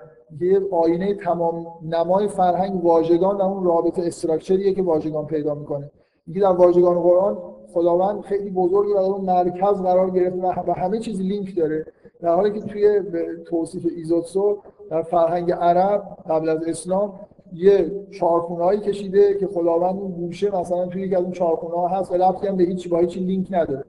یه 0.41 0.61
آینه 0.71 1.13
تمام 1.13 1.67
نمای 1.83 2.27
فرهنگ 2.27 2.85
واژگان 2.85 3.37
و 3.37 3.41
اون 3.41 3.63
رابطه 3.63 4.01
استراکچریه 4.05 4.73
که 4.73 4.83
واژگان 4.83 5.25
پیدا 5.25 5.55
می‌کنه. 5.55 5.91
میگه 6.27 6.41
در 6.41 6.47
واژگان 6.47 6.99
قرآن 6.99 7.37
خداوند 7.73 8.21
خیلی 8.21 8.49
بزرگی 8.49 8.93
در 8.93 8.99
اون 8.99 9.21
مرکز 9.21 9.81
قرار 9.81 10.09
گرفته 10.09 10.37
و 10.41 10.73
همه 10.73 10.99
چیز 10.99 11.21
لینک 11.21 11.55
داره. 11.57 11.85
در 12.21 12.35
حالی 12.35 12.59
که 12.59 12.65
توی 12.65 13.01
توصیف 13.45 13.87
ایزوتسو 13.95 14.57
در 14.89 15.01
فرهنگ 15.01 15.51
عرب 15.51 16.17
قبل 16.29 16.49
از 16.49 16.63
اسلام 16.67 17.19
یه 17.53 17.91
چارخونهایی 18.11 18.79
کشیده 18.79 19.33
که 19.33 19.47
خداوند 19.47 19.99
اون 19.99 20.11
گوشه 20.11 20.59
مثلا 20.59 20.87
توی 20.87 21.01
یکی 21.01 21.15
از 21.15 21.23
اون 21.23 21.31
چارخونه 21.31 21.89
هست 21.89 22.11
و 22.11 22.15
ربطی 22.15 22.47
هم 22.47 22.57
به 22.57 22.63
هیچ 22.63 22.89
با 22.89 22.97
هیچ 22.97 23.17
لینک 23.17 23.47
نداره. 23.51 23.85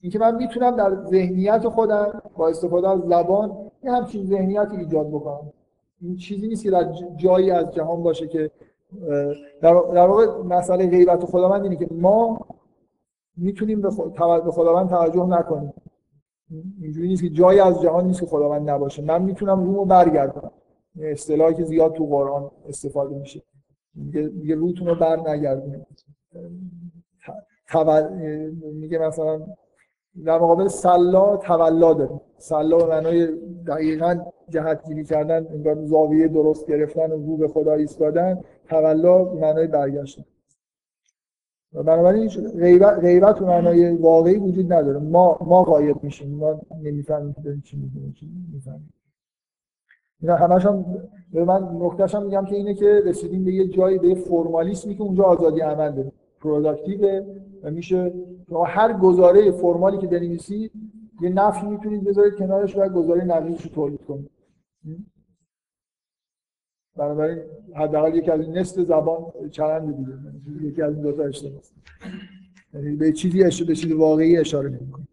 اینکه 0.00 0.18
من 0.18 0.36
می‌تونم 0.36 0.76
در 0.76 1.04
ذهنیت 1.04 1.68
خودم 1.68 2.22
با 2.36 2.48
استفاده 2.48 2.88
از 2.88 3.00
زبان 3.00 3.56
یه 3.84 3.92
همچین 3.92 4.26
ذهنیتی 4.26 4.76
ایجاد 4.76 5.08
بکنم. 5.08 5.52
این 6.00 6.16
چیزی 6.16 6.48
نیست 6.48 6.62
که 6.62 6.70
در 6.70 6.92
جایی 7.16 7.50
از 7.50 7.70
جهان 7.70 8.02
باشه 8.02 8.28
که 8.28 8.50
در 9.62 10.06
واقع 10.06 10.42
مسئله 10.42 10.90
غیبت 10.90 11.24
خداوند 11.24 11.62
اینه 11.62 11.76
که 11.76 11.88
ما 11.90 12.40
می‌تونیم 13.36 13.80
به 13.80 13.90
خداوند 14.50 14.88
توجه 14.88 15.26
نکنیم. 15.26 15.72
اینجوری 16.80 17.08
نیست 17.08 17.22
که 17.22 17.28
جایی 17.28 17.60
از 17.60 17.82
جهان 17.82 18.06
نیست 18.06 18.20
که 18.20 18.26
خداوند 18.26 18.70
نباشه. 18.70 19.02
من 19.02 19.22
می‌تونم 19.22 19.64
رومو 19.64 19.84
برگردم. 19.84 20.50
اصطلاحی 21.00 21.54
که 21.54 21.64
زیاد 21.64 21.92
تو 21.92 22.06
قرآن 22.06 22.50
استفاده 22.68 23.18
میشه. 23.18 23.42
میگه 23.94 24.54
روتون 24.54 24.86
رو 24.86 24.94
بر 24.94 25.30
نگردونید 25.30 25.86
میگه 28.62 28.98
مثلا 28.98 29.46
در 30.24 30.38
مقابل 30.38 30.68
سلا 30.68 31.36
تولا 31.36 31.94
داریم. 31.94 32.20
سلا 32.38 32.76
به 32.76 32.86
معنای 32.86 33.26
دقیقا 33.66 34.20
جهت 34.48 34.86
گیری 34.86 35.04
کردن 35.04 35.46
انگار 35.46 35.84
زاویه 35.84 36.28
درست 36.28 36.66
گرفتن 36.66 37.12
و 37.12 37.26
رو 37.26 37.36
به 37.36 37.48
خدا 37.48 37.72
ایستادن 37.72 38.40
تولا 38.68 39.34
معنای 39.34 39.66
برگشتن. 39.66 40.24
و 41.72 41.82
بنابراین 41.82 42.28
غیبت, 42.58 42.98
غیبت 42.98 43.38
به 43.38 43.46
معنای 43.46 43.96
واقعی 43.96 44.36
وجود 44.36 44.72
نداره. 44.72 44.98
ما 44.98 45.38
ما 45.40 45.62
غایب 45.62 46.04
میشیم. 46.04 46.34
ما 46.34 46.60
نمی‌فهمیم 46.82 47.32
که 47.32 47.40
داریم 47.40 47.60
چی 47.60 47.76
میگیم 47.76 48.12
چی 48.12 48.30
می‌فهمیم 48.52 48.92
اینا 50.22 50.36
همش 50.36 50.66
هم 50.66 50.84
به 51.32 51.44
من 51.44 51.68
نکتهش 51.80 52.14
هم 52.14 52.22
میگم 52.22 52.44
که 52.44 52.54
اینه 52.54 52.74
که 52.74 53.02
رسیدیم 53.04 53.44
به 53.44 53.52
یه 53.52 53.68
جایی 53.68 53.98
به 53.98 54.14
فرمالیسمی 54.14 54.94
که 54.94 55.02
اونجا 55.02 55.24
آزادی 55.24 55.60
عمل 55.60 55.90
داره 55.90 56.12
productive 56.40 57.22
و 57.62 57.70
میشه 57.70 58.12
هر 58.66 58.92
گزاره 58.92 59.50
formal 59.50 59.91
ی 59.91 59.98
که 59.98 60.06
بنویسید 60.06 60.72
یه 61.20 61.28
نفی 61.30 61.66
می‌تونید 61.66 62.04
بذارید 62.04 62.34
کنارش 62.34 62.76
و 62.76 62.88
گزاره 62.88 63.24
نقیضش 63.24 63.62
رو 63.62 63.70
تولید 63.70 64.04
کنید. 64.04 64.30
بنابراین 66.96 67.38
حداقل 67.74 68.14
یکی 68.14 68.30
از 68.30 68.48
نصف 68.48 68.80
زبان 68.80 69.32
چرند 69.50 69.96
دیگه 69.96 70.66
یکی 70.66 70.82
از 70.82 70.94
این 70.94 71.02
دو 71.02 71.12
تا 71.12 71.22
اشتباه. 71.22 71.62
یعنی 72.74 72.96
به 72.96 73.12
چیزی 73.12 73.64
به 73.64 73.74
چیز 73.74 73.92
واقعی 73.92 74.36
اشاره 74.36 74.68
نمی‌کنه. 74.68 75.06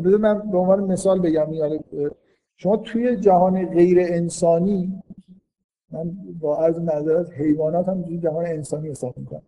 بذار 0.00 0.18
من 0.18 0.50
به 0.50 0.58
عنوان 0.58 0.84
مثال 0.84 1.20
بگم 1.20 1.52
یعنی 1.52 1.80
شما 2.56 2.76
توی 2.76 3.16
جهان 3.16 3.66
غیر 3.66 3.98
انسانی 4.00 5.02
من 5.90 6.16
با 6.40 6.56
عرض 6.56 6.80
نظرات 6.80 7.30
حیوانات 7.30 7.88
هم 7.88 8.02
توی 8.02 8.18
جهان 8.18 8.46
انسانی 8.46 8.88
حساب 8.88 9.18
می‌کنم. 9.18 9.42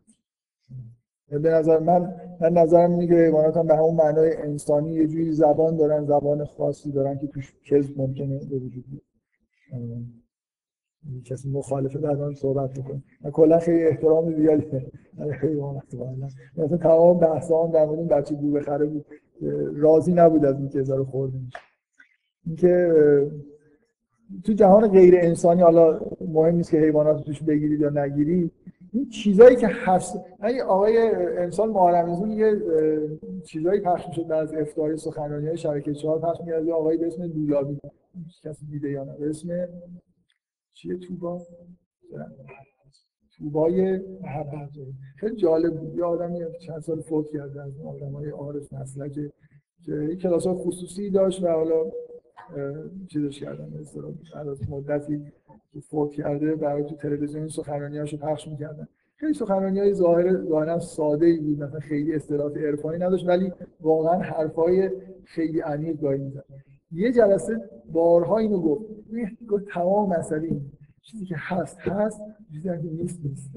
به 1.29 1.51
نظر 1.51 1.79
من 1.79 2.15
من 2.41 2.53
نظرم 2.53 2.91
اینه 2.91 3.07
که 3.07 3.15
حیوانات 3.15 3.57
هم 3.57 3.67
به 3.67 3.77
همون 3.77 3.95
معنای 3.95 4.37
انسانی 4.37 4.93
یه 4.93 5.07
جوری 5.07 5.33
زبان 5.33 5.77
دارن 5.77 6.05
زبان 6.05 6.45
خاصی 6.45 6.93
دارن 6.93 7.19
که 7.19 7.27
توش 7.27 7.55
کذب 7.71 8.01
ممکنه 8.01 8.39
به 8.39 8.57
وجود 8.59 8.85
بیاد. 8.91 9.03
کسی 11.25 11.51
مخالفه 11.51 11.99
من 11.99 12.35
صحبت 12.35 12.79
می‌کنه. 12.79 13.03
من 13.21 13.31
کلا 13.31 13.59
خیلی 13.59 13.85
احترام 13.85 14.35
زیادی 14.35 14.67
برای 15.19 15.33
حیوانات 15.33 15.95
مثلا 16.57 16.77
تمام 16.77 17.19
بحثا 17.19 17.67
در 17.67 17.87
مورد 17.87 18.09
بچه 18.09 18.35
گوبه 18.35 18.61
خره 18.61 18.87
بود. 18.87 19.07
راضی 19.75 20.13
نبود 20.13 20.45
از 20.45 20.59
اینکه 20.59 20.79
هزار 20.79 21.05
خورده 21.05 21.39
میشه. 21.39 21.59
اینکه 22.47 22.93
تو 24.45 24.53
جهان 24.53 24.89
غیر 24.89 25.15
انسانی 25.17 25.63
حالا 25.63 26.01
مهم 26.21 26.55
نیست 26.55 26.71
که 26.71 26.79
حیوانات 26.79 27.25
توش 27.25 27.43
بگیرید 27.43 27.81
یا 27.81 27.91
نگیرید 27.91 28.53
این 28.93 29.09
چیزایی 29.09 29.57
که 29.57 29.67
هست 29.67 30.21
یعنی 30.43 30.61
آقای 30.61 30.99
انسان 31.39 31.71
محرمیزون 31.71 32.31
یه 32.31 32.63
چیزایی 33.45 33.81
پخش 33.81 34.17
شد 34.17 34.33
از 34.33 34.55
افتاری 34.55 34.97
سخنرانی 34.97 35.47
های 35.47 35.57
شبکه 35.57 35.95
چهار 35.95 36.19
پخش 36.21 36.41
میاد 36.41 36.69
آقای 36.69 36.97
به 36.97 37.07
اسم 37.07 37.27
دولابی. 37.27 37.81
کسی 38.43 38.67
دیده 38.67 38.91
یا 38.91 39.05
نه؟ 39.05 39.13
به 39.13 39.29
اسم 39.29 39.69
چیه؟ 40.73 40.97
توبا؟ 40.97 41.43
توبای 43.39 44.01
محبت 44.23 44.71
خیلی 45.17 45.37
جالب 45.37 45.81
بود. 45.81 45.95
یه 45.95 46.05
آدمی 46.05 46.39
چند 46.61 46.81
سال 46.81 47.01
فوت 47.01 47.31
کرده 47.31 47.63
از 47.63 47.73
های 48.15 48.31
عارف 48.31 48.73
مسلک 48.73 49.13
که 49.87 50.17
کلاس 50.17 50.47
خصوصی 50.47 51.11
داشت 51.11 51.43
و 51.43 51.49
حالا 51.49 51.85
چیزش 53.09 53.41
کردن 53.41 53.71
بعد 54.35 54.49
از 54.49 54.71
مدتی 54.71 55.23
فوت 55.91 56.13
کرده 56.13 56.55
برای 56.55 56.85
تو 56.85 56.97
تلویزیون 56.97 57.49
سخنرانی 57.49 57.99
هاشو 57.99 58.17
پخش 58.17 58.49
می‌کردن. 58.49 58.89
خیلی 59.17 59.35
سخنرانی 59.35 59.81
های 59.81 59.95
ظاهر 59.95 60.45
ظاهرا 60.45 60.79
ساده 60.79 61.27
ای 61.27 61.41
بود. 61.41 61.63
مثلا 61.63 61.81
خیلی 61.81 62.15
اصطلاحات 62.15 62.57
عرفانی 62.57 62.99
نداشت 62.99 63.29
ولی 63.29 63.53
واقعا 63.81 64.19
حرفای 64.19 64.91
خیلی 65.25 65.61
عمیق 65.61 66.01
گاهی 66.01 66.19
می‌زد. 66.19 66.45
یه 66.93 67.13
جلسه 67.13 67.71
بارها 67.93 68.39
اینو 68.39 68.61
گفت. 68.61 68.85
گفت 69.49 69.65
تمام 69.69 70.09
مسئله 70.19 70.45
این 70.49 70.61
چیزی 71.05 71.25
که 71.25 71.35
هست 71.39 71.79
هست 71.79 72.21
چیزی 72.53 72.69
که 72.69 72.81
نیست 72.93 73.21
نیست. 73.25 73.51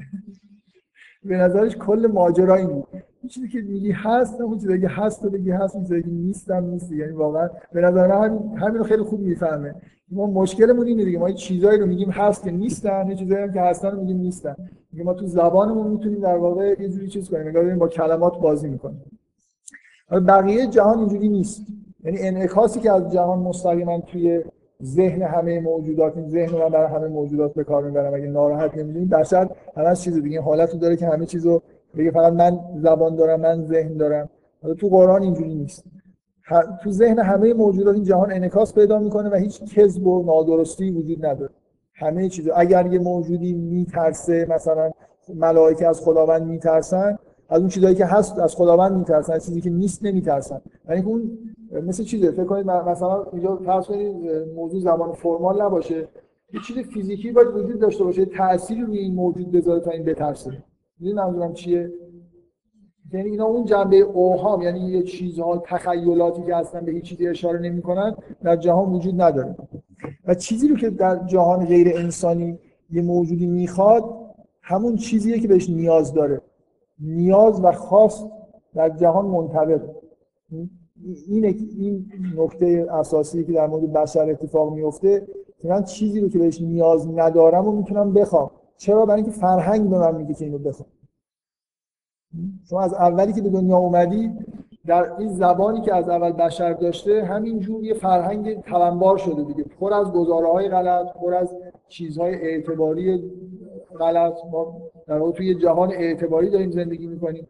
به 1.23 1.37
نظرش 1.37 1.75
کل 1.75 2.09
ماجرا 2.13 2.55
این 2.55 2.67
بود. 2.67 2.87
چیزی 3.29 3.47
که 3.47 3.61
میگی 3.61 3.91
هست 3.91 4.41
اون 4.41 4.57
چیزی 4.57 4.81
که 4.81 4.87
هست 4.87 5.21
تو 5.21 5.29
بگی 5.29 5.51
هست 5.51 5.75
اون 5.75 5.85
چیزی 5.85 6.01
که 6.01 6.09
نیست 6.09 6.51
هم 6.51 6.63
نیست 6.63 6.91
یعنی 6.91 7.11
واقعا 7.11 7.49
به 7.73 7.81
نظر 7.81 8.07
من 8.07 8.57
همین, 8.57 8.83
خیلی 8.83 9.03
خوب 9.03 9.19
می‌فهمه. 9.19 9.75
ما 10.11 10.27
مشکلمون 10.27 10.87
اینه 10.87 11.05
دیگه. 11.05 11.19
ما 11.19 11.31
چیزایی 11.31 11.79
رو 11.79 11.85
میگیم 11.85 12.09
هست 12.09 12.43
که 12.43 12.51
نیستن 12.51 13.07
یه 13.09 13.15
چیزایی 13.15 13.43
هم 13.43 13.53
که 13.53 13.61
هستن 13.61 13.91
رو 13.91 13.99
میگیم 13.99 14.17
نیستن. 14.17 14.55
میگه 14.91 15.05
ما 15.05 15.13
تو 15.13 15.27
زبانمون 15.27 15.87
می‌تونیم 15.87 16.19
در 16.19 16.37
واقع 16.37 16.75
یه 16.79 16.89
جوری 16.89 17.07
چیز 17.07 17.29
کنیم. 17.29 17.47
نگاه 17.47 17.75
با 17.75 17.87
کلمات 17.87 18.39
بازی 18.39 18.69
می‌کنیم. 18.69 19.01
بقیه 20.11 20.67
جهان 20.67 20.99
اینجوری 20.99 21.29
نیست. 21.29 21.61
یعنی 22.03 22.17
انعکاسی 22.19 22.79
که 22.79 22.91
از 22.91 23.13
جهان 23.13 23.39
مستقیما 23.39 23.99
توی 23.99 24.43
ذهن 24.83 25.21
همه 25.21 25.59
موجودات 25.59 26.17
این 26.17 26.29
ذهن 26.29 26.57
من 26.57 26.69
برای 26.69 26.87
همه 26.87 27.07
موجودات 27.07 27.53
به 27.53 27.63
کار 27.63 27.83
می‌برم. 27.83 28.13
اگه 28.13 28.27
ناراحت 28.27 28.77
نمی‌دونید 28.77 29.09
درصد 29.09 29.51
همه 29.77 29.95
چیز 29.95 30.23
دیگه 30.23 30.41
حالت 30.41 30.73
رو 30.73 30.79
داره 30.79 30.95
که 30.95 31.07
همه 31.07 31.25
چیزو 31.25 31.61
بگه 31.97 32.11
فقط 32.11 32.33
من 32.33 32.59
زبان 32.75 33.15
دارم 33.15 33.39
من 33.39 33.63
ذهن 33.65 33.97
دارم. 33.97 34.29
حالا 34.61 34.73
تو 34.73 34.89
قرآن 34.89 35.21
اینجوری 35.21 35.55
نیست. 35.55 35.83
تو 36.83 36.91
ذهن 36.91 37.19
همه 37.19 37.53
موجودات 37.53 37.95
این 37.95 38.03
جهان 38.03 38.31
انعکاس 38.31 38.73
پیدا 38.73 38.99
می‌کنه 38.99 39.29
و 39.29 39.35
هیچ 39.35 39.75
کذب 39.75 40.07
و 40.07 40.23
نادرستی 40.23 40.91
وجود 40.91 41.25
نداره. 41.25 41.51
همه 41.93 42.29
چیز 42.29 42.49
اگر 42.55 42.85
یه 42.85 42.99
موجودی 42.99 43.53
میترسه 43.53 44.47
مثلا 44.49 44.91
ملائکه 45.35 45.87
از 45.87 46.01
خداوند 46.01 46.47
میترسن 46.47 47.19
از 47.49 47.59
اون 47.59 47.69
چیزایی 47.69 47.95
که 47.95 48.05
هست 48.05 48.39
از 48.39 48.55
خداوند 48.55 48.97
میترسن 48.97 49.33
از 49.33 49.45
چیزی 49.45 49.61
که 49.61 49.69
نیست 49.69 50.05
نمیترسن. 50.05 50.61
یعنی 50.89 51.01
اون 51.01 51.37
مثل 51.83 52.03
چیزه 52.03 52.31
فکر 52.31 52.45
کنید 52.45 52.65
مثلا 52.65 53.23
اینجا 53.23 53.55
فرض 53.55 53.85
کنید 53.85 54.15
موضوع 54.55 54.81
زبان 54.81 55.13
فرمال 55.13 55.61
نباشه. 55.61 56.07
یه 56.53 56.59
چیز 56.67 56.77
فیزیکی 56.77 57.31
باید 57.31 57.47
وجود 57.47 57.79
داشته 57.79 58.03
باشه 58.03 58.25
تأثیری 58.25 58.81
روی 58.81 58.97
این 58.97 59.15
موجود 59.15 59.51
بذاره 59.51 59.79
تا 59.79 59.91
این 59.91 60.03
بترسه. 60.03 60.63
می‌دونید 60.99 61.19
منظورم 61.19 61.53
چیه؟ 61.53 61.91
یعنی 63.13 63.29
اینا 63.29 63.45
اون 63.45 63.65
جنبه 63.65 63.95
اوهام 63.97 64.61
یعنی 64.61 64.79
یه 64.79 65.03
چیزها 65.03 65.63
تخیلاتی 65.65 66.43
که 66.43 66.55
اصلا 66.55 66.81
به 66.81 66.91
هیچ 66.91 67.03
چیزی 67.03 67.27
اشاره 67.27 67.59
نمی‌کنن 67.59 68.15
در 68.43 68.55
جهان 68.55 68.93
وجود 68.93 69.21
نداره. 69.21 69.55
و 70.27 70.35
چیزی 70.35 70.67
رو 70.67 70.75
که 70.75 70.89
در 70.89 71.25
جهان 71.25 71.65
غیر 71.65 71.97
انسانی 71.97 72.59
یه 72.91 73.01
موجودی 73.01 73.45
می‌خواد 73.45 74.03
همون 74.61 74.95
چیزیه 74.95 75.39
که 75.39 75.47
بهش 75.47 75.69
نیاز 75.69 76.13
داره. 76.13 76.41
نیاز 76.99 77.63
و 77.63 77.71
خواست 77.71 78.29
در 78.73 78.89
جهان 78.89 79.25
منطبق 79.25 79.81
این 81.27 81.45
این 81.77 82.11
نکته 82.37 82.87
اساسی 82.91 83.43
که 83.43 83.51
در 83.51 83.67
مورد 83.67 83.93
بشر 83.93 84.29
اتفاق 84.29 84.73
میفته 84.73 85.27
که 85.61 85.67
من 85.67 85.83
چیزی 85.83 86.19
رو 86.19 86.29
که 86.29 86.39
بهش 86.39 86.61
نیاز 86.61 87.07
ندارم 87.07 87.67
و 87.67 87.71
می‌تونم 87.71 88.13
بخوام. 88.13 88.51
چرا؟ 88.77 89.05
برای 89.05 89.21
اینکه 89.21 89.37
فرهنگ 89.37 89.89
به 89.89 89.99
من 89.99 90.15
میگه 90.15 90.33
که 90.33 90.45
اینو 90.45 90.57
بخوام. 90.57 90.89
شما 92.69 92.81
از 92.81 92.93
اولی 92.93 93.33
که 93.33 93.41
به 93.41 93.49
دنیا 93.49 93.77
اومدی 93.77 94.31
در 94.85 95.17
این 95.17 95.29
زبانی 95.29 95.81
که 95.81 95.95
از 95.95 96.09
اول 96.09 96.31
بشر 96.31 96.73
داشته 96.73 97.23
همینجور 97.23 97.83
یه 97.83 97.93
فرهنگ 97.93 98.61
تلمبار 98.61 99.17
شده 99.17 99.43
دیگه. 99.43 99.63
پر 99.63 99.93
از 99.93 100.11
گزاره 100.11 100.47
های 100.47 100.69
غلط 100.69 101.13
پر 101.13 101.33
از 101.33 101.55
چیزهای 101.87 102.35
اعتباری 102.35 103.31
غلط 103.99 104.33
ما 104.51 104.81
در 105.07 105.17
واقع 105.17 105.31
توی 105.31 105.55
جهان 105.55 105.91
اعتباری 105.91 106.49
داریم 106.49 106.71
زندگی 106.71 107.07
می‌کنیم 107.07 107.47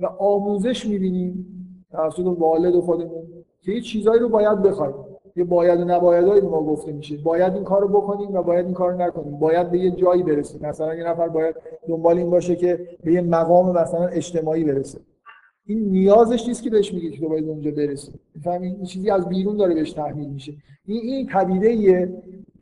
و 0.00 0.06
آموزش 0.06 0.86
می‌بینیم 0.86 1.46
توسط 1.90 2.24
والد 2.38 2.80
خودمون 2.80 3.22
که 3.62 3.72
یه 3.72 3.80
چیزایی 3.80 4.20
رو 4.20 4.28
باید 4.28 4.62
بخوایم. 4.62 4.94
یه 5.36 5.44
باید 5.44 5.80
و 5.80 5.84
نبایدهایی 5.84 6.40
به 6.40 6.48
ما 6.48 6.62
گفته 6.62 6.92
میشه. 6.92 7.16
باید 7.16 7.54
این 7.54 7.64
کارو 7.64 7.88
بکنیم 7.88 8.34
و 8.34 8.42
باید 8.42 8.64
این 8.64 8.74
کارو 8.74 8.96
نکنیم. 8.96 9.38
باید 9.38 9.70
به 9.70 9.78
یه 9.78 9.90
جایی 9.90 10.22
برسیم. 10.22 10.60
مثلا 10.66 10.94
یه 10.94 11.04
نفر 11.04 11.28
باید 11.28 11.56
دنبال 11.88 12.18
این 12.18 12.30
باشه 12.30 12.56
که 12.56 12.88
به 13.04 13.12
یه 13.12 13.20
مقام 13.20 13.78
مثلا 13.78 14.06
اجتماعی 14.06 14.64
برسه. 14.64 15.00
این 15.66 15.78
نیازش 15.78 16.48
نیست 16.48 16.62
که 16.62 16.70
بهش 16.70 16.94
میگه 16.94 17.10
که 17.10 17.28
باید 17.28 17.48
اونجا 17.48 17.70
برسه 17.70 18.12
می‌فهمید 18.34 18.74
این 18.76 18.84
چیزی 18.84 19.10
از 19.10 19.28
بیرون 19.28 19.56
داره 19.56 19.74
بهش 19.74 19.92
تحمیل 19.92 20.28
میشه. 20.28 20.52
این 20.86 21.00
این 21.02 21.26
پدیده 21.26 21.76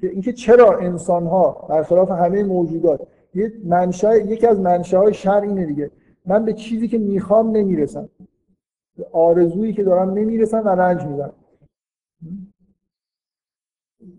که 0.00 0.10
اینکه 0.10 0.32
چرا 0.32 0.78
انسان 0.78 1.26
ها 1.26 1.66
برخلاف 1.68 2.10
همه 2.10 2.42
موجودات 2.42 3.00
یه 3.34 3.52
منشأ 3.64 4.16
یکی 4.16 4.46
از 4.46 4.60
منشأهای 4.60 5.14
شر 5.14 5.40
اینه 5.40 5.66
دیگه. 5.66 5.90
من 6.26 6.44
به 6.44 6.52
چیزی 6.52 6.88
که 6.88 6.98
می‌خوام 6.98 7.50
نمی‌رسم. 7.50 8.08
به 8.96 9.06
آرزویی 9.12 9.72
که 9.72 9.84
دارم 9.84 10.10
نمی‌رسم 10.10 10.62
و 10.64 10.68
رنج 10.68 11.04
می‌برم. 11.04 11.32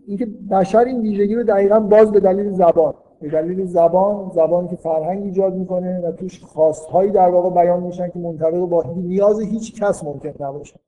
اینکه 0.06 0.26
بشر 0.26 0.84
این 0.84 1.00
ویژگی 1.00 1.34
رو 1.34 1.42
دقیقا 1.42 1.80
باز 1.80 2.12
به 2.12 2.20
دلیل 2.20 2.50
زبان. 2.50 2.94
به 3.20 3.28
دلیل 3.28 3.66
زبان 3.66 4.30
زبانی 4.34 4.68
که 4.68 4.76
فرهنگ 4.76 5.22
ایجاد 5.22 5.54
می‌کنه 5.54 6.00
و 6.00 6.12
توش 6.12 6.44
خواستهایی 6.44 7.10
در 7.10 7.28
واقع 7.28 7.62
بیان 7.62 7.82
میشن 7.82 8.08
که 8.08 8.18
منطبق 8.18 8.58
با 8.58 8.94
نیاز 8.96 9.40
هیچ 9.40 9.82
کس 9.82 10.04
ممکن 10.04 10.44
نباشه. 10.44 10.80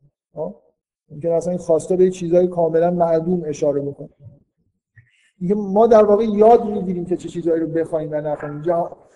ممکن 1.10 1.28
اصلا 1.28 1.50
این 1.50 1.58
خواسته 1.58 1.96
به 1.96 2.10
چیزهای 2.10 2.48
کاملا 2.48 2.90
معدوم 2.90 3.42
اشاره 3.46 3.80
بکنه. 3.80 4.08
اینکه 5.42 5.54
ما 5.54 5.86
در 5.86 6.04
واقع 6.04 6.24
یاد 6.24 6.64
می‌گیریم 6.64 7.04
که 7.04 7.16
چه 7.16 7.28
چیزهایی 7.28 7.60
رو 7.60 7.66
بخوایم 7.66 8.08
و 8.12 8.14
نخوایم. 8.14 8.62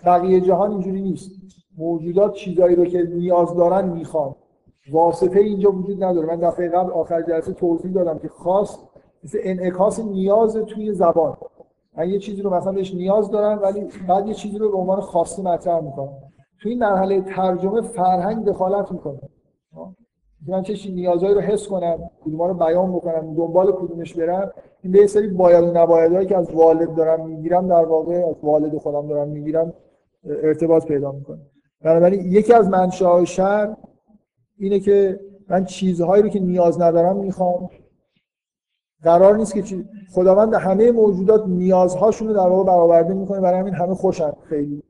بقیه 0.05 0.41
جهان 0.41 0.71
اینجوری 0.71 1.01
نیست. 1.01 1.31
موجودات 1.77 2.33
چیزهایی 2.33 2.75
رو 2.75 2.85
که 2.85 3.03
نیاز 3.03 3.55
دارن 3.55 3.89
می‌خوان. 3.89 4.35
واسطه 4.91 5.39
اینجا 5.39 5.71
وجود 5.71 6.03
نداره. 6.03 6.27
من 6.27 6.35
دفعه 6.35 6.69
قبل 6.69 6.91
آخر 6.91 7.21
جلسه 7.21 7.53
توضیح 7.53 7.91
دادم 7.91 8.19
که 8.19 8.27
خاص 8.27 8.77
مثل 9.23 9.39
انعکاس 9.41 9.99
نیاز 9.99 10.57
توی 10.57 10.93
زبان. 10.93 11.37
من 11.97 12.09
یه 12.09 12.19
چیزی 12.19 12.41
رو 12.41 12.53
مثلا 12.53 12.71
بهش 12.71 12.93
نیاز 12.93 13.31
دارم 13.31 13.61
ولی 13.61 13.87
بعد 14.07 14.27
یه 14.27 14.33
چیزی 14.33 14.57
رو 14.57 14.71
به 14.71 14.77
عنوان 14.77 15.01
خواسته 15.01 15.43
مطرح 15.43 15.79
می‌کنم. 15.81 16.13
توی 16.61 16.71
این 16.71 16.79
مرحله 16.79 17.21
ترجمه 17.21 17.81
فرهنگ 17.81 18.45
دخالت 18.45 18.91
می‌کنه. 18.91 19.19
من 20.47 20.63
چه 20.63 20.91
نیازهایی 20.91 21.35
رو 21.35 21.41
حس 21.41 21.67
کنم 21.67 22.09
کدوما 22.21 22.47
رو 22.47 22.53
بیان 22.53 22.93
بکنم 22.93 23.35
دنبال 23.35 23.71
کدومش 23.71 24.13
برم 24.13 24.51
این 24.83 24.91
به 24.91 25.07
سری 25.07 25.27
باید 25.27 25.63
و 25.63 25.71
نبایدهایی 25.71 26.27
که 26.27 26.37
از 26.37 26.51
والد 26.51 26.95
دارم 26.95 27.25
می‌گیرم 27.25 27.67
در 27.67 27.85
واقع 27.85 28.25
از 28.29 28.35
والد 28.43 28.77
خودم 28.77 29.07
دارم 29.07 29.27
می‌گیرم 29.27 29.73
ارتباط 30.25 30.85
پیدا 30.85 31.11
می‌کنه. 31.11 31.39
بنابراین 31.81 32.31
یکی 32.31 32.53
از 32.53 32.69
منشأ 32.69 33.23
شر 33.23 33.75
اینه 34.57 34.79
که 34.79 35.19
من 35.49 35.65
چیزهایی 35.65 36.23
رو 36.23 36.29
که 36.29 36.39
نیاز 36.39 36.81
ندارم 36.81 37.17
می‌خوام. 37.17 37.69
قرار 39.03 39.37
نیست 39.37 39.53
که 39.53 39.63
خداوند 40.13 40.53
همه 40.53 40.91
موجودات 40.91 41.47
نیازهاشون 41.47 42.27
رو 42.27 42.33
در 42.33 42.47
واقع 42.47 42.63
برآورده 42.63 43.13
می‌کنه 43.13 43.41
برای 43.41 43.59
همین 43.59 43.73
همه 43.73 43.95
خوشن 43.95 44.31
خیلی. 44.43 44.83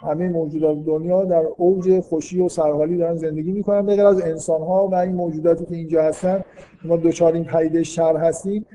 همه 0.00 0.28
موجودات 0.28 0.84
دنیا 0.84 1.24
در 1.24 1.44
اوج 1.56 2.00
خوشی 2.00 2.40
و 2.40 2.48
سرحالی 2.48 2.96
دارن 2.96 3.16
زندگی 3.16 3.52
می‌کنن. 3.52 3.86
به 3.86 4.02
از 4.02 4.22
انسان 4.22 4.60
ها 4.60 4.88
و 4.88 4.94
این 4.94 5.14
موجوداتی 5.14 5.64
که 5.64 5.74
اینجا 5.74 6.02
هستن 6.02 6.44
ما 6.84 6.96
دوچار 6.96 7.32
این 7.32 7.44
پدیده 7.44 7.82
شر 7.82 8.16
هستیم. 8.16 8.66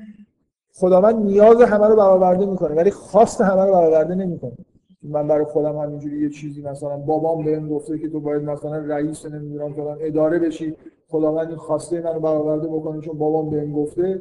خداوند 0.74 1.24
نیاز 1.24 1.62
همه 1.62 1.86
رو 1.86 1.96
برآورده 1.96 2.46
می‌کنه 2.46 2.74
ولی 2.74 2.90
خواست 2.90 3.40
همه 3.40 3.64
رو 3.64 3.72
برآورده 3.72 4.14
نمی‌کنه. 4.14 4.52
من 5.02 5.28
برای 5.28 5.44
خودم 5.44 5.78
همینجوری 5.78 6.20
یه 6.22 6.30
چیزی 6.30 6.62
مثلا 6.62 6.96
بابام 6.96 7.44
بهم 7.44 7.68
گفته 7.68 7.98
که 7.98 8.08
تو 8.08 8.20
باید 8.20 8.42
مثلا 8.42 8.76
رئیس 8.76 9.26
نمی‌دونم 9.26 9.72
فلان 9.72 9.98
اداره 10.00 10.38
بشی. 10.38 10.76
خداوند 11.08 11.48
این 11.48 11.56
خواسته 11.56 12.00
منو 12.00 12.20
برآورده 12.20 12.68
بکنه 12.68 13.00
چون 13.00 13.18
بابام 13.18 13.50
بهم 13.50 13.72
گفته. 13.72 14.20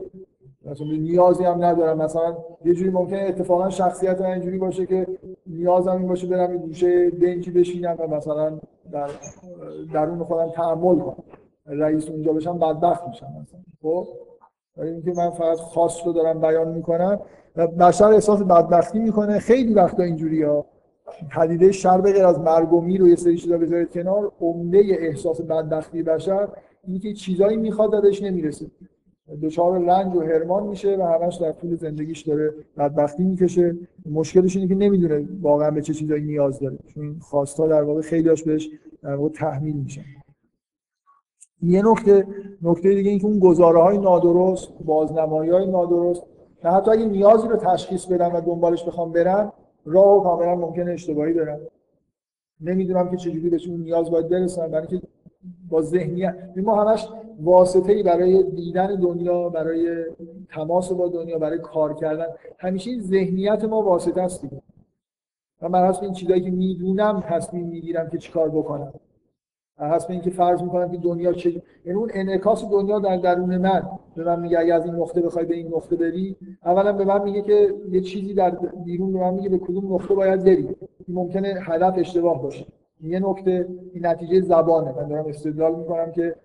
مثلا 0.65 0.87
نیازی 0.87 1.43
هم 1.43 1.63
ندارم. 1.63 1.97
مثلا 1.97 2.37
یه 2.65 2.73
جوری 2.73 2.89
ممکنه 2.89 3.19
اتفاقا 3.19 3.69
شخصیت 3.69 4.21
من 4.21 4.27
اینجوری 4.27 4.57
باشه 4.57 4.85
که 4.85 5.07
نیازم 5.47 5.91
این 5.91 6.07
باشه 6.07 6.27
برم 6.27 6.51
این 6.51 6.59
گوشه 6.59 7.09
بنکی 7.09 7.51
بشینم 7.51 7.95
و 7.99 8.07
مثلا 8.07 8.59
در 8.91 9.09
درون 9.93 10.23
خودم 10.23 10.49
تحمل 10.49 10.99
کنم. 10.99 11.23
رئیس 11.65 12.09
اونجا 12.09 12.33
بشم 12.33 12.59
بدبخت 12.59 13.07
میشم 13.07 13.25
مثلا. 13.25 13.59
خب؟ 13.81 14.07
اینکه 14.77 15.13
من 15.17 15.29
فقط 15.29 15.57
خاص 15.57 16.07
رو 16.07 16.13
دارم 16.13 16.41
بیان 16.41 16.67
می‌کنم 16.67 17.19
و 17.55 17.67
بشر 17.67 18.05
احساس 18.05 18.41
بدبختی 18.41 18.99
می‌کنه. 18.99 19.39
خیلی 19.39 19.73
وقتا 19.73 20.03
اینجوری 20.03 20.43
ها. 20.43 20.65
پدیده 21.31 21.71
شر 21.71 22.01
به 22.01 22.27
از 22.27 22.39
مرگ 22.39 22.73
و 22.73 22.81
میر 22.81 23.03
و 23.03 23.07
یه 23.07 23.15
سری 23.15 23.37
چیزا 23.37 23.57
بذارید 23.57 23.91
کنار 23.91 24.31
عمده 24.41 24.81
احساس 24.99 25.41
بدبختی 25.41 26.03
بشر 26.03 26.47
اینکه 26.87 27.13
چیزایی 27.13 27.57
می‌خواد 27.57 28.01
بهش 28.01 28.23
نمی‌رسه. 28.23 28.65
دچار 29.41 29.79
رنج 29.79 30.15
و 30.15 30.21
هرمان 30.21 30.67
میشه 30.67 30.97
و 30.97 31.03
همش 31.03 31.35
در 31.35 31.51
طول 31.51 31.75
زندگیش 31.75 32.21
داره 32.21 32.53
بدبختی 32.77 33.23
می‌کشه. 33.23 33.75
مشکلش 34.11 34.55
اینه 34.55 34.67
که 34.67 34.75
نمی‌دونه 34.75 35.27
واقعا 35.41 35.71
به 35.71 35.81
چه 35.81 35.93
چیزایی 35.93 36.23
نیاز 36.23 36.59
داره. 36.59 36.77
چون 36.87 37.19
خواستا 37.19 37.67
در 37.67 37.81
واقع 37.83 38.01
خیلیاش 38.01 38.43
بهش 38.43 38.69
در 39.03 39.15
واقع 39.15 39.29
تحمیل 39.29 39.75
میشن. 39.75 40.01
یه 41.61 41.81
نکته 41.91 42.27
نکته 42.61 42.95
دیگه 42.95 43.09
اینکه 43.09 43.25
اون 43.25 43.39
گزاره 43.39 43.81
های 43.81 43.97
نادرست 43.97 44.69
بازنمایی 44.85 45.51
های 45.51 45.65
نادرست 45.65 46.23
نه 46.63 46.71
حتی 46.71 46.91
اگه 46.91 47.05
نیازی 47.05 47.47
رو 47.47 47.57
تشخیص 47.57 48.05
بدم 48.05 48.35
و 48.35 48.41
دنبالش 48.41 48.83
بخوام 48.83 49.11
برم 49.11 49.53
راه 49.85 50.17
و 50.17 50.23
کاملا 50.23 50.55
ممکنه 50.55 50.91
اشتباهی 50.91 51.33
برم 51.33 51.59
نمی‌دونم 52.61 53.09
که 53.09 53.17
چجوری 53.17 53.49
به 53.49 53.59
اون 53.69 53.79
نیاز 53.79 54.11
باید 54.11 54.29
برسم 54.29 54.67
برای 54.67 54.87
اینکه 54.91 55.07
با 55.69 55.81
ذهنیت 55.81 56.35
ما 56.57 56.83
همش 56.83 57.07
واسطه 57.43 57.93
ای 57.93 58.03
برای 58.03 58.43
دیدن 58.43 58.95
دنیا 58.95 59.49
برای 59.49 60.05
تماس 60.49 60.91
با 60.91 61.07
دنیا 61.07 61.39
برای 61.39 61.59
کار 61.59 61.93
کردن. 61.93 62.25
همیشه 62.59 62.99
ذهنیت 62.99 63.65
ما 63.65 63.81
واسطه 63.81 64.21
است 64.21 64.41
دیگه. 64.41 64.61
و 65.61 65.69
من 65.69 65.93
این 66.01 66.13
چیزایی 66.13 66.41
که 66.41 66.51
می‌دونم 66.51 67.23
تصمیم 67.27 67.67
می‌گیرم 67.67 68.09
که 68.09 68.17
چیکار 68.17 68.49
بکنم. 68.49 68.93
حسب 69.79 70.11
اینکه 70.11 70.29
فرض 70.29 70.61
می‌کنم 70.61 70.91
که 70.91 70.97
دنیا 70.97 71.33
چه 71.33 71.61
یعنی 71.85 71.99
اون 71.99 72.09
انعکاس 72.13 72.69
دنیا 72.69 72.99
در 72.99 73.17
درون 73.17 73.57
من. 73.57 73.89
به 74.15 74.23
من 74.23 74.39
میگه 74.39 74.59
اگه 74.59 74.73
از 74.73 74.85
این 74.85 74.95
نقطه 74.95 75.21
بخوای 75.21 75.45
به 75.45 75.55
این 75.55 75.67
نقطه 75.67 75.95
بری 75.95 76.35
اولا 76.65 76.93
به 76.93 77.05
من 77.05 77.23
میگه 77.23 77.41
که 77.41 77.73
یه 77.91 78.01
چیزی 78.01 78.33
در 78.33 78.49
بیرون 78.85 79.13
به 79.13 79.19
من 79.19 79.33
میگه 79.33 79.49
به 79.49 79.57
کدوم 79.57 79.93
نقطه 79.93 80.15
باید 80.15 80.43
بری. 80.43 80.75
ممکنه 81.07 81.57
هدف 81.61 81.93
اشتباه 81.97 82.41
باشه. 82.41 82.65
یه 83.01 83.19
نکته 83.19 83.67
این 83.93 84.05
نتیجه 84.05 84.41
زبانه. 84.41 84.91
من 84.91 85.07
دارم 85.07 85.25
استدلال 85.27 85.75
می‌کنم 85.75 86.11
که 86.11 86.35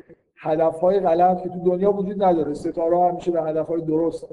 هدفهای 0.43 1.01
غلط 1.01 1.43
که 1.43 1.49
تو 1.49 1.59
دنیا 1.65 1.93
وجود 1.93 2.23
نداره. 2.23 2.55
ستاره 2.55 2.99
همیشه 2.99 3.31
به 3.31 3.43
هدفهای 3.43 3.83
درست 3.83 4.27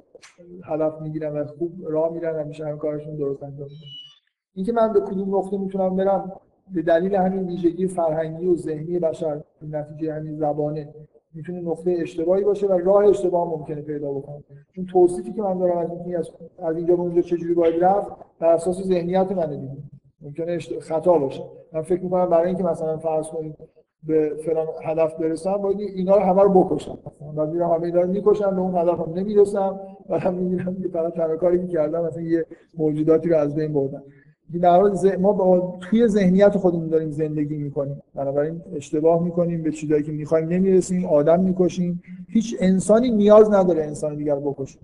هدف 0.64 1.02
می‌گیرن 1.02 1.38
و 1.38 1.46
خوب 1.46 1.72
راه 1.88 2.14
میرن 2.14 2.40
همیشه 2.40 2.66
هم 2.66 2.78
کارشون 2.78 3.16
درست 3.16 3.44
انجام 3.44 3.68
میدن. 3.68 3.86
اینکه 4.54 4.72
من 4.72 4.94
به 4.94 5.00
کدوم 5.00 5.36
نقطه 5.36 5.58
می‌تونم 5.58 5.96
برم 5.96 6.32
به 6.74 6.82
دلیل 6.82 7.16
همین 7.16 7.48
ویژگی 7.48 7.88
فرهنگی 7.88 8.48
و 8.48 8.56
ذهنی 8.56 9.00
بشر 9.00 9.42
نتیجه 9.70 10.14
همین 10.14 10.36
زبانه 10.36 10.94
می‌تونه 11.34 11.62
نقطه 11.62 11.96
اشتباهی 12.00 12.44
باشه 12.44 12.68
و 12.68 12.72
راه 12.72 13.06
اشتباه 13.06 13.50
ممکنه 13.50 13.82
پیدا 13.82 14.12
بکنه. 14.12 14.44
چون 14.76 14.86
توصیفی 14.86 15.34
که 15.34 15.42
من 15.42 15.58
دارم 15.58 15.78
از 15.78 15.92
اینکه 15.92 16.18
از, 16.18 16.32
از 16.60 16.78
اینجا 16.78 16.96
به 16.96 17.02
اونجا 17.02 17.22
چجوری 17.22 17.54
باید 17.54 17.84
رفت 17.84 18.12
بر 18.40 18.54
اساس 18.54 18.84
ذهنیت 18.84 19.32
من 19.32 19.50
دیگه. 19.50 19.78
ممکنه 20.22 20.60
خطا 20.60 21.14
باشه. 21.14 21.44
من 21.74 21.82
فکر 21.82 22.04
می‌کنم 22.04 22.30
برای 22.30 22.48
اینکه 22.48 22.64
مثلا 22.64 22.98
فرض 22.98 23.28
کنید 23.28 23.56
به 24.08 24.32
فلان 24.46 24.68
هدف 24.84 25.16
برسم 25.16 25.58
باید 25.58 25.80
اینا 25.80 26.16
رو 26.16 26.22
همه 26.22 26.42
رو 26.42 26.64
بکشم. 26.64 26.98
مثلا 27.32 27.46
میرم 27.46 27.70
همه 27.72 27.86
اینا 27.86 28.02
رو 28.02 28.12
می‌کشم 28.12 28.56
به 28.56 28.62
اون 28.62 28.76
هدفم 28.76 29.14
نمی‌رسم. 29.16 29.80
و 30.10 30.20
هم 30.20 30.34
می‌گیرم 30.34 30.82
که 30.82 30.88
فقط 30.88 31.14
تنها 31.14 31.36
کاری 31.36 31.68
که 31.68 31.80
مثلا 31.80 32.22
یه 32.22 32.46
موجوداتی 32.78 33.30
رو 33.30 33.38
از 33.38 33.56
بین 33.56 33.74
بردم. 33.74 34.04
در 34.62 34.82
ما 35.20 35.34
با 35.34 35.78
توی 35.82 36.08
ذهنیت 36.08 36.58
خودمون 36.58 36.88
داریم 36.88 37.12
زندگی 37.12 37.58
می‌کنیم. 37.58 38.02
بنابراین 38.16 38.62
اشتباه 38.76 39.24
می‌کنیم 39.24 39.64
به 39.64 39.72
چیزایی 39.72 40.04
که 40.04 40.12
می‌خوایم 40.12 40.48
نمی‌رسیم 40.48 41.06
آدم 41.06 41.40
می‌کشیم. 41.40 42.02
هیچ 42.30 42.56
انسانی 42.60 43.12
نیاز 43.12 43.52
نداره 43.52 43.84
انسان 43.84 44.16
دیگر 44.16 44.36
بکشه. 44.36 44.80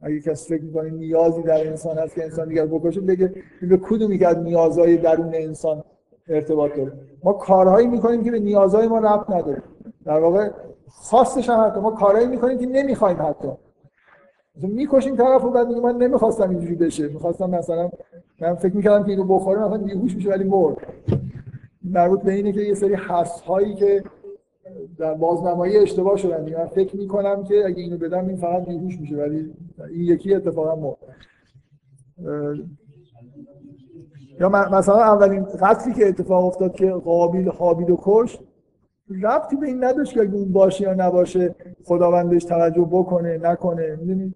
اگه 0.00 0.20
کسی 0.20 0.54
فکر 0.54 0.64
می‌کنه 0.64 0.90
نیازی 0.90 1.42
در 1.42 1.66
انسان 1.66 1.98
هست 1.98 2.14
که 2.14 2.24
انسان 2.24 2.48
دیگر 2.48 2.66
بکشه 2.66 3.00
بگه 3.00 3.32
به 3.62 3.76
کدوم 3.76 4.12
یک 4.12 4.22
از 4.22 4.38
نیازهای 4.38 4.96
درون 4.96 5.34
انسان 5.34 5.84
ارتباط 6.28 6.76
داره. 6.76 6.92
ما 7.24 7.32
کارهایی 7.32 7.86
می‌کنیم 7.86 8.24
که 8.24 8.30
به 8.30 8.38
نیازهای 8.38 8.88
ما 8.88 8.98
ربط 8.98 9.30
نداره. 9.30 9.62
در 10.04 10.20
واقع 10.20 10.50
خواستش 10.88 11.50
هم 11.50 11.60
حتی. 11.60 11.80
ما 11.80 11.90
کارهایی 11.90 12.26
می‌کنیم 12.26 12.58
که 12.58 12.66
نمی‌خوایم 12.66 13.22
حتی. 13.22 13.48
می‌کشیم 14.54 15.16
طرف 15.16 15.42
رو 15.42 15.50
بعد 15.50 15.66
من 15.66 15.96
نمی‌خواستم 15.96 16.50
اینجوری 16.50 16.74
بشه. 16.74 17.08
می‌خواستم 17.08 17.50
مثلا 17.50 17.90
من 18.40 18.54
فکر 18.54 18.76
می‌کردم 18.76 19.04
که 19.04 19.10
اینو 19.10 19.24
بخورم 19.24 19.64
مثلا 19.64 19.78
بیهوش 19.78 20.16
میشه 20.16 20.30
ولی 20.30 20.44
مرد. 20.44 20.76
مربوط 21.84 22.20
به 22.22 22.32
اینه 22.32 22.52
که 22.52 22.60
یه 22.60 22.74
سری 22.74 22.94
حس 22.94 23.40
هایی 23.40 23.74
که 23.74 24.04
در 24.98 25.14
بازنمایی 25.14 25.76
اشتباه 25.76 26.16
شدن. 26.16 26.54
من 26.58 26.66
فکر 26.66 26.96
می‌کنم 26.96 27.44
که 27.44 27.66
اگه 27.66 27.82
اینو 27.82 27.96
بدم 27.96 28.28
این 28.28 28.36
فقط 28.36 28.64
بیهوش 28.64 29.00
میشه. 29.00 29.16
ولی 29.16 29.54
این 29.90 30.00
یکی 30.00 30.34
اتفاقا 30.34 30.74
مرد. 30.76 30.96
یا 34.40 34.48
مثلا 34.48 35.02
اولین 35.02 35.44
قتلی 35.44 35.94
که 35.94 36.08
اتفاق 36.08 36.44
افتاد 36.44 36.74
که 36.74 36.90
قابیل 36.90 37.48
حابیل 37.48 37.90
و 37.90 37.96
کش 37.98 38.38
ربطی 39.22 39.56
به 39.56 39.66
این 39.66 39.84
نداشت 39.84 40.12
که 40.12 40.20
اون 40.20 40.52
باشه 40.52 40.84
یا 40.84 40.94
نباشه 40.94 41.54
خداوندش 41.84 42.44
توجه 42.44 42.88
بکنه 42.90 43.38
نکنه. 43.38 43.96
می‌دونید 44.00 44.34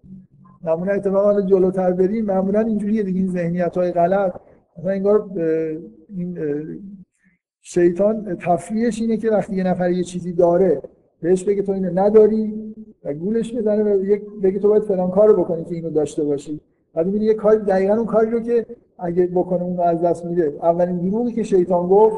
معمولا 0.65 0.93
اتفاقا 0.93 1.43
جلوتر 1.43 1.93
بریم 1.93 2.25
معمولا 2.25 2.61
اینجوریه 2.61 3.03
دیگه 3.03 3.21
این 3.21 3.29
ذهنیت 3.29 3.77
های 3.77 3.93
غلط. 3.93 4.33
مثلا 4.79 4.91
انگار 4.91 5.31
این 6.17 6.39
شیطان 7.61 8.37
تفریحش 8.37 9.01
اینه 9.01 9.17
که 9.17 9.31
وقتی 9.31 9.57
یه 9.57 9.65
نفر 9.65 9.91
یه 9.91 10.05
چیزی 10.05 10.33
داره 10.33 10.83
بهش 11.23 11.45
بگه 11.45 11.63
تو 11.63 11.73
اینو 11.73 11.91
نداری 11.95 12.75
و 13.05 13.15
گولش 13.15 13.55
بزنه 13.55 13.83
و 13.83 14.19
بگه 14.43 14.59
تو 14.59 14.69
باید 14.69 14.83
فلان 14.83 15.11
کارو 15.11 15.45
بکنی 15.45 15.65
که 15.65 15.75
اینو 15.75 15.91
داشته 15.91 16.25
باشی. 16.25 16.61
بعد 16.95 17.07
می‌بینی 17.07 17.25
یه 17.25 17.35
کاری 17.35 17.59
دقیقا 17.59 17.95
اون 17.95 18.07
کاری 18.07 18.31
رو 18.31 18.41
که 18.41 18.67
اگه 18.99 19.27
بکنه 19.27 19.63
اونو 19.63 19.83
از 19.83 20.01
دست 20.01 20.25
میده. 20.25 20.59
اولین 20.63 20.99
دروغی 20.99 21.33
که 21.33 21.43
شیطان 21.43 21.89
گفت 21.89 22.17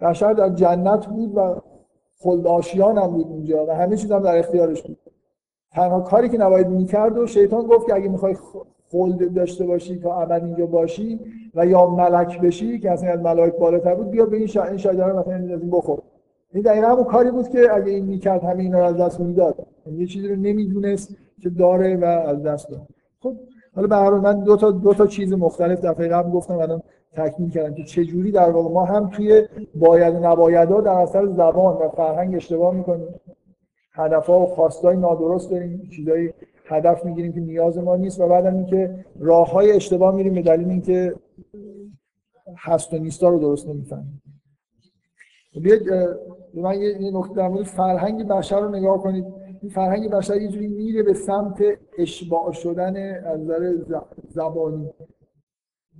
بشر 0.00 0.32
در 0.32 0.48
جنت 0.48 1.06
بود 1.06 1.36
و 1.36 1.54
خلد 2.18 2.46
آشیان 2.46 2.98
هم 2.98 3.06
بود 3.06 3.26
اونجا 3.26 3.66
و 3.66 3.70
همه 3.70 3.96
چیز 3.96 4.12
هم 4.12 4.22
در 4.22 4.38
اختیارش 4.38 4.82
بود. 4.82 4.98
تنها 5.72 6.00
کاری 6.00 6.28
که 6.28 6.38
نباید 6.38 6.68
می‌کرد 6.68 7.18
و 7.18 7.26
شیطان 7.26 7.66
گفت 7.66 7.86
که 7.86 7.94
اگه 7.94 8.08
می‌خوای 8.08 8.36
خلد 8.90 9.34
داشته 9.34 9.66
باشی 9.66 9.98
تا 9.98 10.20
ابد 10.20 10.44
اینجا 10.44 10.66
باشی 10.66 11.20
و 11.54 11.66
یا 11.66 11.86
ملک 11.86 12.40
بشی 12.40 12.78
که 12.78 12.90
اصلا 12.90 13.10
از 13.10 13.20
ملائک 13.20 13.54
بالاتر 13.54 13.94
بود 13.94 14.10
بیا 14.10 14.26
به 14.26 14.36
این, 14.36 14.46
شا... 14.46 14.64
این 14.64 14.76
شجره 14.76 15.12
مثلا 15.12 15.36
این 15.36 15.70
بخور. 15.70 15.98
این 16.54 16.62
دقیقا 16.62 16.86
همون 16.86 17.04
کاری 17.04 17.30
بود 17.30 17.48
که 17.48 17.74
اگه 17.74 17.92
این 17.92 18.04
می‌کرد 18.04 18.44
همه 18.44 18.62
اینا 18.62 18.78
رو 18.78 18.84
از 18.84 18.96
دست 18.96 19.20
می‌داد. 19.20 19.66
یعنی 19.86 19.98
یه 19.98 20.06
چیزی 20.06 20.28
رو 20.28 20.36
نمی‌دونست 20.36 21.16
که 21.42 21.48
داره 21.48 21.96
و 21.96 22.04
از 22.04 22.42
دست 22.42 22.70
داد. 22.70 22.86
خب 23.20 23.36
حالا 23.74 23.86
به 23.86 23.96
هر 23.96 24.10
من 24.10 24.44
دو 24.44 24.56
تا 24.56 24.70
دو 24.70 24.94
تا 24.94 25.06
چیز 25.06 25.32
مختلف 25.32 25.80
دفعه 25.80 26.08
قبل 26.08 26.30
گفتم 26.30 26.58
الان 26.58 26.82
تکمیل 27.12 27.50
کردم 27.50 27.74
که 27.74 27.84
چه 27.84 28.04
جوری 28.04 28.32
در 28.32 28.50
واقع 28.50 28.70
ما 28.70 28.84
هم 28.84 29.10
توی 29.10 29.48
باید 29.74 30.14
و 30.14 30.18
نبایدها 30.18 30.80
در 30.80 30.92
اثر 30.92 31.26
زبان 31.26 31.76
و 31.76 31.88
فرهنگ 31.88 32.34
اشتباه 32.34 32.74
می‌کنیم. 32.74 33.08
هدفها 33.92 34.40
و 34.40 34.46
خواستای 34.46 34.96
نادرست 34.96 35.50
داریم 35.50 35.90
چیزایی 35.96 36.32
هدف 36.64 37.04
می‌گیریم 37.04 37.32
که 37.32 37.40
نیاز 37.40 37.78
ما 37.78 37.96
نیست 37.96 38.20
و 38.20 38.28
بعدم 38.28 38.56
اینکه 38.56 39.04
راه 39.20 39.50
های 39.50 39.72
اشتباه 39.72 40.14
میریم 40.14 40.34
به 40.34 40.42
دلیل 40.42 40.68
اینکه 40.68 41.14
هست 42.56 42.94
و 42.94 42.98
نیستا 42.98 43.28
رو 43.28 43.38
درست 43.38 43.68
نمی‌فهمیم. 43.68 44.22
بیاید 45.62 45.84
به 46.54 46.60
من 46.60 46.80
یه 46.80 47.10
نکته 47.12 47.34
در 47.34 47.48
مورد 47.48 47.64
فرهنگ 47.64 48.28
بشر 48.28 48.60
رو 48.60 48.68
نگاه 48.68 49.02
کنید. 49.02 49.39
فرهنگ 49.68 50.10
بشر 50.10 50.36
یه 50.36 50.68
میره 50.68 51.02
به 51.02 51.14
سمت 51.14 51.62
اشباع 51.98 52.52
شدن 52.52 53.24
از 53.24 53.40
نظر 53.40 53.74
زبانی. 54.28 54.90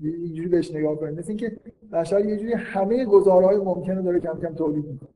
اینجوری 0.03 0.49
بهش 0.49 0.74
نگاه 0.74 0.97
کنید. 0.97 1.19
مثل 1.19 1.28
اینکه 1.28 1.57
بشر 1.93 2.24
یه 2.24 2.37
جوری 2.37 2.53
همه 2.53 3.05
گزارهای 3.05 3.57
ممکنه 3.57 4.03
داره 4.03 4.20
کم 4.20 4.39
کم 4.43 4.55
تولید 4.55 4.87
می‌کنه. 4.87 5.11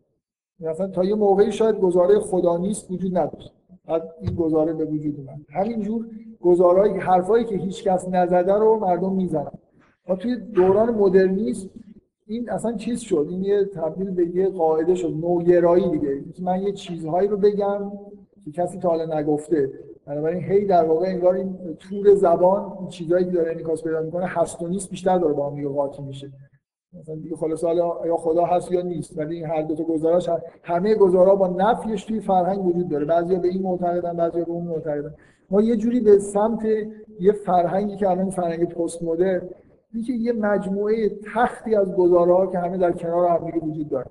مثلا 0.60 0.88
تا 0.88 1.04
یه 1.04 1.14
موقعی 1.14 1.52
شاید 1.52 1.80
گزاره 1.80 2.18
خدا 2.18 2.56
نیست 2.56 2.90
وجود 2.90 3.18
نداشت. 3.18 3.52
بعد 3.86 4.14
این 4.20 4.34
گزاره 4.34 4.72
به 4.72 4.84
وجود 4.84 5.16
اومد. 5.16 5.40
همینجور 5.48 6.06
گزارهای 6.40 6.90
حرفایی 6.90 7.44
که 7.44 7.56
هیچ 7.56 7.84
کس 7.84 8.08
نزده 8.08 8.54
رو 8.54 8.78
مردم 8.78 9.12
می‌زنن. 9.12 9.52
ما 10.08 10.16
توی 10.16 10.36
دوران 10.36 10.94
مدرنیسم 10.94 11.70
این 12.26 12.50
اصلا 12.50 12.72
چیز 12.72 13.00
شد. 13.00 13.26
این 13.30 13.44
یه 13.44 13.64
تبدیل 13.64 14.10
به 14.10 14.26
یه 14.26 14.48
قاعده 14.48 14.94
شد. 14.94 15.14
نوگرایی 15.20 15.90
دیگه. 15.90 16.24
من 16.42 16.62
یه 16.62 16.72
چیزهایی 16.72 17.28
رو 17.28 17.36
بگم 17.36 17.92
که 18.44 18.50
کسی 18.50 18.78
تا 18.78 18.88
حالا 18.88 19.18
نگفته. 19.18 19.70
بنابراین 20.06 20.44
هی 20.44 20.64
در 20.64 20.84
واقع 20.84 21.06
انگار 21.06 21.34
این 21.34 21.76
تور 21.78 22.14
زبان 22.14 22.76
این 22.78 22.88
چیزایی 22.88 23.24
که 23.24 23.30
داره 23.30 23.50
انعکاس 23.50 23.84
پیدا 23.84 24.02
می‌کنه 24.02 24.26
هست 24.26 24.62
و 24.62 24.68
نیست 24.68 24.90
بیشتر 24.90 25.18
داره 25.18 25.34
با 25.34 25.50
هم 25.50 25.68
قاطی 25.68 26.02
میشه. 26.02 26.32
مثلا 27.00 27.14
دیگه 27.14 27.36
خلاص 27.36 27.64
حالا 27.64 28.06
یا 28.06 28.16
خدا 28.16 28.44
هست 28.44 28.72
یا 28.72 28.82
نیست 28.82 29.18
ولی 29.18 29.36
این 29.36 29.46
هر 29.46 29.62
دو 29.62 29.74
تا 29.74 29.84
گزارش 29.84 30.30
همه 30.62 30.94
گزارا 30.94 31.34
با 31.34 31.48
نفیش 31.48 32.04
توی 32.04 32.20
فرهنگ 32.20 32.66
وجود 32.66 32.88
داره. 32.88 33.04
بعضیا 33.04 33.38
به 33.38 33.48
این 33.48 33.62
معتقدن 33.62 34.16
بعضیا 34.16 34.44
به 34.44 34.50
اون 34.50 34.66
معتقدن. 34.66 35.14
ما 35.50 35.62
یه 35.62 35.76
جوری 35.76 36.00
به 36.00 36.18
سمت 36.18 36.64
یه 37.20 37.32
فرهنگی 37.32 37.96
که 37.96 38.10
الان 38.10 38.30
فرهنگ 38.30 38.68
پست 38.68 39.02
مدرن 39.02 39.48
که 40.06 40.12
یه 40.12 40.32
مجموعه 40.32 41.08
تختی 41.34 41.74
از 41.74 41.96
گزارا 41.96 42.46
که 42.46 42.58
همه 42.58 42.78
در 42.78 42.92
کنار 42.92 43.28
هم 43.28 43.68
وجود 43.70 43.88
داره 43.88 44.06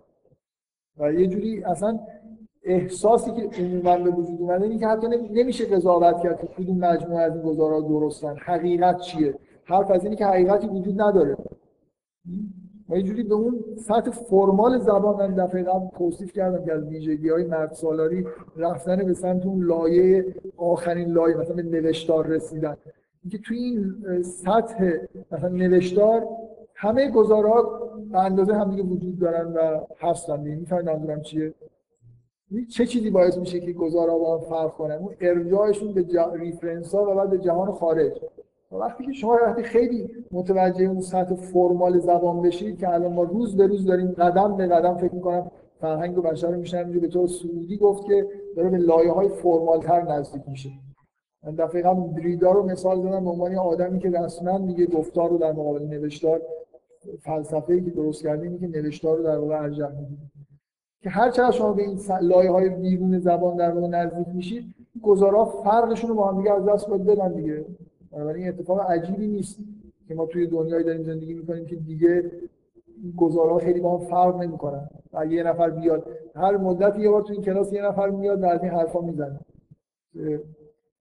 و 0.98 1.14
یه 1.14 1.28
جوری 1.28 1.64
اصلا 1.64 2.00
احساسی 2.64 3.32
که 3.32 3.62
عموما 3.62 3.98
به 3.98 4.10
وجود 4.10 4.42
اومده 4.42 4.64
اینه 4.64 4.80
که 4.80 4.88
حتی 4.88 5.08
نمیشه 5.32 5.66
قضاوت 5.66 6.22
کرد 6.24 6.42
که 6.42 6.48
کدوم 6.48 6.78
مجموعه 6.78 7.22
از 7.24 7.36
این 7.36 7.42
گزارا 7.42 7.82
درستن. 7.82 8.36
حقیقت 8.46 9.00
چیه؟ 9.00 9.36
حرف 9.64 9.92
از 9.92 10.04
اینه 10.04 10.16
که 10.16 10.26
حقیقتی 10.26 10.68
وجود 10.68 11.02
نداره. 11.02 11.38
ما 12.90 12.98
یه 12.98 13.04
جوری 13.04 13.24
به 13.24 13.34
اون 13.36 13.64
سطح 13.78 14.12
فرمال 14.12 14.80
زبان 14.80 15.16
من 15.16 15.46
دفعه 15.46 15.64
قبل 15.64 15.88
توصیف 15.98 16.34
کردم 16.34 16.66
که 16.66 16.74
از 16.74 16.84
ویژگی 16.84 17.30
های 17.30 17.44
مرد 17.44 17.72
سالاری 17.72 18.26
رفتن 18.58 18.96
به 18.96 19.14
سمت 19.14 19.46
اون 19.46 19.64
لایه 19.64 20.36
آخرین 20.58 21.12
لایه 21.12 21.38
مثلا 21.38 21.56
به 21.56 21.64
نوشتار 21.64 22.28
رسیدن. 22.28 22.78
اینکه 23.24 23.38
توی 23.38 23.58
این 23.58 23.96
سطح 24.24 24.92
مثلا 25.32 25.50
نوشتار 25.50 26.28
همه 26.76 27.12
گزارها 27.12 27.64
به 28.12 28.20
اندازه 28.20 28.54
هم 28.54 28.70
دیگه 28.70 28.84
وجود 28.84 29.20
دارن 29.20 29.54
و 29.54 29.80
هستن. 30.00 30.40
می‌فهمید 30.40 30.86
منظورم 30.86 31.22
چیه؟ 31.22 31.54
چه 32.70 32.86
چیزی 32.86 33.10
باعث 33.10 33.38
میشه 33.38 33.60
که 33.60 33.74
گزارا 33.74 34.18
با 34.18 34.38
هم 34.38 34.44
فرق 34.44 34.74
کنن؟ 34.74 34.96
اون 34.96 35.16
ارجاعشون 35.22 35.94
به 35.94 36.06
ریفرنس 36.34 36.96
ها 36.96 37.12
و 37.12 37.16
بعد 37.16 37.30
به 37.30 37.38
جهان 37.38 37.72
خارج. 37.72 38.12
وقتی 38.72 39.06
که 39.06 39.12
شما 39.12 39.38
وقتی 39.46 39.64
خیلی 39.64 40.10
متوجه 40.32 40.86
اون 40.86 41.02
سطح 41.02 41.36
فرمال 41.36 42.00
زبان 42.00 42.42
بشید 42.42 42.80
که 42.80 42.90
الان 42.90 43.14
ما 43.14 43.24
روز 43.24 43.58
به 43.58 43.68
روز 43.68 43.86
داریم 43.86 44.12
قدم 44.12 44.58
به 44.58 44.68
قدم 44.68 44.98
فکر 44.98 45.16
می‌کنم 45.16 45.52
فرهنگ 45.82 46.18
و 46.18 46.22
بشر 46.22 46.56
میشن 46.56 46.92
به 46.92 47.08
طور 47.08 47.28
سعودی 47.28 47.78
گفت 47.78 48.06
که 48.06 48.28
داره 48.56 48.70
به 48.70 48.78
لایه 48.78 49.12
های 49.12 49.30
فرمال 49.30 49.82
تر 49.82 50.02
نزدیک 50.02 50.42
میشه. 50.48 50.70
من 51.44 51.56
دفعه 51.56 51.82
قبل 51.82 52.22
دریدا 52.22 52.52
رو 52.52 52.64
مثال 52.64 53.02
زدم 53.02 53.24
به 53.24 53.30
عنوان 53.30 53.56
آدمی 53.56 54.00
که 54.00 54.10
رسما 54.10 54.58
دیگه 54.58 54.86
گفتار 54.86 55.30
رو 55.30 55.38
در 55.38 55.52
مقابل 55.52 55.84
نوشتار 55.84 56.42
فلسفه‌ای 57.20 57.82
که 57.82 57.92
درست 57.92 58.24
کرده 58.24 58.44
اینه 58.44 58.58
که 58.58 58.68
نوشتار 58.68 59.18
رو 59.18 59.24
در 59.24 59.38
واقع 59.38 59.56
ارجح 59.56 59.90
می‌دونه 59.90 60.32
که 61.04 61.10
هر 61.10 61.32
چقدر 61.32 61.52
شما 61.52 61.74
به 61.74 61.82
این 61.82 62.00
لایه 62.22 62.52
های 62.52 62.70
بیرون 62.70 63.20
زبان 63.20 63.56
در 63.58 63.72
واقع 63.72 63.88
نزدیک 63.88 64.28
میشید 64.28 64.74
گزارا 65.02 65.46
فرقشون 65.46 66.10
رو 66.10 66.16
با 66.16 66.32
هم 66.32 66.38
دیگه 66.38 66.54
از 66.54 66.66
دست 66.66 66.88
باید 66.88 67.06
بدن 67.06 67.34
دیگه. 67.34 67.66
بنابراین 68.12 68.44
این 68.44 68.54
اتفاق 68.54 68.92
عجیبی 68.92 69.28
نیست 69.28 69.60
که 70.08 70.16
ما 70.16 70.26
توی 70.26 70.48
دنیایی 70.48 70.84
داریم 70.84 71.04
زندگی 71.04 71.34
می‌کنیم 71.34 71.66
که 71.66 71.76
دیگه 71.76 72.32
گزارا 73.18 73.58
خیلی 73.58 73.80
با 73.80 73.98
هم 73.98 74.06
فرق 74.06 74.42
نمی‌کنن 74.42 74.90
اگه 75.14 75.32
یه 75.32 75.44
نفر 75.44 75.70
بیاد 75.70 76.08
هر 76.36 76.58
مدت 76.58 77.00
یه 77.00 77.10
بار 77.10 77.22
تو 77.22 77.34
این 77.34 77.42
کلاس 77.42 77.74
یه 77.74 77.86
نفر 77.86 78.10
میاد 78.10 78.44
و 78.44 78.46
از 78.46 78.64
این 78.64 78.72
حرفا 78.72 79.02
می‌زنه. 79.02 79.40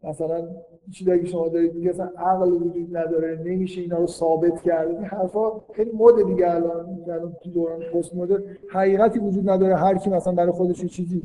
مثلا 0.02 0.48
چیزایی 0.90 1.20
که 1.20 1.26
شما 1.26 1.48
دارید 1.48 1.74
میگه 1.74 1.90
اصلا 1.90 2.10
عقل 2.16 2.52
وجود 2.52 2.96
نداره 2.96 3.40
نمیشه 3.44 3.80
اینا 3.80 3.98
رو 3.98 4.06
ثابت 4.06 4.62
کرد. 4.62 4.88
این 4.88 5.04
حرفا 5.04 5.50
خیلی 5.72 5.90
مد 5.94 6.26
دیگه 6.26 6.50
الان 6.50 7.04
الان 7.08 7.36
تو 7.42 7.50
دوران 7.50 7.80
پست 7.80 8.14
مدر 8.16 8.38
حقیقتی 8.70 9.18
وجود 9.18 9.50
نداره. 9.50 9.76
هر 9.76 9.98
کی 9.98 10.10
مثلا 10.10 10.32
برای 10.32 10.52
خودش 10.52 10.84
چیزی 10.84 11.22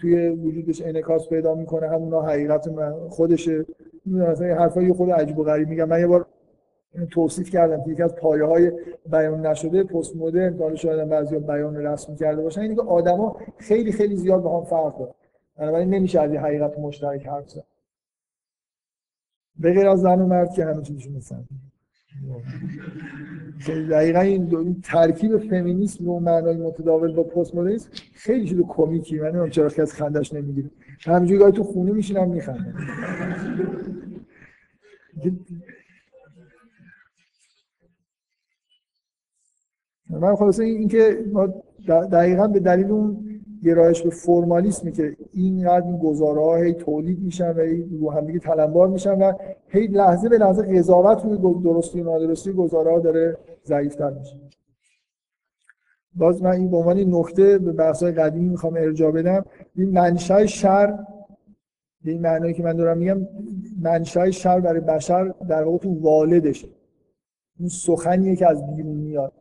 توی 0.00 0.28
وجودش 0.28 0.82
انعکاس 0.82 1.28
پیدا 1.28 1.54
می‌کنه 1.54 1.88
همونا 1.88 2.22
حقیقت 2.22 2.68
من 2.68 3.08
خودشه. 3.08 3.64
مثلا 4.06 4.46
این 4.46 4.56
حرفا 4.56 4.92
خود 4.92 5.10
عجیب 5.10 5.38
و 5.38 5.44
غریب 5.44 5.68
میگم. 5.68 5.88
من 5.88 6.00
یه 6.00 6.06
بار 6.06 6.26
توصیف 7.10 7.50
کردم 7.50 7.84
که 7.84 7.90
یکی 7.90 8.02
از 8.02 8.14
پایه 8.14 8.44
های 8.44 8.72
بیان 9.12 9.46
نشده 9.46 9.84
پست 9.84 10.16
مدرن 10.16 10.58
که 10.58 10.76
شاید 10.76 11.08
بعضی 11.08 11.38
بیان 11.38 11.76
رسمی 11.76 12.16
کرده 12.16 12.42
باشن 12.42 12.60
اینه 12.60 12.74
که 12.74 12.82
آدما 12.82 13.36
خیلی 13.56 13.92
خیلی 13.92 14.16
زیاد 14.16 14.42
با 14.42 14.58
هم 14.58 14.64
فرق 14.64 14.98
دارن. 14.98 15.12
بنابراین 15.58 15.94
نمیشه 15.94 16.20
از 16.20 16.30
حقیقت 16.30 16.78
مشترک 16.78 17.26
حرف 17.26 17.48
زد. 17.48 17.64
به 19.60 19.72
غیر 19.72 19.88
از 19.88 20.00
زن 20.00 20.20
و 20.20 20.26
مرد 20.26 20.52
که 20.52 20.64
همه 20.64 20.82
چیزشون 20.82 21.12
مثلا 21.12 21.44
دقیقا 23.90 24.20
این 24.20 24.80
ترکیب 24.82 25.38
فمینیسم 25.38 26.06
رو 26.06 26.20
معنای 26.20 26.56
متداول 26.56 27.14
با 27.14 27.22
پست 27.22 27.54
مدرنیسم 27.54 27.90
خیلی 28.14 28.48
چیز 28.48 28.60
کمیکی. 28.68 29.18
من 29.18 29.26
نمی‌دونم 29.26 29.50
چرا 29.50 29.68
کسی 29.68 29.96
خندش 29.96 30.34
نمی‌گیره. 30.34 30.70
همینجوری 31.04 31.38
گاهی 31.38 31.52
تو 31.52 31.62
خونه 31.62 31.92
میشینم 31.92 32.30
میخندم. 32.30 32.74
من 40.10 40.36
خلاصه 40.36 40.64
این 40.64 40.88
که 40.88 41.24
ما 41.32 41.46
دقیقا 41.88 42.48
به 42.48 42.60
دلیل 42.60 42.86
اون 42.86 43.29
گرایش 43.64 44.02
به 44.02 44.10
فرمالیسمی 44.10 44.92
که 44.92 45.16
اینقدر 45.32 45.86
این 45.86 45.98
گزاره 45.98 46.40
ها 46.40 46.56
هی 46.56 46.72
تولید 46.72 47.22
میشن 47.22 47.50
و 47.50 47.60
رو 48.00 48.10
هم 48.10 48.26
دیگه 48.26 48.38
تلمبار 48.38 48.88
میشن 48.88 49.18
و 49.18 49.32
هی 49.68 49.86
لحظه 49.86 50.28
به 50.28 50.38
لحظه 50.38 50.78
قضاوت 50.78 51.24
روی 51.24 51.62
درستی 51.62 52.00
و 52.00 52.04
نادرستی 52.04 52.52
گزاره 52.52 52.90
ها 52.90 52.98
داره 52.98 53.36
ضعیفتر 53.64 54.10
میشه. 54.10 54.36
باز 56.14 56.42
من 56.42 56.50
این 56.50 56.70
به 56.70 56.76
عنوان 56.76 57.14
نکته 57.14 57.58
به 57.58 57.72
بحث 57.72 58.02
قدیمی 58.02 58.48
می‌خوام 58.48 58.74
ارجاع 58.74 59.12
بدم. 59.12 59.44
این 59.76 59.90
منشأ 59.90 60.46
شر 60.46 60.98
به 62.04 62.10
این 62.10 62.20
معنایی 62.20 62.54
که 62.54 62.62
من 62.62 62.76
دارم 62.76 62.98
میگم 62.98 63.28
منشأ 63.80 64.30
شر 64.30 64.60
برای 64.60 64.80
بشر 64.80 65.34
در 65.48 65.62
واقع 65.62 65.78
تو 65.78 66.00
والدشه. 66.00 66.68
اون 67.60 67.68
سخنیه 67.68 68.36
که 68.36 68.46
از 68.46 68.76
بیرون 68.76 68.96
میاد. 68.96 69.32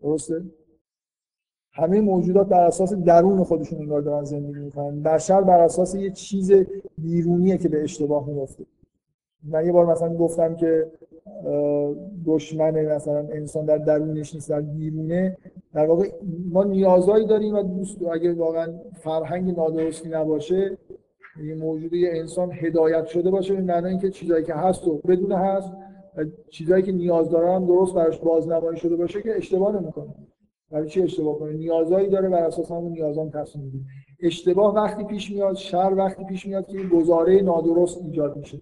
درسته؟ 0.00 0.42
همه 1.74 2.00
موجودات 2.00 2.48
بر 2.48 2.66
اساس 2.66 2.94
درون 2.94 3.44
خودشون 3.44 3.78
انگار 3.78 4.00
دارن 4.00 4.24
زندگی 4.24 4.58
می‌کنن. 4.58 5.02
بشر 5.02 5.40
بر 5.40 5.60
اساس 5.60 5.94
یه 5.94 6.10
چیز 6.10 6.52
بیرونیه 6.98 7.58
که 7.58 7.68
به 7.68 7.82
اشتباه 7.82 8.28
میفته 8.28 8.64
من 9.44 9.66
یه 9.66 9.72
بار 9.72 9.86
مثلا 9.86 10.14
گفتم 10.14 10.54
که 10.54 10.86
دشمن 12.26 12.84
مثلا 12.84 13.18
انسان 13.18 13.64
در 13.64 13.78
درونش 13.78 14.34
نیست 14.34 14.50
در 14.50 14.60
بیرونه. 14.60 15.36
در 15.74 15.86
واقع 15.86 16.08
ما 16.50 16.64
نیازهایی 16.64 17.26
داریم 17.26 17.54
و 17.54 17.62
دوست 17.62 18.02
اگه 18.02 18.32
واقعا 18.32 18.68
فرهنگ 18.94 19.56
نادرستی 19.56 20.08
نباشه 20.08 20.78
یه 21.44 21.54
موجود 21.54 21.92
یه 21.92 22.10
انسان 22.12 22.50
هدایت 22.52 23.06
شده 23.06 23.30
باشه 23.30 23.54
این 23.54 23.64
معنی 23.64 23.88
اینکه 23.88 24.10
چیزایی 24.10 24.44
که 24.44 24.54
هست 24.54 24.88
و 24.88 24.98
بدون 24.98 25.32
هست 25.32 25.72
و 26.16 26.24
چیزایی 26.50 26.82
که 26.82 26.92
نیاز 26.92 27.30
دارن 27.30 27.64
درست 27.64 27.94
براش 27.94 28.18
بازنمایی 28.18 28.76
شده 28.78 28.96
باشه 28.96 29.22
که 29.22 29.36
اشتباه 29.36 29.80
نمی‌کنه. 29.80 30.14
برای 30.72 30.88
چی 30.88 31.02
اشتباه 31.02 31.38
کنه 31.38 31.52
نیازایی 31.52 32.08
داره 32.08 32.28
بر 32.28 32.42
اساس 32.44 32.70
همون 32.70 32.92
نیازام 32.92 33.30
تصمیم 33.30 33.64
می‌گیره 33.64 33.84
اشتباه 34.22 34.74
وقتی 34.74 35.04
پیش 35.04 35.30
میاد 35.30 35.54
شر 35.54 35.92
وقتی 35.96 36.24
پیش 36.24 36.46
میاد 36.46 36.66
که 36.66 36.78
گزاره 36.82 37.42
نادرست 37.42 38.02
ایجاد 38.02 38.36
میشه. 38.36 38.60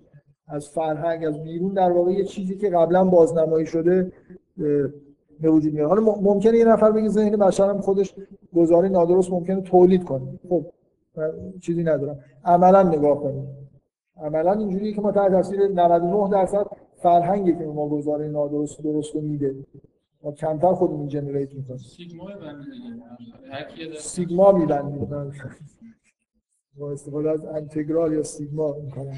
از 0.49 0.69
فرهنگ 0.69 1.25
از 1.25 1.43
بیرون 1.43 1.75
در 1.75 1.93
واقع 1.93 2.13
یه 2.13 2.25
چیزی 2.25 2.57
که 2.57 2.71
قبلا 2.71 3.05
بازنمایی 3.05 3.67
شده 3.67 4.13
به 5.41 5.51
وجود 5.51 5.75
میاد. 5.75 5.89
حالا 5.89 6.01
ممکنه 6.01 6.59
یه 6.59 6.65
نفر 6.65 6.93
بگه 6.93 7.09
ذهن 7.09 7.37
بشر 7.37 7.69
هم 7.69 7.81
خودش 7.81 8.15
گزاره 8.57 8.89
نادرست 8.89 9.31
ممکنه 9.31 9.61
تولید 9.61 10.05
کنه. 10.05 10.39
خب 10.49 10.67
چیزی 11.61 11.83
ندارم. 11.83 12.19
عملا 12.45 12.83
نگاه 12.83 13.23
کنیم. 13.23 13.49
عملا 14.17 14.53
اینجوریه 14.53 14.93
که 14.93 15.01
ما 15.01 15.13
تحت 15.13 15.31
تاثیر 15.31 15.67
99 15.67 16.31
درصد 16.31 16.67
فرهنگی 16.97 17.53
که 17.53 17.65
ما 17.65 17.89
گزاره 17.89 18.29
نادرست 18.29 18.83
درست 18.83 19.17
میده. 19.17 19.55
ما 20.25 20.33
کمتر 20.33 20.73
خودمون 20.73 21.09
جنریت 21.09 21.55
می‌کنیم. 21.55 21.79
سیگما 21.79 22.29
سیگما 23.99 24.53
میبندیم. 24.53 25.09
با 26.79 26.93
استفاده 26.93 27.31
از 27.31 27.45
انتگرال 27.45 28.13
یا 28.13 28.23
سیگما 28.23 28.77
می‌کنم 28.85 29.13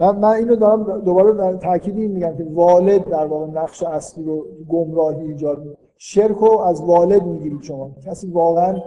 من, 0.00 0.16
من 0.16 0.28
اینو 0.28 0.56
دارم 0.56 1.00
دوباره 1.00 1.56
تاکید 1.56 1.96
این 1.98 2.10
میگم 2.10 2.36
که 2.36 2.44
والد 2.44 3.04
در 3.04 3.26
واقع 3.26 3.46
نقش 3.46 3.82
اصلی 3.82 4.24
رو 4.24 4.46
گمراهی 4.68 5.26
ایجاد 5.26 5.58
می‌کنه 5.58 5.76
شرک 5.96 6.36
رو 6.36 6.58
از 6.58 6.80
والد 6.80 7.22
می‌گیرید 7.22 7.62
شما. 7.62 7.90
کسی 8.06 8.30
واقعا 8.30 8.80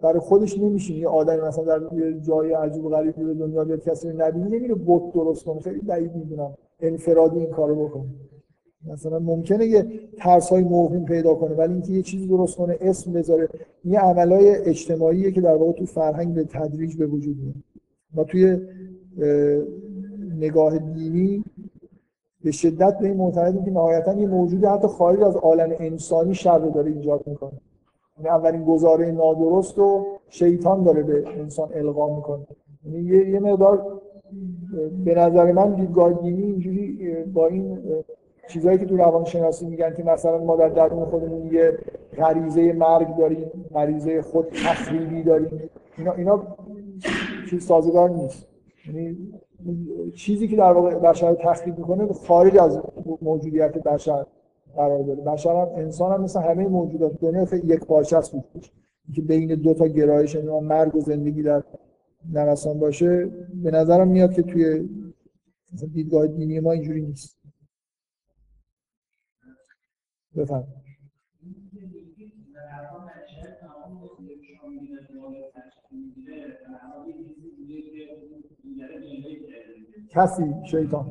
برای 0.00 0.20
خودش 0.20 0.58
نمیشین 0.58 0.96
یه 0.96 1.08
آدمی 1.08 1.40
مثلا 1.40 1.78
در 1.78 1.96
یه 1.96 2.20
جای 2.20 2.52
عجیب 2.52 2.84
و 2.84 2.88
غریبی 2.88 3.24
به 3.24 3.34
دنیا 3.34 3.64
بیاد 3.64 3.80
کسی 3.80 4.10
رو 4.10 4.16
نبینی 4.16 4.58
نمیره 4.58 4.74
بت 4.74 5.12
درست 5.14 5.44
کنه. 5.44 5.60
خیلی 5.60 5.80
بعید 5.80 6.16
می‌دونم 6.16 6.54
انفرادی 6.80 7.38
این 7.38 7.50
کارو 7.50 7.88
بکنه. 7.88 8.04
مثلا 8.86 9.18
ممکنه 9.18 9.66
یه 9.66 9.86
ترس 10.16 10.48
های 10.48 10.64
موهوم 10.64 11.04
پیدا 11.04 11.34
کنه 11.34 11.54
ولی 11.54 11.72
اینکه 11.72 11.92
یه 11.92 12.02
چیزی 12.02 12.26
درست 12.26 12.56
کنه 12.56 12.76
اسم 12.80 13.12
بذاره 13.12 13.48
این 13.84 13.96
عملای 13.96 14.56
اجتماعیه 14.56 15.30
که 15.30 15.40
در 15.40 15.54
واقع 15.54 15.72
تو 15.72 15.84
فرهنگ 15.84 16.34
به 16.34 16.44
تدریج 16.44 16.96
به 16.96 17.06
وجود 17.06 17.36
میاد. 17.36 17.54
ما 18.14 18.24
توی 18.24 18.58
نگاه 20.38 20.78
دینی 20.78 21.44
به 22.44 22.50
شدت 22.50 22.98
به 22.98 23.06
این 23.06 23.16
معتقدیم 23.16 23.64
که 23.64 23.70
نهایتا 23.70 24.14
یه 24.14 24.26
موجودی 24.26 24.66
حتی 24.66 24.88
خارج 24.88 25.22
از 25.22 25.36
عالم 25.36 25.74
انسانی 25.78 26.34
شر 26.34 26.58
رو 26.58 26.70
داره 26.70 26.90
ایجاد 26.90 27.26
می‌کنه. 27.26 27.60
یعنی 28.18 28.28
اولین 28.28 28.64
گزاره 28.64 29.10
نادرست 29.10 29.78
رو 29.78 30.06
شیطان 30.28 30.82
داره 30.82 31.02
به 31.02 31.24
انسان 31.28 31.68
القا 31.74 32.16
می‌کنه. 32.16 32.46
یعنی 32.84 33.30
یه 33.30 33.40
مقدار 33.40 34.00
به 35.04 35.14
نظر 35.14 35.52
من 35.52 35.74
دیدگاه 35.74 36.12
دینی 36.12 36.42
اینجوری 36.42 37.14
با 37.34 37.46
این 37.46 37.78
چیزایی 38.52 38.78
که 38.78 38.86
تو 38.86 38.96
روانشناسی 38.96 39.66
میگن 39.66 39.94
که 39.94 40.02
مثلا 40.02 40.38
ما 40.38 40.56
در 40.56 40.68
درون 40.68 41.04
خودمون 41.04 41.46
یه 41.46 41.78
غریزه 42.16 42.72
مرگ 42.72 43.16
داریم 43.16 43.50
غریزه 43.74 44.22
خود 44.22 44.48
تخریبی 44.48 45.22
داریم. 45.22 45.70
اینا 45.98 46.12
اینا 46.12 46.56
چیز 47.50 47.66
سازگار 47.66 48.10
نیست. 48.10 48.46
یعنی 48.86 49.16
چیزی 50.16 50.48
که 50.48 50.56
در 50.56 50.72
واقع 50.72 50.94
بشر 50.94 51.34
تخریب 51.34 51.78
می‌کنه 51.78 52.12
خارج 52.12 52.58
از 52.58 52.80
موجودیت 53.22 53.78
بشر 53.78 54.26
قرار 54.76 55.02
داره. 55.02 55.20
بشر 55.20 55.50
هم 55.50 55.68
انسان 55.76 56.12
هم 56.12 56.22
مثل 56.22 56.40
همه 56.40 56.68
موجودات 56.68 57.20
دنیا 57.20 57.46
یک 57.64 57.80
پارچه 57.80 58.16
است 58.16 58.34
که 59.14 59.22
بین 59.22 59.54
دو 59.54 59.74
تا 59.74 59.86
گرایش 59.86 60.36
مرگ 60.62 60.96
و 60.96 61.00
زندگی 61.00 61.42
در 61.42 61.62
نوسان 62.32 62.78
باشه 62.78 63.30
به 63.62 63.70
نظرم 63.70 64.08
میاد 64.08 64.32
که 64.32 64.42
توی 64.42 64.88
دیدگاه 65.92 66.26
دینی 66.26 66.60
ما 66.60 66.72
اینجوری 66.72 67.00
نیست. 67.00 67.41
بفهم 70.36 70.64
کسی 80.10 80.54
شیطان. 80.70 81.06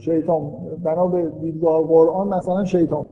شیطان. 0.00 0.50
بنا 0.84 1.06
به 1.06 1.30
دیدگاه 1.40 1.86
قرآن 1.86 2.28
مثلا 2.28 2.64
شیطان. 2.64 3.06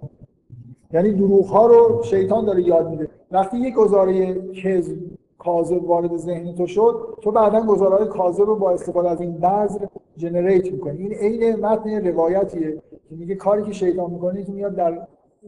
یعنی 0.93 1.13
دروغ 1.13 1.47
ها 1.47 1.67
رو 1.67 2.03
شیطان 2.03 2.45
داره 2.45 2.63
یاد 2.63 2.91
میده. 2.91 3.09
وقتی 3.31 3.59
یک 3.59 3.75
گزاره 3.75 4.35
کذب 4.53 4.99
کاذب 5.39 5.85
وارد 5.85 6.17
ذهن 6.17 6.55
تو 6.55 6.67
شد 6.67 7.19
تو 7.23 7.31
بعدا 7.31 7.67
گزارهای 7.67 8.07
کاذب 8.07 8.43
رو 8.43 8.57
با 8.57 8.71
استفاده 8.71 9.11
از 9.11 9.21
این 9.21 9.33
بذر 9.33 9.87
جنریت 10.17 10.73
می‌کنی. 10.73 11.03
این 11.03 11.13
عین 11.13 11.57
متن 11.57 12.07
روایتیه. 12.07 12.83
میگه 13.11 13.35
کاری 13.35 13.63
که 13.63 13.73
شیطان 13.73 14.11
می‌کنه 14.11 14.45
که 14.45 14.53
میاد 14.53 14.75
در 14.75 15.07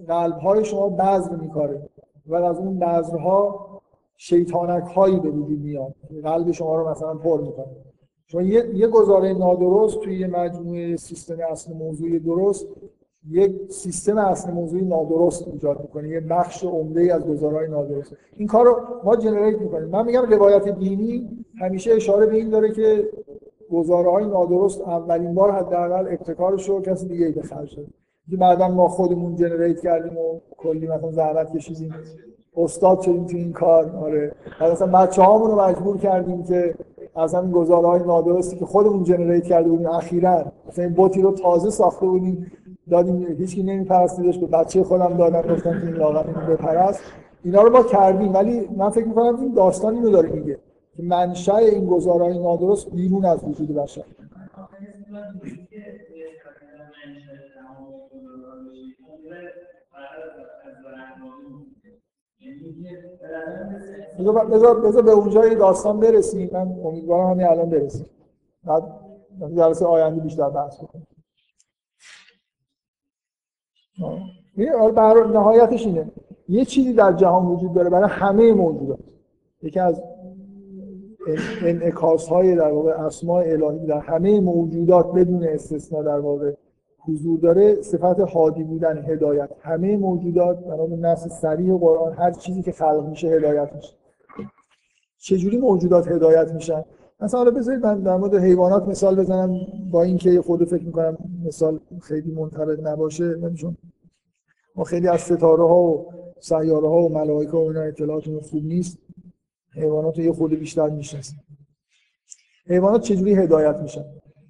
قلب 0.08 0.38
های 0.38 0.64
شما 0.64 0.88
بذر 0.88 1.36
میکاره 1.36 1.88
و 2.26 2.34
از 2.34 2.58
اون 2.58 2.78
بذرها 2.78 3.66
شیطانک 4.16 4.84
هایی 4.84 5.20
به 5.20 5.30
وجود 5.30 5.60
میاد. 5.60 5.94
قلب 6.22 6.50
شما 6.50 6.76
رو 6.76 6.90
مثلا 6.90 7.14
پر 7.14 7.40
می‌کنه. 7.40 7.66
شما 8.26 8.42
یه, 8.42 8.70
یه 8.74 8.86
گزاره 8.86 9.32
نادرست 9.32 10.00
توی 10.00 10.18
یه 10.18 10.26
مجموعه 10.26 10.96
سیستم 10.96 11.36
اصل 11.50 11.72
موضوعی 11.74 12.18
درست 12.18 12.66
یک 13.30 13.72
سیستم 13.72 14.18
اصل 14.18 14.50
موضوعی 14.50 14.84
نادرست 14.84 15.48
ایجاد 15.48 15.80
می‌کنه. 15.80 16.08
یه 16.08 16.20
بخش 16.20 16.64
عمده 16.64 17.14
از 17.14 17.26
گزارهای 17.26 17.68
نادرست. 17.68 18.16
این 18.36 18.48
کار 18.48 18.66
رو 18.66 18.76
ما 19.04 19.16
جنریت 19.16 19.58
می‌کنیم. 19.58 19.88
من 19.88 20.06
میگم 20.06 20.22
روایت 20.22 20.68
دینی 20.68 21.44
همیشه 21.60 21.92
اشاره 21.92 22.26
به 22.26 22.36
این 22.36 22.50
داره 22.50 22.72
که 22.72 23.08
گزارهای 23.72 24.24
نادرست 24.24 24.80
اولین 24.80 25.34
بار 25.34 25.50
حداقل 25.50 26.08
ابتکارش 26.08 26.68
رو 26.68 26.80
کسی 26.80 27.08
دیگه 27.08 27.26
ای 27.26 27.32
به 27.32 27.42
خرج 27.42 27.76
داد 27.76 27.86
بعدا 28.38 28.68
ما 28.68 28.88
خودمون 28.88 29.36
جنریت 29.36 29.80
کردیم 29.80 30.18
و 30.18 30.40
کلی 30.56 30.86
مثلا 30.86 31.10
زحمت 31.10 31.56
کشیدیم. 31.56 31.94
استاد 32.56 33.00
شدیم 33.00 33.26
تو 33.26 33.36
این 33.36 33.52
کار 33.52 33.96
آره. 33.96 34.32
مثلا 34.60 34.86
بچه 34.86 35.22
رو 35.22 35.60
مجبور 35.60 35.98
کردیم 35.98 36.42
که 36.42 36.74
از 37.14 37.34
همین 37.34 37.50
گزارهای 37.52 38.00
نادرستی 38.00 38.56
که 38.58 38.64
خودمون 38.66 39.04
جنریت 39.04 39.44
کرده 39.44 39.68
بودیم 39.68 39.86
اخیرا 39.86 40.44
مثلا 40.68 40.84
این 40.84 40.94
بوتی 40.94 41.22
رو 41.22 41.32
تازه 41.32 41.70
ساخته 41.70 42.06
بودیم 42.06 42.52
دادیم 42.90 43.26
هیچکی 43.38 43.62
نمیپرستیدش 43.62 44.38
به 44.38 44.46
بچه 44.46 44.82
خودم 44.82 45.16
دادن 45.16 45.54
گفتن 45.54 45.80
که 45.80 45.86
این 45.86 45.96
لاغر 45.96 46.26
اینو 46.26 46.56
بپرست. 46.56 47.00
اینا 47.44 47.62
رو 47.62 47.70
ما 47.70 47.82
کردیم 47.82 48.34
ولی 48.34 48.68
من 48.76 48.90
فکر 48.90 49.06
می‌کنم 49.06 49.40
این 49.40 49.54
داستان 49.54 49.94
اینو 49.94 50.10
داره 50.10 50.28
میگه. 50.28 50.58
منشأ 51.00 51.56
این 51.56 51.86
گزارهای 51.86 52.38
نادرست 52.38 52.90
بیرون 52.90 53.24
از 53.24 53.44
وجود 53.44 53.74
بشر. 53.74 54.04
بذار 64.18 64.80
بذار 64.80 65.02
به 65.02 65.10
اونجای 65.10 65.54
داستان 65.54 66.00
برسیم. 66.00 66.50
من 66.52 66.80
امیدوارم 66.84 67.30
همین 67.30 67.46
الان 67.46 67.70
برسیم. 67.70 68.06
بعد 68.64 68.82
جلسه 69.56 69.86
آینده 69.86 70.20
بیشتر 70.20 70.50
بحث 70.50 70.76
کنیم 70.76 71.06
برای 74.94 75.30
نهایتش 75.30 75.86
اینه. 75.86 76.12
یه 76.48 76.64
چیزی 76.64 76.92
در 76.92 77.12
جهان 77.12 77.46
وجود 77.46 77.74
داره 77.74 77.90
برای 77.90 78.10
همه 78.10 78.52
موجودات. 78.52 78.98
یکی 79.62 79.80
از 79.80 80.02
انعکاس 81.62 82.28
های 82.28 82.56
در 82.56 82.72
واقع 82.72 82.90
اسماء 82.90 83.42
الهی 83.42 83.86
در 83.86 83.98
همه 83.98 84.40
موجودات 84.40 85.12
بدون 85.12 85.44
استثنا 85.44 86.02
در 86.02 86.20
واقع 86.20 86.52
حضور 86.98 87.40
داره. 87.40 87.82
صفت 87.82 88.20
هادی 88.20 88.64
بودن 88.64 89.04
هدایت. 89.08 89.50
همه 89.60 89.96
موجودات 89.96 90.58
برای 90.58 90.96
نص 90.96 91.28
سریع 91.28 91.78
قرآن 91.78 92.12
هر 92.12 92.30
چیزی 92.30 92.62
که 92.62 92.72
خلق 92.72 93.06
میشه 93.08 93.28
هدایت 93.28 93.70
میشه. 93.74 93.92
چجوری 95.18 95.58
موجودات 95.58 96.08
هدایت 96.08 96.52
میشن؟ 96.52 96.84
مثلا 97.20 97.40
حالا 97.40 97.50
بذارید 97.50 97.86
من 97.86 98.00
در 98.00 98.16
مورد 98.16 98.34
حیوانات 98.34 98.88
مثال 98.88 99.16
بزنم. 99.16 99.56
با 99.90 100.02
اینکه 100.02 100.42
خود 100.42 100.64
فکر 100.64 100.84
می‌کنم 100.84 101.18
مثال 101.44 101.80
خیلی 102.02 102.32
منطبق 102.32 102.86
نباشه 102.86 103.52
چون 103.54 103.76
ما 104.76 104.84
خیلی 104.84 105.08
از 105.08 105.20
ستاره 105.20 105.62
ها 105.62 105.82
و 105.82 106.06
سیاره 106.38 106.88
ها 106.88 107.02
و 107.02 107.08
ملائکه 107.08 107.52
و 107.52 107.56
اینا 107.56 107.80
اطلاعاتون 107.80 108.40
خوب 108.40 108.64
نیست. 108.64 108.98
حیوانات 109.74 110.18
رو 110.18 110.24
یه 110.24 110.32
خود 110.32 110.54
بیشتر 110.54 110.88
می‌شناسیم. 110.88 111.40
حیوانات 112.66 113.02
چجوری 113.02 113.34
هدایت 113.34 113.76
میشن؟ 113.76 114.04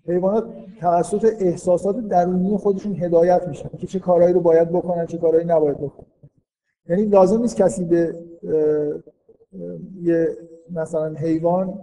حیوانات 0.07 0.45
توسط 0.81 1.37
احساسات 1.39 1.97
درونی 1.97 2.57
خودشون 2.57 2.97
هدایت 2.97 3.49
میشن 3.49 3.69
که 3.79 3.87
چه 3.87 3.99
کارهایی 3.99 4.35
رو 4.35 4.41
باید 4.41 4.69
بکنن 4.69 5.07
چه 5.07 5.19
کارهایی 5.19 5.47
نباید 5.47 5.79
بکنن. 5.79 6.07
یعنی 6.89 7.05
لازم 7.05 7.41
نیست 7.41 7.57
کسی 7.57 7.85
به 7.85 8.19
یه 10.03 10.29
مثلا 10.71 11.15
حیوان 11.15 11.79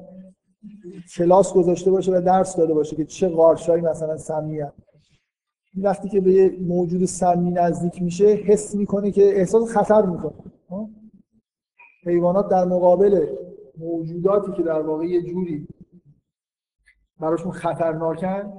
کلاس 1.18 1.53
گذاشته 1.53 1.91
باشه 1.91 2.11
و 2.11 2.22
درس 2.22 2.55
داده 2.55 2.73
باشه 2.73 2.95
که 2.95 3.05
چه 3.05 3.27
قارشایی 3.30 3.81
مثلا 3.81 4.18
سمی 4.18 4.61
وقتی 5.77 6.09
که 6.09 6.22
به 6.22 6.31
یه 6.31 6.57
موجود 6.61 7.05
سمی 7.05 7.51
نزدیک 7.51 8.01
میشه 8.01 8.26
حس 8.26 8.76
می‌کنه 8.76 9.11
که 9.11 9.39
احساس 9.39 9.69
خطر 9.69 10.01
می‌کنه. 10.01 10.34
حیوانات 12.07 12.49
در 12.49 12.65
مقابل 12.65 13.25
موجوداتی 13.77 14.51
که 14.51 14.63
در 14.63 14.81
واقع 14.81 15.05
یه 15.05 15.21
جوری 15.21 15.67
براشون 17.19 17.51
خطرناکن 17.51 18.53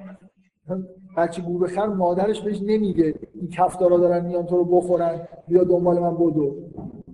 بچه 1.17 1.43
گور 1.43 1.63
بخر 1.63 1.87
مادرش 1.87 2.41
بهش 2.41 2.63
نمیگه 2.63 3.15
این 3.35 3.49
کفتارا 3.49 3.99
دارن 3.99 4.27
میان 4.27 4.47
تو 4.47 4.57
رو 4.57 4.65
بخورن 4.65 5.29
بیا 5.49 5.65
دنبال 5.65 5.99
من 5.99 6.15
بدو. 6.15 6.55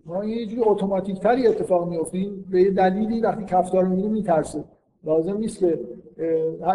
ما 0.07 0.25
یه 0.25 0.47
جوری 0.47 0.63
اتوماتیک 0.65 1.21
تری 1.21 1.47
اتفاق 1.47 1.89
میفته 1.89 2.19
به 2.51 2.63
یه 2.63 2.71
دلیلی 2.71 3.21
وقتی 3.21 3.45
کفتار 3.45 3.85
می‌بینه 3.85 4.09
میترسه. 4.09 4.65
لازم 5.05 5.37
نیست 5.37 5.59
که 5.59 5.81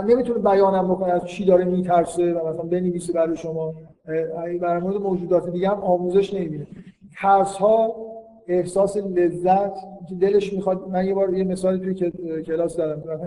نمی‌تونه 0.08 0.40
بیانم 0.40 0.88
بکنه 0.88 1.12
از 1.14 1.26
چی 1.26 1.46
داره 1.46 1.66
میترسه 1.66 2.34
و 2.34 2.48
مثلا 2.48 2.64
بنویسه 2.64 3.14
برای 3.14 3.36
شما. 3.36 3.74
برای 4.62 4.80
مورد 4.82 4.96
موجودات 4.96 5.50
دیگه 5.50 5.70
هم 5.70 5.82
آموزش 5.82 6.34
نمی‌بینه 6.34 6.68
ترس 7.22 7.58
ها 7.58 7.96
احساس 8.50 8.98
لذت 8.98 9.74
که 10.10 10.16
دلش 10.16 10.54
می‌خواد 10.54 10.88
من 10.88 11.06
یه 11.06 11.14
بار 11.14 11.34
یه 11.34 11.44
مثالی 11.44 11.94
توی 11.94 12.44
کلاس 12.44 12.76
دادم 12.76 13.24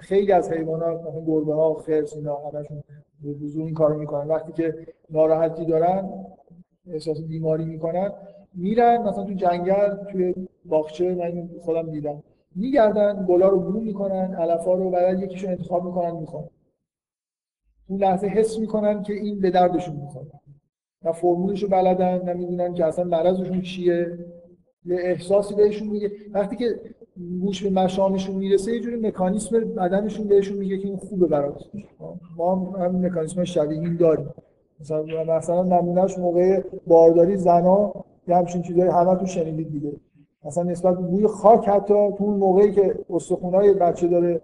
خیلی 0.00 0.32
از 0.32 0.52
حیوانات 0.52 1.00
مثلا 1.00 1.20
گربه 1.26 1.54
ها 1.54 1.74
خرس 1.74 2.16
اینا 2.16 2.36
همشون 2.36 2.82
به 3.22 3.34
این 3.56 3.74
کارو 3.74 3.98
می‌کنن. 3.98 4.28
وقتی 4.28 4.52
که 4.52 4.74
ناراحتی 5.10 5.64
دارن 5.64 6.10
احساس 6.90 7.22
بیماری 7.22 7.64
می‌کنن 7.64 8.12
میرن 8.54 9.02
مثلا 9.02 9.24
تو 9.24 9.32
جنگل 9.32 9.96
توی 10.12 10.34
باغچه 10.64 11.14
من 11.14 11.48
خودم 11.60 11.90
دیدم. 11.90 12.22
میگردن 12.54 13.26
گلا 13.28 13.48
رو 13.48 13.60
بو 13.60 13.80
می‌کنن 13.80 14.34
علفا 14.34 14.74
رو 14.74 14.90
بعد 14.90 15.22
یکیشون 15.22 15.50
انتخاب 15.50 15.84
می‌کنن 15.84 16.16
می‌خوان 16.16 16.44
اون 17.88 18.00
لحظه 18.00 18.26
حس 18.26 18.58
می‌کنن 18.58 19.02
که 19.02 19.12
این 19.12 19.40
به 19.40 19.50
دردشون 19.50 19.96
می‌خوره. 19.96 20.26
و 21.04 21.12
فرمولش 21.12 21.64
بلدن 21.64 22.28
نمی‌دونن 22.28 22.74
که 22.74 22.84
اصلا 22.84 23.04
مرضشون 23.04 23.60
چیه. 23.60 24.18
یه 24.86 24.96
احساسی 25.00 25.54
بهشون 25.54 25.88
میگه. 25.88 26.10
وقتی 26.32 26.56
که 26.56 26.80
گوش 27.40 27.62
به 27.62 27.70
مشامشون 27.70 28.36
می‌رسه 28.36 28.72
یه 28.72 28.80
جوری 28.80 28.96
مکانیسم 28.96 29.60
بدنشون 29.60 30.28
بهشون 30.28 30.56
میگه 30.56 30.78
که 30.78 30.88
این 30.88 30.96
خوبه 30.96 31.26
برات. 31.26 31.62
ما 32.36 32.54
هم 32.78 33.06
مکانیسم 33.06 33.44
شبیه 33.44 33.80
این 33.80 33.96
داریم. 33.96 34.28
مثلا 34.80 35.36
مثلا 35.36 35.62
نمونهش 35.62 36.18
موقع 36.18 36.62
بارداری 36.86 37.36
زنا 37.36 37.92
یه 38.28 38.36
همچین 38.36 38.62
چیزایی 38.62 38.90
همه 38.90 39.16
تو 39.16 39.26
شنیدید 39.26 39.72
دیگه. 39.72 39.92
مثلا 40.44 40.64
نسبت 40.64 40.96
بوی 40.96 41.26
خاک 41.26 41.68
حتی 41.68 41.94
تو 42.18 42.24
اون 42.24 42.36
موقعی 42.36 42.72
که 42.72 42.94
استخونای 43.10 43.74
بچه 43.74 44.08
داره 44.08 44.40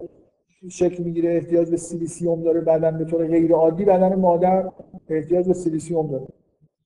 شکل 0.71 1.03
می‌گیره 1.03 1.35
احتیاج 1.35 1.71
به 1.71 1.77
سیلیسیوم 1.77 2.43
داره 2.43 2.61
بدن 2.61 2.99
به 2.99 3.05
طور 3.05 3.27
غیر 3.27 3.53
عادی 3.53 3.85
بدن 3.85 4.15
مادر 4.15 4.69
احتیاج 5.09 5.47
به 5.47 5.55
سیلیسیوم 5.55 6.11
داره. 6.11 6.27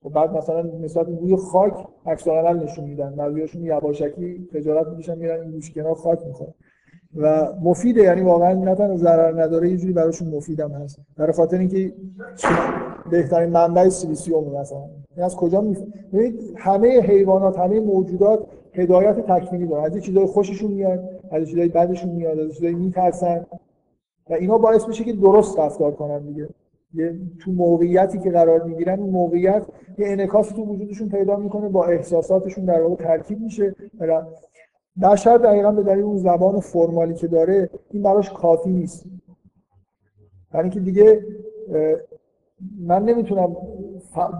و 0.06 0.08
بعد 0.08 0.36
مثلا 0.36 0.62
نسبت 0.62 1.06
بوی 1.06 1.36
خاک 1.36 1.86
عکس 2.06 2.28
نشون 2.28 2.84
میدن. 2.84 3.14
بعضیاشون 3.16 3.62
یواشکی 3.64 4.48
خجالت 4.52 4.86
می‌کشن 4.86 5.18
میرن 5.18 5.40
این 5.40 5.50
گوش 5.50 5.70
کنار 5.70 5.94
خاک 5.94 6.26
می‌خوره 6.26 6.54
و 7.16 7.52
مفیده 7.62 8.02
یعنی 8.02 8.20
واقعا 8.20 8.52
نه 8.52 8.74
تنها 8.74 8.96
ضرر 8.96 9.42
نداره 9.42 9.70
یه 9.70 9.76
جوری 9.76 9.92
براشون 9.92 10.28
مفیدم 10.28 10.70
هست. 10.72 11.00
برای 11.16 11.32
خاطر 11.32 11.58
اینکه 11.58 11.92
بهترین 13.10 13.50
منبع 13.50 13.88
سیلیسیوم 13.88 14.60
مثلا. 14.60 14.78
این 15.16 15.24
از 15.24 15.36
کجا 15.36 15.60
می‌فهمید 15.60 16.54
همه 16.56 17.00
حیوانات 17.00 17.58
همه 17.58 17.80
موجودات 17.80 18.46
هدایت 18.72 19.20
تکوینی 19.20 19.66
دارن. 19.66 19.84
از 19.84 20.02
چیزای 20.02 20.26
خوششون 20.26 20.72
میاد 20.72 21.00
از 21.30 21.48
چیزای 21.48 21.68
بدشون 21.68 22.10
میاد 22.10 22.38
از 22.38 22.54
چیزای 22.54 22.74
میترسن. 22.74 23.46
و 24.30 24.34
اینا 24.34 24.58
باعث 24.58 24.88
میشه 24.88 25.04
که 25.04 25.12
درست 25.12 25.58
رفتار 25.58 25.92
کنن 25.92 26.18
دیگه. 26.18 26.48
تو 27.40 27.52
موقعیتی 27.52 28.18
که 28.18 28.30
قرار 28.30 28.62
می‌گیرن 28.62 29.00
اون 29.00 29.10
موقعیت 29.10 29.66
یه 29.98 30.06
انعکاسی 30.08 30.54
تو 30.54 30.62
وجودشون 30.64 31.08
پیدا 31.08 31.36
می‌کنه 31.36 31.68
با 31.68 31.84
احساساتشون 31.84 32.64
در 32.64 32.82
واقع 32.82 32.94
ترکیب 32.94 33.40
میشه. 33.40 33.74
بشر 35.02 35.36
دقیقا 35.36 35.72
به 35.72 35.82
دلیل 35.82 36.04
اون 36.04 36.16
زبان 36.16 36.60
فرمالی 36.60 37.14
که 37.14 37.26
داره 37.26 37.70
این 37.90 38.02
براش 38.02 38.30
کافی 38.30 38.70
نیست. 38.70 39.06
برای 40.52 40.62
اینکه 40.62 40.80
دیگه 40.80 41.26
من 42.78 43.04
نمی‌تونم 43.04 43.56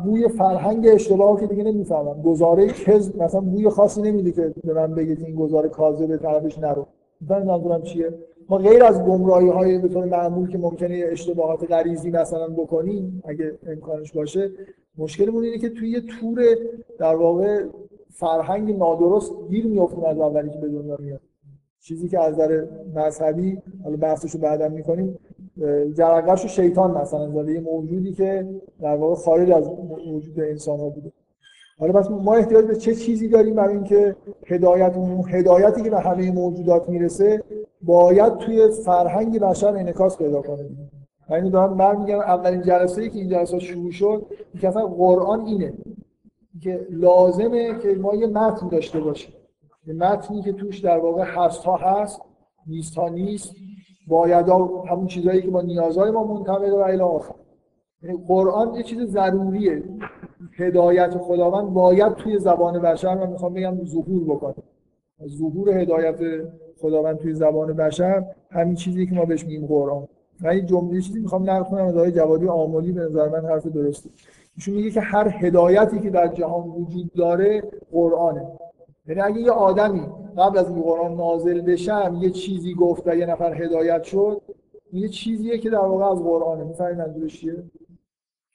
بوی 0.05 0.29
فرهنگ 0.29 0.89
اشتباه 0.93 1.41
که 1.41 1.47
دیگه 1.47 1.65
نمی‌فهمم. 1.65 2.23
گزاره 2.23 2.67
کذب 2.67 3.23
مثلا 3.23 3.41
بوی 3.41 3.69
خاصی 3.69 4.03
نمیده 4.03 4.33
که 4.33 4.53
به 4.65 4.75
من 4.75 4.95
بگه 4.95 5.17
این 5.27 5.37
گزاره 5.37 5.69
به 6.07 6.19
طرفش 6.19 6.59
نرو. 6.59 6.87
من 7.29 7.43
منظورم 7.43 7.83
چیه؟ 7.83 8.15
ما 8.49 8.59
غیر 8.59 8.85
از 8.85 9.05
گمراهی 9.05 9.49
های 9.49 9.79
به 9.79 9.89
طور 9.89 10.05
معمول 10.05 10.49
که 10.49 10.59
ممکنه 10.59 11.05
اشتباهات 11.09 11.71
غریزی 11.71 12.11
مثلا 12.11 12.49
بکنیم 12.49 13.23
اگه 13.25 13.59
امکانش 13.67 14.13
باشه 14.13 14.51
مشکلمون 14.99 15.45
اینه 15.45 15.59
که 15.59 15.69
توی 15.69 15.91
یه 15.91 16.01
تور 16.01 16.45
در 16.99 17.15
واقع 17.15 17.65
فرهنگ 18.11 18.79
نادرست 18.79 19.33
گیر 19.49 19.67
میافتیم 19.67 20.05
از 20.05 20.19
اولی 20.19 20.51
که 20.51 20.59
به 20.59 20.69
دنیا 20.69 20.97
میاد. 21.01 21.21
چیزی 21.81 22.09
که 22.09 22.21
از 22.21 22.35
نظر 22.35 22.67
مذهبی 22.95 23.59
حالا 23.85 23.97
بحثش 23.97 24.31
رو 24.31 24.41
بعدا 24.41 24.69
می‌کنیم 24.69 25.19
جرقش 25.95 26.45
و 26.45 26.49
شیطان 26.49 26.91
مثلا 26.91 27.31
زاده 27.31 27.53
یه 27.53 27.61
موجودی 27.61 28.13
که 28.13 28.49
در 28.81 28.97
واقع 28.97 29.15
خارج 29.15 29.51
از 29.51 29.69
وجود 30.07 30.41
انسان 30.41 30.81
ها 30.81 30.89
بوده. 30.89 31.13
حالا 31.79 31.93
پس 31.93 32.11
ما 32.11 32.35
احتیاج 32.35 32.65
به 32.65 32.77
چه 32.77 32.95
چیزی 32.95 33.29
داریم 33.29 33.55
برای 33.55 33.75
اینکه 33.75 34.17
هدایت 34.47 34.97
اون 34.97 35.25
هدایتی 35.29 35.83
که 35.83 35.91
به 35.91 36.01
همه 36.01 36.31
موجودات 36.31 36.89
می‌رسه 36.89 37.43
باید 37.83 38.37
توی 38.37 38.69
فرهنگ 38.85 39.41
بشر 39.41 39.69
انعکاس 39.69 40.19
پیدا 40.19 40.43
کنه؟ 40.43 40.71
من 41.31 41.37
اینو 41.37 41.51
دارم 41.51 41.77
برمیگردم. 41.77 42.21
اولین 42.21 42.63
جلسه 42.63 43.03
ای 43.03 43.11
که 43.11 43.19
این 43.19 43.29
جلسه 43.29 43.59
شروع 43.59 43.91
شد 43.91 44.27
که 44.61 44.69
اصلا 44.69 44.87
قرآن 44.87 45.41
اینه 45.41 45.73
که 46.63 46.87
لازمه 46.91 47.79
که 47.79 47.89
ما 47.89 48.15
یه 48.15 48.27
متن 48.27 48.69
داشته 48.69 49.01
باشیم. 49.01 49.35
یه 49.87 49.95
متنی 49.95 50.43
که 50.43 50.53
توش 50.53 50.79
در 50.79 50.99
واقع 50.99 51.25
هست 51.25 51.65
ها 51.65 51.77
هست 51.77 52.21
نیست 52.67 52.99
ها 52.99 53.09
نیست. 53.09 53.55
باید 54.09 54.49
همون 54.91 55.07
چیزهایی 55.07 55.43
که 55.43 55.51
با 55.51 55.63
نیازهای 55.63 56.11
ما 56.11 56.25
منطبقه 56.25 56.71
و 56.71 56.77
الی 56.77 57.01
آخر. 57.01 57.35
یعنی 58.03 58.25
قرآن 58.29 58.75
یه 58.75 58.83
چیز 58.83 58.99
ضروریه. 58.99 59.83
هدایت 60.59 61.19
خداوند 61.19 61.75
باید 61.75 62.15
توی 62.15 62.39
زبان 62.39 62.79
بشر 62.79 63.15
من 63.15 63.31
می‌خوام 63.31 63.55
بگم 63.55 63.85
ظهور 63.85 64.25
بکنه. 64.25 64.55
ظهور 65.27 65.71
هدایت 65.71 66.21
خداوند 66.81 67.19
توی 67.19 67.35
زبان 67.35 67.73
بشر 67.73 68.25
همین 68.51 68.75
چیزی 68.75 69.07
که 69.07 69.15
ما 69.15 69.25
بهش 69.25 69.45
میگیم 69.45 69.67
قرآن. 69.67 70.09
من 70.41 70.51
این 70.51 70.67
جمله 70.67 71.01
چیزی 71.01 71.21
می‌خوام 71.21 71.51
نقل 71.51 71.71
کنم 71.71 71.85
از 71.87 71.97
آقای 71.97 72.13
جوادی 72.13 72.49
آملی 72.49 72.93
به 72.93 73.01
نظر 73.01 73.29
من 73.29 73.49
حرف 73.49 73.67
درسته. 73.67 74.11
ایشون 74.57 74.75
میگه 74.75 74.91
که 74.91 75.01
هر 75.01 75.29
هدایتی 75.29 76.01
که 76.01 76.11
در 76.11 76.29
جهان 76.29 76.69
وجود 76.69 77.13
داره 77.13 77.63
قرآنه. 77.93 78.47
یعنی 79.09 79.21
اگه 79.21 79.41
یه 79.41 79.51
آدمی 79.51 80.07
قبل 80.39 80.59
از 80.59 80.71
این 80.71 80.83
قرآن 80.83 81.15
نازل 81.15 81.61
بشم 81.61 82.19
یه 82.21 82.31
چیزی 82.31 82.75
گفت 82.75 83.03
و 83.07 83.17
یه 83.17 83.27
نفر 83.27 83.63
هدایت 83.63 84.03
شد 84.03 84.41
یه 84.93 85.09
چیزیه 85.09 85.59
که 85.59 85.71
در 85.71 85.79
واقع 85.79 86.05
از 86.05 86.23
قرآنه. 86.23 86.65
می‌فهمید 86.65 86.99
منظورش 86.99 87.41
چیه؟ 87.41 87.57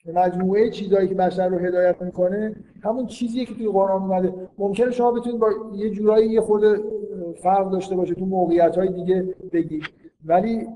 مجموعه 0.06 0.70
چیزهایی 0.70 1.08
که 1.08 1.14
بشر 1.14 1.48
رو 1.48 1.58
هدایت 1.58 2.02
می‌کنه 2.02 2.54
همون 2.82 3.06
چیزیه 3.06 3.44
که 3.44 3.54
توی 3.54 3.68
قرآن 3.68 4.02
اومده. 4.02 4.34
ممکنه 4.58 4.90
شما 4.90 5.12
بتونید 5.12 5.40
با 5.40 5.48
یه 5.74 5.90
جورایی 5.90 6.30
یه 6.30 6.40
خورده 6.40 6.80
فرق 7.42 7.70
داشته 7.70 7.96
باشه 7.96 8.14
تو 8.14 8.24
موقعیت 8.24 8.78
های 8.78 8.88
دیگه 8.88 9.34
بگید. 9.52 9.82
ولی 10.24 10.66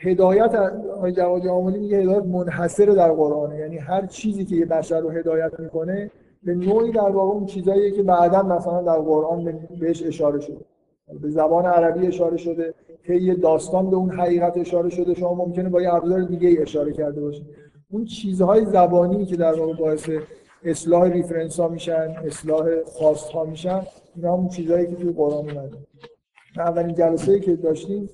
هدایت 0.00 0.54
های 1.00 1.12
جواد 1.12 1.46
عاملی 1.46 1.78
میگه 1.78 1.96
هدایت 1.96 2.24
منحصر 2.24 2.86
در 2.86 3.12
قرآنه. 3.12 3.58
یعنی 3.58 3.78
هر 3.78 4.06
چیزی 4.06 4.44
که 4.44 4.56
یه 4.56 4.66
بشر 4.66 5.00
رو 5.00 5.10
هدایت 5.10 5.60
می‌کنه 5.60 6.10
به 6.42 6.54
نوعی 6.54 6.92
در 6.92 7.10
واقع 7.10 7.34
اون 7.34 7.46
چیزاییه 7.46 7.90
که 7.90 8.02
بعدا 8.02 8.42
مثلا 8.42 8.82
در 8.82 8.98
قرآن 8.98 9.58
بهش 9.80 10.02
اشاره 10.02 10.40
شده. 10.40 10.60
به 11.22 11.30
زبان 11.30 11.66
عربی 11.66 12.06
اشاره 12.06 12.36
شده. 12.36 12.74
یه 13.08 13.34
داستان 13.34 13.90
به 13.90 13.96
اون 13.96 14.10
حقیقت 14.10 14.56
اشاره 14.56 14.88
شده. 14.88 15.14
شما 15.14 15.34
ممکنه 15.34 15.68
با 15.68 15.82
یه 15.82 15.94
ابزار 15.94 16.20
دیگه 16.20 16.62
اشاره 16.62 16.92
کرده 16.92 17.20
باشید. 17.20 17.46
اون 17.90 18.04
چیزهای 18.04 18.66
زبانی 18.66 19.26
که 19.26 19.36
در 19.36 19.60
واقع 19.60 19.76
باعث 19.76 20.10
اصلاح 20.64 21.04
ریفرنس 21.04 21.60
ها 21.60 21.68
میشن 21.68 22.14
اصلاح 22.26 22.82
خواست 22.84 23.30
ها 23.30 23.44
میشن 23.44 23.80
اینا 24.16 24.36
همون 24.36 24.48
چیزهایی 24.48 24.86
که 24.86 24.94
توی 24.94 25.12
قرآن 25.12 25.50
اومده. 25.50 25.76
اولین 26.56 26.94
جلسه 26.94 27.40
که 27.40 27.56
داشتیم 27.56 28.08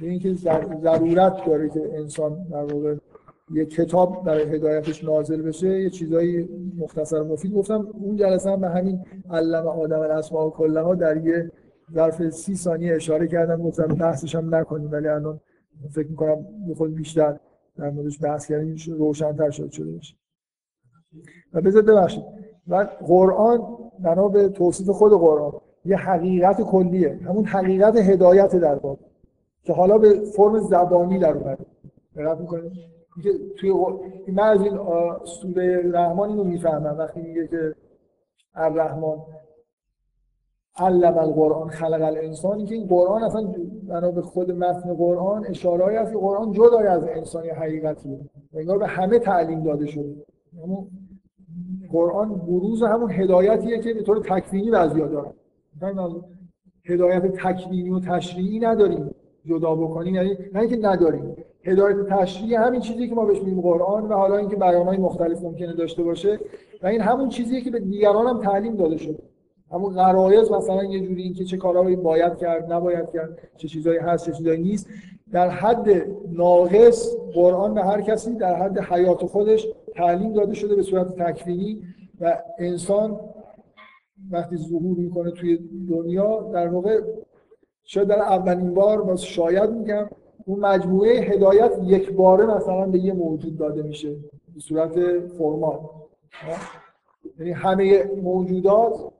اینکه 0.00 0.34
ضرورت 0.82 1.46
داره 1.46 1.68
که 1.68 1.90
انسان 1.94 2.48
در 2.50 2.64
واقع 2.64 2.94
یه 3.50 3.64
کتاب 3.66 4.24
برای 4.24 4.42
هدایتش 4.42 5.04
نازل 5.04 5.42
بشه 5.42 5.82
یه 5.82 5.90
چیزایی 5.90 6.48
مختصر 6.78 7.22
مفید. 7.22 7.52
گفتم 7.52 7.88
اون 7.92 8.16
جلسه 8.16 8.50
هم 8.50 8.60
به 8.60 8.68
همین 8.68 9.04
علم 9.30 9.66
آدم 9.66 10.00
الاسماء 10.00 10.50
کلها 10.50 10.94
در 10.94 11.16
یه 11.16 11.50
ظرف 11.94 12.30
سی 12.30 12.56
ثانیه 12.56 12.94
اشاره 12.94 13.28
کردم. 13.28 13.62
گفتم 13.62 13.86
بحثش 13.86 14.34
هم 14.34 14.54
نکنیم 14.54 14.90
ولی 14.92 15.08
الان 15.08 15.40
فکر 15.90 16.08
می‌کنم 16.08 16.46
یه 16.68 16.74
خود 16.74 16.94
بیشتر 16.94 17.38
در 17.78 17.90
موردش 17.90 18.22
بحث 18.22 18.46
کردیم 18.46 18.76
روشنتر 18.98 19.50
شد 19.50 19.70
شده 19.70 19.92
باشه 19.92 20.16
و 21.52 21.60
بذار 21.60 21.82
ببخشید. 21.82 22.24
و 22.68 22.88
قرآن 23.06 23.76
بنا 24.00 24.28
به 24.28 24.48
توصیف 24.48 24.88
خود 24.90 25.12
قرآن 25.12 25.52
یه 25.84 25.96
حقیقت 25.96 26.62
کلیه. 26.62 27.20
همون 27.24 27.44
حقیقت 27.44 27.96
هدایت 27.96 28.56
در 28.56 28.74
واقع 28.74 29.02
که 29.62 29.72
حالا 29.72 29.98
به 29.98 30.20
فرم 30.36 30.58
زبانی 30.58 31.18
در 31.18 31.32
اومده. 31.32 31.66
دقت 32.16 32.38
می‌کنید؟ 32.38 32.72
توی 33.58 33.72
من 34.32 34.42
از 34.42 34.60
این 34.62 34.78
سوره 35.24 35.90
رحمان 35.92 36.28
اینو 36.28 36.44
می‌فهمم. 36.44 36.98
وقتی 36.98 37.20
میگه 37.20 37.46
که 37.46 37.74
الرحمن 38.54 39.16
علم 40.78 41.18
القرآن 41.18 41.68
خلق 41.68 42.02
الانسان 42.02 42.64
که 42.64 42.74
این 42.74 42.86
قرآن 42.86 43.22
اصلا 43.22 43.54
بنا 43.88 44.10
به 44.10 44.22
خود 44.22 44.50
متن 44.50 44.94
قرآن 44.94 45.46
اشارهایی 45.46 45.96
هست 45.96 46.12
که 46.12 46.18
قرآن 46.18 46.52
جدای 46.52 46.86
از 46.86 47.04
انسانی 47.04 47.48
حقیقتیه 47.48 48.18
انگار 48.54 48.78
به 48.78 48.86
همه 48.86 49.18
تعلیم 49.18 49.62
داده 49.62 49.86
شده. 49.86 50.14
همون 50.62 50.86
قرآن 51.92 52.34
بروز 52.34 52.82
همون 52.82 53.10
هدایتیه 53.10 53.78
که 53.78 53.94
به 53.94 54.02
طور 54.02 54.22
تکوینی 54.24 54.70
بعضیا 54.70 55.06
دارن. 55.06 55.32
هدایت 56.84 57.26
تکوینی 57.26 57.90
و 57.90 58.00
تشریعی 58.00 58.58
نداریم. 58.58 59.10
جدا 59.46 59.74
بکنیم 59.74 60.14
یعنی 60.14 60.36
نه 60.54 60.60
اینکه 60.60 60.76
نداریم. 60.76 61.36
هدایت 61.64 61.96
تشریعی 62.08 62.54
همین 62.54 62.80
چیزی 62.80 63.08
که 63.08 63.14
ما 63.14 63.24
بهش 63.24 63.38
میگیم 63.38 63.60
قرآن 63.60 64.08
و 64.08 64.12
حالا 64.12 64.36
اینکه 64.36 64.56
بیانهای 64.56 64.96
مختلف 64.98 65.42
ممکنه 65.42 65.72
داشته 65.72 66.02
باشه 66.02 66.40
و 66.82 66.86
این 66.86 67.00
همون 67.00 67.28
چیزیه 67.28 67.60
که 67.60 67.70
به 67.70 67.80
دیگران 67.80 68.26
هم 68.26 68.38
تعلیم 68.38 68.76
داده 68.76 68.96
شده. 68.96 69.18
همون 69.72 69.94
غرایز 69.94 70.50
مثلا 70.50 70.84
یه 70.84 71.00
جوری 71.00 71.22
اینکه 71.22 71.44
چه 71.44 71.56
کارهایی 71.56 71.96
باید 71.96 72.36
کرد 72.36 72.72
نباید 72.72 73.10
کرد 73.10 73.38
چه 73.56 73.68
چیزایی 73.68 73.98
هست 73.98 74.26
چه 74.26 74.32
چیزایی 74.32 74.62
نیست. 74.62 74.86
در 75.32 75.48
حد 75.48 76.06
ناقص 76.32 77.16
قرآن 77.34 77.74
به 77.74 77.84
هر 77.84 78.00
کسی 78.00 78.34
در 78.34 78.56
حد 78.56 78.78
حیات 78.78 79.26
خودش 79.26 79.66
تعلیم 79.94 80.32
داده 80.32 80.54
شده 80.54 80.76
به 80.76 80.82
صورت 80.82 81.22
تکوینی 81.22 81.82
و 82.20 82.42
انسان 82.58 83.20
وقتی 84.30 84.56
ظهور 84.56 84.98
می‌کنه 84.98 85.30
توی 85.30 85.58
دنیا 85.88 86.50
در 86.52 86.68
واقع 86.68 87.00
شاید 87.84 88.08
در 88.08 88.18
اولین 88.18 88.74
بار 88.74 89.02
باز 89.02 89.22
شاید 89.22 89.70
میگم 89.70 90.08
اون 90.46 90.60
مجموعه 90.60 91.20
هدایت 91.20 91.72
یک 91.84 92.12
باره 92.12 92.46
مثلا 92.46 92.86
به 92.86 92.98
یه 92.98 93.12
موجود 93.12 93.56
داده 93.58 93.82
میشه 93.82 94.16
به 94.54 94.60
صورت 94.60 95.18
فرمال. 95.38 95.78
یعنی 97.38 97.52
همه 97.52 98.04
موجودات 98.22 99.10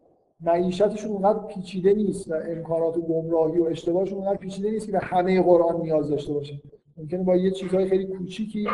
معیشتشون 0.41 1.11
اونقدر 1.11 1.39
پیچیده 1.39 1.95
نیست 1.95 2.31
و 2.31 2.35
امکانات 2.35 2.97
و 2.97 3.03
گمراهی 3.03 3.59
و 3.59 3.65
اشتباهشون 3.65 4.19
اونقدر 4.19 4.37
پیچیده 4.37 4.71
نیست 4.71 4.87
که 4.87 4.93
به 4.93 4.99
همه 4.99 5.43
قرآن 5.43 5.81
نیاز 5.81 6.11
داشته 6.11 6.33
باشه. 6.33 6.61
ممکنه 6.97 7.23
با 7.23 7.37
یه 7.37 7.51
چیزهای 7.51 7.87
خیلی 7.87 8.07
کوچیکی 8.07 8.67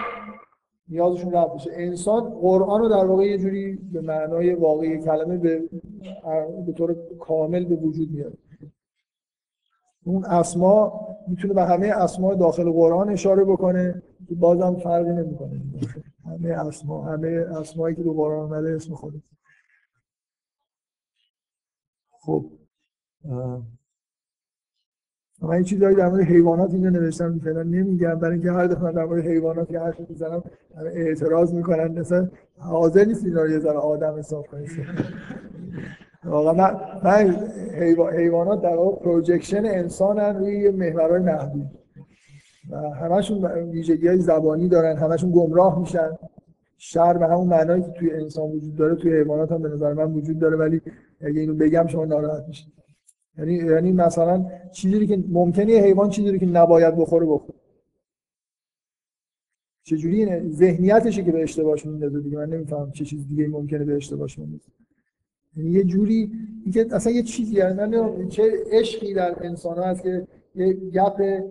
نیازشون 0.88 1.32
رفت 1.32 1.54
بشه 1.54 1.70
انسان 1.74 2.30
قرآن 2.30 2.80
رو 2.80 2.88
در 2.88 3.04
واقع 3.04 3.24
یه 3.24 3.38
جوری 3.38 3.72
به 3.92 4.00
معنای 4.00 4.54
واقعی 4.54 4.98
کلمه 4.98 5.36
به, 5.36 5.62
به 6.66 6.72
طور 6.72 6.96
کامل 7.20 7.64
به 7.64 7.74
وجود 7.74 8.10
میاره. 8.10 8.36
اون 10.04 10.24
اسما 10.24 11.00
می‌تونه 11.28 11.54
به 11.54 11.62
همه 11.62 11.86
اسما 11.86 12.34
داخل 12.34 12.70
قرآن 12.70 13.08
اشاره 13.08 13.44
بکنه 13.44 14.02
که 14.28 14.34
بازم 14.34 14.74
فرقی 14.74 15.10
نمی‌کنه. 15.12 15.60
همه 16.24 16.48
اسما 16.48 17.04
همه 17.04 17.28
اسمایی 17.28 17.96
که 17.96 18.02
تو 18.02 18.12
قرآن 18.12 18.52
اومده 18.52 18.74
اسم 18.74 18.94
خودش. 18.94 19.20
خب 22.24 22.44
من 25.42 25.50
این 25.50 25.64
چیزایی 25.64 25.96
در 25.96 26.08
مورد 26.08 26.20
حیوانات 26.22 26.74
اینو 26.74 26.90
نوشتم 26.90 27.38
فعلا 27.38 27.62
نمیگم 27.62 28.14
برای 28.14 28.32
اینکه 28.32 28.52
هر 28.52 28.66
دفعه 28.66 28.92
در 28.92 29.04
مورد 29.04 29.26
حیوانات 29.26 29.70
یه 29.70 29.80
حرف 29.80 30.10
می‌زنم 30.10 30.42
اعتراض 30.94 31.52
می‌کنن 31.52 31.98
مثلا 31.98 32.28
حاضر 32.58 33.04
نیست 33.04 33.24
اینا 33.24 33.42
رو 33.42 33.50
یه 33.50 33.58
ذره 33.58 33.78
آدم 33.78 34.18
حساب 34.18 34.46
کنید. 34.46 34.70
واقعا 36.24 36.52
من, 36.52 36.80
من 37.04 37.36
حیوانات 38.12 38.62
در 38.62 38.76
واقع 38.76 39.04
پروجکشن 39.04 39.66
انسانن 39.66 40.36
روی 40.36 40.70
محورهای 40.70 41.20
محدود. 41.20 41.70
و 42.70 42.76
همشون 42.76 43.44
ویژگی 43.44 44.08
های 44.08 44.18
زبانی 44.18 44.68
دارن 44.68 44.96
همشون 44.96 45.30
گمراه 45.30 45.78
میشن. 45.78 46.10
شر 46.78 47.18
به 47.18 47.26
همون 47.26 47.48
معنایی 47.48 47.82
که 47.82 47.90
توی 47.90 48.10
انسان 48.10 48.50
وجود 48.50 48.76
داره 48.76 48.94
توی 48.94 49.16
حیوانات 49.16 49.52
هم 49.52 49.62
به 49.62 49.68
نظر 49.68 49.92
من 49.92 50.12
وجود 50.12 50.38
داره 50.38 50.56
ولی 50.56 50.80
اگه 51.20 51.40
اینو 51.40 51.54
بگم 51.54 51.86
شما 51.86 52.04
ناراحت 52.04 52.44
میشید. 52.48 52.72
یعنی 53.38 53.54
یعنی 53.54 53.92
مثلا 53.92 54.46
چیزی 54.72 55.06
که 55.06 55.24
ممکنه 55.28 55.72
حیوان 55.72 56.10
چیزی 56.10 56.38
که 56.38 56.46
نباید 56.46 56.96
بخوره 56.96 57.26
بخوره. 57.26 57.58
چجوری 59.82 60.16
اینه؟ 60.16 60.50
ذهنیتشه 60.50 61.22
که 61.22 61.32
به 61.32 61.42
اشتباهش 61.42 61.86
میندازه 61.86 62.20
دیگه. 62.20 62.36
من 62.36 62.48
نمی‌فهمم 62.48 62.92
چه 62.92 63.04
چیز 63.04 63.28
دیگه 63.28 63.48
ممکنه 63.48 63.84
به 63.84 63.96
اشتباهش 63.96 64.38
میندازه. 64.38 64.68
یعنی 65.56 65.70
یه 65.70 65.84
جوری 65.84 66.32
اینکه 66.64 66.86
اصلا 66.90 67.12
یه 67.12 67.22
چیزی 67.22 67.54
یعنی 67.54 67.74
من 67.74 68.28
چه 68.28 68.42
عشقی 68.72 69.14
در 69.14 69.46
انسان 69.46 69.78
هست 69.78 70.02
که 70.02 70.26
یه 70.54 70.72
گپ 70.72 71.42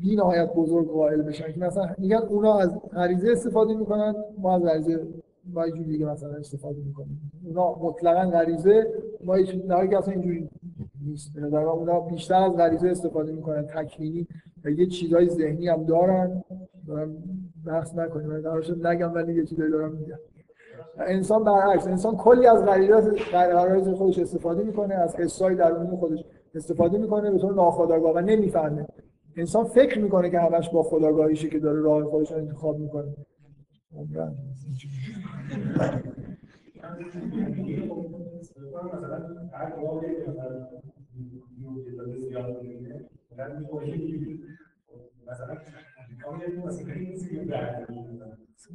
بی 0.00 0.16
نهایت 0.16 0.54
بزرگ 0.54 0.88
قائل 0.88 1.22
بشن 1.22 1.52
که 1.52 1.60
مثلا 1.60 1.88
میگن 1.98 2.16
اونا 2.16 2.58
از 2.58 2.80
غریزه 2.92 3.30
استفاده 3.30 3.74
می‌کنن 3.74 4.14
ما 4.38 4.54
از 4.54 4.62
غریزه 4.62 5.06
ما 5.52 5.66
دیگه 5.66 6.06
مثلا 6.06 6.34
استفاده 6.34 6.78
می‌کنیم. 6.86 7.32
اونا 7.44 7.74
مطلقا 7.80 8.30
غریزه 8.30 8.86
ما 9.24 9.42
چیزی 9.42 9.68
که 9.68 9.98
اصلا 9.98 10.14
اینجوری 10.14 10.48
نیست. 11.06 11.34
به 11.34 11.40
نظر 11.40 11.64
اونا 11.64 12.00
بیشتر 12.00 12.42
از 12.42 12.52
غریزه 12.52 12.88
استفاده 12.88 13.32
می‌کنن. 13.32 13.66
تکوینی 13.66 14.26
و 14.64 14.70
یه 14.70 14.86
چیزای 14.86 15.28
ذهنی 15.28 15.68
هم 15.68 15.84
دارن. 15.84 16.44
دارم 16.86 17.16
بحث 17.66 17.94
نکنیم. 17.94 18.40
در 18.40 18.50
نگم 18.88 19.14
ولی 19.14 19.34
یه 19.34 19.44
چیزایی 19.44 19.70
دارم 19.70 19.92
میگم. 19.92 20.18
انسان 20.98 21.44
برعکس. 21.44 21.86
انسان 21.86 22.16
کلی 22.16 22.46
از 22.46 22.64
غریزه 23.32 23.94
خودش 23.94 24.18
استفاده 24.18 24.62
می‌کنه 24.62 24.94
از 24.94 25.16
حسای 25.16 25.54
درونی 25.54 25.96
خودش 25.96 26.24
استفاده 26.54 26.98
می‌کنه 26.98 27.30
به 27.30 27.38
طور 27.38 27.54
ناخودآگاه 27.54 28.14
و 28.14 28.20
نمی‌فهمه. 28.20 28.86
انسان 29.38 29.64
فکر 29.64 29.98
می‌کنه 29.98 30.30
که 30.30 30.40
همش 30.40 30.68
با 30.68 30.82
خداگاهیشه 30.82 31.48
که 31.48 31.58
داره 31.58 31.80
راه 31.80 32.04
خودش 32.04 32.32
رو 32.32 32.38
انتخاب 32.38 32.78
می‌کنه. 32.78 33.14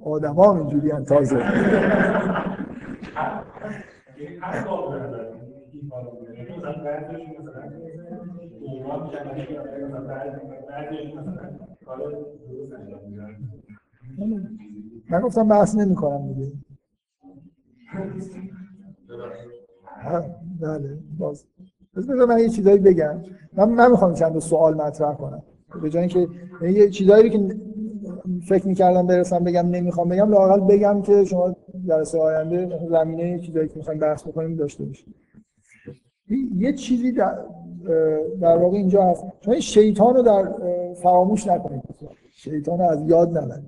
آدم 0.02 0.34
ها 0.34 0.58
اینجوری 0.58 0.92
هم 0.92 1.04
تازه 1.04 1.44
بعضیش 10.70 11.16
مثلا 11.16 11.50
کار 11.86 11.98
درست 11.98 12.74
انجام 12.74 13.00
میدن 13.10 14.50
من 15.10 15.22
گفتم 15.22 15.48
بحث 15.48 15.76
نمی 15.76 15.96
کنم 15.96 16.34
دیگه 16.34 16.52
بله 20.62 20.98
باز. 21.18 21.46
بذار 21.96 22.26
من 22.26 22.40
یه 22.40 22.50
چیزایی 22.50 22.78
بگم. 22.78 23.24
من 23.54 23.70
من 23.70 23.92
می‌خوام 23.92 24.14
چند 24.14 24.40
سوال 24.40 24.74
مطرح 24.74 25.14
کنم. 25.14 25.44
به 25.82 25.90
جای 25.90 26.00
اینکه 26.00 26.28
یعنی 26.62 26.74
یه 26.74 26.90
چیزایی 26.90 27.30
که 27.30 27.56
فکر 28.48 28.68
می‌کردم 28.68 29.08
برسم 29.08 29.44
بگم 29.44 29.70
نمی‌خوام 29.70 30.10
بگم 30.10 30.30
لاقل 30.30 30.60
بگم 30.60 31.02
که 31.02 31.26
شما 31.26 31.56
جلسه 31.88 32.20
آینده 32.20 32.80
زمینه 32.90 33.40
چیزایی 33.40 33.68
که 33.68 33.78
می‌خوایم 33.78 34.00
بحث 34.00 34.28
بکنیم 34.28 34.56
داشته 34.56 34.86
باشید 34.86 35.16
یه 36.56 36.74
چیزی 36.74 37.12
در, 37.12 37.38
در 38.42 38.58
واقع 38.58 38.78
اینجا 38.78 39.04
هست. 39.04 39.26
شما 39.42 39.60
شیطان 39.60 40.16
رو 40.16 40.22
در 40.22 40.52
فراموش 40.94 41.48
نکنید. 41.48 41.84
شیطان 42.32 42.80
رو 42.80 42.90
از 42.90 43.02
یاد 43.02 43.38
نبرید 43.38 43.64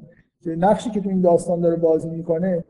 نقشی 0.46 0.90
که 0.90 1.02
تو 1.02 1.10
این 1.10 1.22
داستان 1.22 1.62
داره 1.62 1.76
بازی 1.76 2.10
می‌کنه 2.10 2.64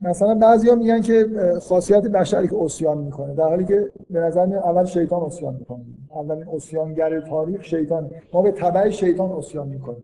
مثلا 0.00 0.34
بعضیا 0.34 0.74
میگن 0.74 1.00
که 1.00 1.26
خاصیت 1.62 2.02
بشری 2.02 2.48
که 2.48 2.56
اسیان 2.56 2.98
می‌کنه. 2.98 3.34
در 3.34 3.48
حالی 3.48 3.64
که 3.64 3.92
به 4.10 4.20
نظر 4.20 4.40
اول 4.40 4.84
شیطان 4.84 5.22
اسیان 5.22 5.54
می‌کنه. 5.54 5.84
اولین 6.10 6.48
اسیانگر 6.48 7.20
تاریخ 7.20 7.62
شیطان. 7.62 8.10
ما 8.32 8.42
به 8.42 8.52
تبع 8.52 8.90
شیطان 8.90 9.32
اسیان 9.32 9.68
می‌کنیم. 9.68 10.02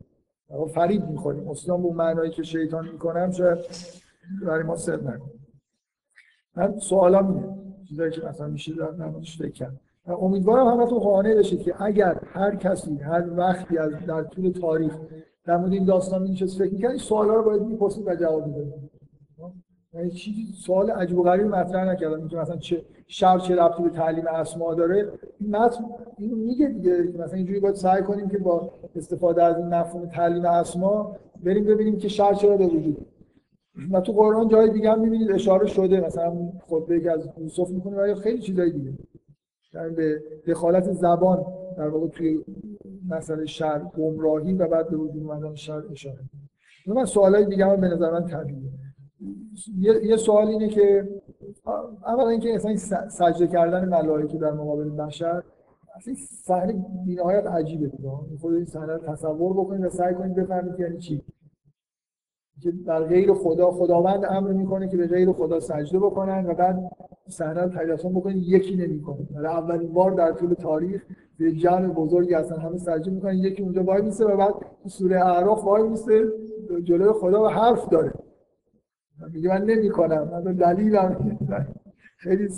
فریب 0.74 1.08
می‌خوریم. 1.08 1.48
اسیان 1.48 1.82
به 1.82 1.92
معنایی 1.92 2.30
که 2.30 2.42
شیطان 2.42 2.88
می‌کنم 2.88 3.30
شاید 3.30 3.58
برای 4.46 4.62
ما 4.62 4.76
صدق 4.76 5.02
نکنه. 5.02 5.30
من 6.56 6.78
سوالا 6.78 7.18
اینه 7.18 7.44
چیزایی 7.88 8.10
که 8.10 8.20
مثلا 8.20 8.46
میشه 8.46 8.74
در 8.74 8.90
نمازش 8.90 9.38
فکر 9.38 9.50
کرد. 9.50 9.80
امیدوارم 10.14 10.66
همتون 10.66 10.98
قانع 10.98 11.34
بشید 11.34 11.62
که 11.62 11.82
اگر 11.82 12.20
هر 12.26 12.56
کسی 12.56 12.96
هر 12.96 13.24
وقتی 13.36 13.78
از 13.78 13.92
در 14.08 14.22
طول 14.22 14.50
تاریخ 14.50 14.98
در 15.44 15.56
مورد 15.56 15.72
این 15.72 15.84
داستان 15.84 16.22
میشه 16.22 16.46
فکر 16.46 16.72
می‌کنید 16.72 16.96
سوالا 16.96 17.34
رو 17.34 17.42
باید 17.42 17.62
می‌پرسید 17.62 18.06
و 18.06 18.14
جواب 18.14 18.46
می‌دید 18.46 18.90
یعنی 19.92 20.10
چیزی 20.10 20.42
سوال 20.66 20.90
عجیب 20.90 21.18
و 21.18 21.22
غریبی 21.22 21.48
مطرح 21.48 21.84
نکردم. 21.84 22.28
که 22.28 22.36
مثلا 22.36 22.56
چه 22.56 22.82
شر 23.06 23.38
چه 23.38 23.56
ربطی 23.56 23.82
به 23.82 23.90
تعلیم 23.90 24.26
اسما 24.26 24.74
داره. 24.74 25.12
این 25.40 25.56
متن 25.56 25.84
اینو 26.18 26.36
میگه 26.36 26.68
دیگه. 26.68 27.02
مثلا 27.18 27.36
اینجوری 27.36 27.60
باید 27.60 27.74
سعی 27.74 28.02
کنیم 28.02 28.28
که 28.28 28.38
با 28.38 28.70
استفاده 28.96 29.44
از 29.44 29.56
این 29.56 29.66
مفهوم 29.66 30.06
تعلیم 30.06 30.44
اسما 30.44 31.16
بریم 31.44 31.64
ببینیم 31.64 31.98
که 31.98 32.08
شر 32.08 32.34
چرا 32.34 32.56
به 32.56 32.66
وجود 32.66 33.06
و 33.92 34.00
تو 34.00 34.12
قرآن 34.12 34.48
جای 34.48 34.70
دیگه 34.70 34.90
هم 34.90 35.00
می‌بینید 35.00 35.32
اشاره 35.32 35.66
شده. 35.66 36.00
مثلا 36.00 36.32
خطبه 36.68 37.00
که 37.00 37.10
از 37.10 37.28
یوسف 37.38 37.70
می‌کنه 37.70 38.12
و 38.12 38.14
خیلی 38.14 38.38
چیزای 38.38 38.70
دیگه. 38.70 38.92
به 39.72 40.22
دخالت 40.46 40.92
زبان 40.92 41.44
در 41.76 41.88
واقع 41.88 42.08
توی 42.08 42.44
مسئله 43.08 43.46
شر 43.46 43.78
گمراهی 43.78 44.52
و 44.52 44.68
بعد 44.68 44.90
به 44.90 44.96
وجود 44.96 45.22
اومدن 45.22 45.54
شر 45.54 45.82
اشاره 45.90 46.18
من 46.86 47.04
سوالای 47.04 47.44
دیگه 47.44 47.66
هم 47.66 47.80
به 47.80 47.88
نظر 47.88 48.10
من 48.10 48.26
طبیعیه. 48.26 48.70
یه, 49.78 49.94
یه 50.04 50.16
سوال 50.16 50.48
اینه 50.48 50.68
که 50.68 51.08
اولا 52.06 52.28
اینکه 52.28 52.54
اصلا 52.54 52.76
سجده 53.08 53.46
کردن 53.46 53.88
ملائکه 53.88 54.38
در 54.38 54.52
مقابل 54.52 54.90
بشر 54.90 55.42
اصلا 55.96 56.14
صحنه 56.44 56.84
بی‌نهایت 57.06 57.46
عجیبه 57.46 57.90
خود 58.40 58.54
این 58.54 58.64
صحنه 58.64 58.98
تصور 58.98 59.52
بکنید 59.52 59.84
و 59.84 59.88
سعی 59.88 60.14
کنید 60.14 60.34
بفهمید 60.34 60.80
یعنی 60.80 60.98
چی. 60.98 61.22
که 62.62 62.72
در 62.86 63.04
غیر 63.04 63.32
خدا 63.32 63.70
خداوند 63.70 64.24
امر 64.24 64.52
می‌کنه 64.52 64.88
که 64.88 64.96
به 64.96 65.06
غیر 65.06 65.32
خدا 65.32 65.60
سجده 65.60 65.98
بکنن 65.98 66.46
و 66.46 66.54
بعد 66.54 66.90
صحنه 67.28 67.62
رو 67.62 67.68
تجسم 67.68 68.12
بکنید 68.12 68.42
یکی 68.46 68.76
نمی‌کنه. 68.76 69.18
برای 69.34 69.46
اولین 69.46 69.92
بار 69.92 70.10
در 70.10 70.32
طول 70.32 70.54
تاریخ 70.54 71.02
به 71.38 71.52
جمع 71.52 71.88
بزرگی 71.88 72.34
اصلا 72.34 72.58
همه 72.58 72.78
سجده 72.78 73.10
می‌کنن 73.10 73.34
یکی 73.34 73.62
اونجا 73.62 73.82
وای 73.82 74.02
میسته 74.02 74.24
و 74.24 74.36
بعد 74.36 74.54
سوره 74.86 75.26
اعراف 75.26 75.64
وای 75.64 75.88
میسته 75.88 76.28
جلوی 76.84 77.12
خدا 77.12 77.44
و 77.44 77.48
حرف 77.48 77.88
داره. 77.88 78.12
میگه 79.32 79.48
من 79.48 79.64
نمی 79.64 79.90
کنم 79.90 80.28
من 80.32 80.52
دلیلم. 80.52 81.38
خیلی 82.18 82.48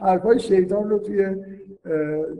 حرفای 0.00 0.38
شیطان 0.38 0.90
رو 0.90 0.98
توی 0.98 1.36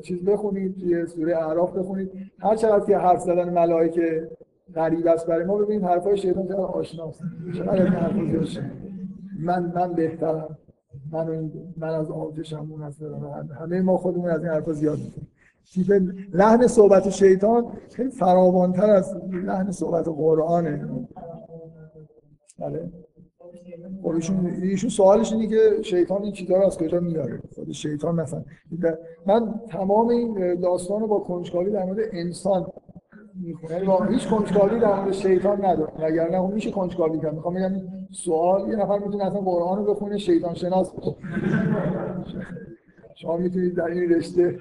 چیز 0.03 0.24
بخونید 0.24 0.78
توی 0.81 1.07
سوره 1.07 1.36
اعراف 1.36 1.77
بخونید. 1.77 2.12
هر 2.39 2.57
چقدر 2.57 2.85
که 2.85 2.99
حرف 2.99 3.20
زدن 3.20 3.53
ملائکه 3.53 4.31
غریب 4.74 5.07
است 5.07 5.27
برای 5.27 5.45
ما 5.45 5.57
ببینید 5.57 5.85
حرفای 5.85 6.16
شیطان 6.16 6.47
چقدر 6.47 6.61
آشناست. 6.61 7.20
چقدر 7.57 7.86
حرفا 7.86 8.61
من 9.40 9.73
من 9.74 9.93
بهترم. 9.93 10.59
من 11.12 11.51
من 11.77 11.89
از 11.89 12.11
آتشم 12.11 12.69
اون 12.70 12.82
از 12.82 13.03
همه 13.61 13.81
ما 13.81 13.97
خودمون 13.97 14.31
از 14.31 14.43
این 14.43 14.53
حرفا 14.53 14.73
زیاد 14.73 14.99
می‌کنیم 14.99 15.28
لحن 16.32 16.66
صحبت 16.66 17.11
شیطان 17.11 17.65
خیلی 17.93 18.11
فراوانتر 18.11 18.90
از 18.90 19.16
لحن 19.32 19.70
صحبت 19.70 20.09
قرآنه. 20.09 20.89
بله. 22.59 22.93
ایشون 24.15 24.47
ایشون 24.47 24.90
سوالش 24.90 25.32
اینه 25.32 25.47
که 25.47 25.82
شیطان 25.82 26.23
این 26.23 26.32
چیزا 26.32 26.57
رو 26.57 26.66
از 26.66 26.78
کجا 26.78 27.01
میاره؟ 27.01 27.43
خود 27.55 27.73
شیطان 27.73 28.15
مثلا. 28.15 28.45
من 29.27 29.61
تمام 29.69 30.09
این 30.09 30.55
داستان 30.55 31.01
رو 31.01 31.07
با 31.07 31.19
کنجکاوی 31.19 31.70
در 31.70 31.85
مورد 31.85 31.99
انسان 32.12 32.66
یعنی 33.70 33.86
با 33.86 34.05
هیچ 34.05 34.28
کنجکاوی 34.28 34.81
در 34.81 35.01
مورد 35.01 35.12
شیطان 35.12 35.65
ندارم 35.65 35.93
وگرنه 35.98 36.40
اون 36.40 36.55
میشه 36.55 36.70
کنجکاوی 36.70 37.20
کرد. 37.20 37.35
می‌خوام 37.35 37.55
بگم 37.55 37.73
سوال 38.10 38.69
یه 38.69 38.77
نفر 38.77 38.98
می‌تونه 38.98 39.27
اصلا 39.27 39.40
قرآن 39.40 39.78
رو 39.78 39.94
بخونه 39.94 40.19
شیطان 40.19 40.55
شناس 40.55 40.93
بشه 40.94 41.15
شما 43.15 43.36
می‌تونید 43.36 43.74
در 43.74 43.85
این 43.85 44.10
رشته 44.10 44.59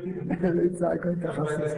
سعی 0.74 0.98
کنید 0.98 1.22
تخصص 1.24 1.76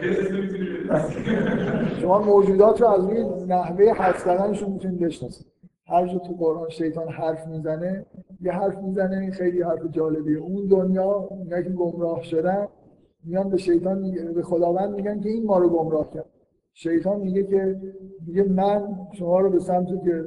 شما 2.00 2.18
موجودات 2.18 2.80
رو 2.80 2.88
از 2.88 3.04
روی 3.04 3.24
نحوه 3.48 3.92
حدس 3.92 4.24
زدنشون 4.24 4.72
می‌تونید 4.72 5.00
بشناسید. 5.00 5.46
هر 5.86 6.06
جا 6.06 6.18
تو 6.18 6.32
قرآن 6.38 6.68
شیطان 6.68 7.08
حرف 7.08 7.46
می‌زنه 7.46 8.06
یه 8.40 8.52
حرف 8.52 8.78
می‌زنه 8.78 9.30
خیلی 9.30 9.62
حرف 9.62 9.80
جالبیه. 9.90 10.38
اون 10.38 10.66
دنیا 10.66 11.28
اونایی 11.30 11.64
که 11.64 11.70
گمراه 11.70 12.22
شدن 12.22 12.68
میان 13.24 13.50
به 13.50 13.56
شیطان 13.56 14.10
به 14.34 14.42
خداوند 14.42 14.94
میگن 14.94 15.20
که 15.20 15.28
این 15.28 15.46
ما 15.46 15.58
رو 15.58 15.68
گمراه 15.68 16.10
کرد. 16.14 16.24
شیطان 16.82 17.20
میگه 17.20 17.42
که 17.42 17.80
میگه 18.26 18.42
من 18.42 18.82
شما 19.12 19.40
رو 19.40 19.50
به 19.50 19.58
سمتی 19.58 19.98
که 20.04 20.24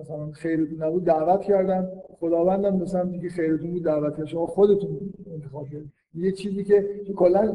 مثلا 0.00 0.30
خیرتون 0.32 0.82
نبود 0.82 1.04
دعوت 1.04 1.40
کردم. 1.40 1.88
خداوندم 2.20 2.78
به 2.78 2.86
سمتی 2.86 3.20
که 3.20 3.28
خیرتون 3.28 3.70
بود 3.70 3.84
دعوت 3.84 4.16
کرد. 4.16 4.26
شما 4.26 4.46
خودتون 4.46 5.00
انتخاب 5.34 5.68
کردید. 5.68 5.90
یه 6.14 6.32
چیزی 6.32 6.64
که 6.64 6.84
کلا 7.16 7.54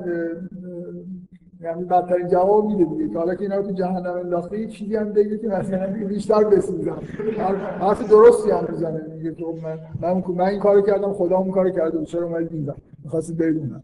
یعنی 1.61 1.83
بدترین 1.83 2.27
جواب 2.27 2.65
میده 2.65 2.83
دیگه. 2.83 3.19
حالا 3.19 3.35
که 3.35 3.41
اینا 3.41 3.55
رو 3.55 3.63
تو 3.63 3.71
جهنم 3.71 4.13
انداخته 4.13 4.59
یه 4.59 4.67
چیزی 4.67 4.95
هم 4.95 5.13
بگه 5.13 5.37
که 5.37 5.47
مثلا 5.47 5.87
بیشتر 6.09 6.43
بسوزن 6.43 6.97
حرف 7.79 8.09
درستی 8.09 8.51
هم 8.51 8.67
می‌زنه 8.69 9.05
میگه 9.13 9.35
که 9.35 9.45
من 9.63 9.79
من, 10.01 10.23
من 10.35 10.45
این 10.45 10.59
کارو 10.59 10.81
کردم 10.81 11.13
خدا 11.13 11.37
اون 11.37 11.51
کارو 11.51 11.69
کرده 11.69 12.05
چرا 12.05 12.25
اومدید 12.25 12.53
اینجا؟ 12.53 12.75
می‌خواستید 13.03 13.37
بدونم 13.37 13.83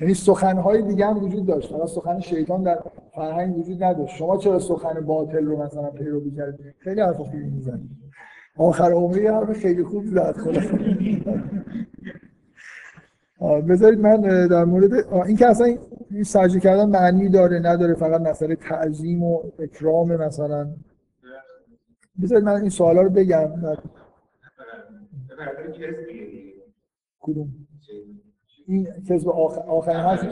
یعنی 0.00 0.14
سخنهای 0.14 0.82
دیگه 0.82 1.06
هم 1.06 1.24
وجود 1.24 1.46
داشت. 1.46 1.72
حالا 1.72 1.86
سخن 1.86 2.20
شیطان 2.20 2.62
در 2.62 2.78
فرهنگ 3.14 3.58
وجود 3.58 3.84
نداشت. 3.84 4.16
شما 4.16 4.36
چرا 4.36 4.58
سخن 4.58 5.00
باطل 5.00 5.44
رو 5.44 5.62
مثلا 5.62 5.90
پیروی 5.90 6.30
کردید؟ 6.30 6.74
خیلی 6.78 7.00
حرف 7.00 7.16
خوبی 7.16 7.38
می‌زنید. 7.38 7.90
آخر 8.56 8.92
عمری 8.92 9.26
حرف 9.26 9.52
خیلی 9.52 9.84
خوب 9.84 10.06
زد. 10.06 10.36
بذارید 13.68 14.00
من 14.00 14.46
در 14.46 14.64
مورد 14.64 14.92
این 15.26 15.36
که 15.36 15.46
اصلا 15.46 15.76
این 16.10 16.22
سجده 16.22 16.60
کردن 16.60 16.88
معنی 16.88 17.28
داره 17.28 17.58
نداره 17.58 17.94
فقط 17.94 18.20
مسئله 18.20 18.56
تعظیم 18.56 19.22
و 19.22 19.42
اکرام 19.58 20.16
مثلا. 20.16 20.68
بذارید 22.22 22.44
من 22.44 22.60
این 22.60 22.70
سوالا 22.70 23.02
رو 23.02 23.10
بگم. 23.10 23.48
کدوم؟ 27.20 27.48
این 28.70 28.88
کذب 29.08 29.28
آخر 29.28 29.60
آخر 29.60 29.96
هست 29.96 30.24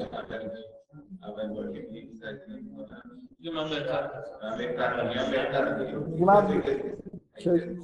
من 6.20 6.62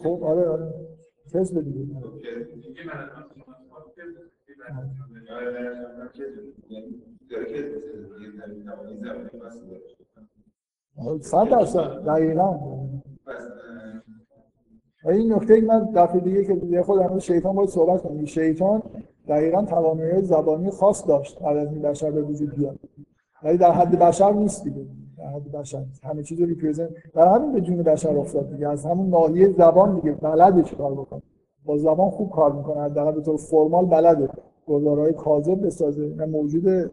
خب 0.02 0.20
آره 0.24 0.48
آره. 0.48 0.74
کذب 1.34 1.60
دیگه. 1.64 1.86
صد 11.20 11.48
درصد 11.48 12.04
دقیقا. 12.06 12.58
این 15.04 15.32
نکته 15.32 15.60
که 15.60 15.66
من 15.66 15.92
دفعه 15.94 16.20
دیگه 16.20 16.44
که 16.44 16.82
خودم 16.82 17.18
شیطان 17.18 17.56
باید 17.56 17.68
صحبت 17.68 18.02
کنم. 18.02 18.24
شیطان 18.24 18.82
دقیقا 19.28 19.62
توانایی 19.62 20.22
زبانی 20.24 20.70
خاص 20.70 21.08
داشت 21.08 21.38
بعد 21.38 21.56
از 21.56 21.72
این 21.72 21.82
بشر 21.82 22.10
به 22.10 22.22
وجود 22.22 22.54
بیاد. 22.56 22.78
ولی 23.42 23.58
در 23.58 23.72
حد 23.72 23.98
بشر 23.98 24.32
نیست 24.32 24.64
دیگه. 24.64 24.86
در 25.18 25.28
حد 25.28 25.52
بشر. 25.52 25.84
همه 26.02 26.22
چیز 26.22 26.40
رو 26.40 26.46
ریپرزنت 26.46 26.90
در 27.14 27.28
همین 27.28 27.52
به 27.52 27.60
جون 27.60 27.82
بشر 27.82 28.16
افتاد 28.16 28.52
دیگه. 28.52 28.68
از 28.68 28.86
همون 28.86 29.08
ناحیه 29.10 29.52
زبان 29.52 30.00
دیگه 30.00 30.12
بلده 30.12 30.62
چیکار 30.62 30.94
بکنه. 30.94 31.22
با 31.64 31.78
زبان 31.78 32.10
خوب 32.10 32.30
کار 32.30 32.52
می‌کنه. 32.52 32.80
حداقل 32.82 33.12
به 33.12 33.20
طور 33.20 33.36
فرمال 33.36 33.86
بلده. 33.86 34.28
گلدارهای 34.66 35.12
کاذب 35.12 35.66
بسازه. 35.66 36.14
نه 36.16 36.26
موجود 36.26 36.90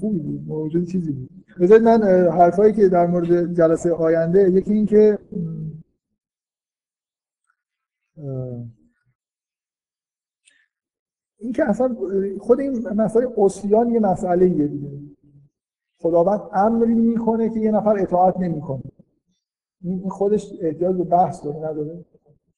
خوبی 0.00 0.18
بود 0.18 0.48
موجود 0.48 0.86
چیزی 0.86 1.12
بود. 1.12 1.30
بذارید 1.60 1.84
من 1.84 2.02
حرفایی 2.30 2.72
که 2.72 2.88
در 2.88 3.06
مورد 3.06 3.54
جلسه 3.54 3.92
آینده 3.92 4.50
یکی 4.50 4.72
این 4.72 4.86
که 4.86 5.18
این 11.42 11.52
که 11.52 11.68
اصلا 11.68 11.96
خود 12.40 12.60
این 12.60 12.88
مسئله 12.96 13.28
اصلیان 13.38 13.90
یه 13.90 14.00
مسئله 14.00 14.48
یه 14.48 14.66
دیگه. 14.66 14.88
خداوند 16.00 16.40
امری 16.52 16.94
می‌کنه 16.94 17.48
که 17.48 17.60
یه 17.60 17.70
نفر 17.70 17.98
اطاعت 17.98 18.40
نمی‌کنه. 18.40 18.82
این 19.84 20.08
خودش 20.08 20.52
احتیاج 20.60 20.96
به 20.96 21.04
بحث 21.04 21.44
داره 21.44 21.58
نداره؟ 21.58 22.04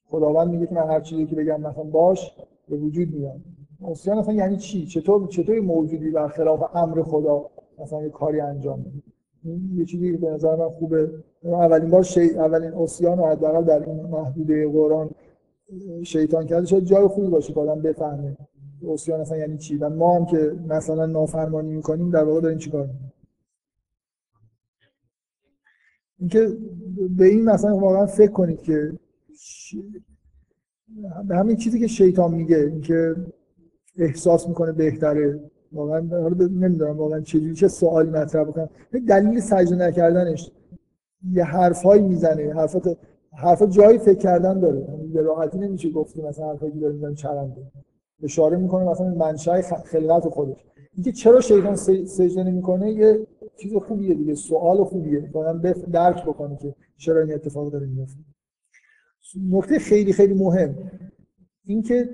خداوند 0.07 0.51
میگه 0.51 0.67
که 0.67 0.75
من 0.75 0.87
هر 0.89 1.01
چیزی 1.01 1.27
که 1.27 1.37
بگم 1.37 1.61
مثلا 1.61 1.85
باش 1.85 2.37
به 2.69 2.77
وجود 2.77 3.15
میاد. 3.15 3.41
اصلیان 3.89 4.19
اصلا 4.19 4.35
یعنی 4.35 4.57
چی؟ 4.57 4.87
چطور 4.87 5.29
چطور 5.29 5.61
موجودی 5.61 6.11
بر 6.11 6.29
خلاف 6.29 6.77
امر 6.77 7.03
خدا 7.03 7.51
مثلا 7.79 8.03
یه 8.03 8.09
کاری 8.09 8.41
انجام 8.41 8.79
میده؟ 8.79 9.03
یه 9.77 9.85
چیزی 9.85 10.13
به 10.13 10.31
نظر 10.31 10.57
من 10.57 10.69
خوبه. 10.69 11.11
اولین 11.43 11.91
بار 11.91 12.03
شی... 12.03 12.31
اولین 12.31 12.75
اصلیان 12.75 13.19
رو 13.19 13.25
حداقل 13.25 13.65
در 13.65 13.91
این 13.91 14.07
محدوده 14.07 14.69
قرآن 14.69 15.11
شیطان 16.03 16.47
کرده. 16.47 16.67
شاید 16.67 16.85
جای 16.85 17.07
خوبی 17.07 17.29
باشه 17.29 17.53
که 17.53 17.61
آدم 17.61 17.83
بفهمه. 17.83 18.37
عصیان 18.89 19.21
اصلا 19.21 19.39
یعنی 19.39 19.59
چی؟ 19.59 19.77
و 19.77 19.89
ما 19.89 20.17
هم 20.17 20.27
که 20.27 20.57
مثلا 20.69 21.07
نافرمانی 21.07 21.71
می‌کنیم 21.71 22.11
در 22.11 22.25
واقع 22.25 22.41
داریم 22.41 22.59
چیکار 22.59 22.87
می‌کنیم؟ 22.87 23.13
اینکه 26.19 26.57
به 27.17 27.25
این 27.25 27.45
مثلا 27.45 27.77
واقعا 27.77 28.07
فکر 28.07 28.31
کنید 28.33 28.63
که 28.63 28.93
ش- 29.39 29.77
به 31.29 31.37
همین 31.37 31.57
چیزی 31.57 31.81
که 31.81 31.87
شیطان 31.87 32.35
میگه 32.35 32.57
اینکه 32.57 33.17
احساس 33.99 34.49
می‌کنه 34.49 34.73
بهتره. 34.73 35.41
واقعا 35.73 36.01
نمی‌دونم 36.39 36.99
واقعا 36.99 37.21
چجوری 37.21 37.55
چه 37.55 37.69
سوالی 37.69 38.11
مطرح 38.11 38.45
بکنم. 38.45 38.69
دلیل 39.09 39.41
سجده 39.41 39.77
نکردنش 39.77 40.51
یه 41.33 41.45
حرفهایی 41.45 42.03
می‌زنه 42.03 42.53
حرفات 42.55 42.99
حرفا 43.37 43.67
جایی 43.67 43.99
فکر 43.99 44.19
کردن 44.19 44.61
داره. 44.61 44.81
یعنی 44.81 45.07
به 45.07 45.23
راحتی 45.23 45.59
نمیشه 45.59 45.91
گفت 45.91 46.19
مثلا 46.19 46.49
حرفایی 46.49 46.81
داره 46.81 46.93
می‌زنه 46.93 47.15
چرنده 47.15 47.63
اشاره 48.23 48.57
می‌کنه 48.57 48.85
مثلا 48.91 49.15
منشأ 49.15 49.61
خلقت 49.63 50.29
خودش. 50.29 50.65
اینکه 50.95 51.13
چرا 51.13 51.41
شیطان 51.41 51.77
سجده 52.07 52.45
نمی‌کنه 52.45 52.93
یه 52.93 53.27
چیز 53.57 53.75
خوبیه 53.75 54.15
دیگه 54.15 54.35
سوال 54.35 54.85
خوبیه. 54.85 55.21
بف- 55.65 55.85
درک 55.93 56.25
بکنه 56.25 56.57
که 56.57 56.75
چرا 56.97 57.21
این 57.21 57.35
اتفاق 57.35 57.73
داره 57.73 57.87
میفته 57.87 58.19
نکته 59.51 59.79
خیلی 59.79 60.13
خیلی 60.13 60.35
مهم. 60.35 60.91
اینکه 61.65 62.09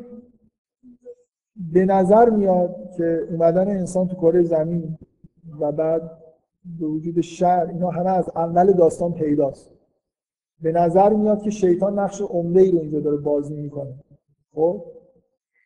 به 1.72 1.84
نظر 1.84 2.30
میاد 2.30 2.76
که 2.96 3.26
اومدن 3.30 3.68
انسان 3.68 4.08
تو 4.08 4.14
کره 4.16 4.42
زمین 4.42 4.98
و 5.60 5.72
بعد 5.72 6.22
به 6.80 6.86
وجود 6.86 7.20
شر 7.20 7.66
اینا 7.66 7.90
همه 7.90 8.10
از 8.10 8.30
اول 8.36 8.72
داستان 8.72 9.12
پیداست. 9.12 9.70
به 10.62 10.72
نظر 10.72 11.12
میاد 11.12 11.42
که 11.42 11.50
شیطان 11.50 11.98
نقش 11.98 12.20
عمده 12.20 12.60
ای 12.60 12.70
رو 12.70 12.78
اینجا 12.78 13.00
داره 13.00 13.16
بازی 13.16 13.54
می‌کنه. 13.54 13.94
خب؟ 14.54 14.84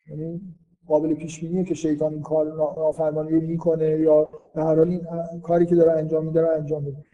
یعنی 0.09 0.41
قابل 0.87 1.13
پیش 1.13 1.39
بینیه 1.39 1.63
که 1.63 1.73
شیطان 1.73 2.13
این 2.13 2.21
کار 2.21 2.45
نا- 2.53 2.75
نافرمانی 2.77 3.31
رو 3.31 3.41
می‌کنه 3.41 3.89
یا 3.99 4.29
به 4.55 4.63
هر 4.63 4.75
حال 4.75 4.89
این 4.89 5.41
کاری 5.43 5.65
که 5.65 5.75
داره 5.75 5.91
انجام 5.91 6.25
میده 6.25 6.41
رو 6.41 6.49
انجام 6.49 6.83
میده. 6.83 7.05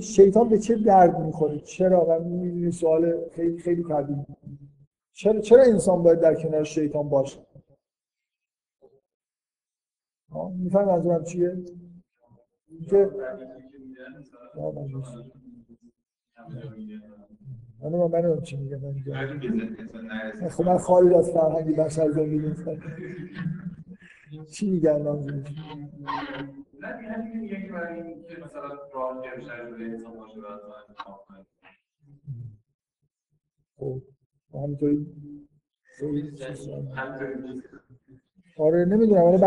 شیطان 0.00 0.48
به 0.48 0.58
چه 0.58 0.74
درد 0.76 1.20
می‌خوره؟ 1.20 1.58
چرا؟ 1.58 2.04
من 2.20 2.40
این 2.40 2.70
سوال 2.70 3.28
خیلی 3.30 3.58
خیلی 3.58 3.82
طبیعی 3.82 4.26
چرا 5.12 5.40
چرا 5.40 5.62
انسان 5.62 6.02
باید 6.02 6.20
در 6.20 6.34
کنار 6.34 6.64
شیطان 6.64 7.08
باشه؟ 7.08 7.46
میفهم 10.58 10.84
منظورم 10.88 11.24
چیه؟ 11.24 11.56
که 12.90 13.10
من 17.82 17.90
من 17.90 18.26
من 18.26 18.40
چی 18.40 18.56
میگم. 18.56 18.80
خب 20.50 20.64
من 20.64 20.78
خارج 20.78 21.12
از 21.12 21.30
فرهنگ 21.30 21.76
بشر 21.76 22.10
زندگی 22.10 22.38
می‌کنم 22.38 22.80
چی 24.52 24.70
میگن 24.70 25.02
منظورش. 25.02 25.54
خب 33.76 34.02
همینطوری. 34.54 35.06
همینطوری 36.00 37.62
آره 38.58 38.84
نمی‌دونم 38.84 39.22
آره 39.22 39.38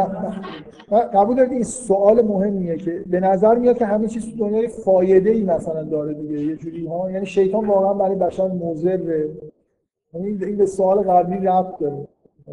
قبول 0.92 1.36
دارید 1.36 1.52
این 1.52 1.64
سوال 1.64 2.22
مهمیه 2.22 2.78
که 2.78 3.04
به 3.08 3.20
نظر 3.20 3.56
میاد 3.56 3.78
که 3.78 3.86
همه 3.86 4.08
چیز 4.08 4.26
تو 4.26 4.38
دنیای 4.38 4.68
فایده 4.68 5.30
ای 5.30 5.44
مثلا 5.44 5.84
داره 5.84 6.14
دیگه 6.14 6.42
یه 6.42 6.56
جوری 6.56 6.88
ها 6.88 7.12
یعنی 7.12 7.26
شیطان 7.26 7.68
واقعا 7.68 7.94
برای 7.94 8.16
بشر 8.16 8.48
مضره. 8.48 9.30
یعنی 10.14 10.28
این 10.28 10.44
این 10.44 10.58
به 10.58 10.66
سوال 10.66 11.02
قبلی 11.02 11.48
ربط 11.48 11.80
داره. 11.80 12.08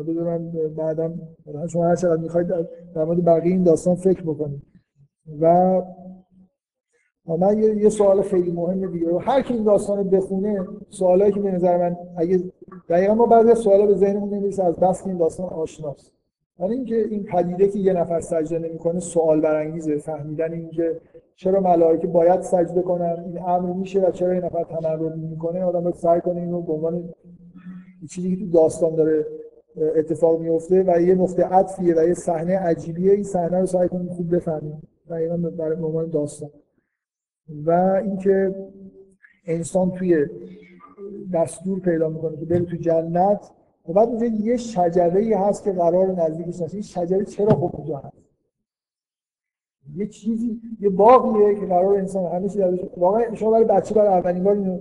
بذار 0.08 0.24
من 0.24 0.50
بعدم 0.76 1.20
شما 1.68 1.86
هر 1.86 1.96
چقدر 1.96 2.22
می‌خواید 2.22 2.48
در 2.94 3.04
مورد 3.04 3.24
بقیه 3.24 3.52
این 3.52 3.62
داستان 3.62 3.94
فکر 3.94 4.22
بکنید. 4.22 4.62
و 5.40 5.82
من 7.38 7.58
یه, 7.58 7.76
یه 7.76 7.88
سوال 7.88 8.22
خیلی 8.22 8.52
مهم 8.52 8.92
دیگه. 8.92 9.18
هر 9.18 9.42
کی 9.42 9.54
این 9.54 9.64
داستان 9.64 10.10
بخونه 10.10 10.66
سوالایی 10.90 11.32
که 11.32 11.40
به 11.40 11.50
نظر 11.50 11.76
من 11.76 11.96
اگه 12.16 12.42
دقیقا 12.88 13.14
ما 13.14 13.26
بعضی 13.26 13.54
سوالا 13.54 13.86
به 13.86 13.94
ذهنمون 13.94 14.34
نمی‌رسه 14.34 14.64
از 14.64 14.76
بس 14.76 15.06
این 15.06 15.16
داستان 15.16 15.46
آشناست. 15.48 16.17
ولی 16.58 16.74
اینکه 16.74 16.96
این 16.96 17.24
پدیده 17.24 17.68
که 17.68 17.78
یه 17.78 17.92
نفر 17.92 18.20
سجده 18.20 18.58
نمی‌کنه 18.58 19.00
سوال 19.00 19.40
برانگیزه 19.40 19.98
فهمیدن 19.98 20.52
اینکه 20.52 21.00
چرا 21.36 21.60
ملائکه 21.60 22.06
باید 22.06 22.40
سجده 22.40 22.82
کنن 22.82 23.24
این 23.26 23.42
امر 23.42 23.72
میشه 23.72 24.00
و 24.00 24.10
چرا 24.10 24.30
این 24.32 24.44
نفر 24.44 24.64
تمرد 24.64 25.16
می‌کنه 25.16 25.64
آدم 25.64 25.80
باید 25.80 25.94
سعی 25.94 26.20
کنه 26.20 26.40
اینو 26.40 26.62
به 26.62 26.72
عنوان 26.72 27.14
یه 28.02 28.08
چیزی 28.08 28.36
که 28.36 28.44
تو 28.44 28.50
داستان 28.50 28.94
داره 28.94 29.26
اتفاق 29.96 30.40
میفته 30.40 30.84
و 30.86 31.00
یه 31.00 31.14
نقطه 31.14 31.44
عطفیه 31.44 31.94
و 31.96 32.08
یه 32.08 32.14
صحنه 32.14 32.58
عجیبیه 32.58 33.12
این 33.12 33.24
صحنه 33.24 33.60
رو 33.60 33.66
سعی 33.66 33.88
کنیم 33.88 34.08
خوب 34.08 34.36
بفهمیم 34.36 34.82
دقیقا 35.10 35.36
برای 35.36 35.76
عنوان 35.76 36.10
داستان. 36.10 36.50
و 37.64 37.70
اینکه 38.04 38.54
انسان 39.46 39.90
توی 39.90 40.26
دستور 41.32 41.80
پیدا 41.80 42.08
می‌کنه 42.08 42.36
که 42.36 42.44
بره 42.44 42.64
تو 42.64 42.76
جنت 42.76 43.50
و 43.88 43.92
بعد 43.92 44.08
اونجا 44.08 44.26
یه 44.26 44.56
شجره 44.56 45.20
ای 45.20 45.32
هست 45.32 45.64
که 45.64 45.72
قرار 45.72 46.06
نزدیکش 46.12 46.60
نشه. 46.60 46.74
این 46.74 46.82
شجره 46.82 47.24
چرا 47.24 47.50
خب 47.50 47.70
اونجا 47.76 47.96
هست؟ 47.96 48.16
یه 49.96 50.06
چیزی 50.06 50.60
یه 50.80 50.88
باقیه 50.88 51.54
که 51.54 51.66
قرار 51.66 51.96
انسان 51.96 52.42
چیز 52.42 52.60
ازش 52.60 52.80
واقعا 52.96 53.34
شما 53.34 53.50
برای 53.50 53.64
بچه 53.64 53.94
برای 53.94 54.08
اولین 54.08 54.44
بار 54.44 54.54
اینو 54.54 54.78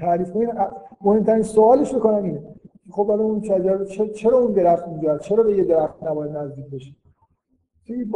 تعریف 0.00 0.32
کنید 0.32 0.48
مهمترین 1.00 1.42
سوالش 1.42 1.94
رو 1.94 2.00
کنم 2.00 2.24
اینه. 2.24 2.42
خب 2.90 3.06
حالا 3.06 3.24
اون 3.24 3.40
شجره 3.40 3.84
چرا, 4.14 4.38
اون 4.38 4.52
درخت 4.52 4.88
اونجا 4.88 5.14
هست؟ 5.14 5.22
چرا 5.24 5.42
به 5.42 5.56
یه 5.56 5.64
درخت 5.64 6.02
نباید 6.02 6.36
نزدیک 6.36 6.70
بشه؟ 6.70 6.92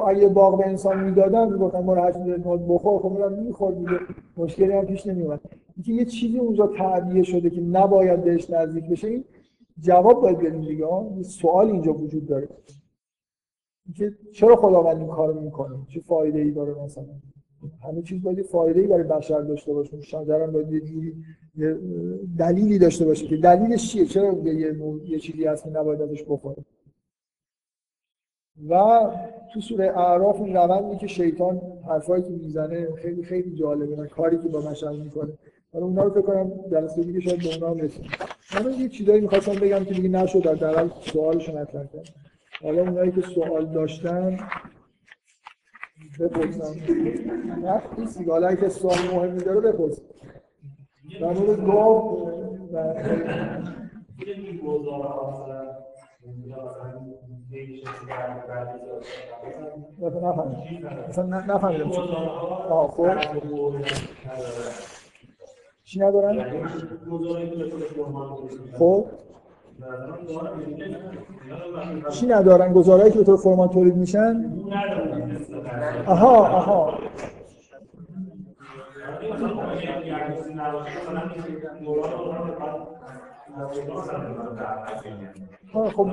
اگه 0.06 0.28
باغ 0.28 0.58
به 0.58 0.66
انسان 0.66 1.04
می‌دادن 1.04 1.52
می‌گفتن 1.52 1.84
ما 1.84 1.94
رو 1.94 2.00
چیزی 2.00 2.24
دلت 2.24 2.44
بخور. 2.44 3.02
خب 3.02 3.10
میرم 3.10 3.32
می‌خورد 3.32 3.78
دیگه. 3.78 4.00
مشکلی 4.36 4.72
هم 4.72 4.86
پیش 4.86 5.06
نمیومد 5.06 5.40
اینکه 5.76 5.92
یه 5.92 6.04
چیزی 6.04 6.38
اونجا 6.38 6.66
تعبیه 6.66 7.22
شده 7.22 7.50
که 7.50 7.60
نباید 7.60 8.24
بهش 8.24 8.50
نزدیک 8.50 8.88
بشه 8.88 9.08
این 9.08 9.24
جواب 9.80 10.22
باید 10.22 10.38
بدیم 10.38 10.60
دیگه. 10.60 10.86
یه 11.16 11.22
سوال 11.22 11.66
اینجا 11.66 11.92
وجود 11.92 12.26
داره. 12.26 12.48
اینکه 13.86 14.16
چرا 14.32 14.56
خداوند 14.56 14.98
این 14.98 15.08
کارو 15.08 15.40
می‌کنه؟ 15.40 15.76
چه 15.88 16.00
فایده 16.00 16.40
ای 16.40 16.50
داره 16.50 16.74
مثلا؟ 16.74 17.04
همه 17.82 18.02
چیز 18.02 18.22
باید 18.22 18.42
فایده 18.42 18.80
ای 18.80 18.86
برای 18.86 19.02
بشر 19.02 19.40
داشته 19.40 19.72
باشه. 19.72 20.00
شجر 20.00 20.42
هم 20.42 20.52
باید 20.52 20.72
یه 21.56 21.78
دلیلی 22.38 22.78
داشته 22.78 23.04
باشه 23.04 23.26
که 23.26 23.36
دلیلش 23.36 23.92
چیه؟ 23.92 24.04
چرا 24.04 24.32
یه 24.32 24.76
یه, 25.04 25.18
چیزی 25.18 25.44
هست 25.44 25.64
که 25.64 25.70
نباید 25.70 26.02
ازش 26.02 26.24
بخوره؟ 26.28 26.64
و 28.68 29.00
تو 29.54 29.60
سوره 29.60 29.98
اعراف 29.98 30.40
این 30.40 30.56
روندی 30.56 30.96
که 30.96 31.06
شیطان 31.06 31.60
حرفایی 31.88 32.22
که 32.22 32.30
می‌زنه 32.30 32.92
خیلی 32.92 33.22
خیلی 33.22 33.54
جالبه. 33.54 34.06
کاری 34.06 34.38
که 34.38 34.48
با 34.48 34.70
مشعل 34.70 34.96
می‌کنه. 34.96 35.32
حالا 35.72 35.86
اونا 35.86 36.02
رو 36.02 36.10
فکر 36.10 36.20
کنم 36.22 36.50
جلسه 36.70 37.02
دیگه 37.02 37.20
شاید 37.20 37.42
به 37.42 37.54
اونا 37.54 37.68
هم 37.68 37.90
من 38.64 38.72
یه 38.80 38.88
چیزایی 38.88 39.20
می‌خواستم 39.20 39.52
بگم 39.52 39.84
که 39.84 39.94
دیگه 39.94 40.08
نشد 40.08 40.42
در 40.42 40.54
درال 40.54 40.90
سوالشو 41.00 41.58
مطرح 41.58 41.84
کردم. 41.86 42.02
حالا 42.62 42.82
اونایی 42.82 43.12
که 43.12 43.20
سوال 43.20 43.66
داشتن 43.66 44.38
بپرسم. 46.20 46.74
نه 47.62 47.82
نیستی 47.98 48.24
حالا 48.24 48.48
اگه 48.48 48.68
سوال 48.68 48.98
مهمی 49.14 49.38
داره 49.38 49.60
بپرس 49.60 50.00
در 51.20 51.32
مورد 51.32 51.66
گاو 51.66 52.32
نفهمیدم 60.00 61.52
نفهمیدم 61.52 61.88
گزاره‌ها 61.88 62.56
آه، 62.70 62.90
خب. 62.90 63.08
چی 65.92 66.00
ندارن؟ 66.00 66.34
یعنی. 66.34 66.50
خب. 68.78 69.04
چی 72.10 72.26
ندارن 72.26 72.72
گزارهایی 72.72 73.12
که 73.12 73.18
به 73.18 73.24
طور 73.24 73.36
فرمان 73.36 73.68
تولید 73.68 73.96
میشن؟ 73.96 74.52
آها 76.06 76.48
آها. 76.48 76.98
خب. 85.92 86.10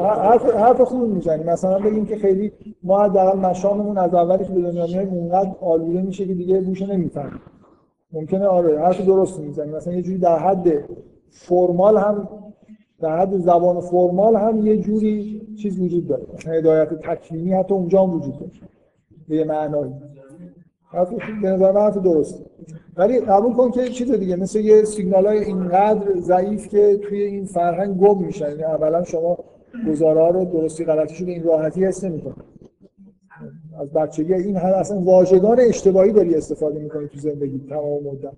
حرف 0.00 0.54
حرف 0.54 0.80
خوبی 0.80 1.06
می‌زنی 1.06 1.44
مثلا 1.44 1.78
بگیم 1.78 2.06
که 2.06 2.16
خیلی 2.16 2.52
ما 2.82 3.04
حداقل 3.04 3.38
مشاممون 3.38 3.98
از 3.98 4.14
اولی 4.14 4.44
که 4.44 4.52
به 4.52 4.62
دنیا 4.62 4.86
میایم 4.86 5.08
اونقدر 5.08 5.50
آلوده 5.60 6.02
میشه 6.02 6.26
که 6.26 6.34
دیگه 6.34 6.60
بوشو 6.60 6.86
نمی‌فهمیم. 6.86 7.40
ممکنه 8.12 8.46
آره 8.46 8.80
حرف 8.80 9.00
درست 9.06 9.40
می‌زنی. 9.40 9.72
مثلا 9.72 9.94
یه 9.94 10.02
جوری 10.02 10.18
در 10.18 10.38
حد 10.38 10.84
فرمال 11.30 11.96
هم 11.96 12.28
در 13.00 13.18
حد 13.18 13.38
زبان 13.38 13.80
فرمال 13.80 14.36
هم 14.36 14.66
یه 14.66 14.76
جوری 14.76 15.42
چیز 15.62 15.80
وجود 15.80 16.06
داره. 16.06 16.26
مثلا 16.34 16.52
هدایت 16.52 16.94
تکوینی 16.94 17.52
حتی 17.52 17.74
اونجا 17.74 18.02
هم 18.02 18.14
وجود 18.14 18.38
داره. 18.38 18.52
به 19.28 19.36
یه 19.36 19.44
معنایی. 19.44 19.92
به 21.42 21.48
نظر 21.48 21.72
من 21.72 21.92
ولی 22.96 23.20
قبول 23.20 23.52
کن 23.52 23.70
که 23.70 23.88
چیز 23.88 24.12
دیگه 24.12 24.36
مثل 24.36 24.60
یه 24.60 24.84
سیگنال 24.84 25.26
های 25.26 25.38
اینقدر 25.44 26.20
ضعیف 26.20 26.68
که 26.68 26.96
توی 26.96 27.22
این 27.22 27.44
فرهنگ 27.44 27.96
گم 27.96 28.24
میشن. 28.24 28.48
یعنی 28.50 28.62
اولا 28.62 29.04
شما 29.04 29.38
گزاره 29.88 30.32
رو 30.32 30.44
درستی 30.44 30.84
غلطیشون 30.84 31.28
این 31.28 31.42
راحتی 31.42 31.84
حس 31.84 32.04
نمی‌کنی 32.04 32.34
از 33.78 33.92
بچگی 33.92 34.34
این 34.34 34.56
هم 34.56 34.72
اصلا 34.72 35.00
واژگان 35.00 35.60
اشتباهی 35.60 36.12
داری 36.12 36.34
استفاده 36.34 36.78
می‌کنی 36.78 37.08
تو 37.08 37.18
زندگی 37.18 37.66
تمام 37.68 38.02
مدت. 38.02 38.32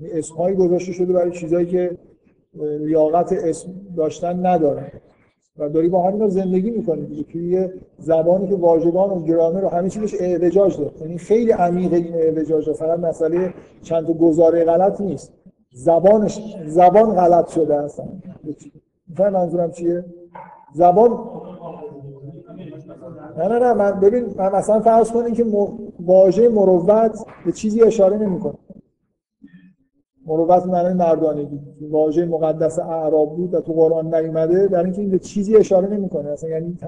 یعنی 0.00 0.18
اسمهایی 0.18 0.56
گذاشته 0.56 0.92
شده 0.92 1.12
برای 1.12 1.30
چیزایی 1.30 1.66
که 1.66 1.98
لیاقت 2.80 3.32
اسم 3.32 3.70
داشتن 3.96 4.46
ندارن. 4.46 4.86
و 5.58 5.68
داری 5.68 5.88
با 5.88 6.02
همینا 6.02 6.28
زندگی 6.28 6.70
می‌کنی 6.70 7.26
توی 7.32 7.48
یه 7.48 7.72
زبانی 7.98 8.48
که 8.48 8.54
واژگان 8.54 9.10
و 9.10 9.22
گرامر 9.22 9.64
و 9.64 9.68
همه 9.68 9.88
چیزش 9.88 10.14
اعوجاج 10.20 10.78
داره. 10.78 10.90
یعنی 11.00 11.18
خیلی 11.18 11.52
عمیق 11.52 11.92
این 11.92 12.14
اعوجاج 12.14 12.72
فقط 12.72 12.98
مسئله 12.98 13.54
چند 13.82 14.06
تا 14.06 14.12
گزاره 14.12 14.64
غلط 14.64 15.00
نیست. 15.00 15.32
زبانش 15.72 16.56
زبان 16.66 17.14
غلط 17.14 17.48
شده 17.48 17.76
اصلا. 17.76 18.06
می‌فهمی 19.08 19.30
منظورم 19.30 19.70
چیه؟ 19.70 20.04
زبان 20.74 21.18
نه 23.38 23.48
نه 23.48 23.58
نه 23.58 23.72
من 23.72 24.00
ببین 24.00 24.24
من 24.36 24.52
مثلا 24.52 24.80
فرض 24.80 25.10
کنید 25.10 25.34
که 25.34 25.46
واژه 26.00 26.48
مروت 26.48 27.24
به 27.46 27.52
چیزی 27.52 27.82
اشاره 27.82 28.18
نمی‌کنه. 28.18 28.54
مروت 30.26 30.66
معنای 30.66 30.94
مردانگی. 30.94 31.60
واژه 31.90 32.26
مقدس 32.26 32.78
اعراب 32.78 33.36
بود 33.36 33.54
و 33.54 33.60
تو 33.60 33.72
قرآن 33.72 34.14
نیومده 34.14 34.66
در 34.66 34.84
اینکه 34.84 35.00
این 35.00 35.10
به 35.10 35.18
چیزی 35.18 35.56
اشاره 35.56 35.88
نمی‌کنه. 35.88 36.30
اصلا 36.30 36.50
یعنی 36.50 36.78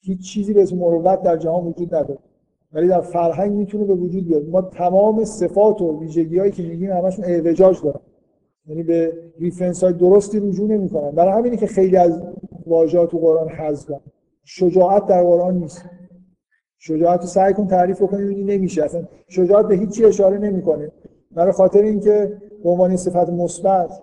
هیچ 0.00 0.32
چیزی 0.32 0.54
به 0.54 0.62
اسم 0.62 0.76
مروت 0.76 1.22
در 1.22 1.36
جهان 1.36 1.66
وجود 1.66 1.94
نداره. 1.94 2.18
ولی 2.72 2.88
در 2.88 3.00
فرهنگ 3.00 3.52
می‌تونه 3.52 3.84
به 3.84 3.94
وجود 3.94 4.26
بیاد. 4.26 4.48
ما 4.48 4.62
تمام 4.62 5.24
صفات 5.24 5.82
و 5.82 6.00
ویژگی 6.00 6.38
هایی 6.38 6.52
که 6.52 6.62
میگیم 6.62 6.90
همشون 6.90 7.24
اعوجاج 7.24 7.82
دارن. 7.82 8.00
یعنی 8.66 8.82
به 8.82 9.12
ریفرنس 9.38 9.84
های 9.84 9.92
درستی 9.92 10.40
رجوع 10.40 10.68
نمی‌کنن. 10.68 11.10
برای 11.10 11.32
همینه 11.32 11.56
که 11.56 11.66
خیلی 11.66 11.96
از 11.96 12.22
واژه‌ها 12.66 13.06
تو 13.06 13.18
قرآن 13.18 13.48
حذفن 13.48 14.00
شجاعت 14.50 15.06
در 15.06 15.22
قرآن 15.22 15.54
نیست. 15.54 15.84
شجاعت 16.78 17.20
رو 17.20 17.26
سعی 17.26 17.54
کن 17.54 17.66
تعریف 17.66 18.02
بکنی 18.02 18.24
ببینی 18.24 18.56
نمیشه. 18.56 18.84
اصلا 18.84 19.02
شجاعت 19.28 19.66
به 19.66 19.76
هیچی 19.76 20.04
اشاره 20.04 20.38
نمی‌کنه. 20.38 20.92
برای 21.30 21.52
خاطر 21.52 21.82
اینکه 21.82 22.32
به 22.64 22.70
عنوان 22.70 22.96
صفت 22.96 23.28
مثبت 23.28 24.02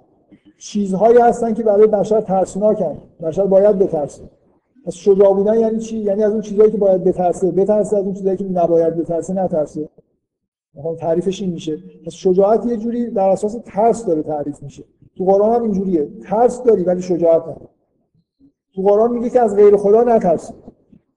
چیزهایی 0.59 1.17
هستن 1.17 1.53
که 1.53 1.63
برای 1.63 1.87
بشر 1.87 2.21
ترسناکن. 2.21 2.97
بشر 3.23 3.45
باید 3.45 3.79
بترسه. 3.79 4.23
پس 4.85 4.93
شجاع 4.93 5.33
بودن 5.33 5.59
یعنی 5.59 5.79
چی؟ 5.79 5.97
یعنی 5.97 6.23
از 6.23 6.31
اون 6.31 6.41
چیزهایی 6.41 6.71
که 6.71 6.77
باید 6.77 7.03
بترسه. 7.03 7.51
بترسه 7.51 7.97
از 7.97 8.03
اون 8.03 8.13
چیزهایی 8.13 8.37
که 8.37 8.43
نباید 8.43 8.95
بترسه 8.95 9.33
نترسه. 9.33 9.89
مثلا 10.75 10.95
تعریفش 10.95 11.41
این 11.41 11.51
میشه. 11.51 11.77
پس 12.05 12.13
شجاعت 12.13 12.65
یه 12.65 12.77
جوری 12.77 13.09
در 13.09 13.29
اساس 13.29 13.57
ترس 13.65 14.05
داره 14.05 14.23
تعریف 14.23 14.63
میشه. 14.63 14.83
تو 15.17 15.25
قرآن 15.25 15.55
هم 15.55 15.63
اینجوریه. 15.63 16.07
ترس 16.23 16.63
داری 16.63 16.83
ولی 16.83 17.01
شجاعت 17.01 17.41
نداری. 17.41 17.74
قرآن 18.83 19.11
میگه 19.11 19.29
که 19.29 19.41
از 19.41 19.55
غیر 19.55 19.77
خدا 19.77 20.03
نترس 20.03 20.51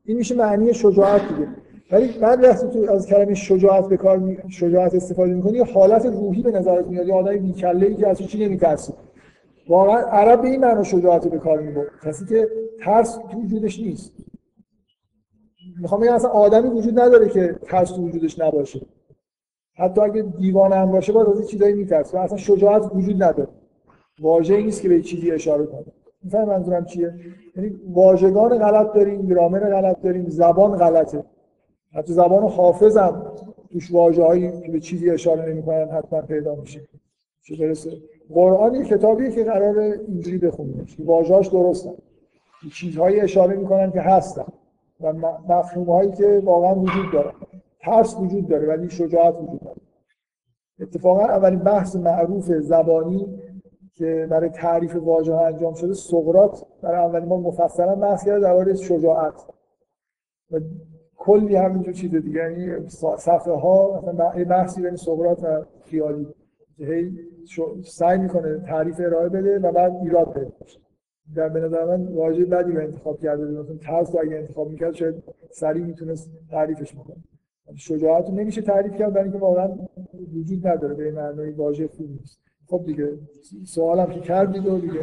این 0.05 0.17
میشه 0.17 0.35
معنی 0.35 0.75
شجاعت 0.75 1.29
دیگه. 1.29 1.49
ولی 1.93 2.19
بعد 2.19 2.45
وقتی 2.45 2.69
تو 2.69 2.93
از 2.93 3.07
کلمه 3.07 3.35
شجاعت 3.35 3.89
به 3.89 3.97
کار 3.97 4.19
می... 4.19 4.39
شجاعت 4.49 4.95
استفاده 4.95 5.35
می‌کنی 5.35 5.59
حالت 5.59 6.07
روحی 6.07 6.43
به 6.43 6.51
نظرت 6.51 6.87
میاد. 6.87 7.07
یه 7.07 7.15
آدم 7.15 7.37
بیکله‌ای 7.37 7.95
که 7.95 8.09
از 8.09 8.19
چی 8.23 8.47
نمیترسه. 8.47 8.95
واقعا 9.69 9.97
عرب 9.97 10.43
به 10.43 10.49
این 10.49 10.61
معنی 10.61 10.85
شجاعت 10.85 11.25
رو 11.25 11.31
به 11.31 11.39
کار 11.39 11.61
می‌برد. 11.61 11.89
کسی 12.05 12.27
که 12.27 12.49
ترس 12.81 13.19
تو 13.31 13.39
وجودش 13.39 13.81
نیست. 13.81 14.13
می‌خوام 15.81 16.01
بگم 16.01 16.15
اصلا 16.15 16.31
آدمی 16.31 16.69
وجود 16.69 17.01
نداره 17.01 17.29
که 17.29 17.59
ترس 17.63 17.91
تو 17.91 18.03
وجودش 18.03 18.39
نباشه. 18.39 18.81
حتی 19.75 20.01
اگه 20.01 20.23
دیوانه 20.23 20.75
هم 20.75 20.91
باشه 20.91 21.13
باز 21.13 21.29
از 21.29 21.49
چیزایی 21.49 21.75
میترسه. 21.75 22.19
اصلا 22.19 22.37
شجاعت 22.39 22.91
وجود 22.95 23.23
نداره. 23.23 23.49
واژه‌ای 24.21 24.65
نیست 24.65 24.83
که 24.83 24.89
به 24.89 25.01
چیزی 25.01 25.31
اشاره 25.31 25.67
کنه. 25.67 25.85
می‌فهمی 26.23 26.45
منظورم 26.45 26.85
چیه؟ 26.85 27.15
یعنی 27.57 27.77
واژگان 27.93 28.59
غلط 28.59 28.93
داریم 28.93 29.27
گرامر 29.27 29.61
غلط 29.61 30.03
داریم 30.03 30.29
زبان 30.29 30.77
غلطه. 30.77 31.25
حتی 31.93 32.13
زبان 32.13 32.43
حافظ 32.43 32.97
هم 32.97 33.33
توش 33.73 33.93
واژه‌هایی 33.93 34.61
که 34.61 34.73
به 34.73 34.81
چیزی 34.81 35.11
اشاره 35.11 35.53
نمی‌کنن 35.53 35.89
حتما 35.89 36.21
پیدا 36.21 36.55
میشه. 36.55 36.81
چه 37.43 37.57
برسه؟ 37.57 37.91
قرآن 38.35 38.75
یه 38.75 38.85
کتابیه 38.85 39.31
که 39.31 39.45
قرار 39.45 39.79
اینجوری 39.79 40.39
بخونیمش 40.39 40.97
که 40.97 41.03
واژه‌هاش 41.03 41.49
درستن. 41.49 41.93
چیزهایی 42.73 43.21
اشاره 43.21 43.57
می‌کنن 43.57 43.91
که 43.91 44.01
هستن 44.01 44.45
و 45.01 45.13
مفهومهایی 45.49 46.11
که 46.11 46.43
واقعا 46.45 46.75
وجود 46.75 47.13
دارن 47.13 47.33
ترس 47.81 48.17
وجود 48.17 48.49
داره 48.49 48.69
ولی 48.69 48.91
شجاعت 48.91 49.35
وجود 49.35 49.61
داره. 49.61 49.77
اتفاقا 50.81 51.25
اولین 51.25 51.59
بحث 51.59 51.97
معروف 51.97 52.53
زبانی 52.53 53.27
که 53.99 54.27
برای 54.31 54.49
تعریف 54.49 54.97
واژه 54.97 55.35
انجام 55.35 55.75
شده 55.75 55.95
سقراط 55.95 56.65
برای 56.83 56.99
اولین 56.99 57.29
بار 57.29 57.39
مفصلا 57.39 57.95
بحث 57.95 58.25
کرده 58.25 58.41
درباره 58.41 58.75
شجاعت. 58.75 59.35
و 60.51 60.61
کلی 61.17 61.57
همینجور 61.57 61.95
چیز 61.95 62.15
دیگه 62.15 62.53
یعنی 62.53 62.89
صفحه 63.17 63.53
ها 63.53 64.01
مثلا 64.03 64.45
بحثی 64.45 64.83
بین 64.83 64.97
سقراط 64.97 65.43
و 65.43 65.65
خیالی. 65.85 66.27
هی 66.79 67.19
سعی 67.85 68.19
می‌کنه 68.19 68.59
تعریف 68.59 69.01
ارائه 69.01 69.29
بده 69.29 69.59
و 69.59 69.73
بعد 69.73 69.93
ایراد 70.03 70.33
پیدا 70.33 70.51
در 71.35 71.49
به 71.49 71.61
نظر 71.61 71.85
من 71.85 72.07
واژه 72.07 72.45
بدی 72.45 72.73
رو 72.73 72.81
انتخاب 72.81 73.21
کرده 73.21 73.45
مثلا 73.45 73.77
ترس 73.77 74.17
اگه 74.17 74.37
انتخاب 74.37 74.71
می‌کرد 74.71 74.95
شاید 74.95 75.23
سریع 75.51 75.85
می‌تونست 75.85 76.31
تعریفش 76.51 76.95
بکنه. 76.95 77.17
شجاعت 77.77 78.29
رو 78.29 78.35
نمیشه 78.35 78.63
تعریف 78.63 78.97
کرد 78.97 79.13
برای 79.13 79.25
اینکه 79.25 79.39
واقعا 79.39 79.79
وجود 80.37 80.67
نداره 80.67 80.95
به 80.95 81.13
معنای 81.13 81.51
واژه 81.51 81.89
خوب 81.89 82.11
نیست. 82.11 82.48
خب 82.69 82.83
دیگه 82.87 83.19
سوالم 83.65 84.13
که 84.13 84.21
کردید 84.21 84.67
و 84.67 84.79
دیگه. 84.79 84.93